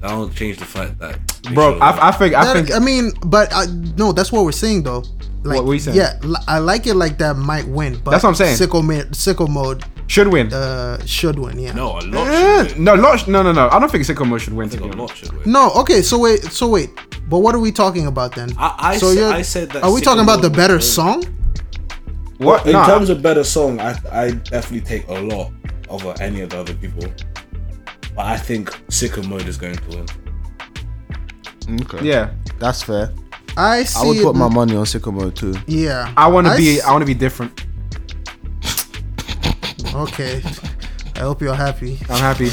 That 0.00 0.10
don't 0.10 0.32
change 0.32 0.58
the 0.58 0.64
fact 0.64 0.98
that 1.00 1.18
they 1.26 1.27
bro. 1.54 1.72
showed 1.74 1.82
I. 1.82 2.08
I 2.08 2.12
think. 2.12 2.34
I 2.34 2.44
That- 2.44 2.52
think. 2.56 2.74
I 2.74 2.78
mean, 2.78 3.12
but 3.26 3.52
uh, 3.52 3.66
no, 3.96 4.12
that's 4.12 4.30
what 4.32 4.44
we're 4.44 4.52
saying 4.52 4.82
though. 4.84 5.04
Like, 5.44 5.56
What 5.58 5.66
were 5.66 5.74
you 5.74 5.80
saying? 5.80 5.96
Yeah, 5.96 6.18
li- 6.22 6.34
I 6.48 6.58
like 6.58 6.86
it 6.88 6.94
like 6.94 7.18
that 7.18 7.36
might 7.36 7.66
win, 7.68 8.00
but 8.04 8.10
That's 8.10 8.24
what 8.24 8.30
I'm 8.30 8.34
saying. 8.34 8.56
Sicko, 8.58 8.82
ma- 8.84 9.06
sicko 9.12 9.48
mode 9.48 9.84
should 10.08 10.26
win. 10.28 10.52
uh, 10.52 10.98
should 11.06 11.38
win. 11.38 11.58
Yeah. 11.60 11.72
no 11.72 11.92
a 11.92 12.00
lot. 12.00 12.26
Eh, 12.26 12.62
win. 12.74 12.84
no, 12.84 12.94
lot, 12.94 13.26
no, 13.28 13.42
no, 13.44 13.52
no. 13.52 13.68
I 13.70 13.78
don't 13.78 13.90
think 13.90 14.04
Sicko 14.04 14.26
Mode 14.26 14.42
should 14.42 14.52
win. 14.54 14.66
I 14.68 14.70
To 14.72 14.78
think 14.78 14.92
be 14.92 14.98
a 14.98 15.00
honest. 15.00 15.22
lot 15.22 15.30
should 15.30 15.32
win. 15.44 15.52
No, 15.52 15.70
okay, 15.76 16.02
so 16.02 16.18
wait, 16.18 16.42
so 16.44 16.68
wait. 16.68 16.90
But 17.28 17.38
what 17.38 17.54
are 17.54 17.60
we 17.60 17.70
talking 17.70 18.06
about 18.08 18.34
then? 18.34 18.50
I- 18.58 18.74
I 18.78 18.96
so 18.98 19.12
sa- 19.14 19.20
you're- 19.20 19.32
I 19.32 19.42
said 19.42 19.70
that 19.70 19.84
Are 19.84 19.92
we 19.92 20.00
Sicko 20.00 20.04
talking 20.04 20.22
about 20.24 20.42
the 20.42 20.48
Mode 20.50 20.56
better 20.56 20.74
was 20.76 20.92
song? 20.92 21.24
What? 22.38 22.66
In 22.66 22.72
Nah. 22.72 22.86
terms 22.86 23.08
of 23.10 23.22
better 23.22 23.44
song, 23.44 23.80
I 23.80 23.96
I 24.12 24.30
definitely 24.30 24.80
take 24.82 25.08
a 25.08 25.20
lot 25.20 25.50
over 25.88 26.14
any 26.20 26.40
of 26.42 26.50
the 26.50 26.58
other 26.58 26.74
people. 26.74 27.04
But 28.16 28.26
I 28.26 28.36
think 28.36 28.70
sicko 28.90 29.26
mode 29.26 29.46
is 29.48 29.56
going 29.56 29.76
to 29.76 29.88
win. 29.96 30.06
Okay. 31.82 32.04
yeah, 32.06 32.30
That's 32.58 32.82
fair. 32.82 33.12
I 33.56 33.84
see. 33.84 33.98
I 34.00 34.04
would 34.06 34.16
it- 34.18 34.22
put 34.22 34.36
my 34.36 34.48
money 34.48 34.76
on 34.76 34.84
Sicko 34.84 35.12
Mode 35.12 35.34
too. 35.36 35.54
Yeah. 35.66 36.12
I 36.16 36.26
want 36.28 36.46
to 36.46 36.56
be. 36.56 36.78
s- 36.78 36.84
I 36.84 36.92
want 36.92 37.02
to 37.02 37.06
be 37.06 37.14
different. 37.14 37.64
Okay. 39.94 40.42
I 41.16 41.20
hope 41.20 41.40
you're 41.42 41.54
happy. 41.54 41.98
I'm 42.08 42.20
happy. 42.20 42.50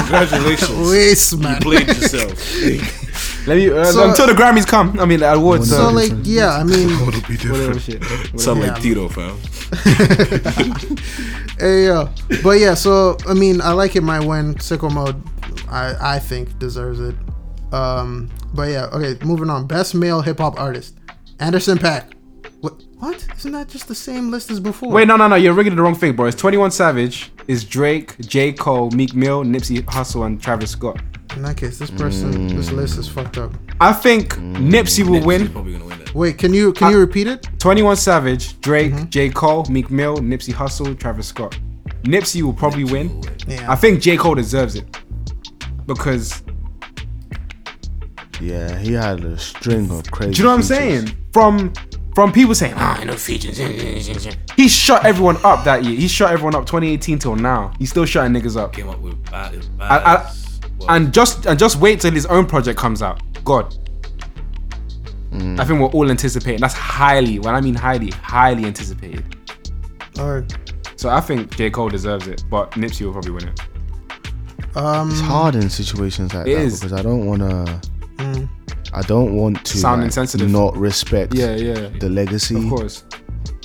Congratulations. 0.00 0.90
Waste 0.90 1.32
you 1.32 1.38
man. 1.38 1.60
played 1.60 1.86
yourself. 1.88 2.32
Let 3.46 3.56
me 3.58 3.70
uh, 3.70 3.84
So- 3.84 4.08
until 4.08 4.26
the 4.26 4.32
Grammys 4.32 4.66
come. 4.66 4.98
I 4.98 5.04
mean, 5.04 5.20
the 5.20 5.32
awards. 5.32 5.68
So 5.70 5.76
So, 5.76 5.90
like, 5.90 6.12
yeah, 6.24 6.52
I 6.56 6.64
mean, 6.64 6.88
whatever 7.06 7.78
shit. 7.78 8.02
Sound 8.40 8.60
Yeah. 8.62 8.72
like 8.72 8.82
Tito, 8.82 9.08
fam. 9.08 9.36
hey, 11.58 11.84
yeah. 11.86 12.08
But 12.42 12.58
yeah, 12.58 12.74
so 12.74 13.16
I 13.28 13.34
mean, 13.34 13.60
I 13.60 13.72
like 13.72 13.94
it. 13.96 14.02
My 14.02 14.18
win. 14.24 14.54
Sicko 14.56 14.90
mode, 14.92 15.22
I 15.68 16.14
I 16.16 16.18
think 16.18 16.58
deserves 16.58 16.98
it. 17.00 17.14
Um, 17.72 18.30
but 18.54 18.70
yeah, 18.70 18.86
okay. 18.92 19.16
Moving 19.24 19.50
on. 19.50 19.66
Best 19.66 19.94
male 19.94 20.20
hip 20.22 20.38
hop 20.38 20.58
artist, 20.60 20.96
Anderson 21.40 21.78
Paak. 21.78 22.12
What? 22.60 22.74
What? 22.98 23.26
Isn't 23.36 23.52
that 23.52 23.68
just 23.68 23.88
the 23.88 23.94
same 23.94 24.30
list 24.30 24.50
as 24.50 24.60
before? 24.60 24.90
Wait, 24.92 25.06
no, 25.08 25.16
no, 25.16 25.28
no. 25.28 25.36
You're 25.36 25.52
rigging 25.52 25.76
the 25.76 25.82
wrong 25.82 25.94
thing, 25.94 26.14
bro. 26.16 26.26
It's 26.26 26.36
21 26.36 26.70
Savage. 26.70 27.32
Is 27.48 27.64
Drake, 27.64 28.16
J. 28.20 28.52
Cole, 28.52 28.90
Meek 28.90 29.14
Mill, 29.14 29.44
Nipsey 29.44 29.80
Hussle, 29.82 30.26
and 30.26 30.42
Travis 30.42 30.72
Scott. 30.72 31.00
In 31.36 31.42
that 31.42 31.56
case, 31.56 31.78
this 31.78 31.90
person, 31.92 32.48
this 32.56 32.72
list 32.72 32.98
is 32.98 33.06
fucked 33.08 33.38
up. 33.38 33.52
I 33.80 33.92
think 33.92 34.34
Nipsey 34.34 35.04
will 35.08 35.20
Nipsey's 35.20 35.26
win. 35.26 35.52
probably 35.52 35.72
gonna 35.74 35.84
win 35.84 36.00
it. 36.00 36.14
Wait, 36.14 36.38
can 36.38 36.52
you 36.54 36.72
can 36.72 36.90
you 36.90 36.98
repeat 36.98 37.26
it? 37.28 37.46
21 37.60 37.96
Savage, 37.96 38.58
Drake, 38.62 38.92
Mm-hmm. 38.92 39.08
J. 39.10 39.28
Cole, 39.30 39.64
Meek 39.68 39.90
Mill, 39.90 40.16
Nipsey 40.18 40.52
Hussle, 40.54 40.98
Travis 40.98 41.26
Scott. 41.28 41.56
Nipsey 42.02 42.42
will 42.42 42.52
probably 42.54 42.84
win. 42.84 43.10
Will 43.10 43.20
win. 43.20 43.36
Yeah. 43.46 43.70
I 43.70 43.76
think 43.76 44.00
J. 44.00 44.16
Cole 44.16 44.34
deserves 44.34 44.74
it. 44.76 44.86
Because, 45.86 46.42
Yeah, 48.40 48.76
he 48.78 48.92
had 48.92 49.24
a 49.24 49.38
string 49.38 49.90
of 49.90 50.10
crazy. 50.10 50.32
do 50.34 50.38
you 50.38 50.44
know 50.44 50.50
what 50.50 50.56
I'm 50.56 50.62
saying? 50.62 51.10
From 51.32 51.72
from 52.14 52.32
people 52.32 52.54
saying, 52.54 52.74
ah, 52.76 53.02
no 53.04 53.14
features. 53.14 53.58
He 54.56 54.68
shut 54.68 55.04
everyone 55.04 55.36
up 55.44 55.64
that 55.64 55.84
year. 55.84 55.94
He 55.98 56.08
shut 56.08 56.32
everyone 56.32 56.54
up 56.54 56.64
2018 56.64 57.18
till 57.18 57.36
now. 57.36 57.72
He's 57.78 57.90
still 57.90 58.06
shutting 58.06 58.32
niggas 58.32 58.56
up. 58.56 58.72
Came 58.72 58.88
up 58.88 59.00
with 59.00 59.22
bad, 59.30 59.52
bad 59.78 60.02
I- 60.02 60.14
I- 60.14 60.32
and 60.96 61.12
just 61.12 61.46
and 61.46 61.58
just 61.58 61.76
wait 61.80 62.00
till 62.00 62.12
his 62.12 62.26
own 62.26 62.46
project 62.46 62.78
comes 62.78 63.02
out. 63.02 63.20
God, 63.44 63.74
I 65.32 65.64
think 65.64 65.80
we're 65.80 65.86
all 65.88 66.10
anticipating. 66.10 66.60
That's 66.60 66.74
highly, 66.74 67.38
when 67.38 67.54
I 67.54 67.60
mean 67.60 67.74
highly, 67.74 68.10
highly 68.10 68.64
anticipated. 68.64 69.36
All 70.18 70.34
right. 70.40 70.54
So 70.96 71.10
I 71.10 71.20
think 71.20 71.54
J 71.56 71.68
Cole 71.70 71.90
deserves 71.90 72.26
it, 72.26 72.44
but 72.50 72.70
Nipsey 72.72 73.04
will 73.04 73.12
probably 73.12 73.32
win 73.32 73.48
it. 73.48 73.60
Um. 74.76 75.10
It's 75.10 75.20
hard 75.20 75.54
in 75.54 75.68
situations 75.68 76.32
like 76.32 76.46
It 76.46 76.54
that 76.54 76.60
is. 76.62 76.80
because 76.80 76.92
I 76.98 77.02
don't 77.02 77.26
want 77.26 77.40
to. 77.42 77.80
Mm, 78.16 78.48
I 78.92 79.02
don't 79.02 79.34
want 79.36 79.64
to 79.64 79.78
Sound 79.78 80.00
like, 80.02 80.06
insensitive. 80.06 80.50
not 80.50 80.76
respect 80.76 81.34
Yeah, 81.34 81.54
yeah, 81.56 81.88
the 82.00 82.08
legacy. 82.08 82.56
of 82.56 82.68
course. 82.68 83.04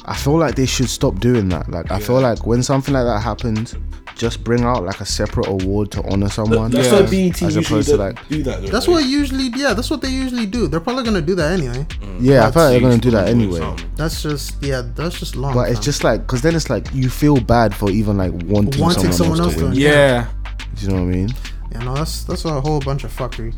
I 0.06 0.16
feel 0.16 0.38
like 0.38 0.56
they 0.56 0.66
should 0.66 0.90
stop 0.90 1.20
doing 1.20 1.50
that. 1.50 1.70
Like 1.70 1.92
I 1.92 2.00
feel 2.00 2.20
like 2.20 2.46
when 2.46 2.64
something 2.64 2.92
like 2.94 3.06
that 3.06 3.20
happens, 3.22 3.76
just 4.16 4.44
bring 4.44 4.64
out 4.64 4.84
like 4.84 5.00
a 5.00 5.06
separate 5.06 5.48
award 5.48 5.92
to 5.92 6.02
honor 6.12 6.28
someone. 6.28 6.72
That's 6.72 6.88
Yeah. 6.92 7.02
what 7.02 7.12
BET 7.12 7.42
As 7.44 7.56
usually 7.56 7.66
opposed 7.66 7.88
do, 7.88 7.98
to, 7.98 8.04
like- 8.04 8.28
do 8.28 8.42
that. 8.44 8.62
Though, 8.62 8.68
That's 8.70 8.88
right? 8.88 8.94
what 8.96 9.06
usually. 9.06 9.52
Yeah, 9.56 9.74
that's 9.76 9.92
what 9.92 10.02
they 10.02 10.10
usually 10.10 10.48
do. 10.48 10.68
They're 10.68 10.80
probably 10.80 11.04
gonna 11.04 11.22
do 11.22 11.36
that 11.36 11.52
anyway. 11.52 11.86
Yeah, 12.20 12.48
I 12.48 12.52
feel 12.52 12.64
like 12.64 12.72
they're 12.72 12.82
gonna 12.82 12.98
do 12.98 13.12
that 13.12 13.28
anyway. 13.30 13.60
something. 13.60 13.92
That's 13.96 14.24
just 14.24 14.56
yeah. 14.62 14.82
That's 14.96 15.20
just 15.20 15.36
long. 15.36 15.54
But 15.54 15.70
it's 15.70 15.80
just 15.80 16.04
like 16.04 16.22
because 16.22 16.42
then 16.42 16.56
it's 16.56 16.70
like 16.70 16.88
you 16.94 17.08
feel 17.10 17.40
bad 17.40 17.76
for 17.76 17.92
even 17.92 18.18
like 18.18 18.32
wanting, 18.46 18.82
Wanting 18.82 19.12
someone, 19.12 19.40
else 19.40 19.54
to 19.56 19.66
win. 19.66 19.74
Yeah. 19.76 19.92
Yeah. 19.92 20.28
Do 20.76 20.82
you 20.86 20.88
know 20.90 20.96
what 20.96 21.02
I 21.14 21.16
mean? 21.16 21.30
Yeah, 21.72 21.80
no, 21.84 21.94
that's 21.94 22.24
that's 22.24 22.44
a 22.46 22.60
whole 22.60 22.80
bunch 22.80 23.04
of 23.04 23.16
fuckery. 23.16 23.54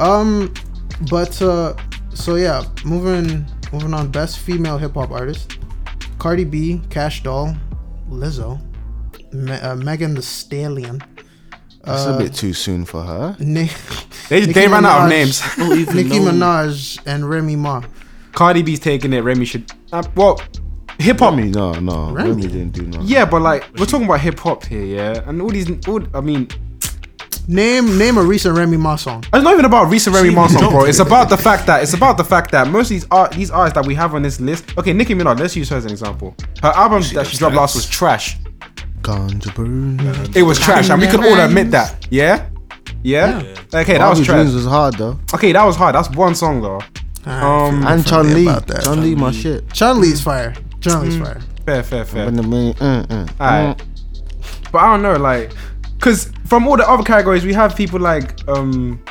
Um, 0.00 0.52
but 1.10 1.40
uh, 1.42 1.74
so 2.14 2.36
yeah, 2.36 2.62
moving 2.84 3.46
moving 3.72 3.94
on. 3.94 4.10
Best 4.10 4.38
female 4.38 4.78
hip 4.78 4.94
hop 4.94 5.10
artist: 5.10 5.58
Cardi 6.18 6.44
B, 6.44 6.80
Kash 6.90 7.22
Doll, 7.22 7.56
Lizzo, 8.10 8.60
Me- 9.32 9.52
uh, 9.52 9.74
Megan 9.76 10.14
The 10.14 10.22
Stallion, 10.22 11.02
That's 11.84 12.06
Uh, 12.06 12.14
a 12.14 12.18
bit 12.18 12.34
too 12.34 12.52
soon 12.52 12.84
for 12.84 13.02
her. 13.02 13.36
Ni- 13.38 13.70
They, 14.28 14.40
Nicki 14.40 14.52
they 14.52 14.68
ran 14.68 14.84
out 14.84 15.04
of 15.04 15.08
names. 15.08 15.40
don't 15.56 15.94
Nicki 15.94 16.18
know. 16.18 16.30
Minaj, 16.32 16.98
and 17.06 17.28
Remy 17.28 17.56
Ma. 17.56 17.82
Cardi 18.32 18.62
B's 18.62 18.78
taking 18.80 19.12
it. 19.14 19.20
Remy 19.24 19.44
should. 19.46 19.72
Uh, 19.92 20.02
well, 20.14 20.38
hip 20.98 21.18
hop. 21.20 21.34
Remy, 21.36 21.50
no, 21.50 21.72
no, 21.72 22.10
Remy. 22.12 22.28
Remy 22.30 22.42
didn't 22.42 22.70
do 22.72 22.82
nothing. 22.86 23.06
Yeah, 23.06 23.24
but 23.24 23.40
like 23.42 23.64
we're 23.78 23.86
talking 23.86 24.06
about 24.06 24.20
hip 24.20 24.38
hop 24.38 24.64
here, 24.64 24.84
yeah, 24.84 25.22
and 25.26 25.40
all 25.42 25.48
these. 25.50 25.66
All, 25.88 26.02
I 26.14 26.20
mean, 26.20 26.48
Name 27.50 27.96
name 27.96 28.18
a 28.18 28.22
recent 28.22 28.56
Remy 28.58 28.76
Ma 28.76 28.96
song. 28.96 29.24
It's 29.32 29.42
not 29.42 29.54
even 29.54 29.64
about 29.64 29.90
recent 29.90 30.14
Remy 30.14 30.30
Ma 30.30 30.48
song, 30.48 30.70
bro. 30.70 30.84
It's 30.84 30.98
about 30.98 31.30
the 31.30 31.36
fact 31.38 31.66
that 31.66 31.82
it's 31.82 31.94
about 31.94 32.18
the 32.18 32.24
fact 32.24 32.50
that 32.50 32.68
most 32.68 32.86
of 32.86 32.90
these 32.90 33.06
art 33.10 33.32
these 33.32 33.50
artists 33.50 33.74
that 33.74 33.86
we 33.86 33.94
have 33.94 34.14
on 34.14 34.20
this 34.20 34.38
list. 34.38 34.76
Okay, 34.76 34.92
Nicki 34.92 35.14
Minaj. 35.14 35.38
Let's 35.40 35.56
use 35.56 35.70
her 35.70 35.76
as 35.76 35.86
an 35.86 35.90
example. 35.92 36.34
Her 36.62 36.68
album 36.68 37.02
that 37.14 37.26
she 37.26 37.38
dropped 37.38 37.56
last 37.56 37.74
was 37.74 37.88
trash. 37.88 38.36
Ganja 39.00 39.54
burn. 39.54 39.98
It 40.36 40.42
was 40.42 40.58
trash, 40.58 40.90
and 40.90 41.00
we 41.00 41.06
can 41.06 41.24
all 41.24 41.40
admit 41.40 41.70
that. 41.70 42.06
Yeah, 42.10 42.50
yeah. 43.02 43.42
Okay, 43.72 43.96
that 43.96 44.10
was 44.10 44.22
trash. 44.22 44.36
Dreams 44.42 44.54
was 44.54 44.66
hard 44.66 44.94
though. 44.98 45.18
Okay, 45.32 45.52
that 45.52 45.64
was 45.64 45.76
hard. 45.76 45.94
That's 45.94 46.10
one 46.10 46.34
song 46.34 46.60
though. 46.60 46.80
Um, 47.24 47.86
And 47.86 48.06
Chun 48.06 48.26
forget 48.28 48.68
Li. 48.68 48.82
Chun 48.82 49.00
Li, 49.00 49.14
my 49.14 49.30
shit. 49.32 49.72
Chun 49.72 50.00
Li's 50.02 50.20
fire. 50.20 50.54
Chun 50.80 51.02
Li's 51.02 51.16
fire. 51.18 51.40
fair, 51.64 51.82
fair, 51.82 52.04
fair. 52.04 52.26
When 52.26 52.36
the 52.36 52.42
man- 52.42 52.74
mm, 52.74 53.06
mm, 53.06 53.40
Alright. 53.40 53.78
mm. 53.78 53.86
But 54.72 54.78
I 54.78 54.92
don't 54.92 55.02
know, 55.02 55.16
like, 55.16 55.52
cause 56.00 56.32
from 56.46 56.66
all 56.66 56.76
the 56.76 56.88
other 56.88 57.02
categories, 57.02 57.44
we 57.44 57.52
have 57.54 57.76
people 57.76 58.00
like 58.00 58.46
um 58.48 59.02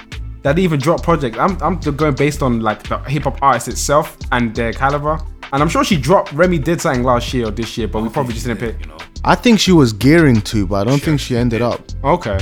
that 0.44 0.60
even 0.60 0.80
drop 0.80 1.04
projects. 1.04 1.38
I'm 1.38 1.62
I'm 1.62 1.80
going 1.80 2.16
based 2.16 2.42
on 2.42 2.62
like 2.62 2.84
the 2.84 2.98
hip 3.00 3.24
hop 3.24 3.42
artist 3.42 3.68
itself 3.68 4.18
and 4.32 4.56
their 4.56 4.74
caliber. 4.74 5.20
And 5.54 5.64
I'm 5.64 5.70
sure 5.70 5.84
she 5.84 5.98
dropped. 5.98 6.34
Remy 6.34 6.60
did 6.60 6.82
something 6.82 7.04
last 7.04 7.34
year 7.34 7.48
or 7.48 7.52
this 7.52 7.78
year, 7.78 7.88
but 7.88 8.04
we 8.04 8.10
probably 8.10 8.34
just 8.34 8.46
didn't 8.46 8.60
pick. 8.60 8.80
You 8.82 8.88
know, 8.88 8.98
I 9.24 9.36
think 9.36 9.60
she 9.60 9.72
was 9.72 9.94
gearing 9.94 10.42
to, 10.42 10.68
but 10.68 10.76
I 10.88 10.90
don't 10.90 11.02
think 11.02 11.20
she 11.20 11.38
ended 11.38 11.62
up. 11.62 11.82
Okay. 12.04 12.40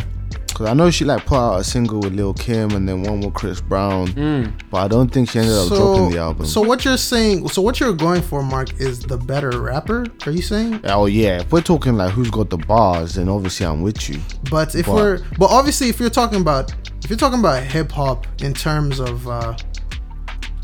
Cause 0.55 0.67
I 0.67 0.73
know 0.73 0.89
she 0.89 1.03
like 1.03 1.25
put 1.25 1.35
out 1.37 1.59
a 1.59 1.63
single 1.65 1.99
with 1.99 2.13
Lil 2.13 2.33
Kim 2.33 2.71
and 2.71 2.87
then 2.87 3.03
one 3.03 3.19
with 3.19 3.33
Chris 3.33 3.59
Brown, 3.59 4.07
Mm. 4.07 4.53
but 4.71 4.77
I 4.77 4.87
don't 4.87 5.11
think 5.11 5.29
she 5.29 5.39
ended 5.39 5.53
up 5.53 5.67
dropping 5.67 6.11
the 6.11 6.17
album. 6.17 6.45
so 6.45 6.61
what 6.61 6.85
you're 6.85 6.95
saying? 6.97 7.45
So 7.49 7.61
what 7.61 7.81
you're 7.81 7.91
going 7.91 8.21
for, 8.21 8.41
Mark, 8.41 8.79
is 8.79 9.01
the 9.01 9.17
better 9.17 9.51
rapper? 9.61 10.05
Are 10.25 10.31
you 10.31 10.41
saying? 10.41 10.79
oh 10.85 11.07
yeah, 11.07 11.41
if 11.41 11.51
we're 11.51 11.59
talking 11.61 11.97
like 11.97 12.11
who's 12.13 12.31
got 12.31 12.49
the 12.49 12.57
bars, 12.57 13.15
then 13.15 13.27
obviously 13.27 13.65
I'm 13.65 13.81
with 13.81 14.09
you. 14.09 14.17
But 14.49 14.73
if 14.75 14.85
But- 14.85 14.95
we're, 14.95 15.19
but 15.37 15.47
obviously, 15.51 15.89
if 15.89 15.99
you're 15.99 16.09
talking 16.09 16.39
about, 16.39 16.71
if 17.03 17.09
you're 17.09 17.19
talking 17.19 17.39
about 17.39 17.61
hip 17.63 17.91
hop 17.91 18.25
in 18.41 18.53
terms 18.53 18.99
of, 19.01 19.27
uh 19.27 19.55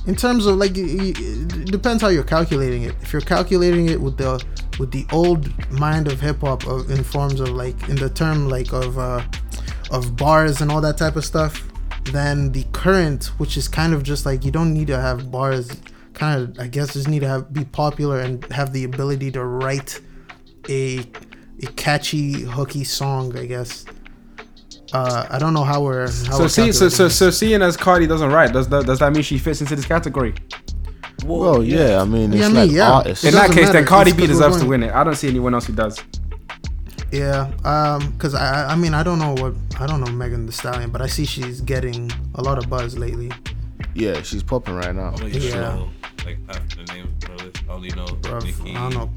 in 0.07 0.15
terms 0.15 0.45
of 0.47 0.55
like, 0.57 0.73
y- 0.75 0.81
y- 0.97 1.13
it 1.15 1.65
depends 1.69 2.01
how 2.01 2.07
you're 2.07 2.23
calculating 2.23 2.83
it. 2.83 2.95
If 3.01 3.13
you're 3.13 3.21
calculating 3.21 3.87
it 3.89 4.01
with 4.01 4.17
the, 4.17 4.43
with 4.79 4.89
the 4.91 5.05
old 5.11 5.47
mind 5.71 6.07
of 6.07 6.19
hip 6.19 6.41
hop, 6.41 6.65
of 6.65 6.89
in 6.89 7.03
forms 7.03 7.39
of 7.39 7.49
like, 7.49 7.87
in 7.87 7.97
the 7.97 8.09
term 8.09 8.49
like 8.49 8.71
of, 8.73 8.97
uh 8.97 9.21
of 9.91 10.15
bars 10.15 10.61
and 10.61 10.71
all 10.71 10.81
that 10.81 10.97
type 10.97 11.15
of 11.15 11.25
stuff, 11.25 11.61
then 12.05 12.51
the 12.51 12.63
current, 12.71 13.25
which 13.37 13.57
is 13.57 13.67
kind 13.67 13.93
of 13.93 14.01
just 14.03 14.25
like 14.25 14.43
you 14.45 14.51
don't 14.51 14.73
need 14.73 14.87
to 14.87 14.99
have 14.99 15.29
bars, 15.31 15.69
kind 16.13 16.41
of 16.41 16.59
I 16.59 16.67
guess 16.67 16.93
just 16.93 17.07
need 17.07 17.19
to 17.21 17.27
have 17.27 17.53
be 17.53 17.65
popular 17.65 18.19
and 18.19 18.43
have 18.51 18.73
the 18.73 18.83
ability 18.85 19.31
to 19.31 19.43
write 19.43 19.99
a 20.69 20.99
a 21.63 21.67
catchy 21.75 22.41
hooky 22.41 22.83
song 22.83 23.37
i 23.37 23.45
guess 23.45 23.85
uh 24.93 25.25
i 25.29 25.37
don't 25.39 25.53
know 25.53 25.63
how 25.63 25.81
we're 25.83 26.07
how 26.07 26.37
So 26.37 26.39
we're 26.43 26.49
see, 26.49 26.71
so 26.71 26.89
so 26.89 27.07
so 27.07 27.29
seeing 27.29 27.61
as 27.61 27.77
Cardi 27.77 28.07
doesn't 28.07 28.31
write, 28.31 28.51
does 28.53 28.67
that 28.69 28.85
does 28.85 28.99
that 28.99 29.13
mean 29.13 29.23
she 29.23 29.37
fits 29.37 29.61
into 29.61 29.75
this 29.75 29.85
category? 29.85 30.33
Well, 31.23 31.63
yeah, 31.63 32.01
I 32.01 32.05
mean, 32.05 32.33
it's 32.33 32.39
Yeah, 32.41 32.45
I 32.45 32.49
mean, 32.49 32.55
like 32.55 32.71
yeah. 32.71 32.91
artists. 32.91 33.23
It 33.23 33.29
In 33.29 33.35
that 33.35 33.49
case, 33.51 33.67
matter. 33.67 33.73
then 33.73 33.85
Cardi 33.85 34.11
It's 34.11 34.17
B 34.17 34.25
'cause 34.27 34.29
we're 34.39 34.47
deserves 34.49 34.57
to 34.63 34.65
win 34.67 34.83
it. 34.83 34.91
I 34.93 35.03
don't 35.03 35.15
see 35.15 35.27
anyone 35.29 35.53
else 35.53 35.65
who 35.67 35.73
does. 35.73 35.99
This. 37.11 37.19
yeah 37.19 37.51
um 37.63 38.11
because 38.11 38.33
i 38.33 38.65
i 38.71 38.75
mean 38.75 38.93
i 38.93 39.03
don't 39.03 39.19
know 39.19 39.33
what 39.33 39.53
i 39.79 39.85
don't 39.85 39.99
know 40.01 40.11
megan 40.11 40.45
the 40.45 40.51
stallion 40.51 40.89
but 40.89 41.01
i 41.01 41.07
see 41.07 41.25
she's 41.25 41.61
getting 41.61 42.09
a 42.35 42.41
lot 42.41 42.57
of 42.57 42.69
buzz 42.69 42.97
lately 42.97 43.31
Yeah, 43.95 44.21
she's 44.21 44.43
popping 44.43 44.75
right 44.75 44.95
now. 44.95 45.09
I 45.17 45.23
only 45.23 45.37
Yeah. 45.39 45.55
know 45.75 45.89
like 46.25 46.37
half 46.47 46.63
the 46.77 46.83
names 46.93 47.09
for 47.25 47.35
this. 47.43 47.53
I 47.67 47.73
only 47.73 47.89
know 47.89 48.05
Bruv, 48.23 48.43
Nicki. 48.45 48.75
i 48.75 48.79
don't 48.89 48.93
know 48.93 49.09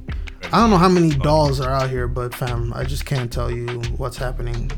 i 0.53 0.59
don't 0.61 0.71
know 0.71 0.79
how 0.79 0.89
many 0.89 1.11
dolls 1.11 1.61
are 1.61 1.71
out 1.71 1.89
here 1.91 2.09
but 2.09 2.35
fam 2.35 2.73
i 2.75 2.83
just 2.85 3.05
can't 3.07 3.31
tell 3.33 3.51
you 3.51 3.67
what's 3.99 4.17
happening 4.17 4.71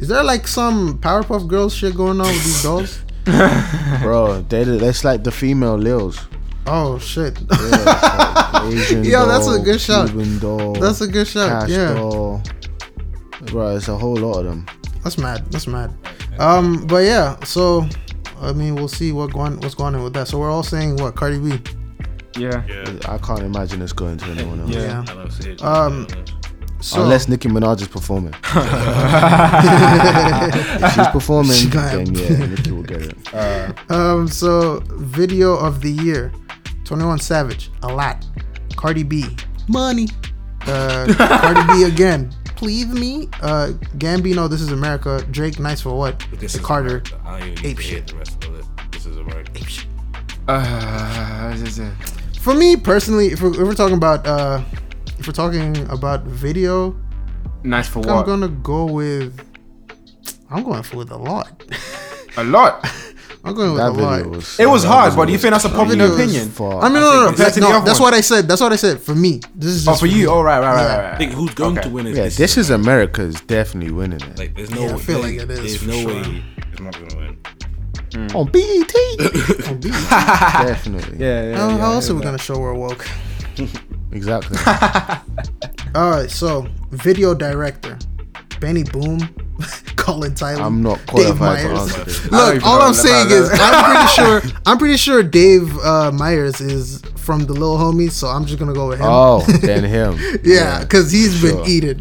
is 0.00 0.08
there 0.08 0.22
like 0.24 0.46
some 0.48 0.98
powerpuff 0.98 1.46
girls 1.48 1.74
shit 1.74 1.94
going 1.94 2.20
on 2.20 2.26
with 2.26 2.44
these 2.44 2.62
dolls 2.62 3.00
Bro, 4.02 4.42
they 4.48 4.64
that's 4.64 5.04
like 5.04 5.22
the 5.22 5.30
female 5.30 5.76
Lils. 5.76 6.16
Oh 6.68 6.98
shit 6.98 7.38
Yeah, 7.40 8.50
like 8.52 8.64
Asian 8.74 9.04
Yo, 9.04 9.26
that's 9.26 9.46
a 9.48 9.58
good 9.58 9.80
shout. 9.80 10.08
Cuban 10.10 10.38
doll, 10.38 10.74
that's 10.74 11.00
a 11.00 11.06
good 11.06 11.26
shot 11.26 11.62
cash 11.62 11.70
yeah 11.70 11.94
doll. 11.94 12.42
Bro, 13.46 13.76
it's 13.76 13.88
a 13.88 13.96
whole 13.96 14.16
lot 14.16 14.40
of 14.40 14.44
them. 14.46 14.66
That's 15.04 15.16
mad. 15.16 15.46
That's 15.52 15.66
mad. 15.68 15.94
Um, 16.38 16.86
but 16.86 17.04
yeah, 17.04 17.36
so 17.44 17.86
I 18.40 18.52
mean, 18.52 18.74
we'll 18.74 18.88
see 18.88 19.12
what 19.12 19.32
going 19.32 19.60
what's 19.60 19.74
going 19.74 19.94
on 19.94 20.02
with 20.02 20.12
that. 20.14 20.26
So 20.28 20.38
we're 20.38 20.50
all 20.50 20.62
saying 20.64 20.96
what 20.96 21.14
Cardi 21.14 21.38
B. 21.38 21.60
Yeah. 22.36 22.64
Yeah. 22.68 22.98
I 23.08 23.16
can't 23.18 23.40
imagine 23.42 23.80
it's 23.80 23.92
going 23.92 24.18
to 24.18 24.26
anyone 24.26 24.60
else. 24.60 24.70
Yeah. 24.70 25.04
I 25.08 25.14
don't 25.14 25.30
see 25.30 25.50
it. 25.52 25.62
Um, 25.62 26.06
So 26.80 27.02
Unless 27.02 27.26
Nicki 27.28 27.48
Minaj 27.48 27.80
is 27.82 27.88
performing. 27.88 28.32
if 28.44 28.54
she's 30.94 31.08
performing, 31.12 31.52
She 31.52 31.66
then 31.68 32.14
yeah, 32.14 32.46
Nicki 32.46 32.70
will 32.70 32.84
get 32.84 33.02
it. 33.02 33.16
um, 33.90 34.28
so 34.28 34.80
video 34.94 35.56
of 35.56 35.80
the 35.80 35.90
year, 35.90 36.30
Twenty 36.88 37.04
One 37.04 37.18
Savage, 37.18 37.70
a 37.82 37.88
lot. 37.88 38.24
Cardi 38.76 39.02
B, 39.02 39.24
money. 39.68 40.08
Uh, 40.66 41.06
Cardi 41.42 41.60
B 41.74 41.84
again. 41.84 42.32
Please 42.56 42.86
me. 42.86 43.28
Uh, 43.42 43.72
Gambino, 43.98 44.48
this 44.48 44.62
is 44.62 44.72
America. 44.72 45.22
Drake, 45.30 45.58
nice 45.60 45.82
for 45.82 45.96
what? 45.98 46.18
This 46.32 46.54
The 46.54 46.58
is 46.60 46.64
Carter. 46.64 46.88
America. 47.04 47.20
I 47.26 47.38
don't 47.40 47.48
even 47.50 47.66
Ape 47.66 47.76
to 47.76 47.82
shit. 47.82 48.06
the 48.06 48.14
rest 48.16 48.42
of 48.44 48.54
it. 48.58 48.64
This 48.90 49.04
is 49.04 49.18
America. 49.18 49.52
Uh, 50.48 51.54
For 52.40 52.54
me 52.54 52.74
personally, 52.76 53.26
if 53.26 53.42
we're, 53.42 53.52
if 53.52 53.58
we're 53.68 53.74
talking 53.74 53.96
about 53.96 54.26
uh, 54.26 54.62
if 55.18 55.26
we're 55.26 55.32
talking 55.34 55.76
about 55.90 56.22
video, 56.24 56.96
nice 57.64 57.86
for 57.86 58.00
what? 58.00 58.08
I'm 58.08 58.24
gonna 58.24 58.48
go 58.48 58.86
with. 58.86 59.38
I'm 60.50 60.64
going 60.64 60.82
for 60.82 60.96
with 60.96 61.10
a 61.10 61.18
lot. 61.18 61.62
A 62.38 62.44
lot. 62.44 62.82
I'm 63.44 63.54
going 63.54 63.72
with 63.72 63.80
That 63.80 63.88
a 63.90 63.92
lot. 63.92 64.16
video 64.18 64.30
was. 64.36 64.60
It 64.60 64.66
was 64.66 64.84
hard, 64.84 65.14
but 65.16 65.26
do 65.26 65.32
you 65.32 65.38
think 65.38 65.52
that's 65.52 65.64
a 65.64 65.68
popular 65.68 66.06
video 66.06 66.06
is 66.06 66.14
opinion? 66.14 66.52
I 66.82 66.88
mean, 66.88 67.00
no, 67.00 67.00
no, 67.00 67.20
no. 67.20 67.26
compared 67.28 67.56
no, 67.58 67.84
that's 67.84 68.00
what 68.00 68.12
I 68.14 68.20
said. 68.20 68.48
That's 68.48 68.60
what 68.60 68.72
I 68.72 68.76
said. 68.76 69.00
For 69.00 69.14
me, 69.14 69.40
this 69.54 69.70
is 69.70 69.86
Oh, 69.88 69.92
just 69.92 70.00
for 70.00 70.06
you? 70.06 70.28
Oh, 70.30 70.42
right, 70.42 70.58
right, 70.60 70.74
right, 70.74 70.86
right, 70.86 71.04
right. 71.04 71.14
I 71.14 71.18
think 71.18 71.32
who's 71.32 71.54
going 71.54 71.78
Okay. 71.78 71.88
to 71.88 71.94
win 71.94 72.06
is 72.08 72.16
Yeah, 72.16 72.24
this. 72.24 72.36
this 72.36 72.56
is 72.58 72.70
America 72.70 73.22
is 73.22 73.40
definitely 73.42 73.92
winning 73.92 74.20
it. 74.20 74.38
like 74.38 74.54
there's 74.56 74.70
no. 74.70 74.80
Yeah, 74.86 74.94
I 74.94 74.98
feel 74.98 75.22
there- 75.22 75.30
like 75.32 75.40
it 75.42 75.50
is, 75.50 75.80
There's 75.80 75.86
no 75.86 75.92
sure. 76.02 76.22
way 76.22 76.44
it's 76.72 76.80
not 76.80 76.92
gonna 76.94 77.16
win. 77.16 77.36
Hmm. 78.14 78.36
On 78.36 78.46
BET, 78.50 78.94
On 79.68 79.78
beat. 79.80 79.92
definitely. 80.12 81.18
Yeah, 81.18 81.50
yeah. 81.50 81.56
how, 81.58 81.68
yeah, 81.68 81.76
how 81.78 81.92
else 81.92 82.10
are 82.10 82.14
we 82.14 82.22
gonna 82.22 82.38
show 82.38 82.58
we're 82.58 82.74
woke? 82.74 83.06
Exactly. 84.12 84.56
All 85.94 86.10
right, 86.10 86.30
so 86.30 86.66
video 86.90 87.34
director, 87.34 87.98
Benny 88.60 88.84
Boom, 88.84 89.18
Colin 89.96 90.34
Tilley. 90.34 90.54
I'm 90.60 90.82
not 90.82 90.98
Dave 90.98 91.06
qualified 91.06 91.58
to 91.60 91.68
Meyers. 91.68 91.80
answer 91.80 92.04
this. 92.04 92.30
Look, 92.30 92.66
all 92.66 92.80
I'm 92.82 92.94
saying 92.94 93.26
is 93.30 93.50
is. 93.50 93.58
I'm 93.60 93.84
pretty 93.84 94.08
sure 94.52 94.60
I'm 94.66 94.78
pretty 94.78 94.96
sure 94.96 95.22
Dave 95.22 95.76
uh, 95.78 96.10
Meyers 96.12 96.60
is 96.60 97.00
from 97.16 97.44
the 97.44 97.52
Little 97.52 97.76
Homies, 97.76 98.12
so 98.12 98.28
I'm 98.28 98.44
just 98.46 98.58
gonna 98.58 98.72
go 98.74 98.88
with 98.88 98.98
him. 99.00 99.06
Oh, 99.08 99.40
then 99.60 99.84
him. 99.84 100.16
yeah, 100.44 100.80
because 100.80 101.10
he's 101.12 101.40
been 101.42 101.56
sure. 101.56 101.68
eating. 101.68 101.98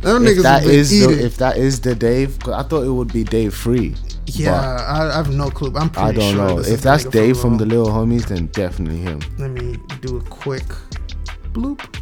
Them 0.00 0.26
If 0.26 0.38
niggas 0.38 0.42
that 0.42 0.62
been 0.62 0.70
is 0.72 0.92
eating. 0.94 1.16
the, 1.18 1.24
if 1.24 1.36
that 1.36 1.56
is 1.56 1.80
the 1.80 1.94
Dave, 1.94 2.38
'cause 2.38 2.54
I 2.54 2.62
thought 2.66 2.82
it 2.84 2.90
would 2.90 3.12
be 3.12 3.24
Dave 3.24 3.54
Free. 3.54 3.94
yeah, 4.26 4.54
I, 4.88 5.08
I 5.10 5.16
have 5.16 5.30
no 5.30 5.50
clue. 5.50 5.72
I'm 5.76 5.90
pretty 5.90 6.08
I 6.08 6.12
don't 6.12 6.34
sure 6.34 6.48
know. 6.48 6.58
If 6.60 6.80
that's 6.82 7.04
Dave 7.04 7.38
from 7.38 7.58
the 7.58 7.66
Little- 7.66 7.84
Little 7.84 8.06
Homies, 8.06 8.26
then 8.28 8.46
definitely 8.46 8.98
him. 8.98 9.20
Let 9.38 9.50
me 9.50 9.76
do 10.00 10.16
a 10.16 10.22
quick 10.22 10.64
bloop. 11.52 11.99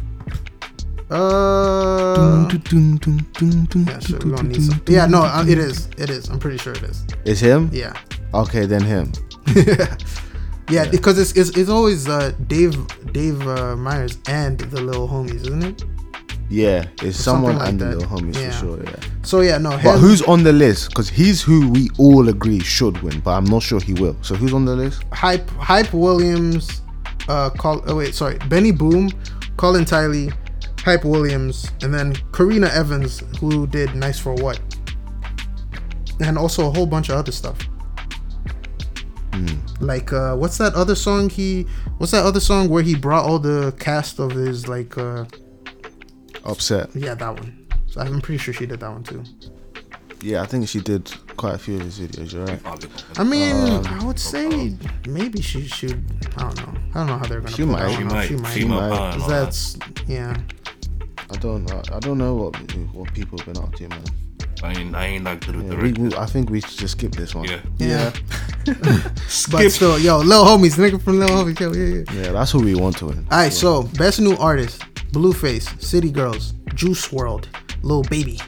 Uh, 1.11 2.47
yeah, 2.51 3.99
sure, 3.99 4.19
we 4.23 4.31
don't 4.31 4.47
need 4.47 4.61
some. 4.63 4.81
Yeah, 4.87 5.05
no, 5.07 5.21
uh, 5.23 5.43
it 5.47 5.57
is. 5.57 5.87
It 5.97 6.09
is. 6.09 6.29
I'm 6.29 6.39
pretty 6.39 6.57
sure 6.57 6.73
it 6.73 6.83
is. 6.83 7.03
It's 7.25 7.39
him. 7.39 7.69
Yeah, 7.73 7.93
Okay, 8.33 8.65
then 8.67 8.83
him. 8.83 9.11
yeah, 10.69 10.85
because 10.89 11.17
it's, 11.17 11.31
it's 11.35 11.57
it's 11.57 11.69
always 11.69 12.07
uh, 12.07 12.31
Dave 12.47 12.75
Dave 13.11 13.41
uh, 13.47 13.75
Meyers 13.75 14.19
and 14.27 14.59
the 14.59 14.81
Little 14.81 15.07
Homies, 15.07 15.41
isn't 15.47 15.63
it? 15.63 15.83
Yeah, 16.51 16.85
it's 17.01 17.17
something 17.17 17.53
someone 17.53 17.57
like 17.57 17.69
and 17.69 17.79
the 17.79 17.85
that. 17.85 17.97
Little 17.97 18.17
Homies 18.19 18.35
Yeah. 18.35 18.51
for 18.51 18.59
sure. 18.59 18.83
Yeah. 18.83 18.95
So 19.23 19.41
yeah, 19.41 19.57
no. 19.57 19.69
But 19.71 19.95
him- 19.95 19.99
who's 19.99 20.21
on 20.23 20.43
the 20.43 20.53
list? 20.53 20.89
Because 20.89 21.09
he's 21.09 21.41
who 21.41 21.69
we 21.71 21.89
all 21.97 22.29
agree 22.29 22.59
should 22.59 23.01
win, 23.01 23.19
but 23.21 23.31
I'm 23.31 23.45
not 23.45 23.63
sure 23.63 23.79
he 23.79 23.93
will. 23.93 24.15
So 24.21 24.35
who's 24.35 24.53
on 24.53 24.65
the 24.65 24.75
list? 24.75 25.03
Hype 25.11 25.49
Hype 25.51 25.91
Williams, 25.93 26.81
uh, 27.27 27.49
call. 27.49 27.81
Oh 27.87 27.95
wait, 27.95 28.13
sorry, 28.13 28.37
Benny 28.47 28.71
Boom, 28.71 29.09
Colin 29.57 29.85
Tilley, 29.85 30.31
Hype 30.89 31.05
Williams, 31.05 31.69
and 31.83 31.93
then 31.93 32.15
Karena 32.31 32.67
Evans, 32.73 33.21
who 33.39 33.67
did 33.67 33.93
Nice 33.93 34.17
for 34.17 34.33
What, 34.33 34.59
and 36.19 36.35
also 36.35 36.67
a 36.67 36.71
whole 36.71 36.87
bunch 36.87 37.09
of 37.09 37.15
other 37.15 37.31
stuff. 37.31 37.57
Like 39.79 40.11
uh, 40.11 40.35
what's 40.35 40.57
that 40.57 40.73
other 40.73 40.95
song 40.95 41.29
he? 41.29 41.63
What's 41.99 42.11
that 42.11 42.25
other 42.25 42.39
song 42.41 42.69
where 42.69 42.81
he 42.83 42.95
brought 42.95 43.23
all 43.25 43.39
the 43.39 43.71
cast 43.79 44.19
of 44.19 44.31
his 44.31 44.67
like? 44.67 44.97
uh 44.97 45.25
Upset. 46.43 46.89
Yeah, 46.95 47.13
that 47.13 47.33
one. 47.35 47.67
So 47.87 48.01
I'm 48.01 48.19
pretty 48.21 48.39
sure 48.39 48.53
she 48.53 48.65
did 48.65 48.79
that 48.79 48.91
one 48.91 49.03
too. 49.03 49.23
Yeah, 50.21 50.41
I 50.41 50.45
think 50.47 50.67
she 50.67 50.81
did 50.81 51.09
quite 51.37 51.55
a 51.55 51.57
few 51.57 51.75
of 51.75 51.81
his 51.83 51.99
videos. 51.99 52.33
You're 52.33 52.45
right. 52.45 53.19
I 53.19 53.23
mean, 53.23 53.55
Um, 53.55 53.85
I 53.87 54.03
would 54.03 54.19
say 54.19 54.75
maybe 55.07 55.41
she 55.41 55.65
should. 55.65 56.03
I 56.35 56.41
don't 56.41 56.57
know. 56.57 56.73
I 56.93 56.93
don't 56.97 57.07
know 57.07 57.17
how 57.17 57.25
they're 57.25 57.39
gonna. 57.39 57.55
She 57.55 57.63
might. 57.63 57.79
that 57.87 57.91
She 57.91 58.03
one 58.03 58.07
off. 58.07 58.13
might. 58.13 58.27
She 58.27 58.35
might. 58.35 58.49
Female 58.49 58.79
might. 58.81 58.97
power 58.97 59.09
and 59.11 59.13
'Cause 59.13 59.23
all 59.23 59.29
that. 59.29 59.45
that's 59.45 59.77
yeah. 60.09 60.37
I 61.31 61.35
don't. 61.37 61.71
I, 61.71 61.81
I 61.95 61.99
don't 61.99 62.17
know 62.17 62.35
what 62.35 62.55
what 62.93 63.13
people 63.13 63.37
have 63.39 63.45
been 63.53 63.63
up 63.63 63.73
to, 63.75 63.87
man. 63.87 64.03
I 64.61 64.73
ain't, 64.73 64.93
I 64.95 65.05
ain't 65.05 65.23
that 65.23 65.45
good 65.45 65.55
with 65.55 65.65
Yeah, 65.71 65.77
the 65.77 65.83
we, 65.83 65.91
we- 66.09 66.15
I 66.15 66.25
think 66.25 66.49
we 66.49 66.59
should 66.59 66.77
just 66.77 66.97
skip 66.97 67.13
this 67.13 67.33
one. 67.33 67.45
Yeah. 67.45 67.61
Yeah. 67.77 68.11
But 68.65 69.19
Skip. 69.27 69.71
still, 69.71 69.97
yo, 69.99 70.17
Lil 70.19 70.43
Homies, 70.43 70.77
nigga 70.77 71.01
from 71.01 71.17
Lil 71.19 71.29
Homies, 71.29 71.59
yo, 71.59 71.71
yeah, 71.73 72.03
yeah. 72.13 72.23
Yeah, 72.25 72.31
that's 72.33 72.51
who 72.51 72.59
we 72.61 72.75
want 72.75 72.97
to 72.97 73.05
win. 73.07 73.25
All 73.31 73.37
right, 73.39 73.53
so 73.53 73.83
best 73.97 74.19
new 74.19 74.35
artist: 74.35 74.81
Blueface, 75.13 75.81
City 75.81 76.11
Girls, 76.11 76.53
Juice 76.75 77.07
WRLD, 77.07 77.45
Lil 77.83 78.03
Baby, 78.03 78.39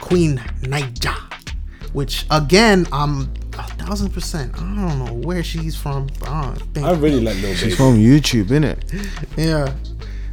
Queen 0.00 0.36
Naija. 0.62 1.16
Which 1.94 2.26
again, 2.30 2.86
I'm 2.92 3.22
a 3.58 3.62
thousand 3.78 4.10
percent. 4.12 4.52
I 4.56 4.60
don't 4.60 5.04
know 5.06 5.12
where 5.26 5.42
she's 5.42 5.74
from. 5.76 6.08
But 6.20 6.28
I 6.28 6.42
don't 6.42 6.58
think. 6.74 6.86
I 6.86 6.92
really 6.92 7.20
like 7.20 7.40
Lil 7.40 7.54
She's 7.54 7.76
from 7.76 7.96
YouTube, 7.96 8.46
innit? 8.46 8.82
yeah. 9.36 9.72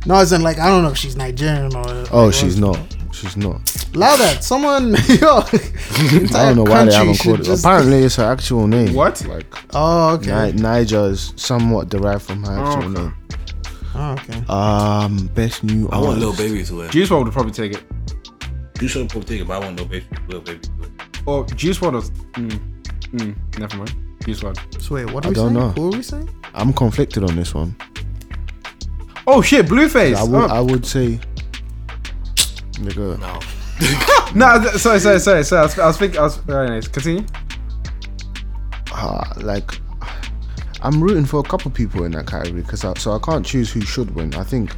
No, 0.06 0.16
as 0.16 0.32
in 0.34 0.42
like 0.42 0.58
I 0.60 0.68
don't 0.68 0.84
know 0.84 0.92
if 0.92 0.98
she's 0.98 1.16
Nigerian 1.16 1.76
or. 1.76 1.84
Oh, 2.12 2.26
like, 2.26 2.34
she's 2.34 2.60
not. 2.60 2.80
She's 3.14 3.38
not. 3.38 3.62
Allow 3.94 4.16
that. 4.16 4.44
Someone, 4.44 4.92
yo. 5.10 5.38
I 6.40 6.46
don't 6.46 6.56
know 6.56 6.64
why 6.64 6.86
they 6.86 6.94
haven't 6.94 7.20
called 7.20 7.42
it. 7.42 7.60
Apparently, 7.60 7.98
it's 8.00 8.16
her 8.16 8.24
actual 8.24 8.66
name. 8.68 8.94
What? 8.96 9.24
Like 9.28 9.46
Oh, 9.74 10.16
okay. 10.16 10.54
Ni- 10.54 10.62
Niger 10.62 11.08
is 11.12 11.34
somewhat 11.36 11.90
derived 11.90 12.24
from 12.24 12.44
her 12.46 12.58
actual 12.58 12.90
Okay. 12.92 13.02
name. 13.02 13.16
Oh, 13.94 14.12
okay. 14.14 14.44
Um, 14.48 15.28
best 15.36 15.64
new. 15.64 15.88
I 15.90 15.98
want 16.00 16.20
Lil 16.20 16.30
artist. 16.32 16.38
Baby 16.50 16.64
to 16.64 16.76
win. 16.78 16.90
Juice 16.90 17.10
WRLD 17.10 17.24
would 17.26 17.34
probably 17.34 17.52
take 17.52 17.74
it. 17.74 17.84
You 18.82 18.88
should 18.88 19.10
probably 19.10 19.28
take 19.28 19.42
it, 19.42 19.48
but 19.48 19.62
I 19.62 19.66
want 19.66 19.76
Lil 19.78 19.86
Baby, 19.86 20.06
Lil 20.30 20.42
Baby 20.42 20.60
to 20.60 20.72
win. 20.80 20.92
Or 21.26 21.46
Juice 21.46 21.78
WRLD 21.80 21.94
was. 21.94 22.10
Mm, 22.12 22.60
mm, 23.14 23.60
never 23.60 23.78
mind. 23.78 23.94
Juice 24.26 24.40
WRLD. 24.40 24.82
So 24.82 24.96
wait, 24.96 25.12
what 25.12 25.26
are 25.26 25.28
I 25.28 25.30
we 25.30 25.36
don't 25.36 25.54
saying? 25.54 25.60
know. 25.60 25.70
Who 25.72 25.88
are 25.94 25.98
we 25.98 26.02
saying? 26.02 26.30
I'm 26.56 26.72
conflicted 26.74 27.24
on 27.26 27.36
this 27.36 27.54
one. 27.54 27.76
Oh 29.28 29.42
shit, 29.42 29.66
Blueface. 29.68 30.16
I 30.16 30.24
would. 30.24 30.50
Oh. 30.52 30.54
I 30.54 30.60
would 30.62 30.86
say. 30.86 31.20
Nigga. 32.74 33.20
No. 33.20 33.40
No, 34.34 34.62
th- 34.62 34.76
sorry, 34.76 35.00
sorry, 35.02 35.20
sorry, 35.20 35.44
sorry. 35.44 35.60
I 35.60 35.64
was, 35.66 35.80
I 35.80 35.88
was 35.88 35.98
thinking. 35.98 36.20
I 36.20 36.24
was. 36.24 36.50
Anyways, 36.50 36.88
continue. 36.88 37.26
uh, 38.94 39.24
like 39.42 39.72
I'm 40.82 41.04
rooting 41.04 41.26
for 41.26 41.42
a 41.42 41.44
couple 41.44 41.70
people 41.72 42.06
in 42.06 42.12
that 42.14 42.28
category 42.28 42.62
because 42.62 42.86
I, 42.86 42.94
so 42.94 43.12
I 43.12 43.20
can't 43.20 43.46
choose 43.46 43.72
who 43.74 43.82
should 43.82 44.16
win. 44.16 44.34
I 44.36 44.44
think 44.44 44.72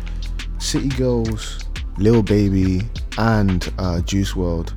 City 0.57 0.89
Girls, 0.89 1.59
Lil 1.97 2.23
Baby, 2.23 2.81
and 3.19 3.71
uh, 3.77 4.01
Juice 4.01 4.33
WRLD 4.33 4.73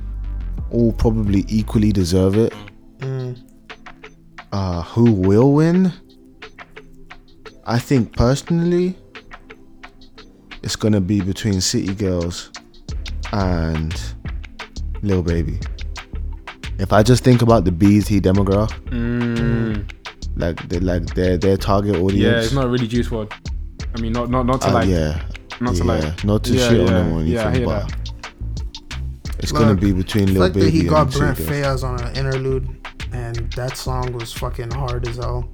all 0.71 0.91
probably 0.93 1.43
equally 1.47 1.91
deserve 1.91 2.37
it. 2.37 2.53
Mm. 2.99 3.41
Uh, 4.51 4.81
who 4.83 5.11
will 5.11 5.53
win? 5.53 5.91
I 7.65 7.79
think 7.79 8.15
personally, 8.15 8.95
it's 10.67 10.75
gonna 10.75 10.99
be 10.99 11.21
between 11.21 11.61
City 11.61 11.93
Girls 11.95 12.51
and 13.31 13.95
Lil 15.01 15.23
Baby. 15.23 15.59
If 16.77 16.91
I 16.91 17.03
just 17.03 17.23
think 17.23 17.41
about 17.41 17.63
the 17.63 17.71
BT 17.71 18.19
demographic, 18.19 18.77
Mm, 18.89 19.89
like 20.35 20.67
they 20.67 20.79
like 20.81 21.05
their 21.15 21.37
their 21.37 21.55
target 21.55 21.95
audience. 21.95 22.21
yeah, 22.21 22.41
it's 22.43 22.51
not 22.51 22.69
really 22.69 22.85
Juice 22.85 23.07
WRLD. 23.07 23.31
I 23.95 24.01
mean, 24.01 24.11
not 24.11 24.29
not 24.29 24.45
not 24.45 24.59
to 24.63 24.67
Uh, 24.69 24.73
like. 24.73 24.89
yeah, 24.89 25.21
Not 25.61 25.75
to 25.75 25.85
yeah, 25.85 25.91
like. 25.93 26.23
not 26.25 26.43
to 26.43 26.51
Yeah, 26.53 26.67
shit 26.69 26.81
on 26.81 26.87
yeah, 26.87 26.93
them 26.93 27.13
or 27.13 27.19
anything, 27.21 27.33
yeah, 27.33 27.47
I 27.47 27.55
hear 27.55 27.65
but 27.65 27.93
it's 29.39 29.53
Look, 29.53 29.61
gonna 29.61 29.75
be 29.75 29.93
between 29.93 30.25
The 30.25 30.33
Lil 30.33 30.41
fact 30.43 30.53
that 30.55 30.59
Baby 30.59 30.71
he 30.71 30.79
and 30.81 30.89
got 30.89 31.13
City 31.13 31.19
Brent 31.19 31.37
Girls. 31.37 31.49
Fayez 31.49 31.83
on 31.87 32.01
an 32.03 32.13
interlude, 32.17 32.67
and 33.13 33.35
that 33.53 33.77
song 33.77 34.11
was 34.11 34.33
fucking 34.33 34.71
hard 34.71 35.07
as 35.07 35.15
hell. 35.15 35.47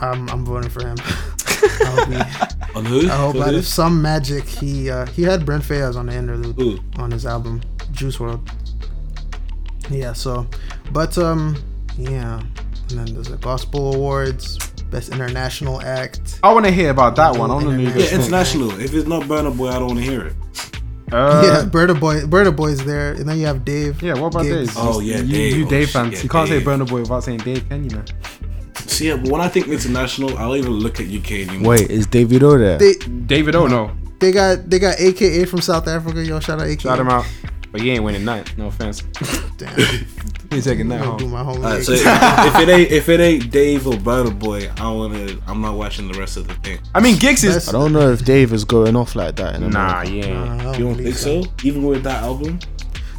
I'm, 0.00 0.28
I'm 0.28 0.44
voting 0.44 0.70
for 0.70 0.84
him. 0.84 0.96
I 1.80 1.84
hope, 1.86 2.08
he, 2.08 2.78
On 2.78 2.84
who? 2.84 3.06
I 3.10 3.16
hope 3.16 3.36
For 3.36 3.42
out 3.44 3.54
of 3.54 3.66
some 3.66 4.00
magic 4.02 4.44
he 4.44 4.90
uh, 4.90 5.06
he 5.06 5.22
had 5.22 5.44
Brent 5.46 5.62
Faiyaz 5.64 5.96
on 5.96 6.06
the 6.06 6.14
interlude 6.14 6.56
Who? 6.56 6.78
on 7.00 7.10
his 7.10 7.24
album 7.26 7.60
Juice 7.92 8.16
WRLD. 8.18 8.48
Yeah, 9.90 10.12
so, 10.12 10.46
but 10.92 11.16
um, 11.16 11.56
yeah, 11.96 12.40
and 12.90 12.98
then 12.98 13.14
there's 13.14 13.28
the 13.28 13.36
Gospel 13.36 13.94
Awards, 13.94 14.58
Best 14.90 15.12
International 15.12 15.80
Act. 15.80 16.40
I 16.42 16.52
want 16.52 16.66
to 16.66 16.72
hear 16.72 16.90
about 16.90 17.14
that 17.16 17.36
one. 17.36 17.50
I 17.50 17.54
want 17.54 17.66
to 17.66 17.72
know. 17.72 17.78
Yeah, 17.82 17.90
who 17.90 18.00
Yeah, 18.00 18.14
international. 18.20 18.80
If 18.80 18.92
it's 18.94 19.06
not 19.06 19.22
Burna 19.24 19.56
Boy, 19.56 19.68
I 19.68 19.74
don't 19.78 19.86
want 19.88 19.98
to 20.00 20.04
hear 20.04 20.26
it. 20.26 20.34
Uh, 21.12 21.40
yeah, 21.46 21.68
Burna 21.70 21.98
Boy, 21.98 22.22
Burna 22.22 22.54
Boy's 22.54 22.84
there, 22.84 23.12
and 23.12 23.28
then 23.28 23.38
you 23.38 23.46
have 23.46 23.64
Dave. 23.64 24.02
Yeah, 24.02 24.14
what 24.14 24.34
about 24.34 24.42
Giggs. 24.42 24.74
Dave? 24.74 24.76
Oh, 24.76 24.98
yeah, 24.98 25.18
you, 25.18 25.32
Dave. 25.32 25.56
You 25.56 25.66
Oh, 25.66 25.70
Dave 25.70 25.86
shit, 25.86 25.92
fans. 25.92 26.12
yeah, 26.14 26.22
you 26.24 26.28
can't 26.28 26.48
say 26.48 26.58
Dave. 26.58 26.66
Burna 26.66 26.88
Boy 26.88 27.00
without 27.02 27.22
saying 27.22 27.38
Dave, 27.38 27.68
can 27.68 27.88
you, 27.88 27.96
man? 27.96 28.06
See, 28.96 29.08
yeah, 29.08 29.16
but 29.16 29.30
when 29.30 29.40
I 29.40 29.48
think 29.48 29.68
international, 29.68 30.36
I 30.38 30.42
don't 30.42 30.56
even 30.56 30.72
look 30.72 31.00
at 31.00 31.06
UK 31.06 31.32
anymore. 31.48 31.72
Wait, 31.72 31.90
is 31.90 32.06
Davido 32.06 32.58
there? 32.58 32.78
They 32.78 32.94
David, 33.26 33.54
oh 33.54 33.66
no, 33.66 33.90
they 34.20 34.32
got 34.32 34.70
they 34.70 34.78
got 34.78 34.98
AKA 34.98 35.44
from 35.44 35.60
South 35.60 35.86
Africa. 35.86 36.24
Yo, 36.24 36.40
shout 36.40 36.60
out 36.60 36.66
AKA. 36.66 36.78
shout 36.80 36.98
him 37.00 37.08
out. 37.08 37.26
But 37.72 37.82
you 37.82 37.92
ain't 37.92 38.04
winning 38.04 38.24
night. 38.24 38.56
No 38.56 38.68
offense. 38.68 39.02
Damn, 39.58 39.76
He's 40.50 40.64
taking 40.64 40.90
I'm 40.92 40.98
that 41.00 41.04
gonna 41.04 41.18
do 41.18 41.24
home. 41.24 41.32
my 41.32 41.42
whole 41.44 41.56
Alright, 41.56 41.82
so 41.84 41.92
if, 41.92 42.00
if 42.00 42.56
it 42.60 42.68
ain't 42.70 42.90
if 43.00 43.08
it 43.10 43.20
ain't 43.20 43.50
Dave 43.50 43.86
or 43.86 43.94
Burna 43.94 44.38
Boy, 44.38 44.70
I 44.70 44.74
don't 44.76 44.96
wanna. 44.98 45.36
I'm 45.46 45.60
not 45.60 45.76
watching 45.76 46.10
the 46.10 46.18
rest 46.18 46.36
of 46.38 46.46
the 46.48 46.54
thing. 46.54 46.78
I 46.94 47.00
mean, 47.00 47.18
Giggs 47.18 47.44
is. 47.44 47.54
That's- 47.54 47.68
I 47.68 47.72
don't 47.72 47.92
know 47.92 48.10
if 48.12 48.24
Dave 48.24 48.52
is 48.54 48.64
going 48.64 48.96
off 48.96 49.14
like 49.14 49.36
that. 49.36 49.56
In 49.56 49.68
Nah, 49.70 50.02
yeah. 50.02 50.24
I 50.54 50.62
don't 50.62 50.78
You 50.78 50.84
don't 50.86 50.96
think 50.96 51.16
so? 51.16 51.44
Even 51.64 51.82
with 51.82 52.02
that 52.04 52.22
album? 52.22 52.60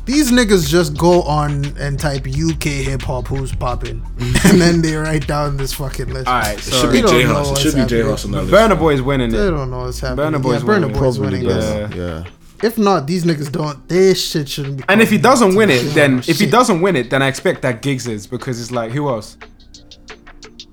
These 0.07 0.31
niggas 0.31 0.67
just 0.69 0.97
go 0.97 1.21
on 1.23 1.65
and 1.77 1.99
type 1.99 2.25
UK 2.25 2.63
hip 2.63 3.01
hop 3.01 3.27
who's 3.27 3.53
popping, 3.53 4.01
and 4.45 4.59
then 4.61 4.81
they 4.81 4.95
write 4.95 5.27
down 5.27 5.57
this 5.57 5.73
fucking 5.73 6.07
list. 6.13 6.27
All 6.27 6.39
right, 6.39 6.57
It 6.57 6.61
so 6.63 6.77
should 6.81 6.91
be 6.93 6.97
You 6.99 7.03
don't 7.03 7.11
J 7.11 7.23
know 7.25 7.33
House. 7.35 7.47
It 7.47 7.51
what's 7.51 7.61
should 7.61 7.75
be 7.75 7.85
J 7.85 7.97
happening. 7.97 8.05
House 8.09 8.25
on 8.25 8.31
that 8.31 8.41
list. 8.43 8.53
Burna 8.53 8.79
Boy's 8.79 9.01
winning 9.01 9.29
They 9.31 9.47
it. 9.47 9.51
don't 9.51 9.69
know 9.69 9.79
what's 9.81 9.99
happening. 9.99 10.25
Burna 10.39 10.41
Boy's 10.41 10.63
yeah, 10.63 10.67
Burna 10.69 10.81
winning. 10.81 10.93
Boy's 10.99 11.17
Probably 11.17 11.39
winning. 11.45 11.47
this. 11.47 11.95
Yeah. 11.95 12.23
Yeah. 12.23 12.23
If 12.63 12.77
not, 12.77 13.05
these 13.05 13.25
niggas 13.25 13.51
don't. 13.51 13.87
This 13.89 14.29
shit 14.31 14.47
shouldn't 14.49 14.77
be. 14.77 14.83
And 14.87 15.01
if 15.01 15.09
he 15.11 15.17
doesn't 15.17 15.55
win 15.55 15.69
it, 15.69 15.81
international 15.81 16.21
then 16.21 16.29
if 16.29 16.39
he 16.39 16.45
doesn't 16.47 16.81
win 16.81 16.95
it, 16.95 17.09
then 17.09 17.21
I 17.21 17.27
expect 17.27 17.61
that 17.63 17.81
Giggs 17.81 18.07
is 18.07 18.25
because 18.25 18.59
it's 18.61 18.71
like 18.71 18.91
who 18.91 19.09
else? 19.09 19.37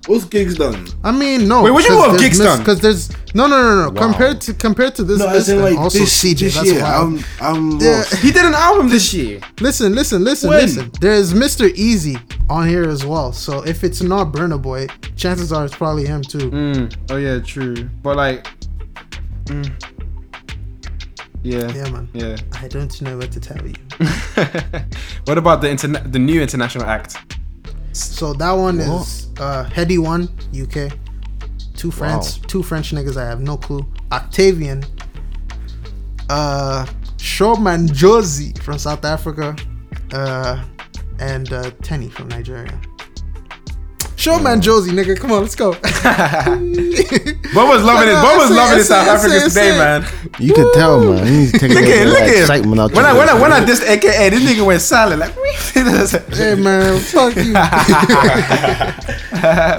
What's 0.07 0.25
Giggs 0.27 0.57
done? 0.57 0.87
I 1.03 1.13
mean, 1.13 1.49
no. 1.49 1.63
Wait, 1.63 1.71
what 1.71 1.83
you 1.85 1.91
mean 1.91 1.99
what 1.99 2.19
Giggs 2.21 2.39
done? 2.39 2.59
Because 2.59 2.79
there's 2.81 3.11
no, 3.35 3.47
no, 3.47 3.63
no, 3.63 3.85
no. 3.87 3.91
Wow. 3.91 4.03
Compared 4.09 4.41
to 4.43 4.53
compared 4.53 4.95
to 4.97 5.03
this 5.05 5.19
No, 5.19 5.27
list, 5.27 5.37
as 5.37 5.49
in 5.49 5.63
like 5.63 5.79
also 5.79 6.01
this, 6.01 6.23
CJ. 6.23 6.39
this 6.41 6.55
that's 6.57 6.67
year. 6.73 6.83
why. 6.83 6.95
I'm 6.95 7.25
I'm 7.41 7.81
Yeah. 7.81 7.97
lost. 7.99 8.15
He 8.23 8.31
did 8.31 8.45
an 8.45 8.55
album 8.55 8.91
this 8.91 9.15
year. 9.15 9.41
Listen, 9.61 9.95
listen, 9.95 10.23
listen, 10.23 10.51
When? 10.51 10.61
listen. 10.61 10.91
There's 11.01 11.33
Mr. 11.33 11.69
Eazi 11.75 12.21
on 12.51 12.69
here 12.69 12.85
as 12.89 13.07
well. 13.07 13.33
So 13.33 13.63
if 13.65 13.83
it's 13.83 14.03
not 14.03 14.31
Burna 14.33 14.61
Boy, 14.61 14.89
chances 15.17 15.53
are 15.53 15.65
it's 15.65 15.75
probably 15.75 16.07
him 16.07 16.21
too. 16.23 16.51
Mm. 16.51 16.95
Oh 17.11 17.17
yeah, 17.17 17.39
true. 17.41 17.89
But 18.03 18.17
like, 18.19 18.47
mm. 19.47 19.73
yeah, 21.43 21.73
Yeah, 21.73 21.89
man. 21.91 22.09
yeah. 22.13 22.37
I 22.53 22.69
don't 22.69 23.01
know 23.01 23.17
what 23.17 23.33
to 23.33 23.41
tell 23.41 23.67
you. 23.67 23.75
what 25.25 25.39
about 25.39 25.63
the 25.63 25.69
interna- 25.69 26.13
the 26.13 26.19
new 26.19 26.43
international 26.43 26.85
act? 26.85 27.17
So 27.95 28.33
that 28.35 28.53
one 28.53 28.81
is 28.81 29.29
uh 29.39 29.65
Headie 29.67 29.99
One, 29.99 30.29
UK. 30.53 30.93
Two 31.77 31.91
French, 31.91 32.41
two 32.43 32.63
French 32.63 32.93
niggas. 32.93 33.17
I 33.17 33.25
have 33.25 33.41
no 33.41 33.57
clue. 33.57 33.87
Octavian. 34.13 34.85
Uh, 36.31 36.87
Sho 37.19 37.55
Madjozi 37.57 38.61
from 38.63 38.79
South 38.79 39.05
Africa. 39.05 39.57
Uh, 40.13 40.65
and 41.21 41.53
uh, 41.53 41.71
Teni 41.83 42.11
from 42.11 42.29
Nigeria. 42.29 42.81
Sho 44.25 44.39
Madjozi, 44.39 44.89
nigga, 44.91 45.21
come 45.21 45.33
on, 45.33 45.43
let's 45.43 45.55
go. 45.55 45.73
Bob 47.55 47.69
was 47.69 47.85
loving 47.85 48.09
it. 48.09 48.15
Bob 48.15 48.39
was 48.39 48.51
loving 48.51 48.79
it 48.81 48.85
South 48.85 49.07
it, 49.07 49.11
Africa 49.11 49.49
today, 49.51 49.77
man. 49.77 50.07
You 50.39 50.55
can 50.55 50.73
tell, 50.73 50.99
man. 51.05 51.27
He 51.27 51.33
needs 51.41 51.53
to 51.53 51.59
take 51.59 51.71
a 51.73 51.75
Look 51.75 51.85
at 51.85 51.89
little 51.91 52.13
look 52.15 52.23
at 52.23 52.29
him. 52.29 52.41
excitement 52.41 52.81
out 52.81 52.93
When 52.95 53.05
I 53.05 53.11
your 53.11 53.19
when 53.19 53.29
I 53.29 53.35
when 53.35 53.53
I 53.53 53.61
man. 53.61 53.69
dissed 53.69 53.87
AKA, 53.87 54.31
this 54.31 54.43
nigga 54.43 54.65
went 54.65 54.81
silent 54.81 55.21
like 55.21 55.35
hey 56.35 56.55
man, 56.55 56.99
fuck 57.01 57.37
you. 57.37 57.53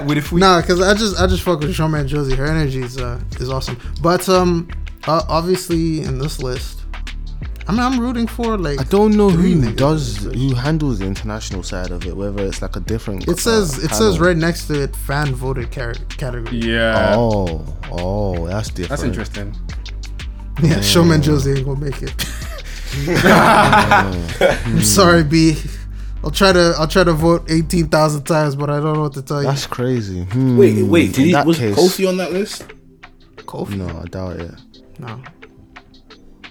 with 0.06 0.18
a 0.18 0.22
food. 0.22 0.38
Nah, 0.40 0.62
cause 0.62 0.80
I 0.80 0.94
just 0.94 1.18
I 1.20 1.26
just 1.26 1.42
fuck 1.42 1.58
with 1.58 1.74
Sho 1.74 1.88
Madjozi. 1.88 2.36
Her 2.36 2.46
energy 2.46 2.82
is 2.82 2.98
uh, 2.98 3.18
is 3.40 3.50
awesome. 3.50 3.76
But 4.00 4.28
um, 4.28 4.68
uh, 5.08 5.22
obviously 5.28 6.02
in 6.02 6.18
this 6.20 6.40
list, 6.40 6.75
I 7.68 7.72
mean 7.72 7.80
I'm 7.80 7.98
rooting 7.98 8.26
for 8.28 8.56
like 8.56 8.80
I 8.80 8.84
don't 8.84 9.16
know 9.16 9.28
who 9.28 9.54
niggas 9.56 9.76
does 9.76 10.16
who 10.18 10.54
handles 10.54 11.00
the 11.00 11.06
international 11.06 11.62
side 11.62 11.90
of 11.90 12.06
it. 12.06 12.16
Whether 12.16 12.44
it's 12.46 12.62
like 12.62 12.76
a 12.76 12.80
different. 12.80 13.26
It 13.28 13.38
says 13.38 13.78
uh, 13.78 13.82
it 13.86 13.90
says 13.90 14.20
right 14.20 14.36
next 14.36 14.66
to 14.68 14.82
it 14.82 14.94
fan 14.94 15.34
voted 15.34 15.72
car- 15.72 15.94
category. 16.16 16.58
Yeah, 16.58 17.14
Oh, 17.16 17.64
oh, 17.90 18.46
that's 18.46 18.68
different. 18.70 18.88
that's 18.90 19.02
interesting. 19.02 19.54
Yeah, 20.62 20.80
Sho 20.80 21.02
Madjozi 21.02 21.54
ain't 21.58 21.66
gonna 21.66 21.80
make 21.80 22.00
it. 22.02 22.14
I'm 24.66 24.80
sorry, 24.82 25.22
B. 25.22 25.54
I'll 26.24 26.30
try 26.30 26.50
to 26.52 26.74
I'll 26.78 26.88
try 26.88 27.04
to 27.04 27.12
vote 27.12 27.50
eighteen 27.50 27.88
thousand 27.88 28.24
times, 28.24 28.56
but 28.56 28.70
I 28.70 28.80
don't 28.80 28.94
know 28.94 29.02
what 29.02 29.12
to 29.14 29.22
tell 29.22 29.42
you. 29.42 29.48
That's 29.48 29.66
crazy. 29.66 30.24
Hmm. 30.24 30.56
Wait, 30.56 30.82
wait. 30.82 31.08
Did 31.12 31.18
In 31.18 31.24
he, 31.26 31.32
that 31.32 31.46
was 31.46 31.58
case- 31.58 31.76
Kofi 31.76 32.08
on 32.08 32.16
that 32.16 32.32
list? 32.32 32.64
Kofi. 33.36 33.76
No, 33.76 33.86
I 34.00 34.04
doubt 34.06 34.36
it. 34.40 34.54
No. 34.98 35.20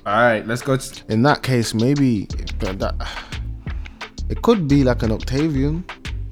All 0.05 0.13
right, 0.13 0.45
let's 0.45 0.61
go. 0.61 0.77
To, 0.77 1.03
In 1.11 1.23
that 1.23 1.41
case, 1.41 1.73
maybe 1.73 2.25
that 2.59 2.95
it 4.29 4.41
could 4.43 4.67
be 4.67 4.83
like 4.83 5.01
an 5.03 5.11
Octavian 5.11 5.83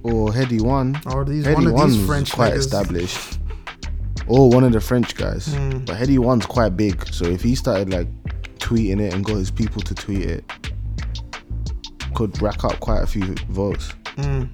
or 0.03 0.29
Headie 0.31 0.61
One. 0.61 0.99
Or 1.07 1.25
these 1.25 1.45
Heady 1.45 1.55
one 1.55 1.67
of 1.67 1.73
One's 1.73 1.97
these 1.97 2.05
French 2.05 2.31
quite 2.33 2.53
niggas. 2.53 2.57
established. 2.57 3.39
Or 4.27 4.49
one 4.49 4.63
of 4.63 4.71
the 4.73 4.79
French 4.81 5.15
guys. 5.15 5.47
Mm. 5.49 5.85
But 5.87 5.97
Headie 5.97 6.19
One's 6.19 6.45
quite 6.45 6.77
big, 6.77 7.05
so 7.11 7.25
if 7.25 7.41
he 7.41 7.55
started 7.55 7.89
like 7.89 8.07
tweeting 8.59 9.01
it 9.01 9.13
and 9.13 9.25
got 9.25 9.35
his 9.37 9.51
people 9.51 9.81
to 9.81 9.95
tweet 9.95 10.21
it, 10.25 10.45
could 12.13 12.39
rack 12.41 12.63
up 12.63 12.79
quite 12.79 13.01
a 13.01 13.07
few 13.07 13.25
votes. 13.49 13.91
Mm. 14.17 14.49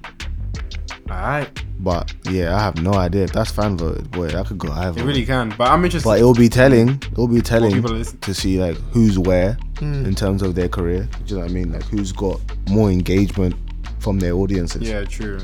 All 1.10 1.16
right, 1.16 1.64
But 1.82 2.12
yeah, 2.30 2.54
I 2.54 2.60
have 2.60 2.82
no 2.82 2.92
idea 2.92 3.24
if 3.24 3.32
that's 3.32 3.50
fan 3.50 3.76
voted. 3.78 4.10
Boy, 4.10 4.28
that 4.28 4.46
could 4.46 4.58
go 4.58 4.70
either. 4.72 5.00
it 5.00 5.04
really 5.04 5.24
can. 5.24 5.54
But 5.56 5.68
I'm 5.70 5.82
interested. 5.84 6.06
But 6.08 6.20
it 6.20 6.24
will 6.24 6.34
be 6.34 6.48
telling. 6.48 6.90
It 6.90 7.16
will 7.16 7.26
be 7.28 7.40
telling 7.40 7.72
people 7.72 8.04
to 8.04 8.34
see 8.34 8.60
like 8.60 8.76
who's 8.92 9.18
where 9.18 9.56
Mm. 9.76 10.04
in 10.06 10.14
terms 10.14 10.42
of 10.42 10.54
their 10.54 10.68
career. 10.68 11.08
Do 11.24 11.34
you 11.34 11.34
know 11.36 11.46
what 11.46 11.50
I 11.50 11.54
mean? 11.54 11.72
Like 11.72 11.84
who's 11.84 12.12
got 12.12 12.38
more 12.68 12.90
engagement 12.90 13.54
from 13.98 14.18
their 14.18 14.34
audiences. 14.34 14.82
yeah, 14.86 15.04
true. 15.04 15.38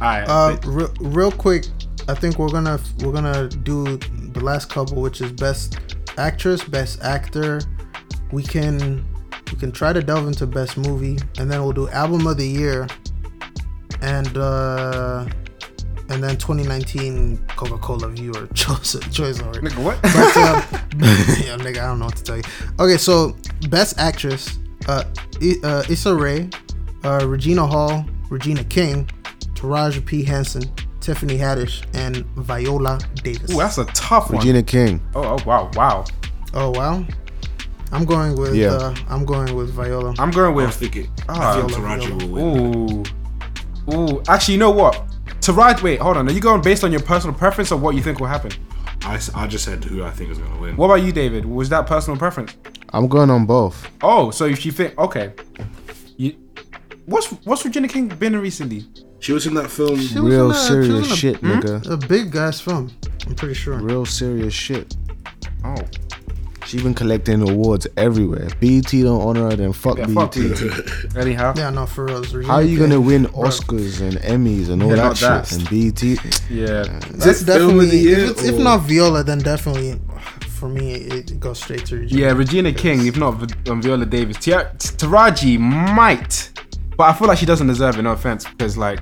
right. 0.02 0.24
Uh, 0.28 0.56
re- 0.66 0.88
real 1.00 1.32
quick, 1.32 1.64
I 2.08 2.14
think 2.14 2.38
we're 2.38 2.50
gonna 2.50 2.78
we're 3.00 3.12
gonna 3.12 3.48
do 3.48 3.96
the 3.96 4.40
last 4.40 4.68
couple, 4.68 5.00
which 5.00 5.22
is 5.22 5.32
best 5.32 5.78
actress, 6.18 6.62
best 6.62 7.00
actor. 7.02 7.62
We 8.32 8.42
can 8.42 9.02
we 9.50 9.58
can 9.58 9.72
try 9.72 9.94
to 9.94 10.02
delve 10.02 10.26
into 10.26 10.46
best 10.46 10.76
movie, 10.76 11.16
and 11.38 11.50
then 11.50 11.62
we'll 11.62 11.72
do 11.72 11.88
album 11.88 12.26
of 12.26 12.36
the 12.36 12.46
year, 12.46 12.86
and 14.06 14.36
uh 14.38 15.26
and 16.08 16.22
then 16.22 16.36
2019 16.36 17.36
Coca-Cola 17.56 18.08
viewer 18.10 18.46
choice 18.54 18.96
choice 19.10 19.40
award. 19.40 19.56
Nigga, 19.56 19.82
what? 19.84 20.00
But 20.02 20.36
uh, 20.36 20.62
yeah, 21.42 21.56
nigga, 21.58 21.78
I 21.78 21.86
don't 21.88 21.98
know 21.98 22.04
what 22.06 22.16
to 22.16 22.22
tell 22.22 22.36
you. 22.36 22.44
Okay, 22.78 22.96
so 22.96 23.36
best 23.68 23.98
actress, 23.98 24.58
uh, 24.88 25.02
I- 25.42 25.56
uh 25.64 25.82
Issa 25.90 26.14
Rae, 26.14 26.48
uh, 27.04 27.26
Regina 27.26 27.66
Hall, 27.66 28.04
Regina 28.30 28.62
King, 28.64 29.10
Taraji 29.54 30.04
P 30.06 30.22
Henson, 30.22 30.62
Tiffany 31.00 31.36
Haddish, 31.38 31.84
and 31.94 32.24
Viola 32.36 33.00
Davis. 33.24 33.50
Ooh, 33.50 33.58
that's 33.58 33.78
a 33.78 33.84
tough 33.86 34.28
one. 34.30 34.38
Regina 34.38 34.62
King. 34.62 35.00
Oh, 35.16 35.22
oh, 35.36 35.38
wow, 35.44 35.68
wow. 35.74 36.04
oh 36.54 36.70
wow, 36.70 37.04
I'm 37.90 38.04
going 38.04 38.36
with 38.36 38.54
Yeah. 38.54 38.68
uh, 38.74 38.94
I'm 39.08 39.24
going 39.24 39.56
with 39.56 39.70
Viola. 39.70 40.14
I'm 40.20 40.30
going 40.30 40.46
I 40.52 40.54
was 40.54 40.66
with. 40.66 40.76
thinking. 40.76 41.10
Ah, 41.28 41.58
I 41.58 41.60
think 41.66 41.72
Viola, 41.72 41.96
Taraji 41.98 42.22
will 42.22 42.28
win. 42.30 43.00
Ooh, 43.00 43.04
ooh. 43.92 44.22
Actually, 44.28 44.54
you 44.54 44.60
know 44.60 44.70
what? 44.70 45.02
To 45.42 45.52
ride, 45.52 45.80
wait, 45.82 46.00
hold 46.00 46.16
on. 46.16 46.28
Are 46.28 46.32
you 46.32 46.40
going 46.40 46.62
based 46.62 46.84
on 46.84 46.90
your 46.92 47.02
personal 47.02 47.34
preference 47.36 47.70
or 47.72 47.78
what 47.78 47.94
you 47.94 48.02
think 48.02 48.20
will 48.20 48.26
happen? 48.26 48.52
I, 49.02 49.20
I 49.34 49.46
just 49.46 49.64
said 49.64 49.84
who 49.84 50.02
I 50.02 50.10
think 50.10 50.30
is 50.30 50.38
gonna 50.38 50.60
win. 50.60 50.76
What 50.76 50.86
about 50.86 51.02
you, 51.04 51.12
David? 51.12 51.44
Was 51.44 51.68
that 51.68 51.86
personal 51.86 52.18
preference? 52.18 52.56
I'm 52.92 53.06
going 53.08 53.30
on 53.30 53.46
both. 53.46 53.88
Oh, 54.02 54.30
so 54.30 54.44
if 54.46 54.64
you 54.66 54.72
think 54.72 54.98
okay, 54.98 55.32
you 56.16 56.34
what's 57.04 57.28
what's 57.44 57.64
Regina 57.64 57.88
King 57.88 58.08
been 58.08 58.34
in 58.34 58.40
recently? 58.40 58.84
She 59.20 59.32
was 59.32 59.46
in 59.46 59.54
that 59.54 59.70
film. 59.70 59.98
She 60.00 60.18
was 60.18 60.34
Real 60.34 60.46
in 60.46 60.50
a- 60.50 60.54
she 60.54 60.58
was 60.58 60.66
serious 60.86 61.06
in 61.06 61.12
a- 61.12 61.16
shit, 61.16 61.36
hmm? 61.36 61.52
nigga. 61.52 61.90
A 61.90 61.96
big 61.96 62.30
guy's 62.32 62.60
film. 62.60 62.90
I'm 63.26 63.34
pretty 63.34 63.54
sure. 63.54 63.76
Real 63.78 64.06
serious 64.06 64.54
shit. 64.54 64.96
Oh, 65.64 65.74
She 66.66 66.82
been 66.82 66.94
collecting 66.94 67.48
awards 67.48 67.86
everywhere. 67.96 68.48
BET 68.60 68.90
don't 68.90 69.20
honor 69.22 69.50
her, 69.50 69.56
then 69.56 69.72
fuck 69.72 69.98
yeah, 69.98 70.06
BET. 70.06 70.14
fuck 70.14 70.34
BET. 70.34 71.16
Anyhow, 71.16 71.54
Yeah, 71.56 71.70
no, 71.70 71.86
for 71.86 72.06
real. 72.06 72.22
it's 72.24 72.32
Regina 72.34 72.52
How 72.52 72.58
are 72.58 72.62
you 72.64 72.76
gonna 72.78 73.00
win 73.00 73.26
Oscars 73.26 74.00
and 74.00 74.16
Emmys 74.18 74.68
and 74.68 74.82
all 74.82 74.88
Yeah, 74.90 74.96
that 74.96 75.02
not 75.02 75.16
shit 75.16 75.28
that. 75.28 75.52
and 75.52 75.68
BET? 75.70 76.50
yeah. 76.50 76.82
That's 77.12 77.42
it 77.42 77.46
film 77.46 77.78
of 77.78 77.86
definitely 77.86 77.98
year 77.98 78.18
if, 78.18 78.30
it's, 78.30 78.44
if 78.44 78.58
not 78.58 78.78
Viola, 78.80 79.22
then 79.22 79.38
definitely 79.38 80.00
for 80.48 80.68
me 80.68 80.94
it 80.94 81.38
goes 81.38 81.62
straight 81.62 81.86
to 81.86 81.98
Regina. 81.98 82.20
Yeah, 82.20 82.32
Regina 82.32 82.72
King, 82.72 83.06
if 83.06 83.16
not 83.16 83.68
um, 83.68 83.80
Viola 83.80 84.04
Davis. 84.06 84.36
Tia- 84.38 84.72
Taraji 84.78 85.58
might, 85.60 86.50
but 86.96 87.04
I 87.04 87.12
feel 87.12 87.28
like 87.28 87.38
she 87.38 87.46
doesn't 87.46 87.68
deserve 87.68 87.96
it. 87.98 88.02
No 88.02 88.10
offense, 88.12 88.44
because 88.44 88.76
like 88.76 89.00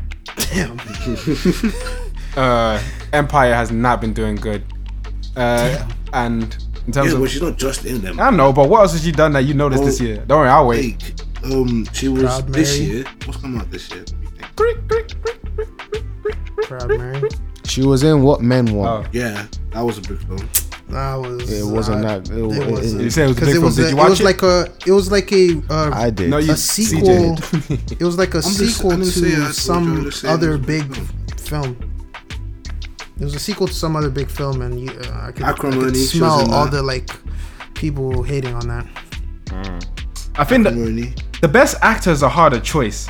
Damn. 0.52 0.78
uh, 2.36 2.82
Empire 3.12 3.54
has 3.54 3.70
not 3.70 4.00
been 4.00 4.12
doing 4.12 4.34
good, 4.36 4.64
uh, 5.36 5.88
and 6.12 6.56
in 6.86 6.92
terms 6.92 7.08
Yeah, 7.10 7.14
of 7.16 7.20
but 7.22 7.30
she's 7.30 7.42
not 7.42 7.56
just 7.56 7.84
in 7.84 8.00
them. 8.02 8.20
I 8.20 8.30
know, 8.30 8.52
but 8.52 8.68
what 8.68 8.80
else 8.80 8.92
has 8.92 9.02
she 9.04 9.12
done 9.12 9.32
that 9.32 9.44
you 9.44 9.54
noticed 9.54 9.84
this 9.84 10.00
year? 10.00 10.24
Don't 10.26 10.38
worry, 10.40 10.48
I'll 10.48 10.66
wait. 10.66 11.14
Like, 11.42 11.52
um, 11.52 11.86
she 11.92 12.08
was 12.08 12.22
Proud 12.22 12.48
this 12.52 12.78
Mary. 12.78 12.90
year. 12.92 13.04
What's 13.26 13.40
come 13.40 13.58
out 13.58 13.70
this 13.70 13.90
year? 13.90 14.04
Let 14.58 14.76
me 14.76 14.82
think. 14.88 15.14
Proud 16.62 16.88
Mary. 16.88 17.28
She 17.64 17.82
was 17.82 18.02
in 18.02 18.22
What 18.22 18.40
Men 18.40 18.66
Want. 18.74 19.06
Oh. 19.06 19.10
Yeah, 19.12 19.46
that 19.70 19.80
was 19.80 19.98
a 19.98 20.00
big 20.02 20.18
film. 20.26 20.48
That 20.88 21.14
was. 21.16 21.50
It 21.50 21.64
wasn't 21.64 22.04
uh, 22.04 22.18
that. 22.20 22.30
It, 22.30 22.38
It 22.38 22.62
it- 22.62 22.70
wasn't. 22.70 23.02
You 23.02 23.10
said 23.10 23.24
it 23.24 23.28
was 23.28 23.36
a 23.38 23.40
big 23.40 23.48
it 23.48 23.52
film. 23.52 23.64
was. 23.64 23.76
Did 23.76 23.84
a, 23.84 23.88
you 23.88 23.94
it 23.94 23.98
watch 23.98 24.10
was 24.10 24.20
it? 24.20 24.24
like 24.24 24.42
a. 24.42 24.72
It 24.86 24.92
was 24.92 25.10
like 25.10 25.32
a. 25.32 25.62
Uh, 25.70 25.90
I 25.94 26.10
did. 26.10 26.30
No, 26.30 26.38
you 26.38 26.52
a 26.52 26.56
sequel. 26.56 27.36
CJ. 27.36 27.96
It 28.00 28.04
was 28.04 28.18
like 28.18 28.30
a 28.34 28.42
just- 28.42 28.58
sequel 28.58 28.92
I 28.92 28.96
didn't 28.96 29.10
say 29.10 29.30
to 29.30 29.52
some 29.52 30.04
to 30.04 30.10
say 30.12 30.28
it 30.28 30.30
other 30.30 30.58
big 30.58 30.88
big 30.92 31.40
film. 31.40 31.76
It 33.18 33.22
was 33.24 33.34
a 33.34 33.38
sequel 33.38 33.68
to 33.68 33.72
some 33.72 33.94
other 33.96 34.10
big 34.10 34.28
film, 34.28 34.60
and 34.62 34.80
you, 34.80 34.90
uh, 34.90 35.26
I 35.28 35.32
could, 35.32 35.44
I 35.44 35.52
could 35.52 35.66
Acrimony, 35.66 35.92
she 35.94 36.00
was 36.00 36.10
smell 36.10 36.52
all 36.52 36.64
that. 36.64 36.72
the 36.72 36.82
like 36.82 37.08
people 37.74 38.22
hating 38.22 38.54
on 38.54 38.66
that. 38.68 38.86
I 40.36 40.42
think 40.44 40.64
that 40.64 40.74
Maroney. 40.74 41.14
the 41.40 41.46
best 41.48 41.76
actors 41.80 42.22
are 42.24 42.30
harder 42.30 42.58
choice. 42.58 43.08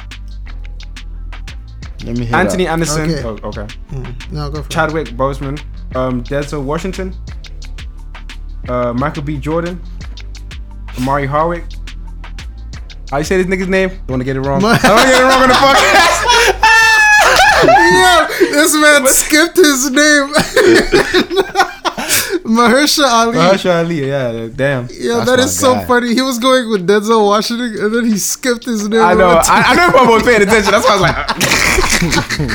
Let 2.04 2.18
me 2.18 2.26
hear 2.26 2.36
Anthony 2.36 2.64
that. 2.64 2.72
Anderson. 2.72 3.10
Okay. 3.10 3.22
Oh, 3.24 3.48
okay. 3.48 3.66
Mm. 3.90 4.32
No, 4.32 4.50
go 4.50 4.60
for 4.60 4.66
it. 4.66 4.70
Chadwick 4.70 5.06
Boseman. 5.08 5.58
Um, 5.94 6.22
Denzel 6.22 6.62
Washington. 6.62 7.14
Uh, 8.68 8.92
Michael 8.92 9.22
B. 9.22 9.38
Jordan. 9.38 9.80
Omari 10.98 11.24
Hardwick. 11.26 11.64
How 13.10 13.18
you 13.18 13.24
say 13.24 13.42
this 13.42 13.46
nigga's 13.46 13.68
name? 13.68 13.88
Don't 13.88 14.08
want 14.10 14.20
to 14.20 14.24
get 14.24 14.36
it 14.36 14.40
wrong. 14.40 14.62
I 14.64 14.76
don't 14.78 14.90
want 14.90 15.06
to 15.06 15.12
get 15.12 15.20
it 15.20 15.24
wrong 15.24 15.42
on 15.44 15.48
the 15.48 15.54
podcast. 15.54 16.10
yeah, 18.40 18.50
this 18.50 18.74
man 18.74 19.06
skipped 19.06 19.56
his 19.56 19.90
name. 19.90 20.32
Mahershala 22.54 23.10
Ali. 23.26 23.36
Mahershala 23.38 23.84
Ali. 23.84 24.06
Yeah, 24.08 24.48
damn. 24.54 24.88
yeah, 24.92 25.24
That's 25.24 25.36
that 25.42 25.48
so 25.48 25.74
guy. 25.74 25.84
funny. 25.86 26.14
He 26.14 26.22
was 26.22 26.38
going 26.38 26.70
with 26.70 26.86
Denzel 26.86 27.26
Washington, 27.26 27.76
and 27.84 27.94
then 27.94 28.04
he 28.06 28.16
skipped 28.18 28.64
his 28.64 28.88
name. 28.88 29.00
I 29.00 29.14
know. 29.14 29.30
over 29.30 29.40
I, 29.44 29.62
I 29.68 29.74
know 29.74 29.88
if 29.88 29.94
I 29.94 30.10
was 30.10 30.22
paying 30.22 30.42
attention. 30.42 30.70
That's 30.72 30.84
why 30.86 30.92
I 30.92 31.00
was 31.00 31.02
like, 31.08 32.54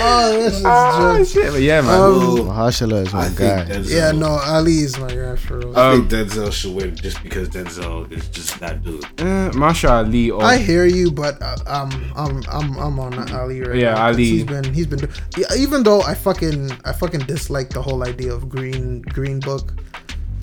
oh, 0.00 0.40
that's 0.40 0.54
just 0.54 0.64
oh 0.66 1.16
jokes. 1.18 1.30
shit. 1.32 1.52
But 1.52 1.62
yeah, 1.62 1.80
man. 1.80 1.90
Um, 2.00 2.00
Well, 2.00 2.36
Mahershala 2.46 3.06
is 3.06 3.12
my 3.12 3.26
I 3.26 3.28
guy. 3.30 3.64
Denzel. 3.70 3.90
Yeah, 3.90 4.12
no, 4.12 4.28
Ali 4.28 4.78
is 4.78 4.98
my 4.98 5.08
guy 5.08 5.36
for 5.36 5.58
real. 5.58 5.76
I 5.78 5.92
Um, 5.92 6.08
think 6.08 6.30
Denzel 6.30 6.52
should 6.52 6.74
win 6.74 6.96
just 6.96 7.22
because 7.22 7.48
Denzel 7.50 8.10
is 8.12 8.28
just 8.28 8.58
that 8.60 8.82
dude. 8.82 9.04
uh, 9.04 9.50
Mahershala 9.54 10.04
Ali. 10.06 10.30
Or, 10.30 10.42
I 10.42 10.56
hear 10.56 10.86
you, 10.86 11.10
but 11.12 11.40
uh, 11.42 11.56
um, 11.66 11.90
I'm 12.16 12.42
I'm 12.50 12.76
I'm 12.78 12.98
on 13.00 13.14
Ali 13.32 13.60
right 13.60 13.76
Yeah, 13.78 13.92
now. 13.94 14.06
'cause 14.08 14.14
Ali. 14.16 14.24
He's 14.24 14.44
been 14.44 14.64
he's 14.74 14.86
been 14.86 15.08
yeah, 15.36 15.46
even 15.56 15.82
though 15.82 16.02
I 16.02 16.14
fucking 16.14 16.70
I 16.84 16.92
fucking 16.92 17.20
dislike 17.20 17.70
the 17.70 17.82
whole 17.82 18.02
idea 18.04 18.32
of 18.32 18.48
Green 18.48 19.02
Green 19.02 19.19
Book. 19.40 19.72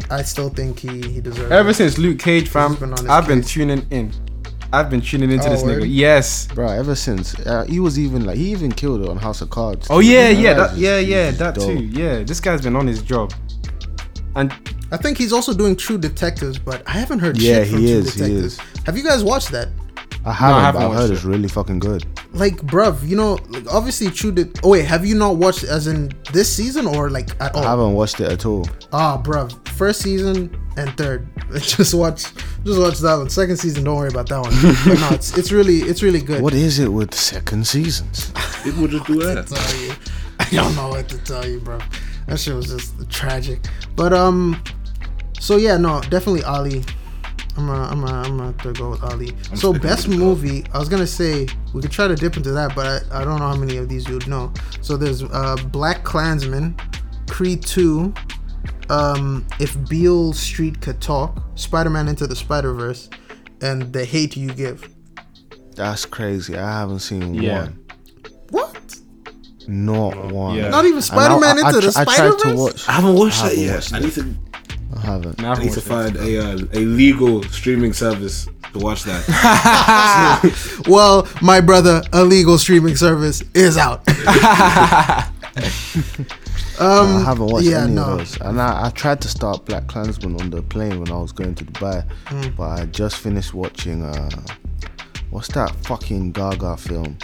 I 0.09 0.21
still 0.21 0.49
think 0.49 0.79
he 0.79 1.01
he 1.01 1.19
deserves. 1.21 1.51
Ever 1.51 1.69
it. 1.69 1.73
since 1.75 1.97
Luke 1.97 2.19
Cage, 2.19 2.47
fam, 2.47 2.75
been 2.75 2.93
I've 3.09 3.27
been 3.27 3.41
tuning 3.41 3.85
in. 3.91 4.11
I've 4.73 4.89
been 4.89 5.01
tuning 5.01 5.31
into 5.31 5.47
Oh, 5.47 5.51
this 5.51 5.63
word? 5.63 5.83
nigga. 5.83 5.87
Yes. 5.89 6.47
Bro, 6.47 6.69
ever 6.69 6.93
since 6.95 7.37
uh, 7.39 7.63
he 7.65 7.79
was 7.79 7.97
even 7.97 8.25
like 8.25 8.35
he 8.37 8.51
even 8.51 8.71
killed 8.71 9.01
it 9.01 9.09
on 9.09 9.17
House 9.17 9.41
of 9.41 9.49
Cards. 9.49 9.87
Oh 9.89 9.99
yeah, 9.99 10.29
yeah, 10.29 10.53
That 10.53 10.59
that, 10.67 10.73
is- 10.73 10.79
yeah, 10.79 10.99
yeah, 10.99 11.31
that 11.31 11.55
dope. 11.55 11.65
too. 11.77 11.83
Yeah, 11.85 12.23
this 12.23 12.39
guy's 12.39 12.61
been 12.61 12.75
on 12.75 12.85
his 12.87 13.01
job. 13.01 13.33
And 14.35 14.53
I 14.91 14.97
think 14.97 15.17
he's 15.17 15.33
also 15.33 15.53
doing 15.53 15.75
True 15.75 15.97
Detectives, 15.97 16.59
but 16.59 16.83
I 16.87 16.91
haven't 16.91 17.19
heard 17.19 17.37
Yeah, 17.41 17.63
shit 17.63 17.69
from 17.69 17.79
he 17.79 17.87
True 17.87 17.95
is, 17.99 18.13
he 18.13 18.19
Detectives. 18.21 18.59
Have 18.85 18.97
you 18.97 19.03
guys 19.03 19.23
watched 19.23 19.51
that? 19.51 19.69
I 20.27 20.33
haven't, 20.33 20.61
haven't 20.61 20.81
but 20.81 20.87
I've 20.91 20.97
heard 20.97 21.09
it. 21.11 21.13
it's 21.13 21.23
really 21.23 21.47
fucking 21.47 21.79
good. 21.79 22.05
Like, 22.33 22.57
bruv, 22.57 23.07
you 23.07 23.15
know, 23.15 23.39
like, 23.49 23.65
obviously 23.73 24.09
True 24.09 24.31
Det. 24.31 24.59
Oh 24.63 24.69
wait, 24.69 24.85
have 24.85 25.05
you 25.05 25.15
not 25.15 25.37
watched 25.37 25.63
as 25.63 25.87
in 25.87 26.11
this 26.33 26.53
season 26.53 26.85
or 26.85 27.09
like 27.09 27.29
at 27.41 27.55
all? 27.55 27.63
I 27.63 27.69
haven't 27.69 27.93
watched 27.93 28.19
it 28.19 28.29
at 28.31 28.45
all. 28.45 28.67
Ah, 28.91 29.21
bruv, 29.21 29.67
first 29.69 30.01
season 30.01 30.55
and 30.75 30.95
third. 30.97 31.27
Just 31.53 31.93
watch, 31.93 32.23
just 32.65 32.79
watch 32.79 32.97
that 32.99 33.15
one. 33.15 33.29
Second 33.29 33.55
season, 33.57 33.85
don't 33.85 33.95
worry 33.95 34.09
about 34.09 34.27
that 34.29 34.41
one. 34.41 34.51
but 34.85 34.99
no, 34.99 35.15
it's 35.15 35.37
it's 35.37 35.51
really 35.51 35.77
it's 35.77 36.03
really 36.03 36.21
good. 36.21 36.41
What 36.41 36.53
is 36.53 36.77
it 36.79 36.89
with 36.89 37.13
second 37.15 37.65
seasons? 37.65 38.31
People 38.63 38.87
just 38.87 39.05
do 39.07 39.15
that. 39.23 39.47
tell 39.47 39.81
you. 39.81 39.93
I 40.39 40.49
don't 40.63 40.75
know 40.75 40.89
what 40.89 41.07
to 41.09 41.17
tell 41.19 41.47
you, 41.47 41.59
bro. 41.61 41.79
That 42.27 42.37
shit 42.39 42.53
was 42.53 42.67
just 42.67 43.09
tragic. 43.09 43.61
But 43.95 44.11
um, 44.13 44.61
so 45.39 45.55
yeah, 45.55 45.77
no, 45.77 46.01
definitely 46.01 46.43
Ali. 46.43 46.83
I'm 47.57 47.65
gonna, 47.67 47.83
I'm 47.85 48.01
gonna, 48.01 48.21
I'm 48.21 48.37
gonna 48.57 48.73
go 48.73 48.91
with 48.91 49.03
Ali. 49.03 49.33
so 49.55 49.73
best 49.73 50.07
with 50.07 50.15
it, 50.15 50.19
though. 50.19 50.25
movie, 50.25 50.63
I 50.73 50.77
was 50.79 50.89
gonna 50.89 51.07
say 51.07 51.47
we 51.73 51.81
could 51.81 51.91
try 51.91 52.07
to 52.07 52.15
dip 52.15 52.37
into 52.37 52.51
that, 52.51 52.75
but 52.75 52.85
I, 53.11 53.21
I 53.21 53.25
don't 53.25 53.39
know 53.39 53.47
how 53.47 53.55
many 53.55 53.77
of 53.77 53.89
these 53.89 54.07
you 54.07 54.13
would 54.15 54.27
know. 54.27 54.53
So 54.81 54.95
there's 54.95 55.23
uh, 55.23 55.55
Black 55.71 56.03
Klansman, 56.03 56.75
Creed 57.27 57.63
2, 57.63 58.13
um, 58.89 59.45
If 59.59 59.75
Beale 59.89 60.33
Street 60.33 60.79
Could 60.81 61.01
Talk, 61.01 61.41
Spider-Man 61.55 62.07
Into 62.07 62.27
the 62.27 62.35
Spider-Verse, 62.35 63.09
and 63.61 63.91
The 63.91 64.05
Hate 64.05 64.37
You 64.37 64.53
Give. 64.53 64.87
That's 65.75 66.05
crazy. 66.05 66.57
I 66.57 66.79
haven't 66.79 66.99
seen 66.99 67.33
Yeah. 67.33 67.61
one. 67.63 67.85
What? 68.49 68.95
Not 69.67 70.31
one. 70.31 70.55
yeah. 70.57 70.69
Not 70.69 70.85
even 70.85 71.01
Spider-Man 71.01 71.57
I, 71.57 71.61
Into 71.61 71.65
I, 71.65 71.71
the 71.71 71.81
tr- 71.81 71.99
I 71.99 72.03
tried 72.03 72.13
Spider-Verse? 72.15 72.41
to 72.43 72.55
watch. 72.55 72.87
I 72.87 72.91
haven't 72.93 73.15
watched 73.15 73.41
I 73.43 73.49
that 73.49 73.55
haven't 73.55 73.63
yet. 73.65 73.73
watched 73.75 73.93
I 73.93 73.99
need 73.99 74.13
to. 74.13 74.35
I 74.95 74.99
haven't. 75.01 75.39
Nah, 75.41 75.49
I 75.49 75.51
I've 75.53 75.59
need 75.63 75.73
to 75.73 75.81
find 75.81 76.15
a 76.15 76.39
uh, 76.51 76.57
a 76.73 76.79
legal 76.79 77.43
streaming 77.43 77.93
service 77.93 78.47
to 78.73 78.79
watch 78.79 79.03
that. 79.03 79.23
Well, 80.87 81.27
my 81.41 81.59
brother, 81.61 82.01
a 82.13 82.23
legal 82.23 82.57
streaming 82.57 82.95
service 82.95 83.43
is 83.53 83.77
out. 83.77 84.07
um, 86.79 87.17
I 87.17 87.23
haven't 87.25 87.47
watched 87.47 87.65
yeah, 87.67 87.83
any 87.83 87.93
no. 87.93 88.03
of 88.11 88.17
those. 88.19 88.39
And 88.41 88.61
I, 88.61 88.87
I 88.87 88.89
tried 88.91 89.19
to 89.21 89.27
start 89.27 89.65
Black 89.65 89.87
Klansman 89.87 90.39
on 90.39 90.49
the 90.49 90.61
plane 90.61 90.99
when 90.99 91.11
I 91.11 91.17
was 91.17 91.31
going 91.31 91.55
to 91.55 91.65
Dubai, 91.65 92.03
Hmm. 92.27 92.49
but 92.55 92.69
I 92.81 92.85
just 92.85 93.17
finished 93.17 93.53
watching 93.53 94.03
uh, 94.03 94.29
what's 95.31 95.49
that 95.49 95.71
fucking 95.85 96.31
Gaga 96.31 96.77
film? 96.77 97.17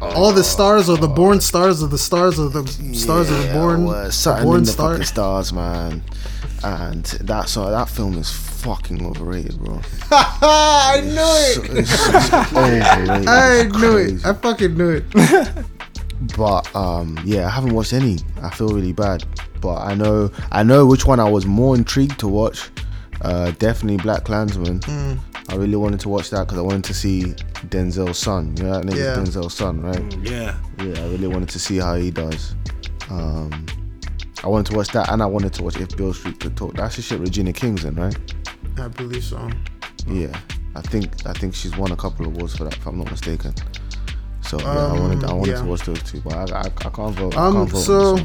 All 0.00 0.32
the 0.32 0.44
stars 0.44 0.88
or 0.88 0.96
the 0.96 1.08
born 1.08 1.40
stars 1.40 1.82
of 1.82 1.90
the 1.90 1.98
stars 1.98 2.38
of 2.38 2.52
the 2.52 2.64
stars 2.94 3.30
of 3.30 3.38
the 3.38 3.44
Yeah, 3.46 3.52
born, 3.54 3.84
well, 3.84 4.08
the 4.08 4.40
born 4.42 4.58
in 4.58 4.64
the 4.64 4.70
star. 4.70 5.02
stars, 5.02 5.52
man. 5.52 6.02
And 6.64 7.04
that 7.04 7.48
so 7.48 7.70
that 7.70 7.88
film 7.88 8.18
is 8.18 8.30
fucking 8.30 9.04
overrated, 9.06 9.58
bro. 9.60 9.80
I 10.10 11.00
knew 11.04 11.70
it. 11.72 11.78
It's 11.78 11.90
just 12.10 12.32
overrated. 12.52 13.28
I 13.28 13.54
It's 13.60 13.72
knew 13.74 13.80
crazy. 13.92 14.14
it. 14.16 14.26
I 14.26 14.32
fucking 14.34 14.76
knew 14.76 14.90
it. 15.02 15.04
But 16.36 16.74
um, 16.74 17.16
yeah, 17.24 17.46
I 17.46 17.50
haven't 17.50 17.72
watched 17.74 17.92
any. 17.92 18.18
I 18.42 18.50
feel 18.50 18.70
really 18.70 18.92
bad. 18.92 19.24
But 19.60 19.76
I 19.78 19.94
know 19.94 20.30
I 20.50 20.64
know 20.64 20.84
which 20.84 21.06
one 21.06 21.20
I 21.20 21.30
was 21.30 21.46
more 21.46 21.76
intrigued 21.76 22.18
to 22.20 22.26
watch. 22.28 22.70
Uh, 23.20 23.52
definitely 23.52 23.98
Black 23.98 24.24
Klansman. 24.24 24.80
Hmm. 24.84 25.12
I 25.48 25.54
really 25.54 25.76
wanted 25.76 26.00
to 26.00 26.08
watch 26.08 26.30
that 26.30 26.40
because 26.46 26.58
I 26.58 26.62
wanted 26.62 26.82
to 26.84 26.94
see 26.94 27.34
Denzel's 27.68 28.18
son. 28.18 28.56
You 28.56 28.64
know 28.64 28.72
that 28.80 28.84
nigga's 28.84 28.98
Yeah. 28.98 29.14
Denzel's 29.14 29.54
son, 29.54 29.80
right? 29.80 30.16
Yeah. 30.24 30.56
Yeah, 30.78 31.00
I 31.04 31.08
really 31.08 31.28
wanted 31.28 31.50
to 31.50 31.58
see 31.60 31.76
how 31.78 31.94
he 31.94 32.10
does. 32.10 32.56
Um, 33.10 33.64
I 34.44 34.46
wanted 34.48 34.70
to 34.70 34.76
watch 34.76 34.88
that, 34.88 35.10
and 35.10 35.22
I 35.22 35.26
wanted 35.26 35.52
to 35.54 35.62
watch 35.64 35.76
If 35.80 35.96
Beale 35.96 36.14
Street 36.14 36.38
Could 36.40 36.56
Talk. 36.56 36.74
That's 36.74 36.96
the 36.96 37.02
shit 37.02 37.18
Regina 37.20 37.52
King's 37.52 37.84
in, 37.84 37.94
right? 37.96 38.16
I 38.78 38.88
believe 38.88 39.24
so. 39.24 39.50
Yeah, 40.06 40.38
I 40.76 40.80
think 40.82 41.26
I 41.26 41.32
think 41.32 41.54
she's 41.54 41.76
won 41.76 41.90
a 41.92 41.96
couple 41.96 42.26
of 42.26 42.34
awards 42.36 42.56
for 42.56 42.64
that, 42.64 42.76
if 42.76 42.86
I'm 42.86 42.98
not 42.98 43.10
mistaken. 43.10 43.52
So 44.42 44.58
yeah, 44.60 44.66
I 44.68 44.92
wanted 44.98 45.24
I 45.24 45.28
Um, 45.28 45.38
wanted 45.40 45.52
yeah. 45.52 45.62
to 45.62 45.66
watch 45.68 45.82
those 45.82 46.02
two, 46.04 46.20
but 46.20 46.34
I, 46.34 46.58
I, 46.58 46.60
I 46.60 46.90
can't 46.90 47.14
vote. 47.16 47.36
I 47.36 47.46
Um, 47.46 47.54
can't 47.54 47.70
vote 47.70 47.78
so. 47.80 48.18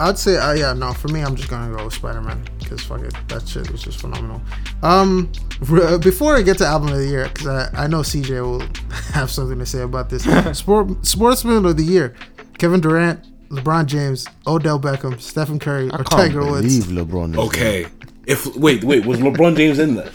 I'd 0.00 0.18
say, 0.18 0.36
uh, 0.36 0.52
yeah, 0.54 0.72
no, 0.72 0.92
for 0.92 1.06
me, 1.08 1.20
I'm 1.22 1.36
just 1.36 1.48
gonna 1.48 1.74
go 1.74 1.84
with 1.84 1.94
Spider 1.94 2.20
Man 2.20 2.44
because 2.58 2.82
fuck 2.82 3.00
it, 3.02 3.14
that 3.28 3.46
shit 3.46 3.70
was 3.70 3.80
just 3.82 4.00
phenomenal. 4.00 4.42
Um, 4.82 5.30
r- 5.70 5.98
before 5.98 6.34
I 6.36 6.42
get 6.42 6.58
to 6.58 6.66
album 6.66 6.88
of 6.88 6.98
the 6.98 7.06
year, 7.06 7.30
because 7.32 7.46
I, 7.46 7.84
I 7.84 7.86
know 7.86 8.00
CJ 8.00 8.30
will 8.42 8.60
have 9.12 9.30
something 9.30 9.58
to 9.60 9.64
say 9.66 9.82
about 9.82 10.10
this. 10.10 10.24
Sport 10.58 11.06
Sportsman 11.06 11.64
of 11.64 11.76
the 11.76 11.84
year: 11.84 12.14
Kevin 12.58 12.80
Durant, 12.80 13.24
LeBron 13.54 13.86
James, 13.86 14.26
Odell 14.46 14.78
Beckham, 14.80 15.20
Stephen 15.20 15.58
Curry, 15.58 15.90
I 15.90 15.94
or 15.96 16.04
can't 16.04 16.10
Tiger 16.10 16.44
Woods. 16.44 16.84
believe 16.86 17.06
LeBron. 17.06 17.32
Is 17.32 17.38
Okay. 17.38 17.86
If 18.26 18.56
wait, 18.56 18.82
wait, 18.84 19.04
was 19.06 19.18
LeBron 19.20 19.56
James 19.56 19.78
in 19.78 19.94
there? 19.96 20.10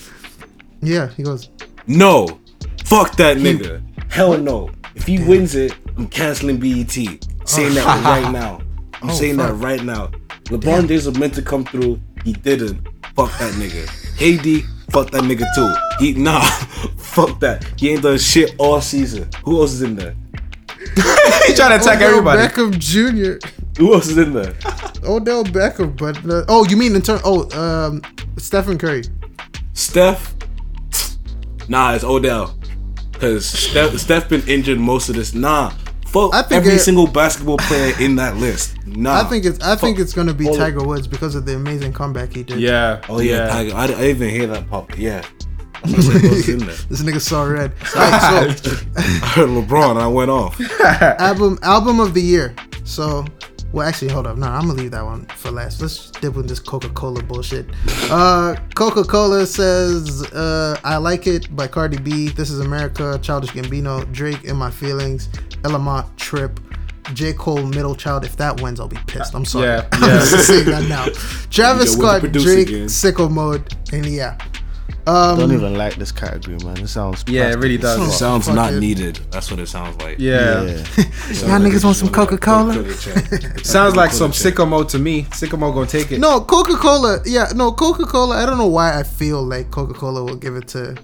Yeah, 0.82 1.10
he 1.10 1.24
goes. 1.24 1.50
No. 1.88 2.40
Fuck 2.86 3.16
that 3.18 3.38
nigga. 3.38 3.82
Hell 4.12 4.38
no. 4.38 4.72
If 4.96 5.06
he 5.06 5.20
wins 5.20 5.56
it, 5.56 5.74
I'm 5.98 6.08
canceling 6.08 6.58
BET. 6.60 6.92
Saying 6.92 7.74
that 7.76 7.86
oh. 7.86 8.02
right 8.10 8.32
now. 8.32 8.62
I'm 9.02 9.10
Oh, 9.12 9.14
saying 9.14 9.38
that 9.38 9.54
right 9.54 9.82
now. 9.84 10.08
LeBron 10.46 10.88
James 10.88 11.06
was 11.06 11.18
meant 11.18 11.34
to 11.36 11.42
come 11.42 11.64
through. 11.64 12.00
He 12.26 12.34
didn't. 12.34 12.86
Fuck 13.16 13.38
that 13.40 13.54
nigga. 13.54 13.86
KD, 14.18 14.64
fuck 14.92 15.10
that 15.12 15.24
nigga 15.24 15.46
too. 15.56 15.74
He 16.04 16.14
nah, 16.14 16.42
fuck 16.98 17.40
that. 17.40 17.64
He 17.78 17.92
ain't 17.92 18.02
done 18.04 18.18
shit 18.18 18.56
all 18.58 18.82
season. 18.82 19.30
Who 19.46 19.62
else 19.62 19.72
is 19.74 19.82
in 19.84 19.96
there? 19.96 20.16
he 21.48 21.54
trying 21.54 21.70
to 21.70 21.76
attack 21.76 21.98
Odell 21.98 22.10
everybody. 22.10 22.42
Beckham 22.42 22.78
Jr. 22.78 23.48
Who 23.78 23.94
else 23.94 24.08
is 24.08 24.18
in 24.18 24.34
there? 24.34 24.54
Odell 25.04 25.44
Beckham, 25.44 25.98
but 25.98 26.18
uh, 26.30 26.46
oh, 26.48 26.66
you 26.66 26.76
mean 26.78 26.96
in 26.96 27.02
turn? 27.02 27.20
Oh, 27.24 27.50
um, 27.58 28.02
Stephen 28.38 28.78
Curry. 28.78 29.04
Steph? 29.74 30.36
Nah, 31.68 31.94
it's 31.94 32.04
Odell. 32.04 32.58
Cause 33.14 33.46
Steph, 33.46 33.98
Steph 33.98 34.30
been 34.30 34.48
injured 34.48 34.80
most 34.80 35.10
of 35.10 35.16
this. 35.16 35.34
Nah, 35.34 35.72
fuck 36.08 36.34
I 36.34 36.42
think 36.42 36.62
every 36.62 36.74
it- 36.74 36.80
single 36.80 37.06
basketball 37.06 37.58
player 37.58 37.94
in 38.00 38.16
that 38.16 38.38
list. 38.38 38.76
Nah, 38.86 39.22
I 39.22 39.24
think 39.26 39.46
it's 39.46 39.60
I 39.62 39.76
think 39.76 40.00
it's 40.00 40.14
gonna 40.14 40.34
be 40.34 40.46
Tiger 40.46 40.84
Woods 40.84 41.08
because 41.08 41.36
of 41.36 41.46
the 41.46 41.56
amazing 41.56 41.92
comeback 41.94 42.34
he 42.34 42.44
did. 42.44 42.60
Yeah. 42.60 43.02
Oh 43.10 43.20
yeah, 43.20 43.48
Tiger. 43.48 43.76
I, 43.76 43.84
I 43.84 43.88
didn't 43.88 44.04
even 44.06 44.30
hear 44.30 44.48
that 44.48 44.70
pop. 44.70 44.98
Yeah, 44.98 45.22
I 45.84 45.92
was 45.96 46.14
like, 46.14 46.24
what's 46.24 46.48
in 46.48 46.60
there? 46.60 46.76
This 46.90 47.02
nigga 47.02 47.22
saw 47.22 47.44
red. 47.44 47.72
Alright, 47.96 48.58
so 48.60 48.72
I 48.98 49.02
heard 49.02 49.50
LeBron. 49.50 49.92
and 49.92 50.00
I 50.00 50.08
went 50.08 50.30
off. 50.32 50.60
album 50.82 51.60
album 51.64 52.00
of 52.00 52.14
the 52.14 52.22
year. 52.22 52.54
So, 52.84 53.26
well, 53.72 53.88
actually, 53.88 54.12
hold 54.12 54.26
up. 54.28 54.38
No, 54.38 54.48
I'm 54.48 54.62
gonna 54.68 54.74
leave 54.82 54.92
that 54.92 55.06
one 55.06 55.26
for 55.38 55.52
last. 55.52 55.82
Let's 55.82 56.10
dip 56.12 56.36
with 56.36 56.48
this 56.50 56.60
Coca 56.60 56.90
Cola 56.90 57.22
bullshit. 57.24 57.68
Uh, 58.10 58.56
Coca 58.76 59.04
Cola 59.04 59.46
says, 59.46 60.24
uh, 60.34 60.78
"I 60.84 60.98
like 60.98 61.28
it" 61.28 61.56
by 61.56 61.68
Cardi 61.68 61.98
B. 61.98 62.30
This 62.30 62.50
is 62.50 62.60
America. 62.60 63.20
Childish 63.22 63.52
Gambino, 63.52 64.12
Drake, 64.12 64.44
in 64.46 64.56
my 64.58 64.72
feelings. 64.72 65.28
Elamont, 65.64 66.16
Trip. 66.18 66.60
J. 67.14 67.34
Cole, 67.34 67.64
Middle 67.66 67.96
Child. 67.96 68.24
If 68.26 68.38
that 68.38 68.62
wins, 68.62 68.80
I'll 68.80 68.88
be 68.88 68.98
pissed. 69.08 69.34
I'm 69.34 69.46
sorry. 69.46 69.66
Yeah, 69.68 69.88
I'm 69.94 70.20
just 70.20 70.48
saying 70.48 70.66
that 70.66 70.88
now. 70.88 71.06
Travis 71.50 71.96
Yo, 71.96 72.00
Scott, 72.02 72.20
producer 72.22 72.54
Drake, 72.54 72.68
again? 72.68 72.86
Sicko 72.88 73.32
Mode, 73.32 73.74
and 73.94 74.06
yeah. 74.06 74.38
I 75.10 75.32
Um, 75.32 75.40
don't 75.40 75.52
even 75.54 75.74
like 75.76 75.96
this 75.96 76.12
category, 76.12 76.58
man. 76.64 76.78
It 76.78 76.88
sounds 76.88 77.24
Yeah, 77.28 77.52
it 77.52 77.56
really 77.58 77.78
plastic 77.78 78.02
as 78.04 78.08
does. 78.08 78.16
It 78.16 78.18
Sounds 78.20 78.46
fuck 78.46 78.56
not 78.56 78.74
it. 78.74 78.80
needed. 78.80 79.20
That's 79.32 79.50
what 79.50 79.60
it 79.60 79.68
sounds 79.68 79.98
like. 80.02 80.20
Yeah. 80.20 80.62
Yeah. 80.64 80.72
Y'all 81.48 81.60
niggas 81.60 81.84
want 81.84 81.98
some 81.98 82.10
Coca-Cola? 82.10 82.74
Sounds 83.64 83.96
like 83.96 84.12
some 84.12 84.32
sicko 84.32 84.68
mode 84.68 84.90
to 84.90 85.00
me. 85.00 85.24
Sicko 85.32 85.58
mode 85.58 85.74
gonna 85.74 85.88
take 85.88 86.12
it. 86.12 86.20
No, 86.20 86.42
Coca 86.42 86.76
Cola. 86.76 87.20
Yeah, 87.26 87.48
no, 87.56 87.72
Coca 87.72 88.06
Cola. 88.06 88.38
I 88.42 88.46
don't 88.46 88.58
know 88.58 88.68
why 88.68 89.00
I 89.00 89.04
feel 89.04 89.42
like 89.44 89.72
Coca 89.72 89.94
Cola 89.94 90.24
will 90.24 90.36
give 90.36 90.56
it 90.56 90.68
to. 90.70 90.96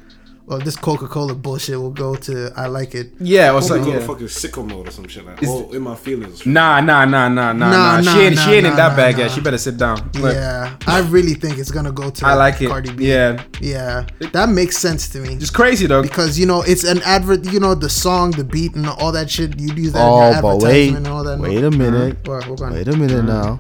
Well, 0.47 0.59
this 0.59 0.75
Coca 0.75 1.07
Cola 1.07 1.33
bullshit 1.33 1.79
will 1.79 1.89
go 1.89 2.13
to. 2.15 2.51
I 2.55 2.67
like 2.67 2.93
it. 2.93 3.13
Yeah, 3.19 3.49
or 3.49 3.53
Like, 3.55 3.63
something. 3.63 3.91
yeah. 3.93 3.99
Yeah. 3.99 4.05
fucking 4.05 4.27
sicko 4.27 4.63
mode 4.67 4.87
or 4.87 4.91
some 4.91 5.07
shit 5.07 5.25
like. 5.25 5.41
Is- 5.41 5.49
Oh, 5.49 5.71
in 5.73 5.81
my 5.81 5.95
feelings. 5.95 6.45
Nah, 6.45 6.81
nah, 6.81 7.03
nah, 7.05 7.27
nah, 7.29 7.51
nah, 7.51 7.53
Nah, 7.53 7.69
nah. 7.69 8.01
nah, 8.01 8.13
She 8.13 8.19
ain't, 8.19 8.35
nah, 8.35 8.41
she 8.45 8.51
ain't 8.53 8.63
nah, 8.65 8.69
in 8.69 8.75
that 8.75 8.89
nah, 8.91 8.95
bag 8.95 9.15
nah. 9.17 9.23
yet. 9.23 9.31
She 9.31 9.41
better 9.41 9.57
sit 9.57 9.77
down. 9.77 10.07
But 10.21 10.35
yeah, 10.35 10.75
I 10.85 10.99
really 10.99 11.33
think 11.33 11.57
it's 11.57 11.71
gonna 11.71 11.91
go 11.91 12.11
to. 12.11 12.27
I 12.27 12.35
like 12.35 12.61
it. 12.61 12.67
Cardi 12.69 12.91
B. 12.91 13.07
Yeah, 13.09 13.41
yeah, 13.59 14.05
that 14.33 14.49
makes 14.49 14.77
sense 14.77 15.09
to 15.09 15.19
me. 15.19 15.35
just 15.37 15.55
crazy 15.55 15.87
though. 15.87 16.03
because 16.03 16.37
you 16.37 16.45
know 16.45 16.61
it's 16.61 16.83
an 16.83 17.01
advert. 17.01 17.51
You 17.51 17.59
know 17.59 17.73
the 17.73 17.89
song, 17.89 18.29
the 18.31 18.43
beat, 18.43 18.75
and 18.75 18.87
all 18.87 19.11
that 19.13 19.31
shit. 19.31 19.59
You 19.59 19.69
do 19.69 19.89
that 19.89 19.99
in 19.99 20.05
Oh, 20.05 20.31
your 20.31 20.41
but 20.43 20.57
wait, 20.61 20.93
and 20.93 21.07
all 21.07 21.23
that. 21.23 21.39
wait 21.39 21.63
a 21.63 21.71
minute. 21.71 22.17
What? 22.27 22.47
What? 22.49 22.71
Wait 22.71 22.87
a 22.87 22.95
minute 22.95 23.25
now. 23.25 23.57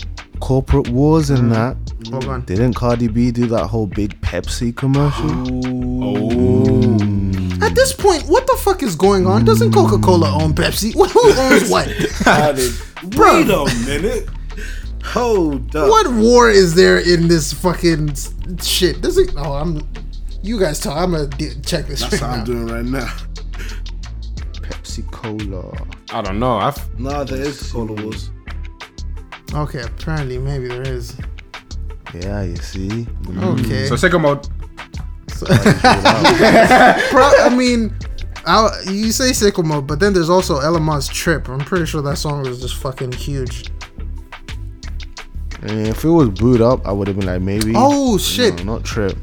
Corporate 0.49 0.89
wars 0.89 1.31
and 1.31 1.51
that. 1.51 1.75
What 2.11 2.27
on? 2.27 2.45
Didn't 2.45 2.75
Cardi 2.75 3.07
B 3.07 3.31
do 3.31 3.47
that 3.47 3.65
whole 3.65 3.87
big 3.87 4.21
Pepsi 4.21 4.75
commercial? 4.75 5.27
Oh. 6.03 7.65
At 7.65 7.73
this 7.73 7.93
point, 7.93 8.27
what 8.27 8.45
the 8.45 8.55
fuck 8.59 8.83
is 8.83 8.95
going 8.95 9.25
on? 9.25 9.43
Doesn't 9.43 9.73
Coca 9.73 9.97
Cola 9.97 10.29
own 10.39 10.53
Pepsi? 10.53 10.93
Who 11.11 11.31
owns 11.41 11.67
what? 11.67 11.87
I 12.27 12.51
did- 12.51 12.71
Wait 13.17 13.49
a 13.49 13.65
minute. 13.87 14.29
Hold 15.05 15.75
up. 15.75 15.89
What 15.89 16.11
war 16.13 16.51
is 16.51 16.75
there 16.75 16.99
in 16.99 17.27
this 17.27 17.51
fucking 17.51 18.13
shit? 18.61 19.01
Does 19.01 19.17
it? 19.17 19.31
Oh, 19.35 19.53
I'm. 19.53 19.87
You 20.43 20.59
guys 20.59 20.79
talk. 20.79 20.95
I'm 20.95 21.13
gonna 21.13 21.25
d- 21.25 21.53
check 21.65 21.87
this 21.87 22.01
That's 22.01 22.21
right 22.21 22.21
how 22.21 22.29
I'm 22.37 22.43
doing 22.45 22.67
right 22.67 22.85
now. 22.85 23.07
Pepsi 24.61 25.09
Cola. 25.11 25.75
I 26.13 26.21
don't 26.21 26.37
know. 26.37 26.57
I 26.57 26.67
f- 26.67 26.87
Nah, 26.99 27.23
there 27.23 27.41
is 27.41 27.71
Cola 27.71 27.99
Wars. 28.03 28.29
Okay, 29.53 29.81
apparently 29.81 30.37
maybe 30.37 30.67
there 30.67 30.81
is. 30.83 31.15
Yeah, 32.13 32.43
you 32.43 32.55
see. 32.57 33.07
Okay. 33.37 33.85
so 33.87 33.95
sicko 33.95 34.19
mode. 34.21 34.47
Pro- 37.09 37.21
I 37.45 37.53
mean, 37.55 37.93
I, 38.45 38.69
you 38.89 39.11
say 39.11 39.31
Sicko 39.31 39.63
Mode, 39.65 39.85
but 39.87 39.99
then 39.99 40.13
there's 40.13 40.29
also 40.29 40.59
Elamont's 40.61 41.07
Trip. 41.07 41.49
I'm 41.49 41.59
pretty 41.59 41.85
sure 41.85 42.01
that 42.03 42.17
song 42.17 42.43
was 42.43 42.61
just 42.61 42.75
fucking 42.75 43.11
huge. 43.13 43.69
I 45.61 45.67
mean, 45.67 45.85
if 45.87 46.03
it 46.05 46.09
was 46.09 46.29
booed 46.29 46.61
up, 46.61 46.85
I 46.87 46.91
would 46.91 47.07
have 47.07 47.17
been 47.17 47.25
like 47.25 47.41
maybe. 47.41 47.73
Oh 47.75 48.17
shit! 48.17 48.63
No, 48.63 48.75
not 48.75 48.85
Trip. 48.85 49.17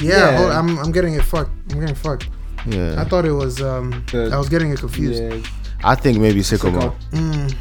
Yeah, 0.00 0.30
Yeah. 0.30 0.36
hold- 0.38 0.50
I'm 0.52 0.78
I'm 0.78 0.92
getting 0.92 1.14
it 1.14 1.22
fucked. 1.22 1.52
I'm 1.72 1.80
getting 1.80 1.94
fucked. 1.94 2.28
Yeah. 2.66 3.00
I 3.00 3.04
thought 3.04 3.24
it 3.24 3.32
was 3.32 3.62
um. 3.62 4.04
The- 4.10 4.30
I 4.32 4.36
was 4.36 4.48
getting 4.48 4.70
it 4.72 4.80
confused. 4.80 5.22
Yeah. 5.22 5.38
I 5.84 5.94
think 5.94 6.18
maybe 6.18 6.40
Sicko 6.40 6.72
Mode. 6.72 6.92
Sicko. 7.12 7.56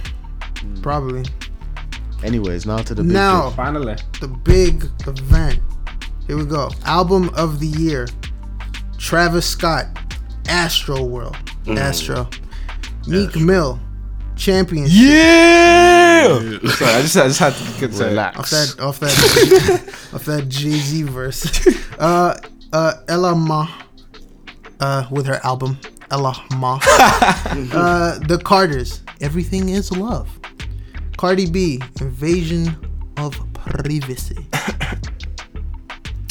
Mm, 0.65 0.81
probably. 0.81 1.23
Anyways, 2.23 2.65
now 2.65 2.77
to 2.77 2.93
the 2.93 3.03
big 3.03 3.11
Now 3.13 3.49
Finally. 3.51 3.95
the 4.19 4.27
big 4.27 4.83
event. 5.07 5.59
Here 6.27 6.37
we 6.37 6.45
go. 6.45 6.69
Album 6.85 7.29
of 7.35 7.59
the 7.59 7.67
year. 7.67 8.07
Travis 8.97 9.45
Scott, 9.47 9.85
Astro 10.47 11.03
World, 11.03 11.37
Astro. 11.67 12.29
Meek 13.07 13.35
Mill, 13.37 13.79
Championship. 14.35 14.91
Yeah. 14.93 16.27
Sorry, 16.27 16.91
I 16.93 17.01
just 17.01 17.17
I 17.17 17.27
just 17.27 17.39
had 17.39 17.53
to 17.53 17.79
get 17.79 17.93
to 17.93 18.05
Relax. 18.05 18.37
Off 18.37 18.49
that, 18.49 18.79
off 18.83 18.99
that, 18.99 19.95
off 20.13 20.25
that 20.25 20.49
Jay 20.49 20.71
Z 20.71 21.03
verse. 21.03 21.67
Uh, 21.99 22.33
uh, 22.71 22.93
Ella 23.09 23.35
Mai, 23.35 23.69
uh, 24.79 25.05
with 25.11 25.25
her 25.25 25.41
album 25.43 25.77
Ella 26.11 26.33
Mai. 26.55 26.79
uh, 27.73 28.17
the 28.19 28.39
Carters. 28.41 29.01
Everything 29.19 29.67
is 29.67 29.91
love. 29.91 30.38
Cardi 31.19 31.49
B. 31.51 31.81
Invasion 31.99 32.73
of 33.17 33.35
privacy. 33.53 34.37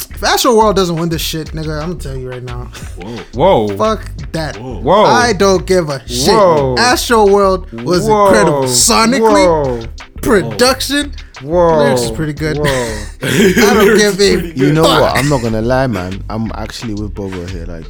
if 0.09 0.23
Astro 0.23 0.55
World 0.57 0.75
doesn't 0.77 0.95
win 0.95 1.09
this 1.09 1.21
shit, 1.21 1.49
nigga, 1.49 1.79
I'm 1.79 1.89
gonna 1.89 1.99
tell 1.99 2.17
you 2.17 2.27
right 2.27 2.41
now. 2.41 2.65
Whoa. 2.97 3.67
Whoa. 3.67 3.77
Fuck 3.77 4.05
that. 4.31 4.57
Whoa. 4.57 5.03
I 5.03 5.33
don't 5.33 5.67
give 5.67 5.89
a 5.89 5.99
shit. 6.07 6.33
Whoa. 6.33 6.75
Astro 6.79 7.31
World 7.31 7.71
was 7.83 8.07
Whoa. 8.07 8.25
incredible. 8.29 8.63
Sonically, 8.63 9.45
Whoa. 9.45 9.85
production. 10.23 11.13
Whoa. 11.43 11.77
Lyrics 11.77 12.01
is 12.01 12.11
pretty 12.11 12.33
good. 12.33 12.57
Whoa. 12.57 12.65
I 13.21 13.73
don't 13.75 13.95
give 13.95 14.19
a 14.19 14.57
You 14.57 14.73
know 14.73 14.85
fuck. 14.85 15.01
what? 15.01 15.17
I'm 15.17 15.29
not 15.29 15.43
gonna 15.43 15.61
lie, 15.61 15.85
man. 15.85 16.23
I'm 16.31 16.51
actually 16.55 16.95
with 16.95 17.13
Bobo 17.13 17.45
here. 17.45 17.67
Like 17.67 17.85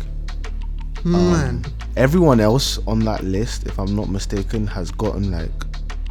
Man, 1.06 1.64
um, 1.64 1.64
everyone 1.96 2.42
else 2.42 2.78
on 2.88 3.00
that 3.06 3.24
list, 3.24 3.68
if 3.68 3.80
I'm 3.80 3.96
not 3.96 4.10
mistaken, 4.10 4.68
has 4.68 4.92
gotten 4.92 5.32
like 5.32 5.50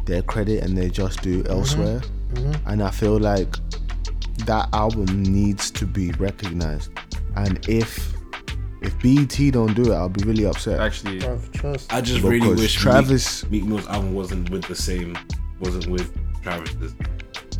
their 0.09 0.21
credit 0.23 0.63
and 0.63 0.77
they 0.77 0.89
just 0.89 1.21
do 1.21 1.43
mm-hmm. 1.43 1.51
elsewhere. 1.51 2.01
Mm-hmm. 2.33 2.69
And 2.69 2.83
I 2.83 2.91
feel 2.91 3.17
like 3.17 3.55
that 4.45 4.69
album 4.73 5.23
needs 5.23 5.71
to 5.71 5.85
be 5.85 6.11
recognized. 6.13 6.91
And 7.35 7.67
if 7.69 8.13
if 8.81 8.97
BET 8.99 9.53
don't 9.53 9.73
do 9.73 9.91
it, 9.91 9.95
I'll 9.95 10.09
be 10.09 10.23
really 10.23 10.45
upset. 10.45 10.79
Actually, 10.79 11.21
I 11.89 12.01
just 12.01 12.23
really 12.23 12.55
wish 12.55 12.75
Travis- 12.75 13.43
Meek, 13.43 13.63
Meek 13.63 13.65
Mill's 13.65 13.87
album 13.87 14.13
wasn't 14.13 14.49
with 14.49 14.63
the 14.65 14.75
same, 14.75 15.17
wasn't 15.59 15.87
with 15.87 16.13
Travis's. 16.41 16.95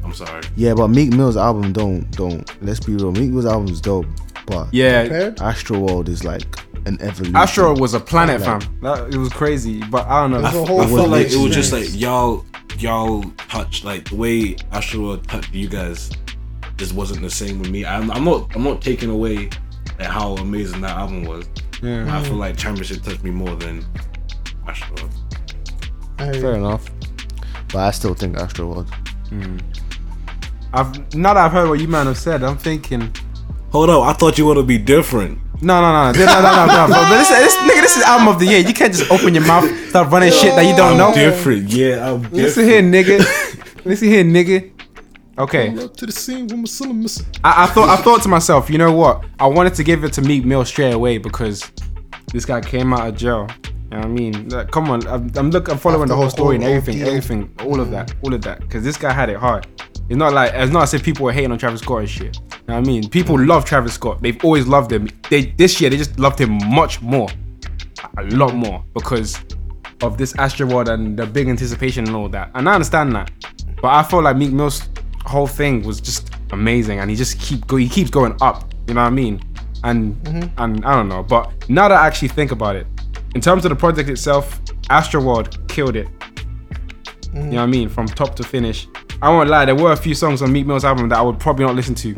I'm 0.03 0.13
sorry. 0.13 0.43
Yeah, 0.55 0.73
but 0.75 0.87
Meek 0.87 1.11
Mill's 1.11 1.35
album 1.35 1.73
don't 1.73 2.09
don't. 2.11 2.49
Let's 2.63 2.79
be 2.79 2.95
real. 2.95 3.11
Meek 3.11 3.31
Mill's 3.31 3.45
album's 3.45 3.81
dope, 3.81 4.05
but 4.45 4.73
yeah. 4.73 5.01
Prepared? 5.01 5.41
Astro 5.41 5.79
World 5.79 6.07
is 6.07 6.23
like 6.23 6.57
an 6.85 7.01
evolution. 7.01 7.35
Astro 7.35 7.75
was 7.77 7.93
a 7.93 7.99
planet, 7.99 8.41
Like- 8.41 8.61
fam. 8.61 8.79
That, 8.81 9.13
it 9.13 9.17
was 9.17 9.29
crazy, 9.29 9.81
but 9.83 10.07
I 10.07 10.21
don't 10.21 10.31
know. 10.31 10.37
I, 10.39 10.41
was 10.41 10.53
a 10.55 10.57
I 10.63 10.65
whole 10.67 10.83
feel 10.87 10.97
fucking 10.97 11.11
like 11.11 11.31
it 11.31 11.37
was 11.37 11.53
just 11.55 11.71
like 11.73 11.87
y'all, 11.93 12.45
y'all 12.77 13.23
touched 13.49 13.83
like 13.85 14.09
the 14.09 14.15
way 14.15 14.55
Astro 14.71 15.17
touched 15.17 15.53
you 15.53 15.67
guys. 15.69 16.09
Just 16.77 16.93
wasn't 16.93 17.21
the 17.21 17.29
same 17.29 17.59
with 17.59 17.69
me. 17.69 17.85
I'm, 17.85 18.09
I'm 18.11 18.23
not, 18.23 18.55
I'm 18.55 18.63
not 18.63 18.81
taking 18.81 19.09
away 19.09 19.49
like, 19.97 20.07
how 20.07 20.35
amazing 20.35 20.81
that 20.81 20.91
album 20.97 21.23
was. 21.25 21.45
Yeah. 21.83 22.07
I 22.17 22.23
feel 22.23 22.35
like 22.35 22.55
Championship 22.57 23.03
touched 23.03 23.23
me 23.23 23.31
more 23.31 23.55
than 23.55 23.85
Astro. 24.67 25.09
I- 26.19 26.31
fair 26.39 26.53
enough, 26.55 26.89
but 27.73 27.77
I 27.79 27.91
still 27.91 28.13
think 28.13 28.37
Astro 28.37 28.67
World. 28.67 28.89
Hmm. 29.29 29.57
I've 30.73 31.15
now 31.15 31.33
that 31.33 31.45
I've 31.45 31.51
heard 31.51 31.67
what 31.69 31.79
you 31.79 31.87
man 31.87 32.05
have 32.07 32.17
said, 32.17 32.43
I'm 32.43 32.57
thinking. 32.57 33.13
Hold 33.71 33.89
up, 33.91 34.03
I 34.03 34.13
thought 34.13 34.37
you 34.37 34.45
want 34.45 34.57
to 34.57 34.63
be 34.63 34.77
different. 34.79 35.37
No, 35.61 35.81
no, 35.81 35.91
no, 35.91 36.11
no, 36.11 36.25
no, 36.25 36.41
no, 36.41 36.65
no, 36.65 36.87
no. 36.87 36.87
But 36.87 37.17
this, 37.17 37.29
this, 37.29 37.55
nigga, 37.57 37.81
this 37.81 37.97
is 37.97 38.03
album 38.03 38.29
of 38.29 38.39
the 38.39 38.45
year. 38.45 38.59
You 38.59 38.73
can't 38.73 38.93
just 38.93 39.11
open 39.11 39.33
your 39.35 39.45
mouth, 39.45 39.69
start 39.89 40.09
running 40.09 40.31
shit 40.31 40.55
that 40.55 40.65
you 40.65 40.75
don't 40.75 40.93
I'm 40.93 40.97
know. 40.97 41.13
different. 41.13 41.69
Yeah, 41.69 42.11
I'm 42.13 42.21
different. 42.21 42.33
Listen 42.33 42.65
here, 42.65 42.81
nigga. 42.81 43.85
Listen 43.85 44.07
here, 44.07 44.23
nigga. 44.23 44.71
Okay, 45.37 45.77
Up 45.81 45.95
to 45.95 46.05
the 46.05 46.11
scene 46.11 46.65
son 46.67 47.01
missing. 47.01 47.25
I, 47.45 47.63
I 47.63 47.67
thought 47.67 47.87
I 47.87 48.01
thought 48.01 48.21
to 48.23 48.29
myself, 48.29 48.69
you 48.69 48.77
know 48.77 48.91
what? 48.91 49.23
I 49.39 49.47
wanted 49.47 49.73
to 49.75 49.83
give 49.85 50.03
it 50.03 50.11
to 50.13 50.21
Meek 50.21 50.43
Mill 50.43 50.65
straight 50.65 50.93
away 50.93 51.17
because 51.17 51.71
this 52.33 52.43
guy 52.45 52.59
came 52.59 52.93
out 52.93 53.07
of 53.07 53.15
jail. 53.15 53.47
You 53.91 53.97
know 53.97 54.01
what 54.01 54.05
I 54.05 54.09
mean? 54.09 54.49
Like, 54.49 54.69
come 54.69 54.91
on, 54.91 55.07
I'm, 55.07 55.31
I'm 55.35 55.49
look, 55.49 55.67
I'm 55.67 55.79
following 55.79 56.03
After 56.03 56.13
the 56.13 56.15
whole 56.15 56.29
story 56.29 56.55
and 56.57 56.63
everything, 56.63 57.01
everything, 57.01 57.51
all 57.61 57.79
of 57.79 57.89
that, 57.89 58.13
all 58.21 58.33
of 58.35 58.41
that. 58.43 58.59
Because 58.59 58.83
this 58.83 58.97
guy 58.97 59.11
had 59.11 59.29
it 59.29 59.37
hard. 59.37 59.65
It's 60.09 60.17
not 60.17 60.33
like 60.33 60.51
it's 60.53 60.71
not 60.71 60.83
as 60.83 60.93
if 60.93 61.03
people 61.03 61.25
were 61.25 61.31
hating 61.31 61.51
on 61.51 61.57
Travis 61.57 61.81
Scott 61.81 62.01
and 62.01 62.09
shit. 62.09 62.37
You 62.37 62.41
know 62.67 62.75
what 62.75 62.77
I 62.77 62.81
mean? 62.81 63.09
People 63.09 63.39
love 63.39 63.65
Travis 63.65 63.93
Scott. 63.93 64.21
They've 64.21 64.43
always 64.45 64.67
loved 64.67 64.91
him. 64.91 65.09
They 65.31 65.45
this 65.45 65.81
year 65.81 65.89
they 65.89 65.97
just 65.97 66.19
loved 66.19 66.39
him 66.39 66.59
much 66.69 67.01
more, 67.01 67.29
a 68.17 68.23
lot 68.25 68.53
more 68.53 68.83
because 68.93 69.39
of 70.03 70.19
this 70.19 70.33
Astroworld 70.33 70.87
and 70.87 71.17
the 71.17 71.25
big 71.25 71.47
anticipation 71.47 72.05
and 72.05 72.15
all 72.15 72.29
that. 72.29 72.51
And 72.53 72.69
I 72.69 72.73
understand 72.73 73.15
that, 73.15 73.31
but 73.81 73.87
I 73.89 74.03
feel 74.03 74.21
like 74.21 74.37
Meek 74.37 74.51
Mill's 74.51 74.87
whole 75.25 75.47
thing 75.47 75.81
was 75.81 75.99
just 75.99 76.31
amazing, 76.51 76.99
and 76.99 77.09
he 77.09 77.15
just 77.15 77.39
keep 77.39 77.65
go 77.65 77.77
he 77.77 77.89
keeps 77.89 78.11
going 78.11 78.35
up. 78.41 78.71
You 78.87 78.93
know 78.93 79.01
what 79.01 79.07
I 79.07 79.11
mean? 79.11 79.41
And 79.83 80.51
and 80.57 80.85
I 80.85 80.95
don't 80.95 81.07
know, 81.09 81.23
but 81.23 81.69
now 81.69 81.87
that 81.87 81.99
I 81.99 82.05
actually 82.05 82.27
think 82.27 82.51
about 82.51 82.75
it, 82.75 82.85
in 83.35 83.41
terms 83.41 83.65
of 83.65 83.69
the 83.69 83.75
project 83.75 84.09
itself, 84.09 84.63
Astroworld 84.89 85.67
killed 85.67 85.95
it. 85.95 86.07
You 87.33 87.41
know 87.41 87.57
what 87.57 87.63
I 87.63 87.65
mean? 87.67 87.89
From 87.89 88.07
top 88.07 88.35
to 88.37 88.43
finish. 88.43 88.87
I 89.21 89.29
won't 89.29 89.49
lie, 89.49 89.65
there 89.65 89.75
were 89.75 89.91
a 89.91 89.97
few 89.97 90.15
songs 90.15 90.41
on 90.41 90.51
Meek 90.51 90.65
Mill's 90.65 90.85
album 90.85 91.09
that 91.09 91.17
I 91.17 91.21
would 91.21 91.39
probably 91.39 91.65
not 91.65 91.75
listen 91.75 91.93
to 91.95 92.15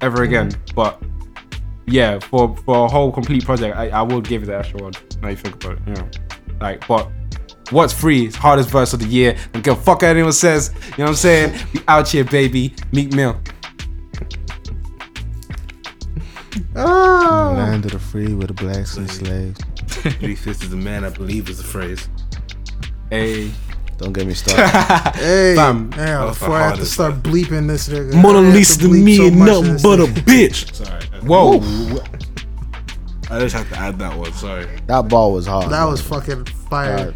ever 0.00 0.18
mm-hmm. 0.18 0.24
again. 0.24 0.62
But 0.74 1.00
yeah, 1.86 2.18
for 2.18 2.56
for 2.56 2.86
a 2.86 2.88
whole 2.88 3.12
complete 3.12 3.44
project, 3.44 3.76
I, 3.76 3.88
I 3.90 4.02
will 4.02 4.20
give 4.20 4.42
it 4.42 4.46
the 4.46 4.52
Astroworld. 4.52 5.22
Now 5.22 5.28
you 5.28 5.36
think 5.36 5.62
about 5.64 5.78
it, 5.78 5.86
you 5.86 5.94
know. 5.94 6.08
Like, 6.60 6.86
but 6.88 7.10
what's 7.70 7.92
free 7.92 8.26
is 8.26 8.34
hardest 8.34 8.70
verse 8.70 8.92
of 8.92 9.00
the 9.00 9.06
year. 9.06 9.36
Don't 9.52 9.64
give 9.64 9.78
a 9.78 9.80
fuck 9.80 10.02
what 10.02 10.04
anyone 10.04 10.32
says. 10.32 10.72
You 10.74 10.80
know 10.80 11.04
what 11.04 11.08
I'm 11.10 11.14
saying? 11.16 11.66
We 11.72 11.80
out 11.86 12.08
here, 12.08 12.24
baby. 12.24 12.74
Meek 12.92 13.12
Mill. 13.12 13.40
Oh, 16.74 17.54
Land 17.56 17.84
of 17.84 17.92
the 17.92 17.98
free 17.98 18.34
with 18.34 18.48
the 18.48 18.54
blacks 18.54 18.96
and 18.96 19.10
slaves. 19.10 19.60
Three 20.20 20.34
fifths 20.34 20.62
is 20.62 20.70
the 20.70 20.76
man, 20.76 21.04
I 21.04 21.10
believe, 21.10 21.48
is 21.48 21.58
the 21.58 21.64
phrase. 21.64 22.08
Hey. 23.10 23.50
Don't 23.98 24.12
get 24.12 24.26
me 24.26 24.34
started. 24.34 24.66
hey, 25.18 25.54
Fam. 25.56 25.90
hey, 25.92 25.98
That's 26.04 26.38
before 26.38 26.54
I 26.56 26.68
have 26.68 26.78
to 26.78 26.84
start 26.84 27.12
one. 27.14 27.22
bleeping 27.22 27.66
this 27.66 27.88
nigga. 27.88 28.14
Mona 28.20 28.40
I 28.40 28.42
have 28.42 28.52
to 28.52 28.56
Lisa 28.58 28.78
to 28.80 28.88
me 28.88 29.16
so 29.16 29.22
ain't 29.24 29.36
nothing 29.36 29.78
but 29.82 30.00
a 30.00 30.04
bitch. 30.20 30.74
Sorry. 30.74 31.02
Whoa. 31.26 31.60
I 33.30 33.40
just 33.40 33.56
have 33.56 33.68
to 33.70 33.78
add 33.78 33.98
that 33.98 34.16
one. 34.16 34.32
Sorry. 34.34 34.66
that 34.86 35.08
ball 35.08 35.32
was 35.32 35.46
hard. 35.46 35.66
That 35.70 35.80
man. 35.80 35.90
was 35.90 36.00
fucking 36.02 36.44
fire. 36.44 36.96
That- 36.96 37.14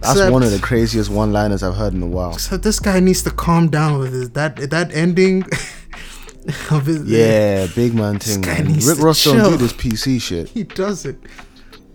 That's 0.00 0.12
Except- 0.16 0.32
one 0.32 0.42
of 0.42 0.50
the 0.50 0.58
craziest 0.58 1.08
one-liners 1.10 1.62
I've 1.62 1.74
heard 1.76 1.94
in 1.94 2.02
a 2.02 2.06
while. 2.06 2.34
So 2.36 2.58
this 2.58 2.78
guy 2.78 3.00
needs 3.00 3.22
to 3.22 3.30
calm 3.30 3.68
down 3.68 3.98
with 3.98 4.12
his 4.12 4.30
that 4.32 4.56
that 4.70 4.92
ending 4.92 5.44
of 6.70 6.84
his 6.84 7.02
Yeah, 7.06 7.66
big 7.74 7.94
man 7.94 8.18
thing. 8.18 8.42
guy 8.42 8.58
man. 8.58 8.72
needs 8.72 8.86
Rick 8.86 8.98
to 8.98 9.04
Ross 9.04 9.24
don't 9.24 9.50
do 9.52 9.56
this 9.56 9.72
PC 9.72 10.20
shit. 10.20 10.50
He 10.50 10.64
doesn't. 10.64 11.18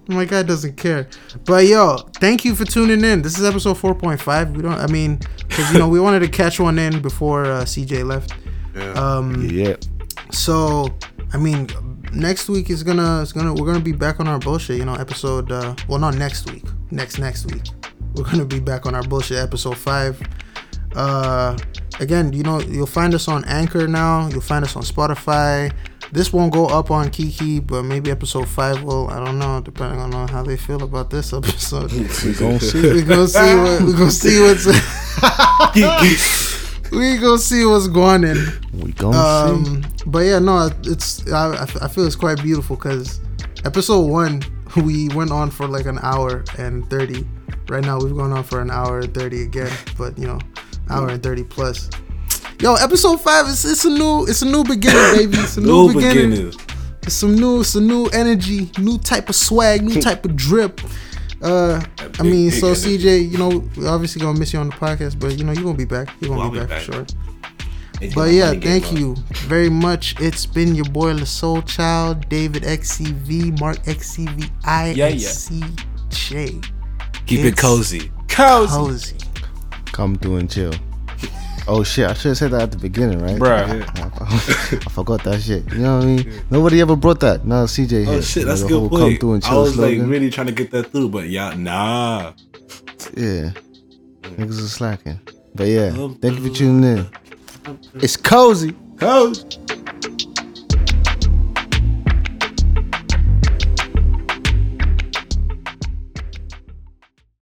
My 0.10 0.26
guy 0.26 0.41
doesn't 0.41 0.76
care. 0.76 1.07
But 1.45 1.68
yo, 1.68 1.98
thank 2.19 2.44
you 2.44 2.56
for 2.56 2.65
tuning 2.65 3.03
in. 3.03 3.22
This 3.22 3.38
is 3.38 3.45
episode 3.45 3.77
4.5. 3.77 4.56
We 4.56 4.64
don't. 4.64 4.73
I 4.73 4.88
mean, 4.88 5.19
because 5.48 5.72
you 5.72 5.77
know 5.77 5.88
we 5.88 5.99
wanted 5.99 6.22
to 6.22 6.27
catch 6.27 6.60
one 6.60 6.80
in 6.80 7.02
before 7.02 7.45
uh, 7.45 7.61
CJ 7.61 8.06
left. 8.06 8.34
Um. 8.98 9.48
Yeah. 9.49 9.76
So 10.31 10.90
I 11.31 11.38
mean, 11.38 11.68
next 12.11 12.49
week 12.49 12.69
is 12.69 12.81
gonna 12.81 13.22
is 13.22 13.31
gonna 13.34 13.53
we're 13.53 13.68
gonna 13.68 13.80
be 13.80 13.91
back 13.91 14.19
on 14.19 14.27
our 14.27 14.40
bullshit. 14.40 14.77
You 14.77 14.86
know, 14.86 14.95
episode. 14.95 15.52
Uh, 15.52 15.76
well, 15.88 15.99
not 15.99 16.15
next 16.15 16.52
week. 16.52 16.65
Next 16.91 17.19
next 17.19 17.52
week, 17.52 17.68
we're 18.15 18.23
gonna 18.23 18.45
be 18.45 18.60
back 18.60 18.86
on 18.86 18.95
our 18.95 19.03
bullshit. 19.03 19.38
Episode 19.38 19.77
five. 19.77 20.19
Uh, 20.95 21.56
again, 21.99 22.34
you 22.34 22.41
know, 22.41 22.60
you'll 22.61 22.88
find 22.88 23.14
us 23.14 23.27
on 23.27 23.45
Anchor 23.45 23.88
now. 23.88 24.27
You'll 24.30 24.41
find 24.41 24.65
us 24.65 24.76
on 24.76 24.81
Spotify. 24.81 25.72
This 26.11 26.34
won't 26.34 26.52
go 26.52 26.65
up 26.65 26.90
on 26.90 27.10
Keakie, 27.10 27.65
but 27.65 27.84
maybe 27.84 28.10
episode 28.10 28.48
five 28.48 28.81
will. 28.81 29.10
I 29.10 29.23
don't 29.23 29.38
know, 29.38 29.61
depending 29.61 29.99
on 29.99 30.27
how 30.27 30.44
they 30.44 30.57
feel 30.57 30.84
about 30.84 31.10
this 31.10 31.34
episode. 31.34 31.91
We 31.91 32.34
gon' 32.34 32.60
see. 32.60 32.94
we 32.94 33.03
gonna 33.03 33.27
see 33.27 33.56
what 33.56 33.81
we 33.84 33.94
gonna 33.94 34.11
see 34.11 34.40
what's 34.40 34.65
we 36.91 37.18
gonna 37.18 37.38
see 37.38 37.65
what's 37.65 37.88
going 37.88 38.23
in. 38.23 38.38
We 38.73 38.91
gon' 38.94 39.14
see. 39.14 39.19
Um, 39.19 39.84
but 40.07 40.19
yeah, 40.19 40.40
no, 40.40 40.72
it's 40.84 41.31
I, 41.31 41.53
I 41.81 41.88
feel 41.88 42.07
it's 42.07 42.15
quite 42.15 42.41
beautiful 42.41 42.76
because 42.76 43.22
episode 43.64 44.07
one 44.07 44.41
we 44.76 45.10
went 45.10 45.31
on 45.31 45.52
for 45.52 45.68
like 45.68 45.86
an 45.86 45.99
hour 46.02 46.44
and 46.57 46.90
thirty. 46.90 47.27
Right 47.68 47.84
now 47.84 47.99
we've 47.99 48.15
gone 48.15 48.31
on 48.31 48.44
for 48.44 48.61
an 48.61 48.72
hour 48.72 49.02
and 49.02 49.14
thirty 49.14 49.44
again, 49.44 49.72
but 49.98 50.18
you 50.18 50.26
know, 50.26 50.40
hour 50.90 51.10
and 51.10 51.22
thirty 51.22 51.44
plus. 51.44 51.90
Yo, 52.61 52.76
episode 52.76 53.22
five 53.22 53.48
is 53.48 53.64
it's 53.65 53.86
a 53.86 53.90
new 53.90 54.26
it's 54.26 54.41
a 54.41 54.45
new 54.45 54.64
beginning, 54.64 55.15
baby. 55.31 55.38
It's 55.38 55.57
a 55.57 55.61
new, 55.61 55.68
No 55.68 55.88
beginning. 55.94 56.30
beginners. 56.31 56.57
It's 57.03 57.15
some 57.15 57.34
new, 57.36 57.61
it's 57.61 57.73
a 57.76 57.81
new 57.81 58.07
energy, 58.07 58.69
new 58.77 58.98
type 58.99 59.30
of 59.30 59.36
swag, 59.36 59.81
new 59.81 60.02
type 60.02 60.26
of 60.26 60.36
drip. 60.36 60.81
Uh, 61.41 61.81
I 62.19 62.23
mean, 62.23 62.52
so. 62.52 62.73
CJ, 62.73 63.31
you 63.31 63.38
know, 63.38 63.64
we 63.77 63.88
obviously 63.88 64.22
gonna 64.22 64.38
miss 64.38 64.52
you 64.53 64.60
on 64.60 64.68
the 64.69 64.76
podcast, 64.76 65.18
but 65.19 65.38
you 65.38 65.45
know, 65.45 65.53
you 65.53 65.64
gonna 65.64 65.77
be 65.77 65.86
back. 65.86 66.10
You 66.19 66.27
gonna 66.27 66.41
Well, 66.41 66.52
be 66.52 66.60
I'll 66.60 66.68
back, 66.68 66.81
for 66.81 66.91
sure. 66.91 67.06
It's 68.02 68.14
But 68.14 68.31
yeah, 68.31 68.52
the 68.53 68.60
thank 68.60 68.91
you 68.91 69.15
very 69.48 69.69
much. 69.69 70.19
It's 70.19 70.45
been 70.45 70.76
your 70.76 70.86
boy 70.86 71.14
La 71.14 71.22
Soülchyld, 71.23 72.27
David 72.30 72.64
XCV, 72.64 73.60
Mark 73.60 73.77
XCV, 73.84 74.49
I 74.65 74.91
Yeah, 74.91 75.07
yeah. 75.07 75.30
C 75.30 75.64
J. 76.10 76.60
Keep 77.26 77.40
it 77.45 77.57
cozy. 77.57 78.11
Cozy. 78.27 78.73
Cozy. 78.73 79.18
Come 79.86 80.15
through 80.18 80.38
and 80.38 80.52
chill. 80.52 80.73
Oh 81.72 81.84
shit! 81.84 82.10
I 82.10 82.14
should 82.14 82.30
have 82.30 82.38
said 82.38 82.52
that 82.52 82.62
at 82.64 82.72
the 82.72 82.80
beginning, 82.80 83.20
right? 83.20 83.38
Bruh. 83.38 83.68
I 84.88 84.90
forgot 84.90 85.24
that 85.24 85.40
shit. 85.40 85.72
You 85.72 85.80
know 85.80 85.98
what 85.98 86.04
I 86.04 86.08
mean? 86.08 86.41
Nobody 86.50 86.82
ever 86.82 86.96
brought 86.96 87.20
that. 87.20 87.46
Now 87.46 87.66
CJ 87.66 88.06
here. 88.06 88.16
Oh 88.16 88.22
shit, 88.22 88.48
that's 88.48 88.62
a 88.62 88.64
The 88.64 88.70
good 88.70 88.90
point. 88.90 89.02
Come 89.02 89.18
through 89.18 89.34
and 89.34 89.44
chill 89.44 89.52
I 89.52 89.54
chill 89.54 89.62
was 89.62 89.78
like 89.78 90.00
really 90.00 90.32
trying 90.32 90.48
to 90.48 90.54
get 90.54 90.72
that 90.72 90.91
through, 90.91 91.10
but 91.10 91.30
yeah, 91.30 91.54
nah. 91.54 92.34
Yeah. 93.16 93.52
Niggas 94.24 94.66
are 94.66 94.68
slacking. 94.68 95.20
But 95.54 95.68
yeah, 95.68 95.91
thank 95.91 96.40
you 96.40 96.50
for 96.50 96.56
tuning 96.56 96.98
in. 96.98 97.08
It's 98.02 98.18
cozy. 98.18 98.74
Cozy. 98.98 99.46